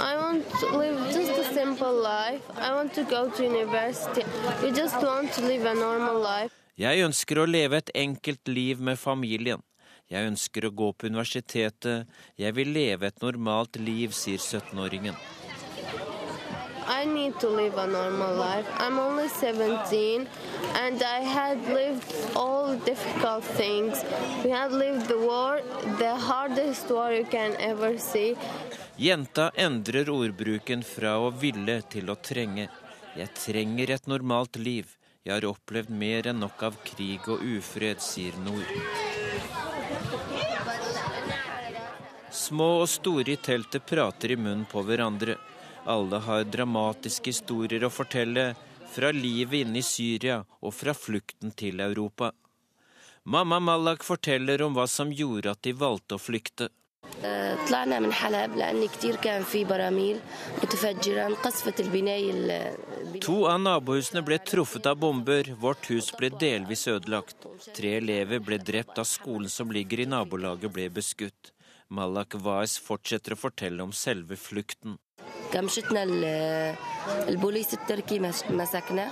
I 0.00 0.16
want 0.16 0.48
to 0.60 0.78
live 0.78 0.96
just 1.12 1.32
a 1.36 1.44
simple 1.52 1.92
life. 1.92 2.40
I 2.56 2.72
want 2.72 2.94
to 2.94 3.04
go 3.04 3.28
to 3.28 3.44
university. 3.44 4.24
We 4.62 4.72
just 4.72 4.96
want 5.02 5.30
to 5.34 5.42
live. 5.42 6.63
Jeg 6.74 7.04
ønsker 7.06 7.38
å 7.38 7.46
leve 7.46 7.78
et 7.78 7.90
enkelt 7.94 8.50
liv 8.50 8.80
med 8.82 8.98
familien. 8.98 9.60
Jeg 10.10 10.26
ønsker 10.26 10.64
å 10.66 10.72
gå 10.74 10.88
på 10.98 11.06
universitetet. 11.06 12.08
Jeg 12.34 12.54
vil 12.56 12.72
leve 12.74 13.06
et 13.06 13.22
normalt 13.22 13.78
liv, 13.78 14.10
sier 14.10 14.42
17-åringen. 14.42 15.14
I 16.90 17.04
need 17.06 17.38
to 17.40 17.48
live 17.48 17.78
a 17.78 17.86
normal 17.86 18.34
life. 18.34 18.66
I'm 18.82 18.98
only 18.98 19.28
17 19.28 20.26
and 20.74 21.00
I 21.00 21.20
had 21.20 21.62
lived 21.70 22.10
all 22.34 22.74
difficult 22.84 23.44
things. 23.54 24.02
We 24.42 24.50
had 24.50 24.72
lived 24.72 25.06
the 25.06 25.18
war, 25.18 25.62
the 26.02 26.16
hardest 26.16 26.90
war 26.90 27.12
you 27.14 27.24
can 27.30 27.54
ever 27.60 27.96
see. 27.98 28.34
Jenta 28.96 29.52
endrer 29.54 30.10
ordbruken 30.10 30.82
fra 30.82 31.16
å 31.22 31.30
ville 31.30 31.80
til 31.86 32.10
å 32.10 32.18
trenge. 32.18 32.66
Jeg 33.14 33.30
trenger 33.38 33.94
et 33.94 34.10
normalt 34.10 34.58
liv. 34.58 34.90
Jeg 35.24 35.32
har 35.38 35.44
opplevd 35.48 35.88
mer 35.88 36.26
enn 36.28 36.42
nok 36.42 36.62
av 36.66 36.74
krig 36.84 37.24
og 37.32 37.40
ufred, 37.40 38.02
sier 38.04 38.36
Nord. 38.44 38.68
Små 42.28 42.66
og 42.82 42.90
store 42.92 43.32
i 43.32 43.38
teltet 43.40 43.86
prater 43.88 44.34
i 44.34 44.36
munnen 44.36 44.66
på 44.68 44.82
hverandre. 44.84 45.38
Alle 45.88 46.20
har 46.26 46.44
dramatiske 46.44 47.32
historier 47.32 47.86
å 47.88 47.92
fortelle, 47.92 48.50
fra 48.94 49.10
livet 49.16 49.64
inne 49.64 49.80
i 49.80 49.86
Syria 49.86 50.42
og 50.60 50.76
fra 50.76 50.92
flukten 50.94 51.56
til 51.56 51.80
Europa. 51.80 52.28
Mamma 53.24 53.62
Malak 53.64 54.04
forteller 54.04 54.60
om 54.62 54.76
hva 54.76 54.84
som 54.86 55.08
gjorde 55.08 55.56
at 55.56 55.64
de 55.64 55.72
valgte 55.72 56.18
å 56.18 56.20
flykte. 56.20 56.68
طلعنا 57.67 57.99
من 57.99 58.13
حلب 58.13 58.55
لأن 58.57 58.87
كتير 58.87 59.15
كان 59.15 59.43
في 59.43 59.63
براميل 59.63 60.19
متفجرة 60.63 61.25
انقصفت 61.27 61.79
البناية 61.79 62.31
ال- 62.31 62.77
To 63.25 63.35
av 63.51 63.59
nabohusene 63.61 64.21
ble 64.27 64.37
truffet 64.49 64.85
av 64.91 64.95
bomber, 65.03 65.43
vårt 65.63 65.85
hus 65.91 66.07
ble 66.17 66.29
delvis 66.29 66.83
ødelagt. 66.87 67.37
Tre 67.77 67.89
elever 68.01 68.39
ble 68.39 68.57
drept 68.69 68.95
da 68.95 69.03
skolen 69.03 69.49
som 69.49 69.71
ligger 69.71 69.99
i 69.99 70.05
nabolaget 70.05 70.71
ble 70.75 70.85
beskutt. 70.89 71.51
Malak 71.89 72.35
Wais 72.45 72.77
fortsetter 72.87 73.33
å 73.35 73.41
fortelle 73.45 73.81
om 73.83 73.91
selve 73.91 74.35
flukten. 74.37 74.97
كمشتنا 75.53 76.03
ال- 76.03 76.75
البوليس 77.27 77.73
التركي 77.73 78.19
مس- 78.19 78.43
مسكنا 78.51 79.09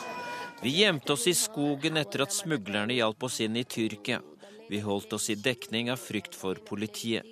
Vi 0.63 0.69
gjemte 0.69 1.11
oss 1.13 1.27
i 1.27 1.33
skogen 1.33 1.97
etter 1.97 2.21
at 2.21 2.31
smuglerne 2.31 2.93
hjalp 2.93 3.23
oss 3.23 3.39
inn 3.41 3.55
i 3.57 3.63
Tyrkia. 3.63 4.21
Vi 4.69 4.79
holdt 4.79 5.13
oss 5.13 5.29
i 5.29 5.35
dekning 5.35 5.89
av 5.91 5.97
frykt 5.99 6.33
for 6.35 6.55
politiet. 6.55 7.23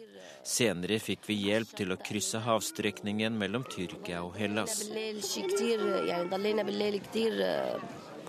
Senere 0.47 0.98
fikk 1.02 1.27
vi 1.28 1.36
hjelp 1.47 1.74
til 1.77 1.93
å 1.93 1.98
krysse 2.01 2.40
havstrekningen 2.44 3.36
mellom 3.39 3.65
Tyrkia 3.69 4.23
og 4.24 4.39
Hellas. 4.40 4.82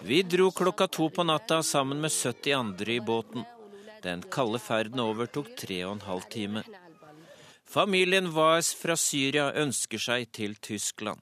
Vi 0.02 0.22
dro 0.24 0.52
klokka 0.52 0.88
to 0.88 1.10
på 1.10 1.24
natta 1.24 1.62
sammen 1.64 2.02
med 2.02 2.12
70 2.12 2.54
andre 2.58 2.94
i 2.94 3.02
båten. 3.02 3.46
Den 4.02 4.24
kalde 4.34 4.60
ferden 4.60 5.00
overtok 5.00 5.54
tre 5.58 5.84
og 5.86 5.98
en 5.98 6.08
halv 6.08 6.26
time. 6.34 6.64
Familien 7.72 8.32
Waes 8.36 8.74
fra 8.76 8.98
Syria 9.00 9.52
ønsker 9.56 10.02
seg 10.02 10.32
til 10.36 10.58
Tyskland, 10.60 11.22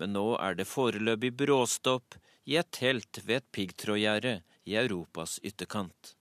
men 0.00 0.16
nå 0.16 0.24
er 0.40 0.56
det 0.58 0.66
foreløpig 0.66 1.30
bråstopp 1.38 2.16
i 2.50 2.56
et 2.58 2.72
telt 2.74 3.20
ved 3.22 3.42
et 3.42 3.50
piggtrådgjerde 3.54 4.40
i 4.64 4.74
Europas 4.80 5.38
ytterkant. 5.44 6.16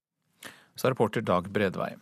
Så 0.76 0.88
er 0.88 0.94
reporter 0.94 1.26
Dag 1.26 1.50
Bredvei. 1.50 1.96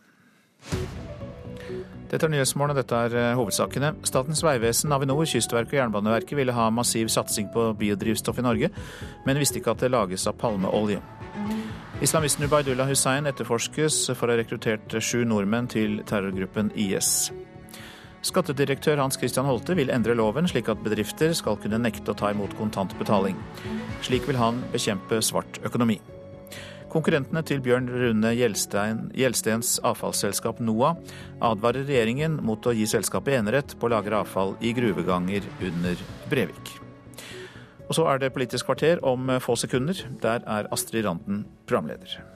Dette 2.12 2.28
er 2.28 2.32
Nyhetsmorgen, 2.34 2.74
og 2.74 2.76
dette 2.76 2.98
er 3.06 3.14
eh, 3.16 3.34
hovedsakene. 3.38 3.94
Statens 4.04 4.42
vegvesen, 4.44 4.92
Avinor, 4.92 5.24
Kystverket 5.24 5.72
og 5.72 5.78
Jernbaneverket 5.78 6.36
ville 6.36 6.52
ha 6.52 6.66
massiv 6.68 7.08
satsing 7.08 7.48
på 7.54 7.70
biodrivstoff 7.80 8.42
i 8.42 8.44
Norge, 8.44 8.68
men 9.24 9.40
visste 9.40 9.62
ikke 9.62 9.72
at 9.72 9.86
det 9.86 9.94
lages 9.94 10.28
av 10.28 10.36
palmeolje. 10.42 11.00
Islamisten 12.04 12.44
Ubaydullah 12.44 12.90
Hussein 12.90 13.30
etterforskes 13.30 14.10
for 14.12 14.28
å 14.28 14.34
ha 14.34 14.42
rekruttert 14.42 14.98
sju 15.00 15.22
nordmenn 15.24 15.70
til 15.72 16.02
terrorgruppen 16.04 16.68
IS. 16.76 17.30
Skattedirektør 18.22 19.00
Hans 19.00 19.16
Christian 19.16 19.48
Holte 19.48 19.74
vil 19.78 19.90
endre 19.90 20.14
loven 20.18 20.50
slik 20.50 20.68
at 20.68 20.84
bedrifter 20.84 21.32
skal 21.34 21.56
kunne 21.62 21.80
nekte 21.80 22.12
å 22.12 22.18
ta 22.18 22.34
imot 22.34 22.58
kontantbetaling. 22.60 23.40
Slik 24.04 24.28
vil 24.28 24.38
han 24.42 24.60
bekjempe 24.74 25.24
svart 25.24 25.62
økonomi. 25.64 25.96
Konkurrentene 26.92 27.40
til 27.48 27.62
Bjørn 27.64 27.86
Rune 27.88 28.34
Gjelstein, 28.36 29.06
Gjelstens 29.16 29.78
avfallsselskap 29.88 30.58
NOAH 30.60 30.98
advarer 31.48 31.86
regjeringen 31.88 32.36
mot 32.44 32.68
å 32.68 32.74
gi 32.76 32.84
selskapet 32.90 33.38
enerett 33.38 33.72
på 33.80 33.88
å 33.88 33.94
lagre 33.94 34.18
avfall 34.20 34.58
i 34.60 34.74
gruveganger 34.76 35.46
under 35.64 36.02
Brevik. 36.28 36.74
Og 37.88 37.96
så 37.96 38.04
er 38.12 38.20
det 38.20 38.34
Politisk 38.36 38.68
kvarter 38.68 39.00
om 39.08 39.32
få 39.40 39.56
sekunder. 39.56 40.04
Der 40.20 40.44
er 40.44 40.68
Astrid 40.72 41.08
Randen 41.08 41.46
programleder. 41.64 42.31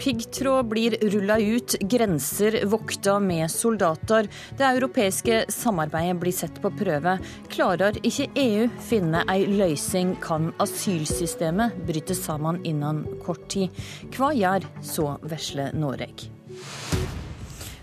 Piggtråd 0.00 0.68
blir 0.68 0.96
rulla 1.12 1.38
ut, 1.38 1.74
grenser 1.80 2.64
vokta 2.64 3.18
med 3.20 3.50
soldater. 3.50 4.28
Det 4.58 4.64
europeiske 4.64 5.44
samarbeidet 5.52 6.16
blir 6.22 6.32
sett 6.32 6.62
på 6.62 6.72
prøve. 6.72 7.18
Klarer 7.52 8.00
ikke 8.00 8.30
EU 8.40 8.68
finne 8.88 9.26
ei 9.28 9.44
løysing, 9.44 10.14
kan 10.24 10.54
asylsystemet 10.56 11.82
bryte 11.84 12.16
sammen 12.16 12.62
innen 12.64 13.04
kort 13.26 13.44
tid. 13.52 13.76
Hva 14.16 14.32
gjør 14.32 14.64
så 14.80 15.10
vesle 15.28 15.68
Noreg? 15.76 16.30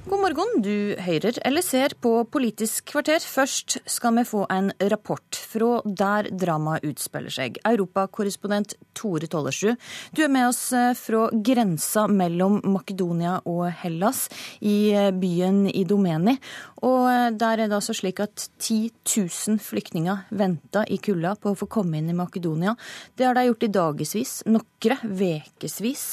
God 0.08 0.22
morgen, 0.24 0.62
du 0.64 0.96
hører 1.04 1.36
eller 1.44 1.64
ser 1.66 1.92
på 2.00 2.14
Politisk 2.32 2.86
kvarter. 2.94 3.20
Først 3.20 3.74
skal 3.92 4.14
vi 4.16 4.24
få 4.30 4.46
en 4.54 4.70
rapport 4.94 5.36
fra 5.36 5.82
der 5.84 6.30
dramaet 6.32 6.86
utspiller 6.88 7.34
seg. 7.34 7.58
Europakorrespondent 7.68 8.78
Tore 8.96 9.28
Tollersrud, 9.28 9.76
du 10.16 10.22
er 10.24 10.32
med 10.32 10.48
oss 10.48 10.62
eh, 10.72 10.94
fra 10.96 11.26
grensa 11.32 12.06
mellom 12.08 12.62
Makedonia 12.64 13.42
og 13.52 13.66
Hellas, 13.82 14.30
i 14.64 14.94
eh, 14.96 15.12
byen 15.12 15.66
Idomeni. 15.68 16.38
Og 16.86 17.08
eh, 17.10 17.30
der 17.34 17.64
er 17.64 17.70
det 17.70 17.78
altså 17.78 17.96
slik 17.98 18.20
at 18.22 18.48
10 18.60 18.92
000 19.08 19.62
flyktninger 19.64 20.28
venter 20.30 20.86
i 20.94 21.00
kulda 21.02 21.36
på 21.42 21.54
å 21.54 21.58
få 21.58 21.70
komme 21.72 21.98
inn 21.98 22.12
i 22.12 22.18
Makedonia. 22.18 22.76
Det 23.18 23.26
har 23.26 23.38
de 23.38 23.48
gjort 23.48 23.66
i 23.66 23.72
dagevis, 23.80 24.34
noen 24.46 24.66
ukevis. 24.78 26.08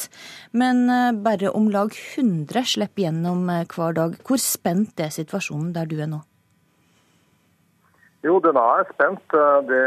Men 0.52 0.86
bare 1.24 1.52
om 1.52 1.68
lag 1.72 1.92
100 1.92 2.64
slipper 2.74 3.06
gjennom 3.06 3.48
hver 3.48 3.98
dag. 3.98 4.16
Hvor 4.24 4.40
spent 4.40 5.00
er 5.00 5.12
situasjonen 5.12 5.74
der 5.74 5.90
du 5.90 5.98
er 6.00 6.08
nå? 6.08 6.22
Jo, 8.24 8.38
den 8.40 8.56
er 8.56 8.86
spent. 8.88 9.34
Det 9.68 9.82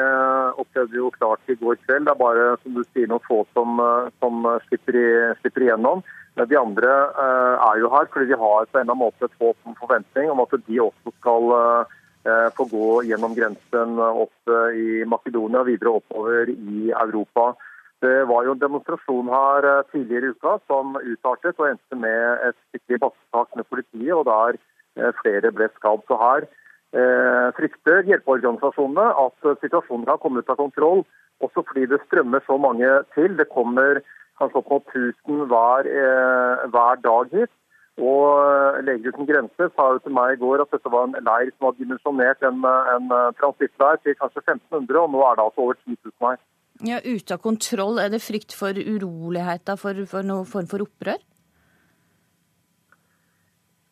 opplevde 0.62 0.92
vi 0.94 1.00
jo 1.00 1.10
klart 1.16 1.50
i 1.50 1.56
går 1.58 1.80
kveld. 1.88 2.06
Det 2.06 2.14
er 2.14 2.20
bare 2.20 2.52
som 2.62 2.76
du 2.76 2.84
sier, 2.92 3.10
noen 3.10 3.24
få 3.26 3.42
som, 3.58 3.82
som 4.22 4.46
slipper, 4.68 5.00
slipper, 5.42 5.66
igjennom. 5.66 6.04
De 6.38 6.58
andre 6.60 6.92
er 7.18 7.80
jo 7.82 7.90
her 7.90 8.10
fordi 8.14 8.30
de 8.30 8.38
har 8.38 8.68
på 8.70 8.78
en 8.78 8.84
eller 8.84 8.94
annen 8.94 9.02
måte 9.02 9.26
et 9.26 9.40
håp 9.42 9.58
om 9.66 9.78
forventning 9.80 10.30
om 10.30 10.44
at 10.44 10.54
de 10.68 10.82
også 10.84 11.14
skal 11.16 11.54
eh, 11.56 12.50
få 12.54 12.68
gå 12.70 12.90
gjennom 13.10 13.34
grensen 13.34 13.98
opp 13.98 14.52
eh, 14.52 14.78
i 14.78 14.90
Makedonia 15.10 15.64
og 15.64 15.72
videre 15.72 15.96
oppover 15.98 16.52
i 16.54 16.92
Europa. 16.92 17.56
Det 18.02 18.28
var 18.30 18.46
jo 18.46 18.54
en 18.54 18.62
demonstrasjon 18.62 19.30
her 19.34 19.66
eh, 19.66 19.86
tidligere 19.92 20.30
i 20.30 20.36
uka 20.36 20.58
som 20.70 20.98
utartet 21.02 21.58
og 21.58 21.70
endte 21.72 21.98
med 21.98 22.46
et 22.46 22.58
skikkelig 22.70 23.00
bakketak 23.08 23.56
med 23.58 23.70
politiet, 23.72 24.14
og 24.14 24.28
der 24.30 24.60
eh, 25.02 25.14
flere 25.24 25.52
ble 25.56 25.70
skadd. 25.74 26.04
Så 26.06 26.20
her 26.22 26.46
eh, 26.46 27.48
frykter 27.58 28.06
hjelpeorganisasjonene 28.12 29.08
at 29.26 29.50
situasjonen 29.64 30.06
kan 30.12 30.22
komme 30.22 30.46
ut 30.46 30.54
av 30.54 30.62
kontroll, 30.62 31.02
også 31.42 31.66
fordi 31.66 31.88
det 31.90 32.04
strømmer 32.06 32.46
så 32.46 32.60
mange 32.62 32.92
til. 33.18 33.34
Det 33.40 33.50
kommer 33.50 34.04
kanskje 34.40 34.60
opp 34.62 34.70
mot 34.72 34.92
1000 34.94 35.48
hver, 35.52 35.90
eh, 36.02 36.68
hver 36.74 37.02
dag 37.04 37.32
hit. 37.34 37.54
Og 37.98 38.84
Leger 38.86 39.10
uten 39.10 39.26
grenser 39.26 39.72
sa 39.74 39.88
jo 39.94 40.02
til 40.04 40.14
meg 40.14 40.36
i 40.36 40.42
går 40.42 40.62
at 40.62 40.74
dette 40.76 40.92
var 40.94 41.08
en 41.08 41.16
leir 41.18 41.50
som 41.56 41.66
var 41.66 41.78
dimensjonert 41.80 42.44
en, 42.46 42.60
en 42.94 43.08
transittleir 43.40 43.98
til 44.04 44.14
kanskje 44.20 44.44
1500, 44.44 45.00
og 45.02 45.10
nå 45.16 45.24
er 45.26 45.40
det 45.40 45.46
altså 45.48 45.64
over 45.66 45.80
10 45.82 45.98
000 46.06 46.28
her. 46.28 46.38
Ja, 46.86 47.00
Ute 47.02 47.34
av 47.34 47.42
kontroll. 47.42 47.98
Er 47.98 48.12
det 48.14 48.22
frykt 48.22 48.54
for 48.54 48.78
uroligheter, 48.78 49.80
for, 49.82 49.98
for 50.06 50.22
noen 50.30 50.46
form 50.46 50.70
for 50.70 50.86
opprør? 50.86 51.18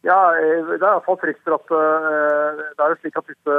Ja, 0.06 0.20
eh, 0.38 0.62
Det 0.70 0.78
er 0.78 0.92
iallfall 0.92 1.18
frykt 1.24 1.42
for 1.42 1.58
at 1.58 1.74
det 1.74 2.86
er 2.86 2.94
jo 2.94 3.00
slik 3.02 3.18
at 3.18 3.32
disse 3.32 3.58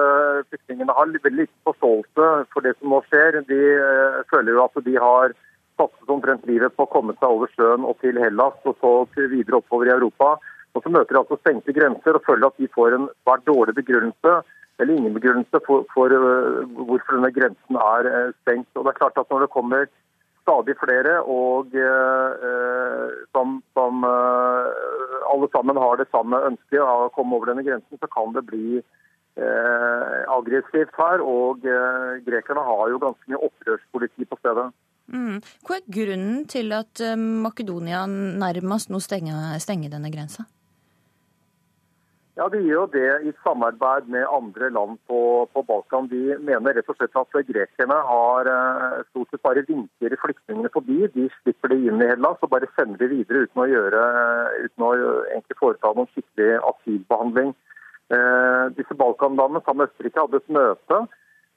flyktningene 0.52 0.94
har 0.94 1.10
veldig 1.10 1.34
liten 1.40 1.58
forståelse 1.66 2.30
for 2.54 2.62
det 2.62 2.76
som 2.78 2.94
nå 2.94 3.02
skjer. 3.08 3.42
De 3.50 3.60
føler 4.30 4.54
jo 4.54 4.62
at 4.62 4.78
de 4.86 4.94
har 5.08 5.34
satset 5.76 6.10
omtrent 6.12 6.46
livet 6.48 6.74
på 6.76 6.86
å 6.86 6.92
komme 6.92 7.14
seg 7.20 7.28
over 7.28 7.50
sjøen 7.54 7.86
og 7.86 7.98
til 8.02 8.18
Hellas, 8.20 8.56
og 8.64 8.76
så 8.80 8.92
videre 9.16 9.60
oppover 9.60 9.90
i 9.90 9.96
Europa. 9.96 10.36
Og 10.76 10.82
Så 10.84 10.92
møter 10.92 11.14
de 11.14 11.22
altså 11.22 11.38
stengte 11.40 11.72
grenser 11.72 12.18
og 12.18 12.24
føler 12.26 12.50
at 12.50 12.58
de 12.60 12.68
får 12.74 12.96
en 12.96 13.08
svært 13.24 13.46
dårlig 13.48 13.74
begrunnelse 13.78 14.40
eller 14.78 14.94
ingen 14.94 15.14
begrunnelse 15.16 15.60
for, 15.66 15.86
for 15.94 16.12
uh, 16.12 16.64
hvorfor 16.88 17.16
denne 17.16 17.32
grensen 17.32 17.78
er 17.80 18.08
uh, 18.12 18.34
stengt. 18.42 18.68
Og 18.76 18.84
det 18.84 18.92
er 18.92 19.00
klart 19.00 19.16
at 19.20 19.30
Når 19.30 19.46
det 19.46 19.54
kommer 19.54 19.88
stadig 20.46 20.76
flere 20.78 21.16
og 21.26 21.72
eh, 21.74 23.14
som, 23.34 23.56
som 23.74 24.04
alle 24.06 25.48
sammen 25.50 25.80
har 25.82 25.96
det 25.98 26.06
samme 26.12 26.38
ønsket 26.38 26.78
av 26.78 27.08
å 27.08 27.10
komme 27.16 27.34
over 27.34 27.50
denne 27.50 27.64
grensen, 27.66 27.98
så 27.98 28.06
kan 28.06 28.30
det 28.30 28.44
bli 28.46 28.78
aggressivt 30.30 30.94
her. 31.02 31.18
Og 31.18 31.66
grekerne 32.28 32.62
har 32.62 32.92
jo 32.92 33.02
ganske 33.02 33.32
mye 33.32 33.42
opprørspoliti 33.48 34.28
på 34.30 34.38
stedet. 34.38 34.68
Mm. 35.12 35.38
Hva 35.66 35.78
er 35.78 35.88
grunnen 35.98 36.44
til 36.50 36.72
at 36.74 37.02
Makedonia 37.18 38.04
nærmest 38.10 38.90
nå 38.90 38.98
stenger, 39.04 39.54
stenger 39.62 39.92
denne 39.92 40.10
grensa? 40.10 40.48
Ja, 42.36 42.50
De 42.52 42.58
gjør 42.60 42.90
det 42.92 43.08
i 43.24 43.30
samarbeid 43.40 44.10
med 44.12 44.26
andre 44.28 44.68
land 44.68 44.98
på, 45.08 45.20
på, 45.52 45.62
Balkan. 45.64 46.08
De 46.10 46.36
mener 46.44 46.76
rett 46.76 46.90
og 46.92 46.98
slett 46.98 47.16
at 47.16 47.38
grekerne 47.48 47.96
har 48.10 48.50
eh, 48.52 48.98
stort 49.08 49.30
sett 49.32 49.40
bare 49.46 49.62
vinker 49.64 50.16
flyktningene 50.20 50.68
forbi. 50.74 50.98
De 51.14 51.30
slipper 51.38 51.72
de 51.72 51.78
inn 51.88 52.02
i 52.04 52.10
Hellas 52.10 52.44
og 52.44 52.52
bare 52.52 52.68
sender 52.76 53.00
de 53.00 53.08
videre 53.14 53.46
uten 53.46 53.62
å, 53.64 53.68
gjøre, 53.70 54.02
uten 54.66 54.84
å 54.84 54.90
foreta 55.62 55.94
noen 55.96 56.12
skikkelig 56.12 56.58
asylbehandling. 56.74 57.54
Eh, 58.12 58.64
disse 58.76 58.98
Balkanlandene 59.00 59.64
sammen 59.64 59.86
med 59.86 59.94
Østerrike 59.94 60.26
hadde 60.26 60.42
et 60.42 60.54
møte 60.58 61.00
eh, 61.00 61.08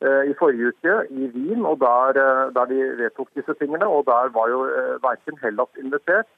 i 0.02 0.34
forrige 0.40 0.72
uke 0.72 0.94
i 1.12 1.28
Wien, 1.34 1.66
og 1.66 1.80
der, 1.80 2.20
eh, 2.24 2.54
der 2.56 2.66
de 2.72 2.80
vedtok 3.02 3.30
disse 3.36 3.54
tingene. 3.60 3.88
og 3.88 4.06
Der 4.06 4.30
var 4.38 4.48
jo 4.50 4.66
eh, 4.66 4.96
verken 5.04 5.40
Hellas 5.44 5.72
invitert 5.84 6.30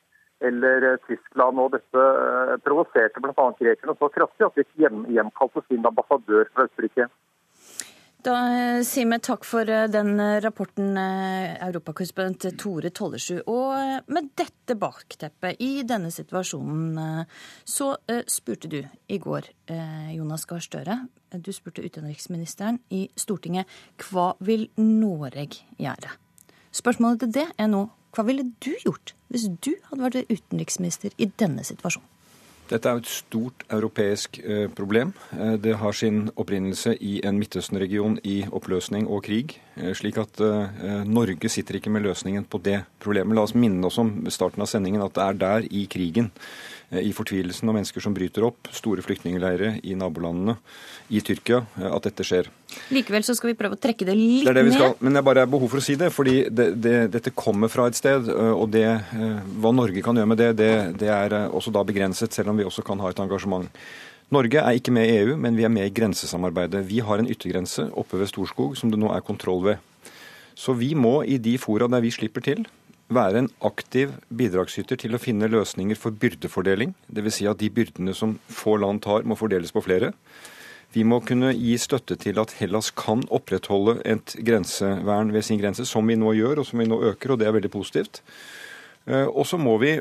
eller 0.42 0.92
eh, 0.92 1.00
Tyskland. 1.08 1.60
og 1.60 1.72
Dette 1.76 2.02
eh, 2.02 2.56
provoserte 2.66 3.22
bl.a. 3.22 3.46
grekerne 3.60 3.96
så 4.00 4.10
kraftig 4.16 4.48
at 4.48 4.58
de 4.58 4.66
hjem, 4.82 5.06
hjemkalte 5.14 5.62
sin 5.68 5.86
ambassadør 5.86 6.50
fra 6.54 6.66
Østerrike. 6.70 7.08
Da 8.22 8.34
eh, 8.54 8.80
sier 8.86 9.08
vi 9.10 9.18
takk 9.24 9.46
for 9.48 9.66
den 9.66 10.22
rapporten, 10.44 10.94
europakorrespondent 10.98 12.46
Tore 12.62 12.92
Tollesju. 12.94 13.40
Og 13.50 14.12
med 14.14 14.30
dette 14.38 14.76
bakteppet, 14.78 15.58
i 15.58 15.82
denne 15.88 16.12
situasjonen, 16.14 17.26
så 17.66 17.96
spurte 18.30 18.70
du 18.70 18.78
i 18.82 19.18
går, 19.22 19.50
Jonas 20.14 20.46
Gahr 20.46 20.62
Støre, 20.62 21.00
du 21.34 21.50
spurte 21.56 21.82
utenriksministeren 21.82 22.78
i 22.94 23.08
Stortinget 23.18 23.70
hva 24.10 24.32
vil 24.44 24.68
Norge 24.78 25.48
gjøre? 25.82 26.14
Spørsmålet 26.72 27.26
til 27.26 27.36
det 27.40 27.48
er 27.58 27.72
nå 27.72 27.88
hva 28.12 28.26
ville 28.28 28.50
du 28.64 28.74
gjort 28.84 29.16
hvis 29.32 29.48
du 29.64 29.74
hadde 29.88 30.04
vært 30.04 30.32
utenriksminister 30.32 31.16
i 31.18 31.30
denne 31.40 31.64
situasjonen? 31.68 32.08
Dette 32.72 32.88
er 32.88 33.02
et 33.02 33.10
stort 33.12 33.66
europeisk 33.68 34.40
eh, 34.40 34.70
problem. 34.72 35.12
Eh, 35.36 35.58
det 35.60 35.76
har 35.82 35.92
sin 35.92 36.30
opprinnelse 36.40 36.96
i 37.04 37.20
en 37.28 37.40
Midtøsten-region 37.40 38.20
i 38.24 38.46
oppløsning 38.48 39.10
og 39.12 39.26
krig. 39.28 39.58
Eh, 39.82 39.94
slik 39.98 40.20
at 40.22 40.42
Norge 41.08 41.50
sitter 41.50 41.80
ikke 41.80 41.94
med 41.94 42.06
løsningen 42.06 42.46
på 42.48 42.62
det 42.64 42.84
problemet. 43.02 43.36
La 43.36 43.46
oss 43.48 43.58
minne 43.58 43.90
oss 43.90 44.00
om 44.02 44.14
starten 44.30 44.64
av 44.64 44.70
sendingen 44.70 45.04
at 45.04 45.18
det 45.18 45.26
er 45.26 45.42
der 45.42 45.72
i 45.72 45.88
krigen 45.92 46.32
Eh, 46.92 47.08
i 47.08 47.14
fortvilelsen 47.16 47.70
av 47.70 47.76
mennesker 47.78 48.04
som 48.04 48.14
bryter 48.14 48.44
opp, 48.44 48.68
store 48.76 49.04
flyktningleirer 49.06 49.80
i 49.88 49.96
nabolandene, 49.96 50.58
i 51.16 51.22
Tyrkia, 51.24 51.62
eh, 51.80 51.88
at 51.88 52.04
dette 52.10 52.26
skjer. 52.28 52.50
Likevel 52.92 53.24
så 53.24 53.36
skal 53.36 53.52
vi 53.52 53.58
prøve 53.60 53.78
å 53.78 53.80
trekke 53.80 54.08
det 54.08 54.16
litt 54.18 54.44
det 54.44 54.52
er 54.52 54.60
det 54.60 54.66
vi 54.68 54.76
ned. 54.76 55.00
Men 55.00 55.16
det 55.16 55.22
er 55.22 55.28
bare 55.30 55.48
behov 55.48 55.72
for 55.72 55.80
å 55.80 55.86
si 55.86 55.96
det, 55.96 56.12
fordi 56.12 56.36
det, 56.52 56.68
det, 56.84 56.96
dette 57.14 57.32
kommer 57.32 57.72
fra 57.72 57.88
et 57.88 57.96
sted. 57.96 58.28
Eh, 58.28 58.52
og 58.52 58.72
det, 58.76 58.88
hva 59.64 59.72
Norge 59.76 60.04
kan 60.04 60.20
gjøre 60.20 60.34
med 60.34 60.44
det, 60.44 60.52
det, 61.00 61.08
er 61.08 61.38
også 61.48 61.72
da 61.72 61.86
begrenset, 61.88 62.34
selv 62.36 62.52
om 62.52 62.60
vi 62.60 62.68
også 62.68 62.84
kan 62.84 63.00
ha 63.00 63.12
et 63.12 63.24
engasjement. 63.24 63.72
Norge 64.32 64.62
er 64.64 64.78
ikke 64.78 64.94
med 64.96 65.10
i 65.10 65.16
EU, 65.20 65.34
men 65.36 65.58
vi 65.60 65.66
er 65.68 65.74
med 65.74 65.90
i 65.90 65.92
grensesamarbeidet. 65.92 66.86
Vi 66.88 67.02
har 67.04 67.20
en 67.20 67.28
yttergrense 67.28 67.90
oppe 68.00 68.20
ved 68.22 68.30
Storskog 68.32 68.78
som 68.80 68.92
det 68.92 69.00
nå 69.02 69.10
er 69.12 69.26
kontroll 69.28 69.66
ved. 69.66 69.82
Så 70.56 70.72
vi 70.80 70.94
må 70.96 71.22
i 71.28 71.36
de 71.36 71.58
fora 71.60 71.90
der 71.92 72.04
vi 72.04 72.14
slipper 72.16 72.44
til, 72.46 72.64
være 73.12 73.42
en 73.42 73.50
aktiv 73.68 74.14
bidragsyter 74.32 75.00
til 75.02 75.16
å 75.16 75.20
finne 75.20 75.50
løsninger 75.52 76.00
for 76.00 76.16
byrdefordeling. 76.16 76.94
Dvs. 77.12 77.42
Si 77.42 77.50
at 77.50 77.60
de 77.60 77.68
byrdene 77.76 78.16
som 78.16 78.38
få 78.48 78.78
land 78.80 79.04
tar, 79.04 79.28
må 79.28 79.36
fordeles 79.36 79.76
på 79.76 79.84
flere. 79.84 80.14
Vi 80.96 81.04
må 81.08 81.22
kunne 81.24 81.54
gi 81.56 81.76
støtte 81.80 82.18
til 82.20 82.40
at 82.40 82.56
Hellas 82.60 82.92
kan 82.96 83.24
opprettholde 83.32 84.00
et 84.08 84.36
grensevern 84.48 85.32
ved 85.32 85.44
sin 85.48 85.60
grense, 85.60 85.84
som 85.88 86.08
vi 86.08 86.16
nå 86.20 86.34
gjør, 86.36 86.64
og 86.64 86.68
som 86.68 86.80
vi 86.80 86.88
nå 86.88 87.00
øker, 87.12 87.32
og 87.32 87.40
det 87.40 87.48
er 87.48 87.56
veldig 87.56 87.72
positivt. 87.72 88.24
Eh, 89.08 89.28
og 89.28 89.44
så 89.48 89.60
må 89.60 89.78
vi, 89.84 89.98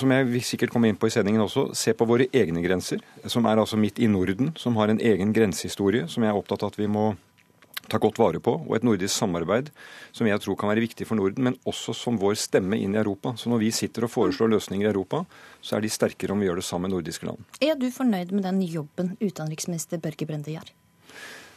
som 0.00 0.12
jeg 0.12 0.26
vil 0.28 0.44
sikkert 0.44 0.72
komme 0.74 0.90
inn 0.90 0.98
på 1.00 1.08
i 1.08 1.14
sendingen 1.14 1.44
også, 1.44 1.68
se 1.76 1.94
på 1.96 2.06
våre 2.08 2.28
egne 2.34 2.62
grenser, 2.64 3.02
som 3.30 3.46
er 3.46 3.60
altså 3.60 3.78
midt 3.80 4.00
i 4.02 4.08
Norden, 4.10 4.52
som 4.58 4.76
har 4.80 4.92
en 4.92 5.00
egen 5.00 5.32
grensehistorie, 5.36 6.06
som 6.10 6.24
jeg 6.24 6.32
er 6.32 6.38
opptatt 6.38 6.64
av 6.64 6.74
at 6.74 6.80
vi 6.80 6.88
må 6.90 7.12
ta 7.86 8.00
godt 8.02 8.18
vare 8.18 8.40
på, 8.42 8.54
og 8.66 8.72
et 8.76 8.86
nordisk 8.86 9.14
samarbeid 9.14 9.68
som 10.16 10.26
jeg 10.26 10.42
tror 10.42 10.56
kan 10.58 10.70
være 10.72 10.82
viktig 10.82 11.06
for 11.06 11.18
Norden, 11.18 11.44
men 11.46 11.58
også 11.68 11.94
som 11.94 12.18
vår 12.18 12.38
stemme 12.40 12.78
inn 12.82 12.96
i 12.96 13.00
Europa. 13.00 13.36
Så 13.38 13.52
når 13.52 13.62
vi 13.62 13.70
sitter 13.74 14.06
og 14.06 14.12
foreslår 14.12 14.50
løsninger 14.56 14.88
i 14.88 14.90
Europa, 14.90 15.22
så 15.62 15.76
er 15.76 15.84
de 15.84 15.92
sterkere 15.92 16.34
om 16.34 16.42
vi 16.42 16.48
gjør 16.48 16.60
det 16.62 16.66
sammen 16.66 16.90
med 16.90 16.96
nordiske 16.96 17.28
land. 17.28 17.44
Er 17.62 17.78
du 17.78 17.86
fornøyd 17.92 18.34
med 18.34 18.46
den 18.48 18.62
jobben 18.66 19.14
utenriksminister 19.20 20.02
Børge 20.02 20.26
Brende 20.26 20.56
gjør? 20.56 20.72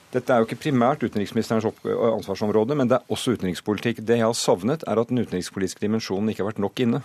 Dette 0.09 0.33
er 0.33 0.41
jo 0.41 0.47
ikke 0.47 0.63
primært 0.63 1.03
utenriksministerens 1.05 1.67
ansvarsområde, 1.85 2.73
men 2.77 2.89
det 2.89 2.97
er 2.97 3.11
også 3.13 3.35
utenrikspolitikk. 3.37 4.01
Det 4.01 4.17
jeg 4.17 4.25
har 4.25 4.37
savnet, 4.37 4.81
er 4.89 4.97
at 4.97 5.11
den 5.11 5.21
utenrikspolitiske 5.21 5.83
dimensjonen 5.83 6.31
ikke 6.31 6.41
har 6.41 6.49
vært 6.49 6.61
nok 6.63 6.81
inne. 6.81 7.03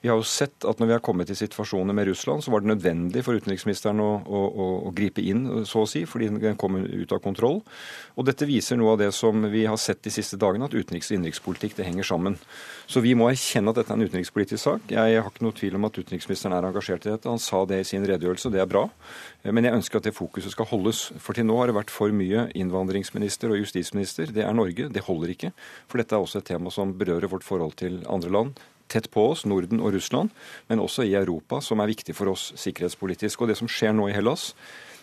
Vi 0.00 0.08
har 0.08 0.16
jo 0.16 0.24
sett 0.24 0.64
at 0.64 0.78
når 0.80 0.88
vi 0.88 0.94
har 0.94 1.02
kommet 1.04 1.28
til 1.28 1.36
situasjoner 1.36 1.92
med 1.92 2.08
Russland, 2.08 2.40
så 2.40 2.52
var 2.52 2.62
det 2.62 2.70
nødvendig 2.70 3.20
for 3.26 3.36
utenriksministeren 3.36 4.00
å, 4.00 4.08
å, 4.24 4.38
å, 4.88 4.92
gripe 4.96 5.20
inn, 5.20 5.42
så 5.68 5.82
å 5.84 5.88
si, 5.88 6.06
fordi 6.08 6.30
den 6.40 6.56
kom 6.60 6.78
ut 6.80 7.12
av 7.12 7.20
kontroll. 7.20 7.60
Og 8.16 8.24
dette 8.24 8.48
viser 8.48 8.80
noe 8.80 8.94
av 8.94 9.02
det 9.02 9.10
som 9.12 9.44
vi 9.52 9.66
har 9.68 9.76
sett 9.80 10.00
de 10.06 10.12
siste 10.14 10.38
dagene, 10.40 10.70
at 10.70 10.76
utenriks- 10.76 11.12
og 11.12 11.18
innenrikspolitikk 11.18 11.76
det 11.76 11.88
henger 11.90 12.08
sammen. 12.08 12.38
Så 12.88 13.04
vi 13.04 13.12
må 13.12 13.28
erkjenne 13.28 13.74
at 13.74 13.82
dette 13.82 13.92
er 13.92 14.00
en 14.00 14.08
utenrikspolitisk 14.08 14.62
sak. 14.62 14.88
Jeg 14.96 15.20
har 15.20 15.28
ikke 15.28 15.44
noe 15.44 15.58
tvil 15.60 15.76
om 15.76 15.84
at 15.90 16.00
utenriksministeren 16.00 16.56
er 16.56 16.70
engasjert 16.70 17.04
i 17.04 17.12
dette. 17.12 17.28
Han 17.28 17.42
sa 17.42 17.66
det 17.68 17.82
i 17.84 17.88
sin 17.92 18.08
redegjørelse, 18.08 18.54
det 18.56 18.64
er 18.64 18.72
bra. 18.72 18.86
Men 19.44 19.68
jeg 19.68 19.82
ønsker 19.82 20.00
at 20.00 20.08
det 20.08 20.16
fokuset 20.16 20.56
skal 20.56 20.70
holdes. 20.72 21.10
For 21.20 21.36
til 21.36 21.44
nå 21.50 21.60
har 21.60 21.68
det 21.68 21.76
vært 21.76 21.92
for 21.92 22.16
mye 22.16 22.48
innvandringsminister 22.56 23.52
og 23.52 23.60
justisminister. 23.60 24.32
Det 24.32 24.48
er 24.48 24.56
Norge. 24.56 24.88
Det 24.88 25.04
holder 25.04 25.36
ikke. 25.36 25.54
For 25.92 26.00
dette 26.00 26.16
er 26.16 26.24
også 26.24 26.40
et 26.40 26.52
tema 26.54 26.72
som 26.72 26.96
berører 26.96 27.28
vårt 27.28 27.44
forhold 27.44 27.76
til 27.84 28.00
andre 28.08 28.32
land 28.40 28.60
tett 28.90 29.10
på 29.14 29.28
oss, 29.30 29.46
Norden 29.48 29.80
og 29.80 29.94
Russland, 29.94 30.34
men 30.68 30.82
også 30.82 31.06
i 31.06 31.16
Europa, 31.18 31.60
som 31.64 31.80
er 31.80 31.90
viktig 31.92 32.16
for 32.18 32.32
oss 32.32 32.50
sikkerhetspolitisk. 32.60 33.40
Og 33.40 33.52
det 33.52 33.58
som 33.60 33.70
skjer 33.70 33.94
nå 33.96 34.10
i 34.10 34.14
Hellas, 34.16 34.50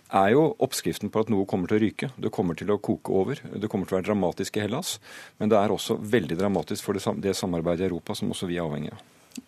er 0.07 0.31
jo 0.31 0.43
oppskriften 0.63 1.11
på 1.11 1.23
at 1.23 1.31
noe 1.31 1.47
kommer 1.49 1.67
til 1.67 1.79
å 1.79 1.83
ryke. 1.83 2.09
Det 2.15 2.31
kommer 2.33 2.55
til 2.55 2.71
å 2.71 2.79
koke 2.79 3.11
over. 3.11 3.41
Det 3.43 3.67
kommer 3.71 3.87
til 3.87 3.97
å 3.97 3.99
være 3.99 4.07
dramatisk 4.09 4.57
i 4.57 4.63
Hellas. 4.63 4.97
Men 5.39 5.51
det 5.51 5.59
er 5.59 5.73
også 5.73 5.97
veldig 5.99 6.37
dramatisk 6.39 6.87
for 6.87 6.95
det, 6.95 7.35
samarbeidet 7.35 7.85
i 7.85 7.89
Europa 7.89 8.15
som 8.15 8.31
også 8.31 8.47
vi 8.47 8.59
er 8.59 8.67
avhengig 8.67 8.93
av. 8.95 9.03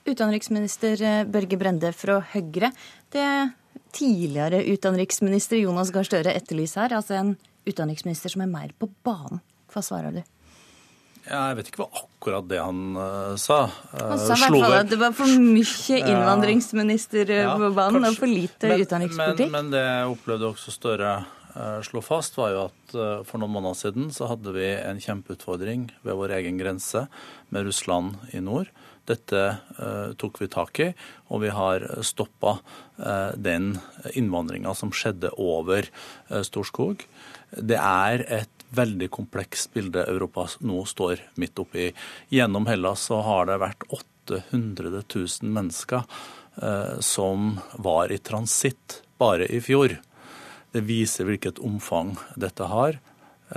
Utenriksminister 0.06 1.02
eh, 1.02 1.22
Børge 1.26 1.57
Brende 1.57 1.94
fra 1.95 2.20
Høyre. 2.34 2.74
Det 3.10 3.30
tidligere 3.95 4.61
utenriksminister 4.68 5.57
Jonas 5.64 5.94
Gahr 5.94 6.06
Støre 6.06 6.36
etterlyser 6.38 6.86
her, 6.86 6.99
altså 6.99 7.16
en 7.18 7.32
utenriksminister 7.66 8.34
som 8.34 8.44
er 8.44 8.52
mer 8.52 8.76
på 8.78 8.90
banen. 9.06 9.41
Hva 9.74 9.82
svarer 9.86 10.20
du? 10.20 10.22
Ja, 11.30 11.43
jeg 11.51 11.60
vet 11.60 11.68
ikke 11.69 11.84
hva 11.84 11.89
akkurat 12.01 12.45
det 12.49 12.57
han 12.57 12.95
uh, 12.97 13.35
sa. 13.38 13.60
Uh, 13.93 14.15
han 14.15 14.22
sa 14.26 14.49
i 14.49 14.61
at 14.80 14.89
det 14.89 14.97
var 14.97 15.14
for 15.14 15.30
mye 15.30 15.99
innvandringsminister 16.01 17.34
ja, 17.35 17.51
på 17.53 17.69
banen 17.77 18.07
og 18.10 18.18
for 18.18 18.30
lite 18.30 18.72
men, 18.72 18.81
utenrikspolitikk. 18.81 19.51
Men, 19.53 19.69
men, 19.69 19.76
det 19.76 19.85
opplevde 20.10 20.49
også 20.49 20.73
Støre 20.73 21.14
uh, 21.53 21.80
slå 21.85 22.01
fast, 22.06 22.38
var 22.39 22.53
jo 22.56 22.64
at 22.68 22.93
eh, 22.97 23.22
for 23.27 23.41
noen 23.41 23.53
måneder 23.53 23.77
siden 23.77 24.10
så 24.15 24.30
hadde 24.31 24.53
vi 24.56 24.68
en 24.73 25.01
kjempeutfordring 25.03 25.89
ved 26.06 26.18
vår 26.18 26.34
egen 26.39 26.57
grense 26.61 27.06
med 27.53 27.68
Russland 27.68 28.18
i 28.34 28.41
nord. 28.41 28.72
Dette 29.10 29.41
tok 30.22 30.35
vi 30.38 30.47
tak 30.53 30.80
i, 30.85 30.91
og 31.34 31.41
vi 31.41 31.49
har 31.49 31.81
stoppa 32.06 32.60
den 33.34 33.72
innvandringa 34.14 34.76
som 34.77 34.93
skjedde 34.93 35.31
over 35.41 35.89
Storskog. 36.45 37.07
Det 37.51 37.77
er 37.80 38.26
et 38.41 38.65
veldig 38.76 39.09
komplekst 39.13 39.73
bilde 39.73 40.03
Europa 40.05 40.45
nå 40.61 40.84
står 40.85 41.23
midt 41.41 41.59
oppi. 41.61 41.89
Gjennom 42.30 42.69
Hellas 42.69 43.07
så 43.09 43.21
har 43.26 43.49
det 43.49 43.57
vært 43.63 43.88
800 43.89 45.01
000 45.01 45.55
mennesker 45.57 46.05
som 47.05 47.53
var 47.80 48.11
i 48.11 48.17
transitt 48.19 48.99
bare 49.17 49.47
i 49.47 49.61
fjor. 49.63 49.95
Det 50.71 50.81
viser 50.85 51.26
hvilket 51.26 51.61
omfang 51.65 52.13
dette 52.35 52.67
har. 52.69 52.99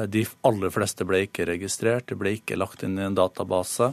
De 0.09 0.24
aller 0.48 0.73
fleste 0.73 1.05
ble 1.05 1.27
ikke 1.27 1.48
registrert, 1.51 2.06
det 2.09 2.16
ble 2.20 2.36
ikke 2.39 2.56
lagt 2.56 2.85
inn 2.86 2.97
i 2.97 3.05
en 3.05 3.19
database. 3.19 3.90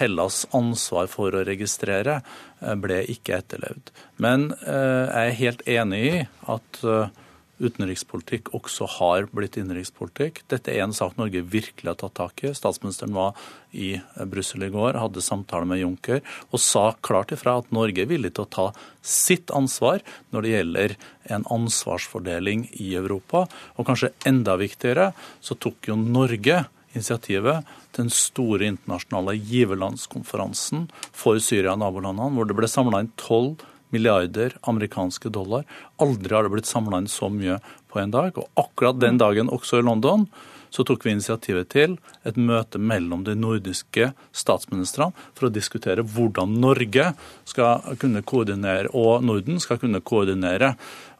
Hellas' 0.00 0.46
ansvar 0.56 1.08
for 1.12 1.34
å 1.34 1.44
registrere 1.44 2.20
eh, 2.20 2.76
ble 2.80 3.02
ikke 3.12 3.40
etterlevd. 3.40 3.92
Men 4.22 4.50
eh, 4.60 5.04
jeg 5.04 5.32
er 5.32 5.40
helt 5.40 5.66
enig 5.68 6.00
i 6.08 6.14
at 6.54 6.80
eh, 6.84 7.18
utenrikspolitikk 7.60 8.50
også 8.56 8.88
har 8.98 9.28
blitt 9.36 9.58
innenrikspolitikk. 9.60 10.42
Dette 10.50 10.72
er 10.72 10.84
en 10.84 10.94
sak 10.96 11.18
Norge 11.20 11.42
virkelig 11.52 11.92
har 11.92 11.98
tatt 12.00 12.16
tak 12.18 12.44
i. 12.44 12.52
Statsministeren 12.56 13.14
var 13.16 13.38
i 13.70 13.92
Brussel 14.30 14.64
i 14.66 14.72
går, 14.72 14.98
hadde 14.98 15.22
samtale 15.22 15.68
med 15.68 15.82
Juncker 15.82 16.24
og 16.50 16.62
sa 16.62 16.88
klart 17.06 17.34
ifra 17.36 17.58
at 17.60 17.70
Norge 17.74 18.02
er 18.02 18.10
villig 18.10 18.32
til 18.34 18.46
å 18.46 18.50
ta 18.50 18.66
sitt 19.06 19.52
ansvar 19.54 20.02
når 20.34 20.42
det 20.42 20.54
gjelder 20.56 20.96
en 21.36 21.46
ansvarsfordeling 21.60 22.66
i 22.82 22.92
Europa. 22.98 23.46
Og 23.76 23.88
kanskje 23.88 24.14
enda 24.28 24.56
viktigere 24.60 25.12
så 25.44 25.56
tok 25.60 25.92
jo 25.92 25.98
Norge 26.00 26.64
initiativet 26.90 27.66
til 27.92 28.06
den 28.06 28.14
store 28.14 28.66
internasjonale 28.72 29.36
giverlandskonferansen 29.38 30.88
for 31.14 31.38
Syria 31.42 31.76
og 31.76 31.84
nabolandene, 31.84 32.34
hvor 32.34 32.48
det 32.48 32.56
ble 32.58 32.70
samla 32.70 33.04
inn 33.04 33.12
12 33.14 33.60
milliarder 33.94 34.56
amerikanske 34.70 35.32
dollar. 35.32 35.66
Aldri 36.02 36.34
har 36.34 36.46
det 36.46 36.54
blitt 36.54 36.70
samla 36.70 37.02
inn 37.02 37.10
så 37.10 37.30
mye 37.32 37.58
på 37.90 38.00
en 38.02 38.14
dag. 38.14 38.38
Og 38.38 38.48
akkurat 38.60 39.00
den 39.00 39.20
dagen, 39.20 39.50
også 39.52 39.80
i 39.80 39.86
London, 39.86 40.26
så 40.70 40.84
tok 40.86 41.04
vi 41.04 41.14
initiativet 41.14 41.70
til 41.72 41.96
et 42.26 42.36
møte 42.38 42.78
mellom 42.78 43.24
de 43.26 43.34
nordiske 43.34 44.12
statsministrene 44.30 45.10
for 45.34 45.48
å 45.48 45.54
diskutere 45.54 46.04
hvordan 46.06 46.54
Norge 46.62 47.10
skal 47.48 47.96
kunne 48.00 48.22
koordinere, 48.22 48.92
og 48.94 49.26
Norden 49.26 49.58
skal 49.62 49.80
kunne 49.82 50.02
koordinere 50.02 50.76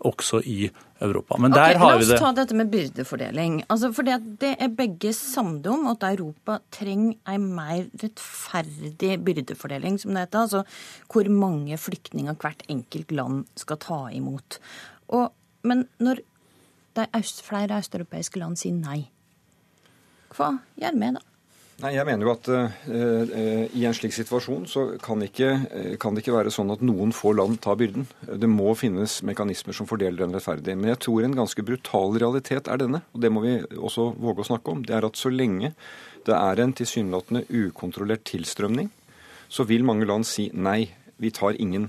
også 0.07 0.43
i 0.47 0.71
Europa. 1.01 1.39
Men 1.41 1.55
der 1.55 1.75
okay, 1.75 1.81
har 1.81 1.99
vi 1.99 2.05
det. 2.05 2.09
La 2.11 2.17
oss 2.17 2.23
ta 2.23 2.33
dette 2.37 2.57
med 2.59 2.71
byrdefordeling. 2.73 3.61
Altså, 3.73 3.91
for 3.97 4.07
det 4.07 4.51
er 4.53 4.75
begge 4.77 5.13
samde 5.17 5.73
om 5.73 5.87
at 5.93 6.05
Europa 6.11 6.59
trenger 6.75 7.17
en 7.35 7.47
mer 7.57 7.87
rettferdig 8.03 9.15
byrdefordeling, 9.25 9.97
som 10.01 10.15
det 10.15 10.27
heter. 10.27 10.47
Altså 10.49 10.65
hvor 11.11 11.31
mange 11.33 11.79
flyktninger 11.81 12.37
hvert 12.41 12.67
enkelt 12.69 13.15
land 13.17 13.47
skal 13.61 13.81
ta 13.81 14.03
imot. 14.15 14.61
Og, 15.17 15.31
men 15.67 15.87
når 15.99 16.23
de 16.99 17.09
flere 17.47 17.81
østeuropeiske 17.81 18.43
land 18.43 18.61
sier 18.61 18.77
nei, 18.77 19.09
hva 20.37 20.55
gjør 20.79 20.95
vi 21.01 21.11
da? 21.17 21.25
Nei, 21.81 21.95
jeg 21.97 22.05
mener 22.05 22.27
jo 22.27 22.33
at 22.35 22.49
uh, 22.53 22.81
i 23.73 23.85
en 23.89 23.95
slik 23.97 24.13
situasjon 24.13 24.67
så 24.69 24.83
kan, 25.01 25.23
ikke, 25.25 25.49
kan, 26.03 26.13
det 26.13 26.21
ikke 26.21 26.35
være 26.35 26.53
sånn 26.53 26.73
at 26.75 26.83
noen 26.85 27.15
få 27.17 27.33
land 27.39 27.57
tar 27.65 27.79
byrden. 27.81 28.05
Det 28.21 28.51
må 28.53 28.75
finnes 28.77 29.21
mekanismer 29.25 29.77
som 29.77 29.89
fordeler 29.89 30.21
den 30.21 30.37
rettferdig. 30.37 30.77
Men 30.77 30.93
jeg 30.93 31.01
tror 31.07 31.25
en 31.25 31.39
ganske 31.39 31.65
brutal 31.65 32.19
realitet 32.21 32.69
er 32.69 32.83
denne, 32.83 33.01
og 33.15 33.25
det 33.25 33.31
må 33.33 33.45
vi 33.47 33.55
også 33.79 34.11
våge 34.21 34.45
å 34.45 34.51
snakke 34.51 34.75
om. 34.75 34.83
Det 34.85 34.99
er 34.99 35.09
at 35.09 35.21
så 35.21 35.33
lenge 35.33 35.73
det 36.29 36.37
er 36.37 36.61
en 36.61 36.77
tilsynelatende 36.77 37.47
ukontrollert 37.49 38.27
tilstrømning, 38.29 38.91
så 39.49 39.65
vil 39.65 39.87
mange 39.89 40.09
land 40.09 40.29
si 40.29 40.51
nei, 40.53 40.91
vi 41.17 41.33
tar 41.33 41.57
ingen. 41.57 41.89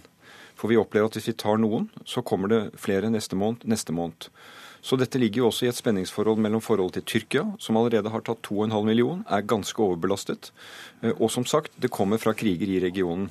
For 0.56 0.72
vi 0.72 0.80
opplever 0.80 1.10
at 1.10 1.20
hvis 1.20 1.34
vi 1.34 1.38
tar 1.42 1.60
noen, 1.60 1.90
så 2.08 2.24
kommer 2.24 2.52
det 2.52 2.62
flere 2.80 3.12
neste 3.12 3.36
måned, 3.36 3.68
neste 3.68 3.92
måned. 3.98 4.30
Så 4.82 4.98
dette 4.98 5.20
ligger 5.22 5.44
jo 5.44 5.50
også 5.52 5.68
i 5.68 5.70
et 5.70 5.78
spenningsforhold 5.78 6.42
mellom 6.42 6.62
forholdet 6.64 7.02
til 7.02 7.08
Tyrkia, 7.14 7.44
som 7.62 7.78
allerede 7.78 8.10
har 8.10 8.24
tatt 8.26 8.42
2,5 8.48 8.74
million, 8.86 9.22
er 9.30 9.46
ganske 9.46 9.78
overbelastet. 9.78 10.50
Eh, 11.02 11.14
og 11.14 11.30
som 11.34 11.46
sagt, 11.46 11.76
det 11.78 11.94
kommer 11.94 12.22
fra 12.22 12.34
kriger 12.34 12.70
i 12.70 12.80
regionen. 12.82 13.30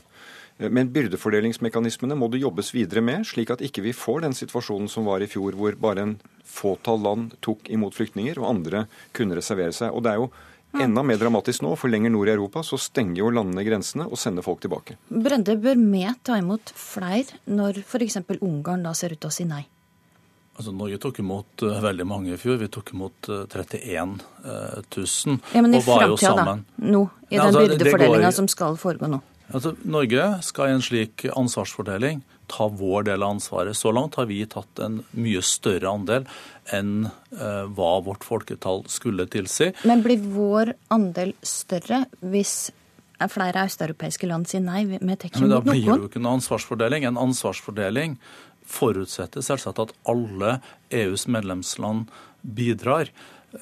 Eh, 0.59 0.71
men 0.71 0.93
byrdefordelingsmekanismene 0.95 2.19
må 2.19 2.31
det 2.31 2.45
jobbes 2.45 2.71
videre 2.77 3.03
med, 3.03 3.27
slik 3.27 3.51
at 3.51 3.65
ikke 3.67 3.83
vi 3.89 3.97
får 3.97 4.23
den 4.29 4.37
situasjonen 4.37 4.91
som 4.93 5.09
var 5.11 5.25
i 5.25 5.31
fjor, 5.31 5.59
hvor 5.59 5.75
bare 5.81 6.07
en 6.07 6.15
fåtall 6.47 7.03
land 7.03 7.35
tok 7.43 7.67
imot 7.71 7.99
flyktninger, 7.99 8.39
og 8.39 8.53
andre 8.55 8.87
kunne 9.17 9.39
reservere 9.39 9.75
seg. 9.75 9.91
Og 9.91 10.07
det 10.07 10.15
er 10.15 10.23
jo 10.23 10.31
Enda 10.71 11.03
mer 11.03 11.19
dramatisk 11.19 11.65
nå, 11.65 11.73
for 11.75 11.91
lenger 11.91 12.13
nord 12.15 12.29
i 12.31 12.33
Europa 12.37 12.63
så 12.63 12.77
stenger 12.79 13.25
jo 13.25 13.33
landene 13.35 13.65
grensene 13.67 14.05
og 14.07 14.15
sender 14.23 14.45
folk 14.47 14.61
tilbake. 14.63 14.95
Brende, 15.11 15.57
bør 15.59 15.75
med 15.75 16.21
ta 16.23 16.37
imot 16.39 16.71
flere 16.79 17.41
når 17.51 17.83
f.eks. 17.83 18.21
Ungarn 18.39 18.87
da 18.87 18.95
ser 18.95 19.17
ut 19.17 19.19
til 19.19 19.33
å 19.33 19.35
si 19.35 19.49
nei? 19.51 19.65
Altså, 20.61 20.75
Norge 20.77 20.99
tok 21.01 21.23
imot 21.23 21.63
uh, 21.65 21.79
veldig 21.81 22.05
mange 22.05 22.35
i 22.35 22.39
fjor. 22.41 22.59
Vi 22.61 22.69
tok 22.69 22.93
imot 22.93 23.31
uh, 23.33 23.47
31 23.49 24.19
uh, 24.45 24.83
000. 24.93 25.39
Ja, 25.57 25.63
Men 25.65 25.73
i 25.79 25.81
framtida, 25.81 26.35
da? 26.37 26.57
Nå? 26.85 27.07
I 27.31 27.39
den 27.39 27.47
altså, 27.47 27.63
byrdefordelinga 27.65 28.33
som 28.37 28.49
skal 28.51 28.77
foregå 28.81 29.09
nå? 29.09 29.23
Altså, 29.49 29.73
Norge 29.89 30.27
skal 30.45 30.69
i 30.69 30.75
en 30.77 30.85
slik 30.85 31.25
ansvarsfordeling 31.33 32.21
ta 32.51 32.67
vår 32.69 33.09
del 33.09 33.25
av 33.25 33.39
ansvaret. 33.39 33.79
Så 33.79 33.89
langt 33.95 34.19
har 34.21 34.29
vi 34.29 34.43
tatt 34.53 34.83
en 34.85 35.01
mye 35.17 35.41
større 35.47 35.89
andel 35.89 36.29
enn 36.77 37.09
uh, 37.09 37.65
hva 37.73 37.95
vårt 38.05 38.27
folketall 38.27 38.85
skulle 38.93 39.25
tilsi. 39.33 39.71
Men 39.89 40.05
blir 40.05 40.21
vår 40.35 40.75
andel 40.93 41.33
større 41.41 42.05
hvis 42.21 42.69
flere 43.29 43.67
østeuropeiske 43.69 44.29
land 44.29 44.49
sier 44.49 44.63
nei? 44.65 44.85
Vi 44.89 45.01
tar 45.01 45.29
ikke 45.29 45.43
imot 45.43 45.49
noen? 45.49 45.57
Da 45.57 45.65
blir 45.67 45.83
det 45.89 45.99
jo 46.05 46.09
ikke 46.13 46.23
noen 46.23 46.39
ansvarsfordeling. 46.39 47.09
En 47.09 47.21
ansvarsfordeling 47.21 48.17
forutsetter 48.71 49.45
selvsagt 49.45 49.83
at 49.83 49.95
alle 50.09 50.59
EUs 50.95 51.27
medlemsland 51.31 52.09
bidrar. 52.41 53.11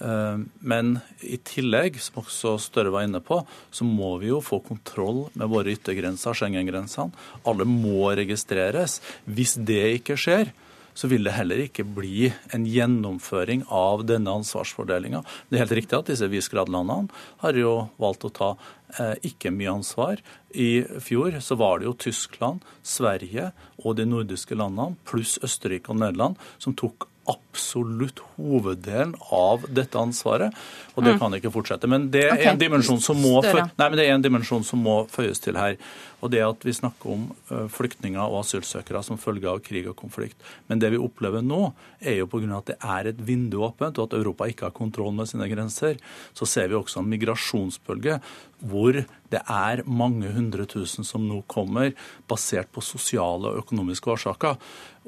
Eh, 0.00 0.38
men 0.60 0.98
i 1.24 1.38
tillegg, 1.40 1.98
som 2.02 2.20
også 2.22 2.56
Støre 2.62 2.92
var 2.94 3.06
inne 3.08 3.22
på, 3.24 3.40
så 3.72 3.86
må 3.88 4.14
vi 4.22 4.30
jo 4.32 4.42
få 4.44 4.60
kontroll 4.64 5.26
med 5.38 5.50
våre 5.50 5.74
yttergrenser, 5.74 6.36
Schengen-grensene. 6.36 7.14
Alle 7.48 7.66
må 7.68 8.10
registreres. 8.18 9.00
Hvis 9.24 9.56
det 9.58 9.84
ikke 10.00 10.18
skjer, 10.20 10.52
så 10.98 11.06
vil 11.10 11.26
det 11.26 11.36
heller 11.36 11.60
ikke 11.62 11.86
bli 11.86 12.32
en 12.54 12.64
gjennomføring 12.66 13.62
av 13.70 14.02
denne 14.08 14.32
ansvarsfordelinga. 14.40 15.22
Det 15.46 15.58
er 15.58 15.62
helt 15.62 15.76
riktig 15.78 15.98
at 15.98 16.10
disse 16.10 16.26
Visegrad-landene 16.32 17.14
har 17.44 17.60
jo 17.60 17.74
valgt 18.02 18.26
å 18.26 18.32
ta 18.34 18.48
eh, 18.98 19.14
ikke 19.30 19.52
mye 19.54 19.76
ansvar. 19.78 20.24
I 20.50 20.82
fjor 21.04 21.38
så 21.44 21.58
var 21.60 21.78
det 21.78 21.86
jo 21.86 21.94
Tyskland, 22.08 22.66
Sverige 22.82 23.52
og 23.84 23.94
de 24.00 24.08
nordiske 24.10 24.58
landene 24.58 24.98
pluss 25.06 25.36
Østerrike 25.46 25.94
og 25.94 26.02
Nederland 26.02 26.40
som 26.58 26.74
tok 26.74 27.06
absolutt 27.28 28.22
hoveddelen 28.36 29.14
av 29.34 29.66
dette 29.74 29.98
ansvaret. 30.00 30.54
Og 30.94 31.04
det 31.04 31.14
mm. 31.14 31.20
kan 31.20 31.36
ikke 31.36 31.52
fortsette. 31.54 31.90
Men 31.90 32.08
det 32.14 32.24
er, 32.26 32.34
okay. 32.34 32.52
en 32.52 32.58
må, 33.20 33.34
nei, 33.44 33.88
det 33.98 34.06
er 34.06 34.14
en 34.14 34.24
dimensjon 34.24 34.64
som 34.66 34.80
må 34.82 35.00
føyes 35.12 35.42
til 35.44 35.58
her. 35.60 35.76
Og 36.18 36.32
det 36.32 36.40
er 36.40 36.48
at 36.48 36.64
vi 36.66 36.74
snakker 36.74 37.12
om 37.14 37.26
flyktninger 37.70 38.18
og 38.18 38.40
asylsøkere 38.40 39.04
som 39.06 39.20
følge 39.20 39.46
av 39.50 39.60
krig 39.62 39.86
og 39.90 39.94
konflikt. 40.00 40.40
Men 40.66 40.82
det 40.82 40.90
vi 40.94 40.98
opplever 40.98 41.44
nå, 41.44 41.72
er 42.00 42.18
jo 42.20 42.28
pga. 42.30 42.48
at 42.58 42.72
det 42.72 42.78
er 42.82 43.10
et 43.12 43.22
vindu 43.22 43.60
åpent, 43.66 43.98
og 43.98 44.08
at 44.08 44.18
Europa 44.18 44.48
ikke 44.50 44.68
har 44.68 44.74
kontroll 44.74 45.14
med 45.14 45.30
sine 45.30 45.46
grenser. 45.50 45.98
Så 46.34 46.46
ser 46.46 46.68
vi 46.68 46.78
også 46.78 47.02
en 47.02 47.10
migrasjonsbølge 47.12 48.18
hvor 48.58 48.96
det 49.30 49.40
er 49.44 49.84
mange 49.86 50.32
hundre 50.34 50.66
tusen 50.66 51.06
som 51.06 51.28
nå 51.28 51.44
kommer 51.46 51.92
basert 52.30 52.72
på 52.74 52.82
sosiale 52.82 53.52
og 53.52 53.62
økonomiske 53.62 54.10
årsaker. 54.16 54.58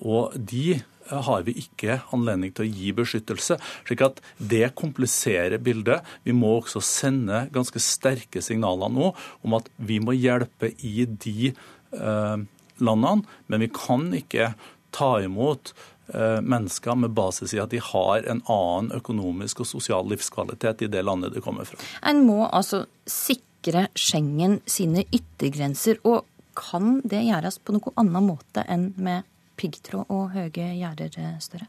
Og 0.06 0.36
de 0.36 0.80
har 1.10 1.44
vi 1.46 1.56
ikke 1.62 2.00
anledning 2.14 2.52
til 2.54 2.66
å 2.66 2.70
gi 2.70 2.92
beskyttelse. 2.96 3.58
slik 3.88 4.04
at 4.04 4.20
det 4.38 4.74
kompliserer 4.78 5.58
bildet. 5.58 6.06
Vi 6.24 6.32
må 6.32 6.56
også 6.58 6.82
sende 6.84 7.46
ganske 7.52 7.80
sterke 7.82 8.42
signaler 8.42 8.92
nå 8.92 9.12
om 9.42 9.54
at 9.58 9.70
vi 9.76 10.00
må 10.00 10.14
hjelpe 10.16 10.72
i 10.78 11.06
de 11.06 11.52
eh, 11.52 12.36
landene, 12.80 13.24
men 13.46 13.60
vi 13.60 13.70
kan 13.74 14.10
ikke 14.16 14.54
ta 14.94 15.10
imot 15.22 15.74
eh, 16.14 16.40
mennesker 16.40 16.98
med 16.98 17.14
basis 17.14 17.54
i 17.54 17.62
at 17.62 17.70
de 17.74 17.82
har 17.82 18.26
en 18.26 18.42
annen 18.46 18.90
økonomisk 18.96 19.64
og 19.64 19.70
sosial 19.70 20.08
livskvalitet 20.10 20.86
i 20.86 20.90
det 20.90 21.04
landet 21.06 21.34
de 21.34 21.44
kommer 21.44 21.68
fra. 21.68 21.78
En 22.06 22.24
må 22.26 22.44
altså 22.48 22.86
sikre 23.06 23.88
Schengen 23.98 24.60
sine 24.64 25.04
yttergrenser. 25.12 26.00
og 26.04 26.24
kan 26.60 27.00
det 27.06 27.22
gjøres 27.24 27.60
på 27.62 27.74
noen 27.76 27.96
annen 28.00 28.26
måte 28.26 28.64
enn 28.68 28.90
med 29.00 29.26
piggtråd 29.60 30.08
og 30.08 30.32
høye 30.34 30.72
gjerder, 30.80 31.20
større? 31.44 31.68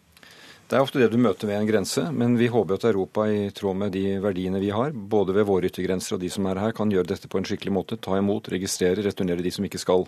Det 0.71 0.77
er 0.79 0.85
ofte 0.85 1.01
det 1.01 1.09
du 1.11 1.17
møter 1.19 1.49
ved 1.49 1.57
en 1.57 1.67
grense, 1.67 2.01
men 2.15 2.37
vi 2.39 2.47
håper 2.47 2.77
at 2.77 2.85
Europa 2.87 3.25
i 3.27 3.49
tråd 3.51 3.75
med 3.75 3.91
de 3.91 4.13
verdiene 4.23 4.61
vi 4.63 4.69
har, 4.71 4.93
både 4.95 5.33
ved 5.35 5.43
våre 5.49 5.67
yttergrenser 5.67 6.15
og 6.15 6.21
de 6.21 6.29
som 6.31 6.45
er 6.47 6.61
her, 6.63 6.71
kan 6.71 6.93
gjøre 6.93 7.09
dette 7.09 7.27
på 7.27 7.41
en 7.41 7.47
skikkelig 7.49 7.73
måte. 7.75 7.97
Ta 7.99 8.15
imot, 8.15 8.47
registrere, 8.53 9.03
returnere 9.03 9.43
de 9.43 9.51
som 9.51 9.67
ikke 9.67 9.81
skal. 9.83 10.05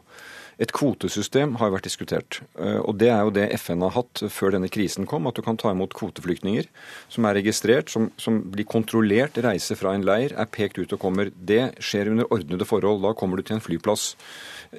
Et 0.64 0.72
kvotesystem 0.72 1.58
har 1.60 1.74
vært 1.74 1.90
diskutert. 1.90 2.40
Eh, 2.56 2.80
og 2.80 2.96
Det 3.02 3.10
er 3.12 3.28
jo 3.28 3.36
det 3.36 3.50
FN 3.60 3.84
har 3.84 3.92
hatt 3.98 4.24
før 4.32 4.56
denne 4.56 4.72
krisen 4.72 5.04
kom. 5.10 5.28
At 5.28 5.36
du 5.36 5.44
kan 5.44 5.60
ta 5.60 5.74
imot 5.76 5.98
kvoteflyktninger 6.00 6.72
som 7.12 7.28
er 7.28 7.42
registrert, 7.42 7.92
som, 7.92 8.08
som 8.16 8.40
blir 8.54 8.64
kontrollert, 8.64 9.36
reiser 9.44 9.76
fra 9.76 9.92
en 9.98 10.08
leir, 10.08 10.32
er 10.32 10.48
pekt 10.48 10.80
ut 10.80 10.96
og 10.96 11.04
kommer. 11.04 11.34
Det 11.36 11.74
skjer 11.84 12.14
under 12.14 12.32
ordnede 12.32 12.70
forhold. 12.70 13.04
Da 13.04 13.12
kommer 13.18 13.36
du 13.36 13.44
til 13.44 13.60
en 13.60 13.66
flyplass. 13.68 14.14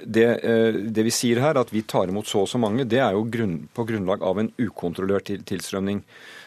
Det, 0.03 0.27
eh, 0.43 0.79
det 0.91 1.05
vi 1.07 1.13
sier 1.15 1.41
her, 1.43 1.59
at 1.61 1.73
vi 1.73 1.85
tar 1.87 2.11
imot 2.11 2.27
så 2.27 2.45
og 2.45 2.51
så 2.51 2.61
mange, 2.61 2.87
det 2.89 3.01
er 3.03 3.15
jo 3.17 3.27
grunn, 3.31 3.69
på 3.75 3.87
grunnlag 3.89 4.25
av 4.27 4.41
en 4.43 4.51
ukontrollert 4.59 5.31
tilstrømning. 5.47 6.03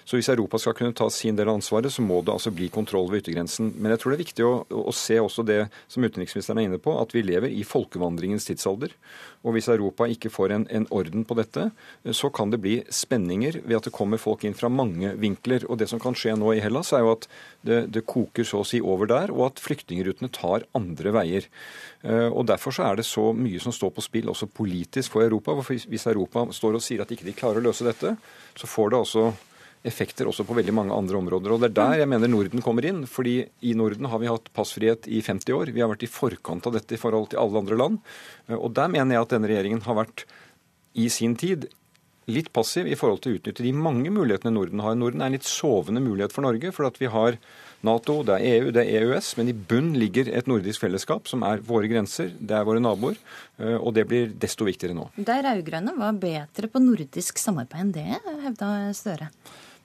Så 0.08 0.16
hvis 0.16 0.30
Europa 0.32 0.56
skal 0.62 0.76
kunne 0.78 0.96
ta 0.96 1.10
sin 1.12 1.36
del 1.36 1.50
av 1.52 1.58
ansvaret, 1.58 1.92
så 1.92 2.04
må 2.06 2.22
det 2.24 2.32
altså 2.32 2.54
bli 2.56 2.70
kontroll 2.72 3.10
ved 3.12 3.26
yttergrensen. 3.26 3.74
Men 3.76 3.92
jeg 3.92 4.00
tror 4.00 4.14
det 4.14 4.16
er 4.16 4.24
viktig 4.24 4.46
å, 4.48 4.52
å 4.88 4.94
se 4.96 5.18
også 5.20 5.44
det 5.44 5.58
som 5.92 6.06
utenriksministeren 6.06 6.62
er 6.62 6.70
inne 6.70 6.80
på, 6.80 6.94
at 6.96 7.12
vi 7.12 7.26
lever 7.28 7.52
i 7.52 7.66
folkevandringens 7.68 8.48
tidsalder. 8.48 8.94
Og 9.44 9.58
hvis 9.58 9.68
Europa 9.72 10.08
ikke 10.08 10.32
får 10.32 10.54
en, 10.56 10.66
en, 10.72 10.88
orden 10.96 11.26
på 11.28 11.36
dette, 11.36 11.66
så 12.16 12.32
kan 12.32 12.54
det 12.54 12.62
bli 12.64 12.78
spenninger 12.88 13.60
ved 13.66 13.76
at 13.82 13.90
det 13.90 13.94
kommer 13.98 14.22
folk 14.22 14.46
inn 14.48 14.56
fra 14.56 14.72
mange 14.72 15.12
vinkler. 15.20 15.66
Og 15.68 15.82
det 15.82 15.90
som 15.92 16.00
kan 16.00 16.16
skje 16.16 16.38
nå 16.40 16.56
i 16.56 16.64
Hellas, 16.64 16.94
er 16.96 17.04
jo 17.04 17.12
at 17.18 17.28
det, 17.68 17.82
det 17.92 18.06
koker 18.08 18.48
så 18.48 18.64
å 18.64 18.68
si 18.68 18.80
over 18.80 19.12
der, 19.12 19.36
og 19.36 19.50
at 19.50 19.64
flyktningrutene 19.64 20.32
tar 20.32 20.64
andre 20.78 21.14
veier. 21.20 21.50
Eh, 22.08 22.30
og 22.32 22.48
Derfor 22.48 22.76
så 22.76 22.88
er 22.88 23.02
det 23.02 23.08
så 23.10 23.34
mye 23.36 23.60
som 23.60 23.76
står 23.76 23.92
på 23.98 24.08
spill, 24.08 24.32
også 24.32 24.48
politisk 24.48 25.18
for 25.18 25.28
Europa. 25.28 25.60
Hvis 25.68 26.08
Europa 26.08 26.48
står 26.56 26.80
og 26.80 26.88
sier 26.88 27.04
at 27.04 27.12
ikke 27.12 27.28
de 27.28 27.36
klarer 27.36 27.60
å 27.60 27.68
løse 27.68 27.88
dette, 27.88 28.16
så 28.56 28.72
får 28.72 28.96
det 28.96 29.04
altså 29.04 29.28
effekter 29.86 30.28
også 30.30 30.46
på 30.48 30.58
veldig 30.58 30.74
mange 30.74 30.96
andre 30.96 31.18
områder. 31.20 31.54
Og 31.54 31.62
Det 31.62 31.70
er 31.70 31.78
der 31.78 32.00
jeg 32.02 32.10
mener 32.10 32.28
Norden 32.28 32.62
kommer 32.62 32.86
inn. 32.86 33.06
fordi 33.06 33.48
i 33.62 33.74
Norden 33.74 34.06
har 34.06 34.20
vi 34.20 34.28
hatt 34.28 34.54
passfrihet 34.54 35.08
i 35.08 35.22
50 35.22 35.54
år. 35.54 35.74
Vi 35.74 35.82
har 35.82 35.90
vært 35.90 36.04
i 36.04 36.12
forkant 36.12 36.66
av 36.68 36.74
dette 36.74 36.94
i 36.94 36.98
forhold 36.98 37.30
til 37.30 37.40
alle 37.40 37.60
andre 37.60 37.78
land. 37.78 38.00
Og 38.50 38.74
der 38.74 38.88
mener 38.88 39.16
jeg 39.16 39.22
at 39.22 39.30
denne 39.30 39.48
regjeringen 39.48 39.82
har 39.84 39.96
vært 39.96 40.26
i 40.96 41.10
sin 41.10 41.36
tid 41.36 41.70
litt 42.28 42.52
passiv 42.52 42.88
i 42.88 42.96
forhold 43.00 43.22
til 43.24 43.32
å 43.32 43.38
utnytte 43.40 43.64
de 43.64 43.72
mange 43.72 44.12
mulighetene 44.12 44.52
Norden 44.52 44.82
har. 44.84 44.96
Norden 44.96 45.22
er 45.22 45.30
en 45.30 45.38
litt 45.38 45.48
sovende 45.48 46.04
mulighet 46.04 46.34
for 46.36 46.44
Norge, 46.44 46.74
for 46.76 46.88
at 46.90 47.00
vi 47.00 47.08
har 47.08 47.38
Nato, 47.86 48.24
det 48.26 48.40
er 48.40 48.56
EU, 48.58 48.72
det 48.74 48.84
er 48.84 49.06
EØS, 49.06 49.36
men 49.38 49.52
i 49.52 49.54
bunn 49.54 49.92
ligger 50.02 50.32
et 50.34 50.48
nordisk 50.50 50.82
fellesskap 50.82 51.30
som 51.30 51.46
er 51.46 51.62
våre 51.64 51.88
grenser, 51.88 52.32
det 52.40 52.58
er 52.58 52.66
våre 52.66 52.82
naboer, 52.82 53.20
og 53.78 53.92
det 53.94 54.08
blir 54.10 54.34
desto 54.34 54.66
viktigere 54.66 54.98
nå. 54.98 55.06
De 55.16 55.38
rød-grønne 55.46 55.94
var 55.96 56.18
bedre 56.18 56.72
på 56.74 56.82
nordisk 56.82 57.38
samarbeid 57.40 57.86
enn 57.86 57.94
det, 57.96 58.20
hevda 58.48 58.72
Støre. 58.98 59.30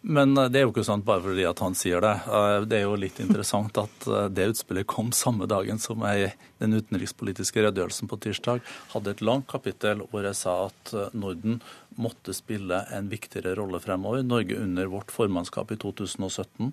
Men 0.02 0.36
eh, 0.36 0.48
det 0.50 0.60
er 0.60 0.66
jo 0.66 0.72
ikke 0.72 0.86
sant 0.86 1.06
bare 1.06 1.22
fordi 1.24 1.44
at 1.46 1.60
han 1.62 1.76
sier 1.78 2.02
det. 2.02 2.14
Eh, 2.26 2.64
det 2.66 2.80
er 2.80 2.86
jo 2.86 2.98
litt 2.98 3.20
interessant 3.22 3.78
at 3.80 4.08
eh, 4.08 4.26
det 4.34 4.48
utspillet 4.52 4.88
kom 4.90 5.12
samme 5.14 5.46
dagen 5.50 5.78
som 5.82 6.02
jeg 6.08 6.32
den 6.62 6.74
utenrikspolitiske 6.78 7.62
redegjørelsen 7.62 8.10
på 8.10 8.18
tirsdag 8.22 8.62
hadde 8.94 9.14
et 9.14 9.22
langt 9.24 9.48
kapittel 9.50 10.04
hvor 10.10 10.26
jeg 10.26 10.38
sa 10.38 10.56
at 10.68 10.92
Norden 11.14 11.60
måtte 11.98 12.32
spille 12.34 12.78
en 12.94 13.10
viktigere 13.10 13.56
rolle 13.58 13.80
fremover. 13.82 14.22
Norge 14.24 14.56
under 14.58 14.88
vårt 14.90 15.12
formannskap 15.12 15.74
i 15.74 15.78
2017 15.82 16.70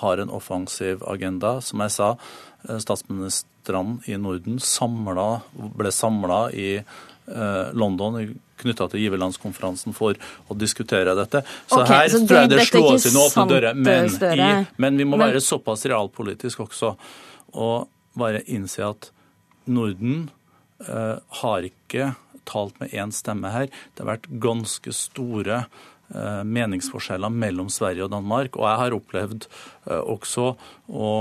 har 0.00 0.22
en 0.22 0.32
offensiv 0.32 1.02
agenda. 1.10 1.58
Som 1.60 1.82
jeg 1.84 1.92
sa, 1.92 2.08
statsministrene 2.64 3.98
i 4.08 4.16
Norden 4.16 4.62
samlet, 4.62 5.50
ble 5.76 5.92
samla 5.92 6.46
i 6.56 6.70
London 7.78 8.16
knytta 8.62 8.88
til 8.90 9.04
giverlandskonferansen 9.04 9.94
for 9.96 10.18
å 10.50 10.56
diskutere 10.58 11.14
dette. 11.18 11.42
Så 11.70 11.80
okay, 11.80 12.04
her 12.04 12.12
så 12.12 12.20
tror 12.26 12.40
jeg 12.40 12.52
det 12.52 12.66
slås 12.68 13.06
inn 13.10 13.18
åpne 13.22 13.46
dører. 13.50 13.78
Men, 13.78 14.10
i, 14.10 14.50
men, 14.82 14.98
vi 14.98 15.06
må 15.06 15.18
men... 15.18 15.28
være 15.28 15.42
såpass 15.44 15.86
realpolitisk 15.90 16.64
også 16.66 16.94
og 17.52 17.88
bare 18.18 18.42
innse 18.50 18.84
at 18.86 19.10
Norden 19.70 20.28
uh, 20.88 21.18
har 21.42 21.66
ikke 21.68 22.12
talt 22.48 22.78
med 22.82 22.94
én 22.96 23.12
stemme 23.14 23.52
her. 23.54 23.68
Det 23.94 24.02
har 24.02 24.14
vært 24.14 24.30
ganske 24.42 24.94
store 24.96 25.62
uh, 25.64 26.42
meningsforskjeller 26.42 27.32
mellom 27.32 27.70
Sverige 27.72 28.06
og 28.06 28.12
Danmark. 28.14 28.58
Og 28.58 28.66
jeg 28.66 28.80
har 28.82 28.96
opplevd 28.98 29.46
uh, 29.86 30.00
også 30.00 30.52
å 30.88 31.12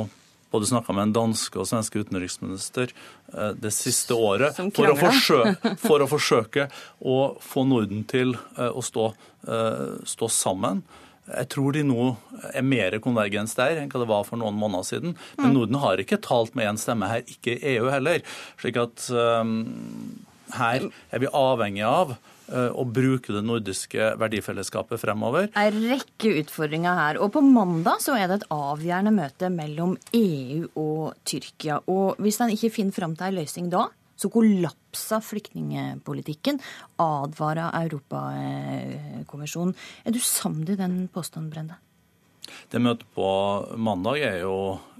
både 0.51 0.69
snakka 0.69 0.93
med 0.93 1.09
en 1.09 1.13
danske 1.15 1.59
og 1.59 1.67
svenske 1.69 2.03
utenriksminister 2.03 2.91
eh, 2.91 3.51
det 3.57 3.73
siste 3.75 4.15
året 4.17 4.59
for 4.75 4.91
å, 4.91 4.97
forsøke, 4.99 5.75
for 5.85 6.03
å, 6.03 6.09
forsøke, 6.11 6.67
å 6.99 7.19
få 7.43 7.65
Norden 7.67 8.03
til 8.09 8.35
eh, 8.57 8.67
å 8.67 8.83
stå, 8.85 9.11
eh, 9.47 9.85
stå, 10.07 10.31
sammen. 10.31 10.83
Jeg 11.31 11.47
tror 11.53 11.77
de 11.77 11.85
nå 11.87 12.09
er 12.51 12.65
mer 12.65 12.97
konvergens 13.03 13.55
der 13.55 13.79
enn 13.79 13.91
hva 13.91 14.01
det 14.03 14.09
var 14.09 14.25
for 14.27 14.41
noen 14.41 14.57
måneder 14.59 14.87
siden. 14.89 15.15
Men 15.37 15.51
mm. 15.51 15.55
Norden 15.55 15.79
har 15.83 16.01
ikke 16.03 16.19
talt 16.23 16.57
med 16.57 16.67
én 16.67 16.81
stemme 16.81 17.07
her, 17.07 17.23
ikke 17.29 17.59
EU 17.75 17.87
heller. 17.93 18.25
slik 18.59 18.79
at 18.81 19.05
um, 19.13 19.61
her 20.57 20.89
er 21.13 21.23
vi 21.23 21.31
avhengig 21.31 21.85
av 21.87 22.17
eh, 22.51 22.81
bruke 22.91 23.33
det 23.35 23.43
nordiske 23.45 24.11
verdifellesskapet 24.21 25.01
fremover. 25.01 25.49
En 25.55 25.79
rekke 25.87 26.35
utfordringer 26.41 26.99
her. 26.99 27.21
Og 27.23 27.31
på 27.35 27.43
mandag 27.45 28.03
så 28.03 28.17
er 28.19 28.27
det 28.27 28.41
et 28.41 28.49
avgjørende 28.53 29.15
møte 29.15 29.51
mellom 29.53 29.95
EU 30.17 30.67
og 30.75 31.17
Tyrkia. 31.27 31.81
Og 31.91 32.19
hvis 32.21 32.41
en 32.43 32.53
ikke 32.53 32.73
finner 32.77 32.95
fram 32.95 33.15
til 33.17 33.31
en 33.31 33.39
løsning 33.41 33.71
da, 33.73 33.87
så 34.21 34.29
kollapser 34.29 35.23
flyktningepolitikken, 35.25 36.59
advarer 37.01 37.73
Europakommisjonen. 37.81 39.73
Er 40.05 40.13
du 40.13 40.19
samd 40.21 40.69
i 40.69 40.77
den 40.77 41.07
påstanden, 41.13 41.49
Brende? 41.53 41.79
Det 42.71 42.81
møtet 42.81 43.07
på 43.15 43.27
mandag 43.79 44.21
er 44.25 44.39
jo 44.43 44.55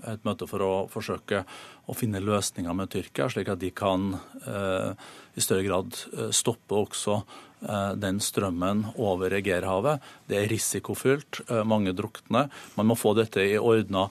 et 0.07 0.23
møte 0.27 0.47
for 0.49 0.63
å 0.65 0.71
forsøke 0.91 1.43
å 1.89 1.95
finne 1.97 2.21
løsninger 2.23 2.75
med 2.77 2.91
Tyrkia, 2.93 3.27
slik 3.31 3.51
at 3.51 3.61
de 3.61 3.71
kan 3.75 4.13
eh, 4.45 4.93
i 5.33 5.41
større 5.41 5.63
grad 5.63 5.95
eh, 6.17 6.29
stoppe 6.35 6.75
også 6.75 7.21
eh, 7.63 7.91
den 7.99 8.19
strømmen 8.23 8.83
over 8.99 9.31
Egerhavet. 9.37 10.03
Det 10.27 10.37
er 10.39 10.49
risikofylt, 10.51 11.41
eh, 11.47 11.61
mange 11.67 11.93
drukner. 11.95 12.49
Man 12.75 12.89
må 12.89 12.97
få 12.99 13.13
dette 13.17 13.43
i 13.45 13.57
ordna 13.57 14.07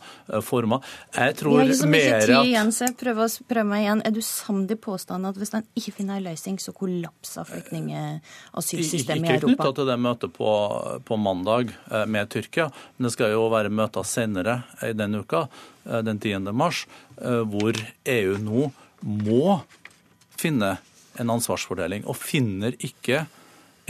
former. 0.47 0.85
Jeg 1.17 1.37
tror 1.43 1.61
mer 1.91 2.17
at 2.25 2.33
igjen, 2.47 2.73
så 2.73 2.89
jeg 2.89 2.97
prøver, 3.03 3.29
å 3.29 3.49
prøve 3.51 3.67
meg 3.69 3.85
igjen. 3.85 4.05
Er 4.09 4.15
du 4.17 4.23
samd 4.25 4.73
i 4.73 4.79
påstanden 4.81 5.29
at 5.33 5.41
hvis 5.41 5.53
man 5.57 5.67
ikke 5.77 5.97
finner 5.99 6.21
en 6.21 6.29
løsning, 6.31 6.61
så 6.63 6.75
kollapser 6.77 7.49
flyktningasylsystemet 7.51 9.29
i 9.29 9.35
Europa? 9.37 9.37
Ikke 9.37 9.57
knytta 9.59 9.73
til 9.81 9.91
det 9.93 9.99
møtet 10.01 10.37
på, 10.37 10.55
på, 11.05 11.21
mandag 11.21 11.75
med 12.09 12.31
Tyrkia, 12.33 12.71
men 12.97 13.09
det 13.09 13.13
skal 13.17 13.35
jo 13.35 13.49
være 13.53 13.73
møter 13.73 14.07
senere 14.09 14.63
i 14.87 14.95
denne 14.97 15.21
uka, 15.21 15.45
den 15.85 16.21
10. 16.21 16.49
mars, 16.57 16.87
hvor 17.17 17.77
EU 18.09 18.39
nå 18.41 18.71
må 19.01 19.59
finne 20.41 20.79
en 21.21 21.35
ansvarsfordeling. 21.37 22.07
Og 22.09 22.19
finner 22.19 22.77
ikke 22.81 23.25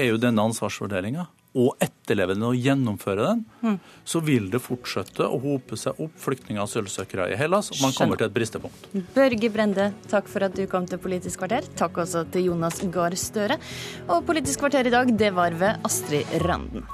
EU 0.01 0.17
denne 0.21 0.43
ansvarsfordelinga, 0.51 1.27
og 1.59 1.75
etterlever 1.83 2.37
den 2.37 2.45
og 2.47 2.59
gjennomfører 2.59 3.25
den, 3.33 3.41
mm. 3.65 3.79
så 4.07 4.21
vil 4.23 4.47
det 4.53 4.61
fortsette 4.63 5.27
å 5.27 5.41
hope 5.43 5.79
seg 5.81 5.99
opp 6.03 6.15
flyktninger 6.23 6.63
og 6.63 6.69
asylsøkere 6.69 7.27
i 7.33 7.39
Hellas, 7.39 7.73
og 7.75 7.83
man 7.83 7.97
kommer 7.97 8.21
til 8.21 8.29
et 8.29 8.37
bristepunkt. 8.37 8.87
Børge 9.17 9.51
Brende, 9.51 9.91
takk 10.13 10.31
for 10.31 10.47
at 10.47 10.55
du 10.55 10.63
kom 10.71 10.87
til 10.91 11.03
Politisk 11.03 11.43
kvarter. 11.43 11.67
Takk 11.81 12.05
også 12.05 12.25
til 12.31 12.53
Jonas 12.53 12.79
Gahr 12.95 13.19
Støre. 13.19 13.59
Og 14.07 14.23
Politisk 14.31 14.63
kvarter 14.63 14.87
i 14.87 14.95
dag, 14.95 15.11
det 15.11 15.35
var 15.35 15.59
ved 15.59 15.91
Astrid 15.91 16.39
Randen. 16.47 16.87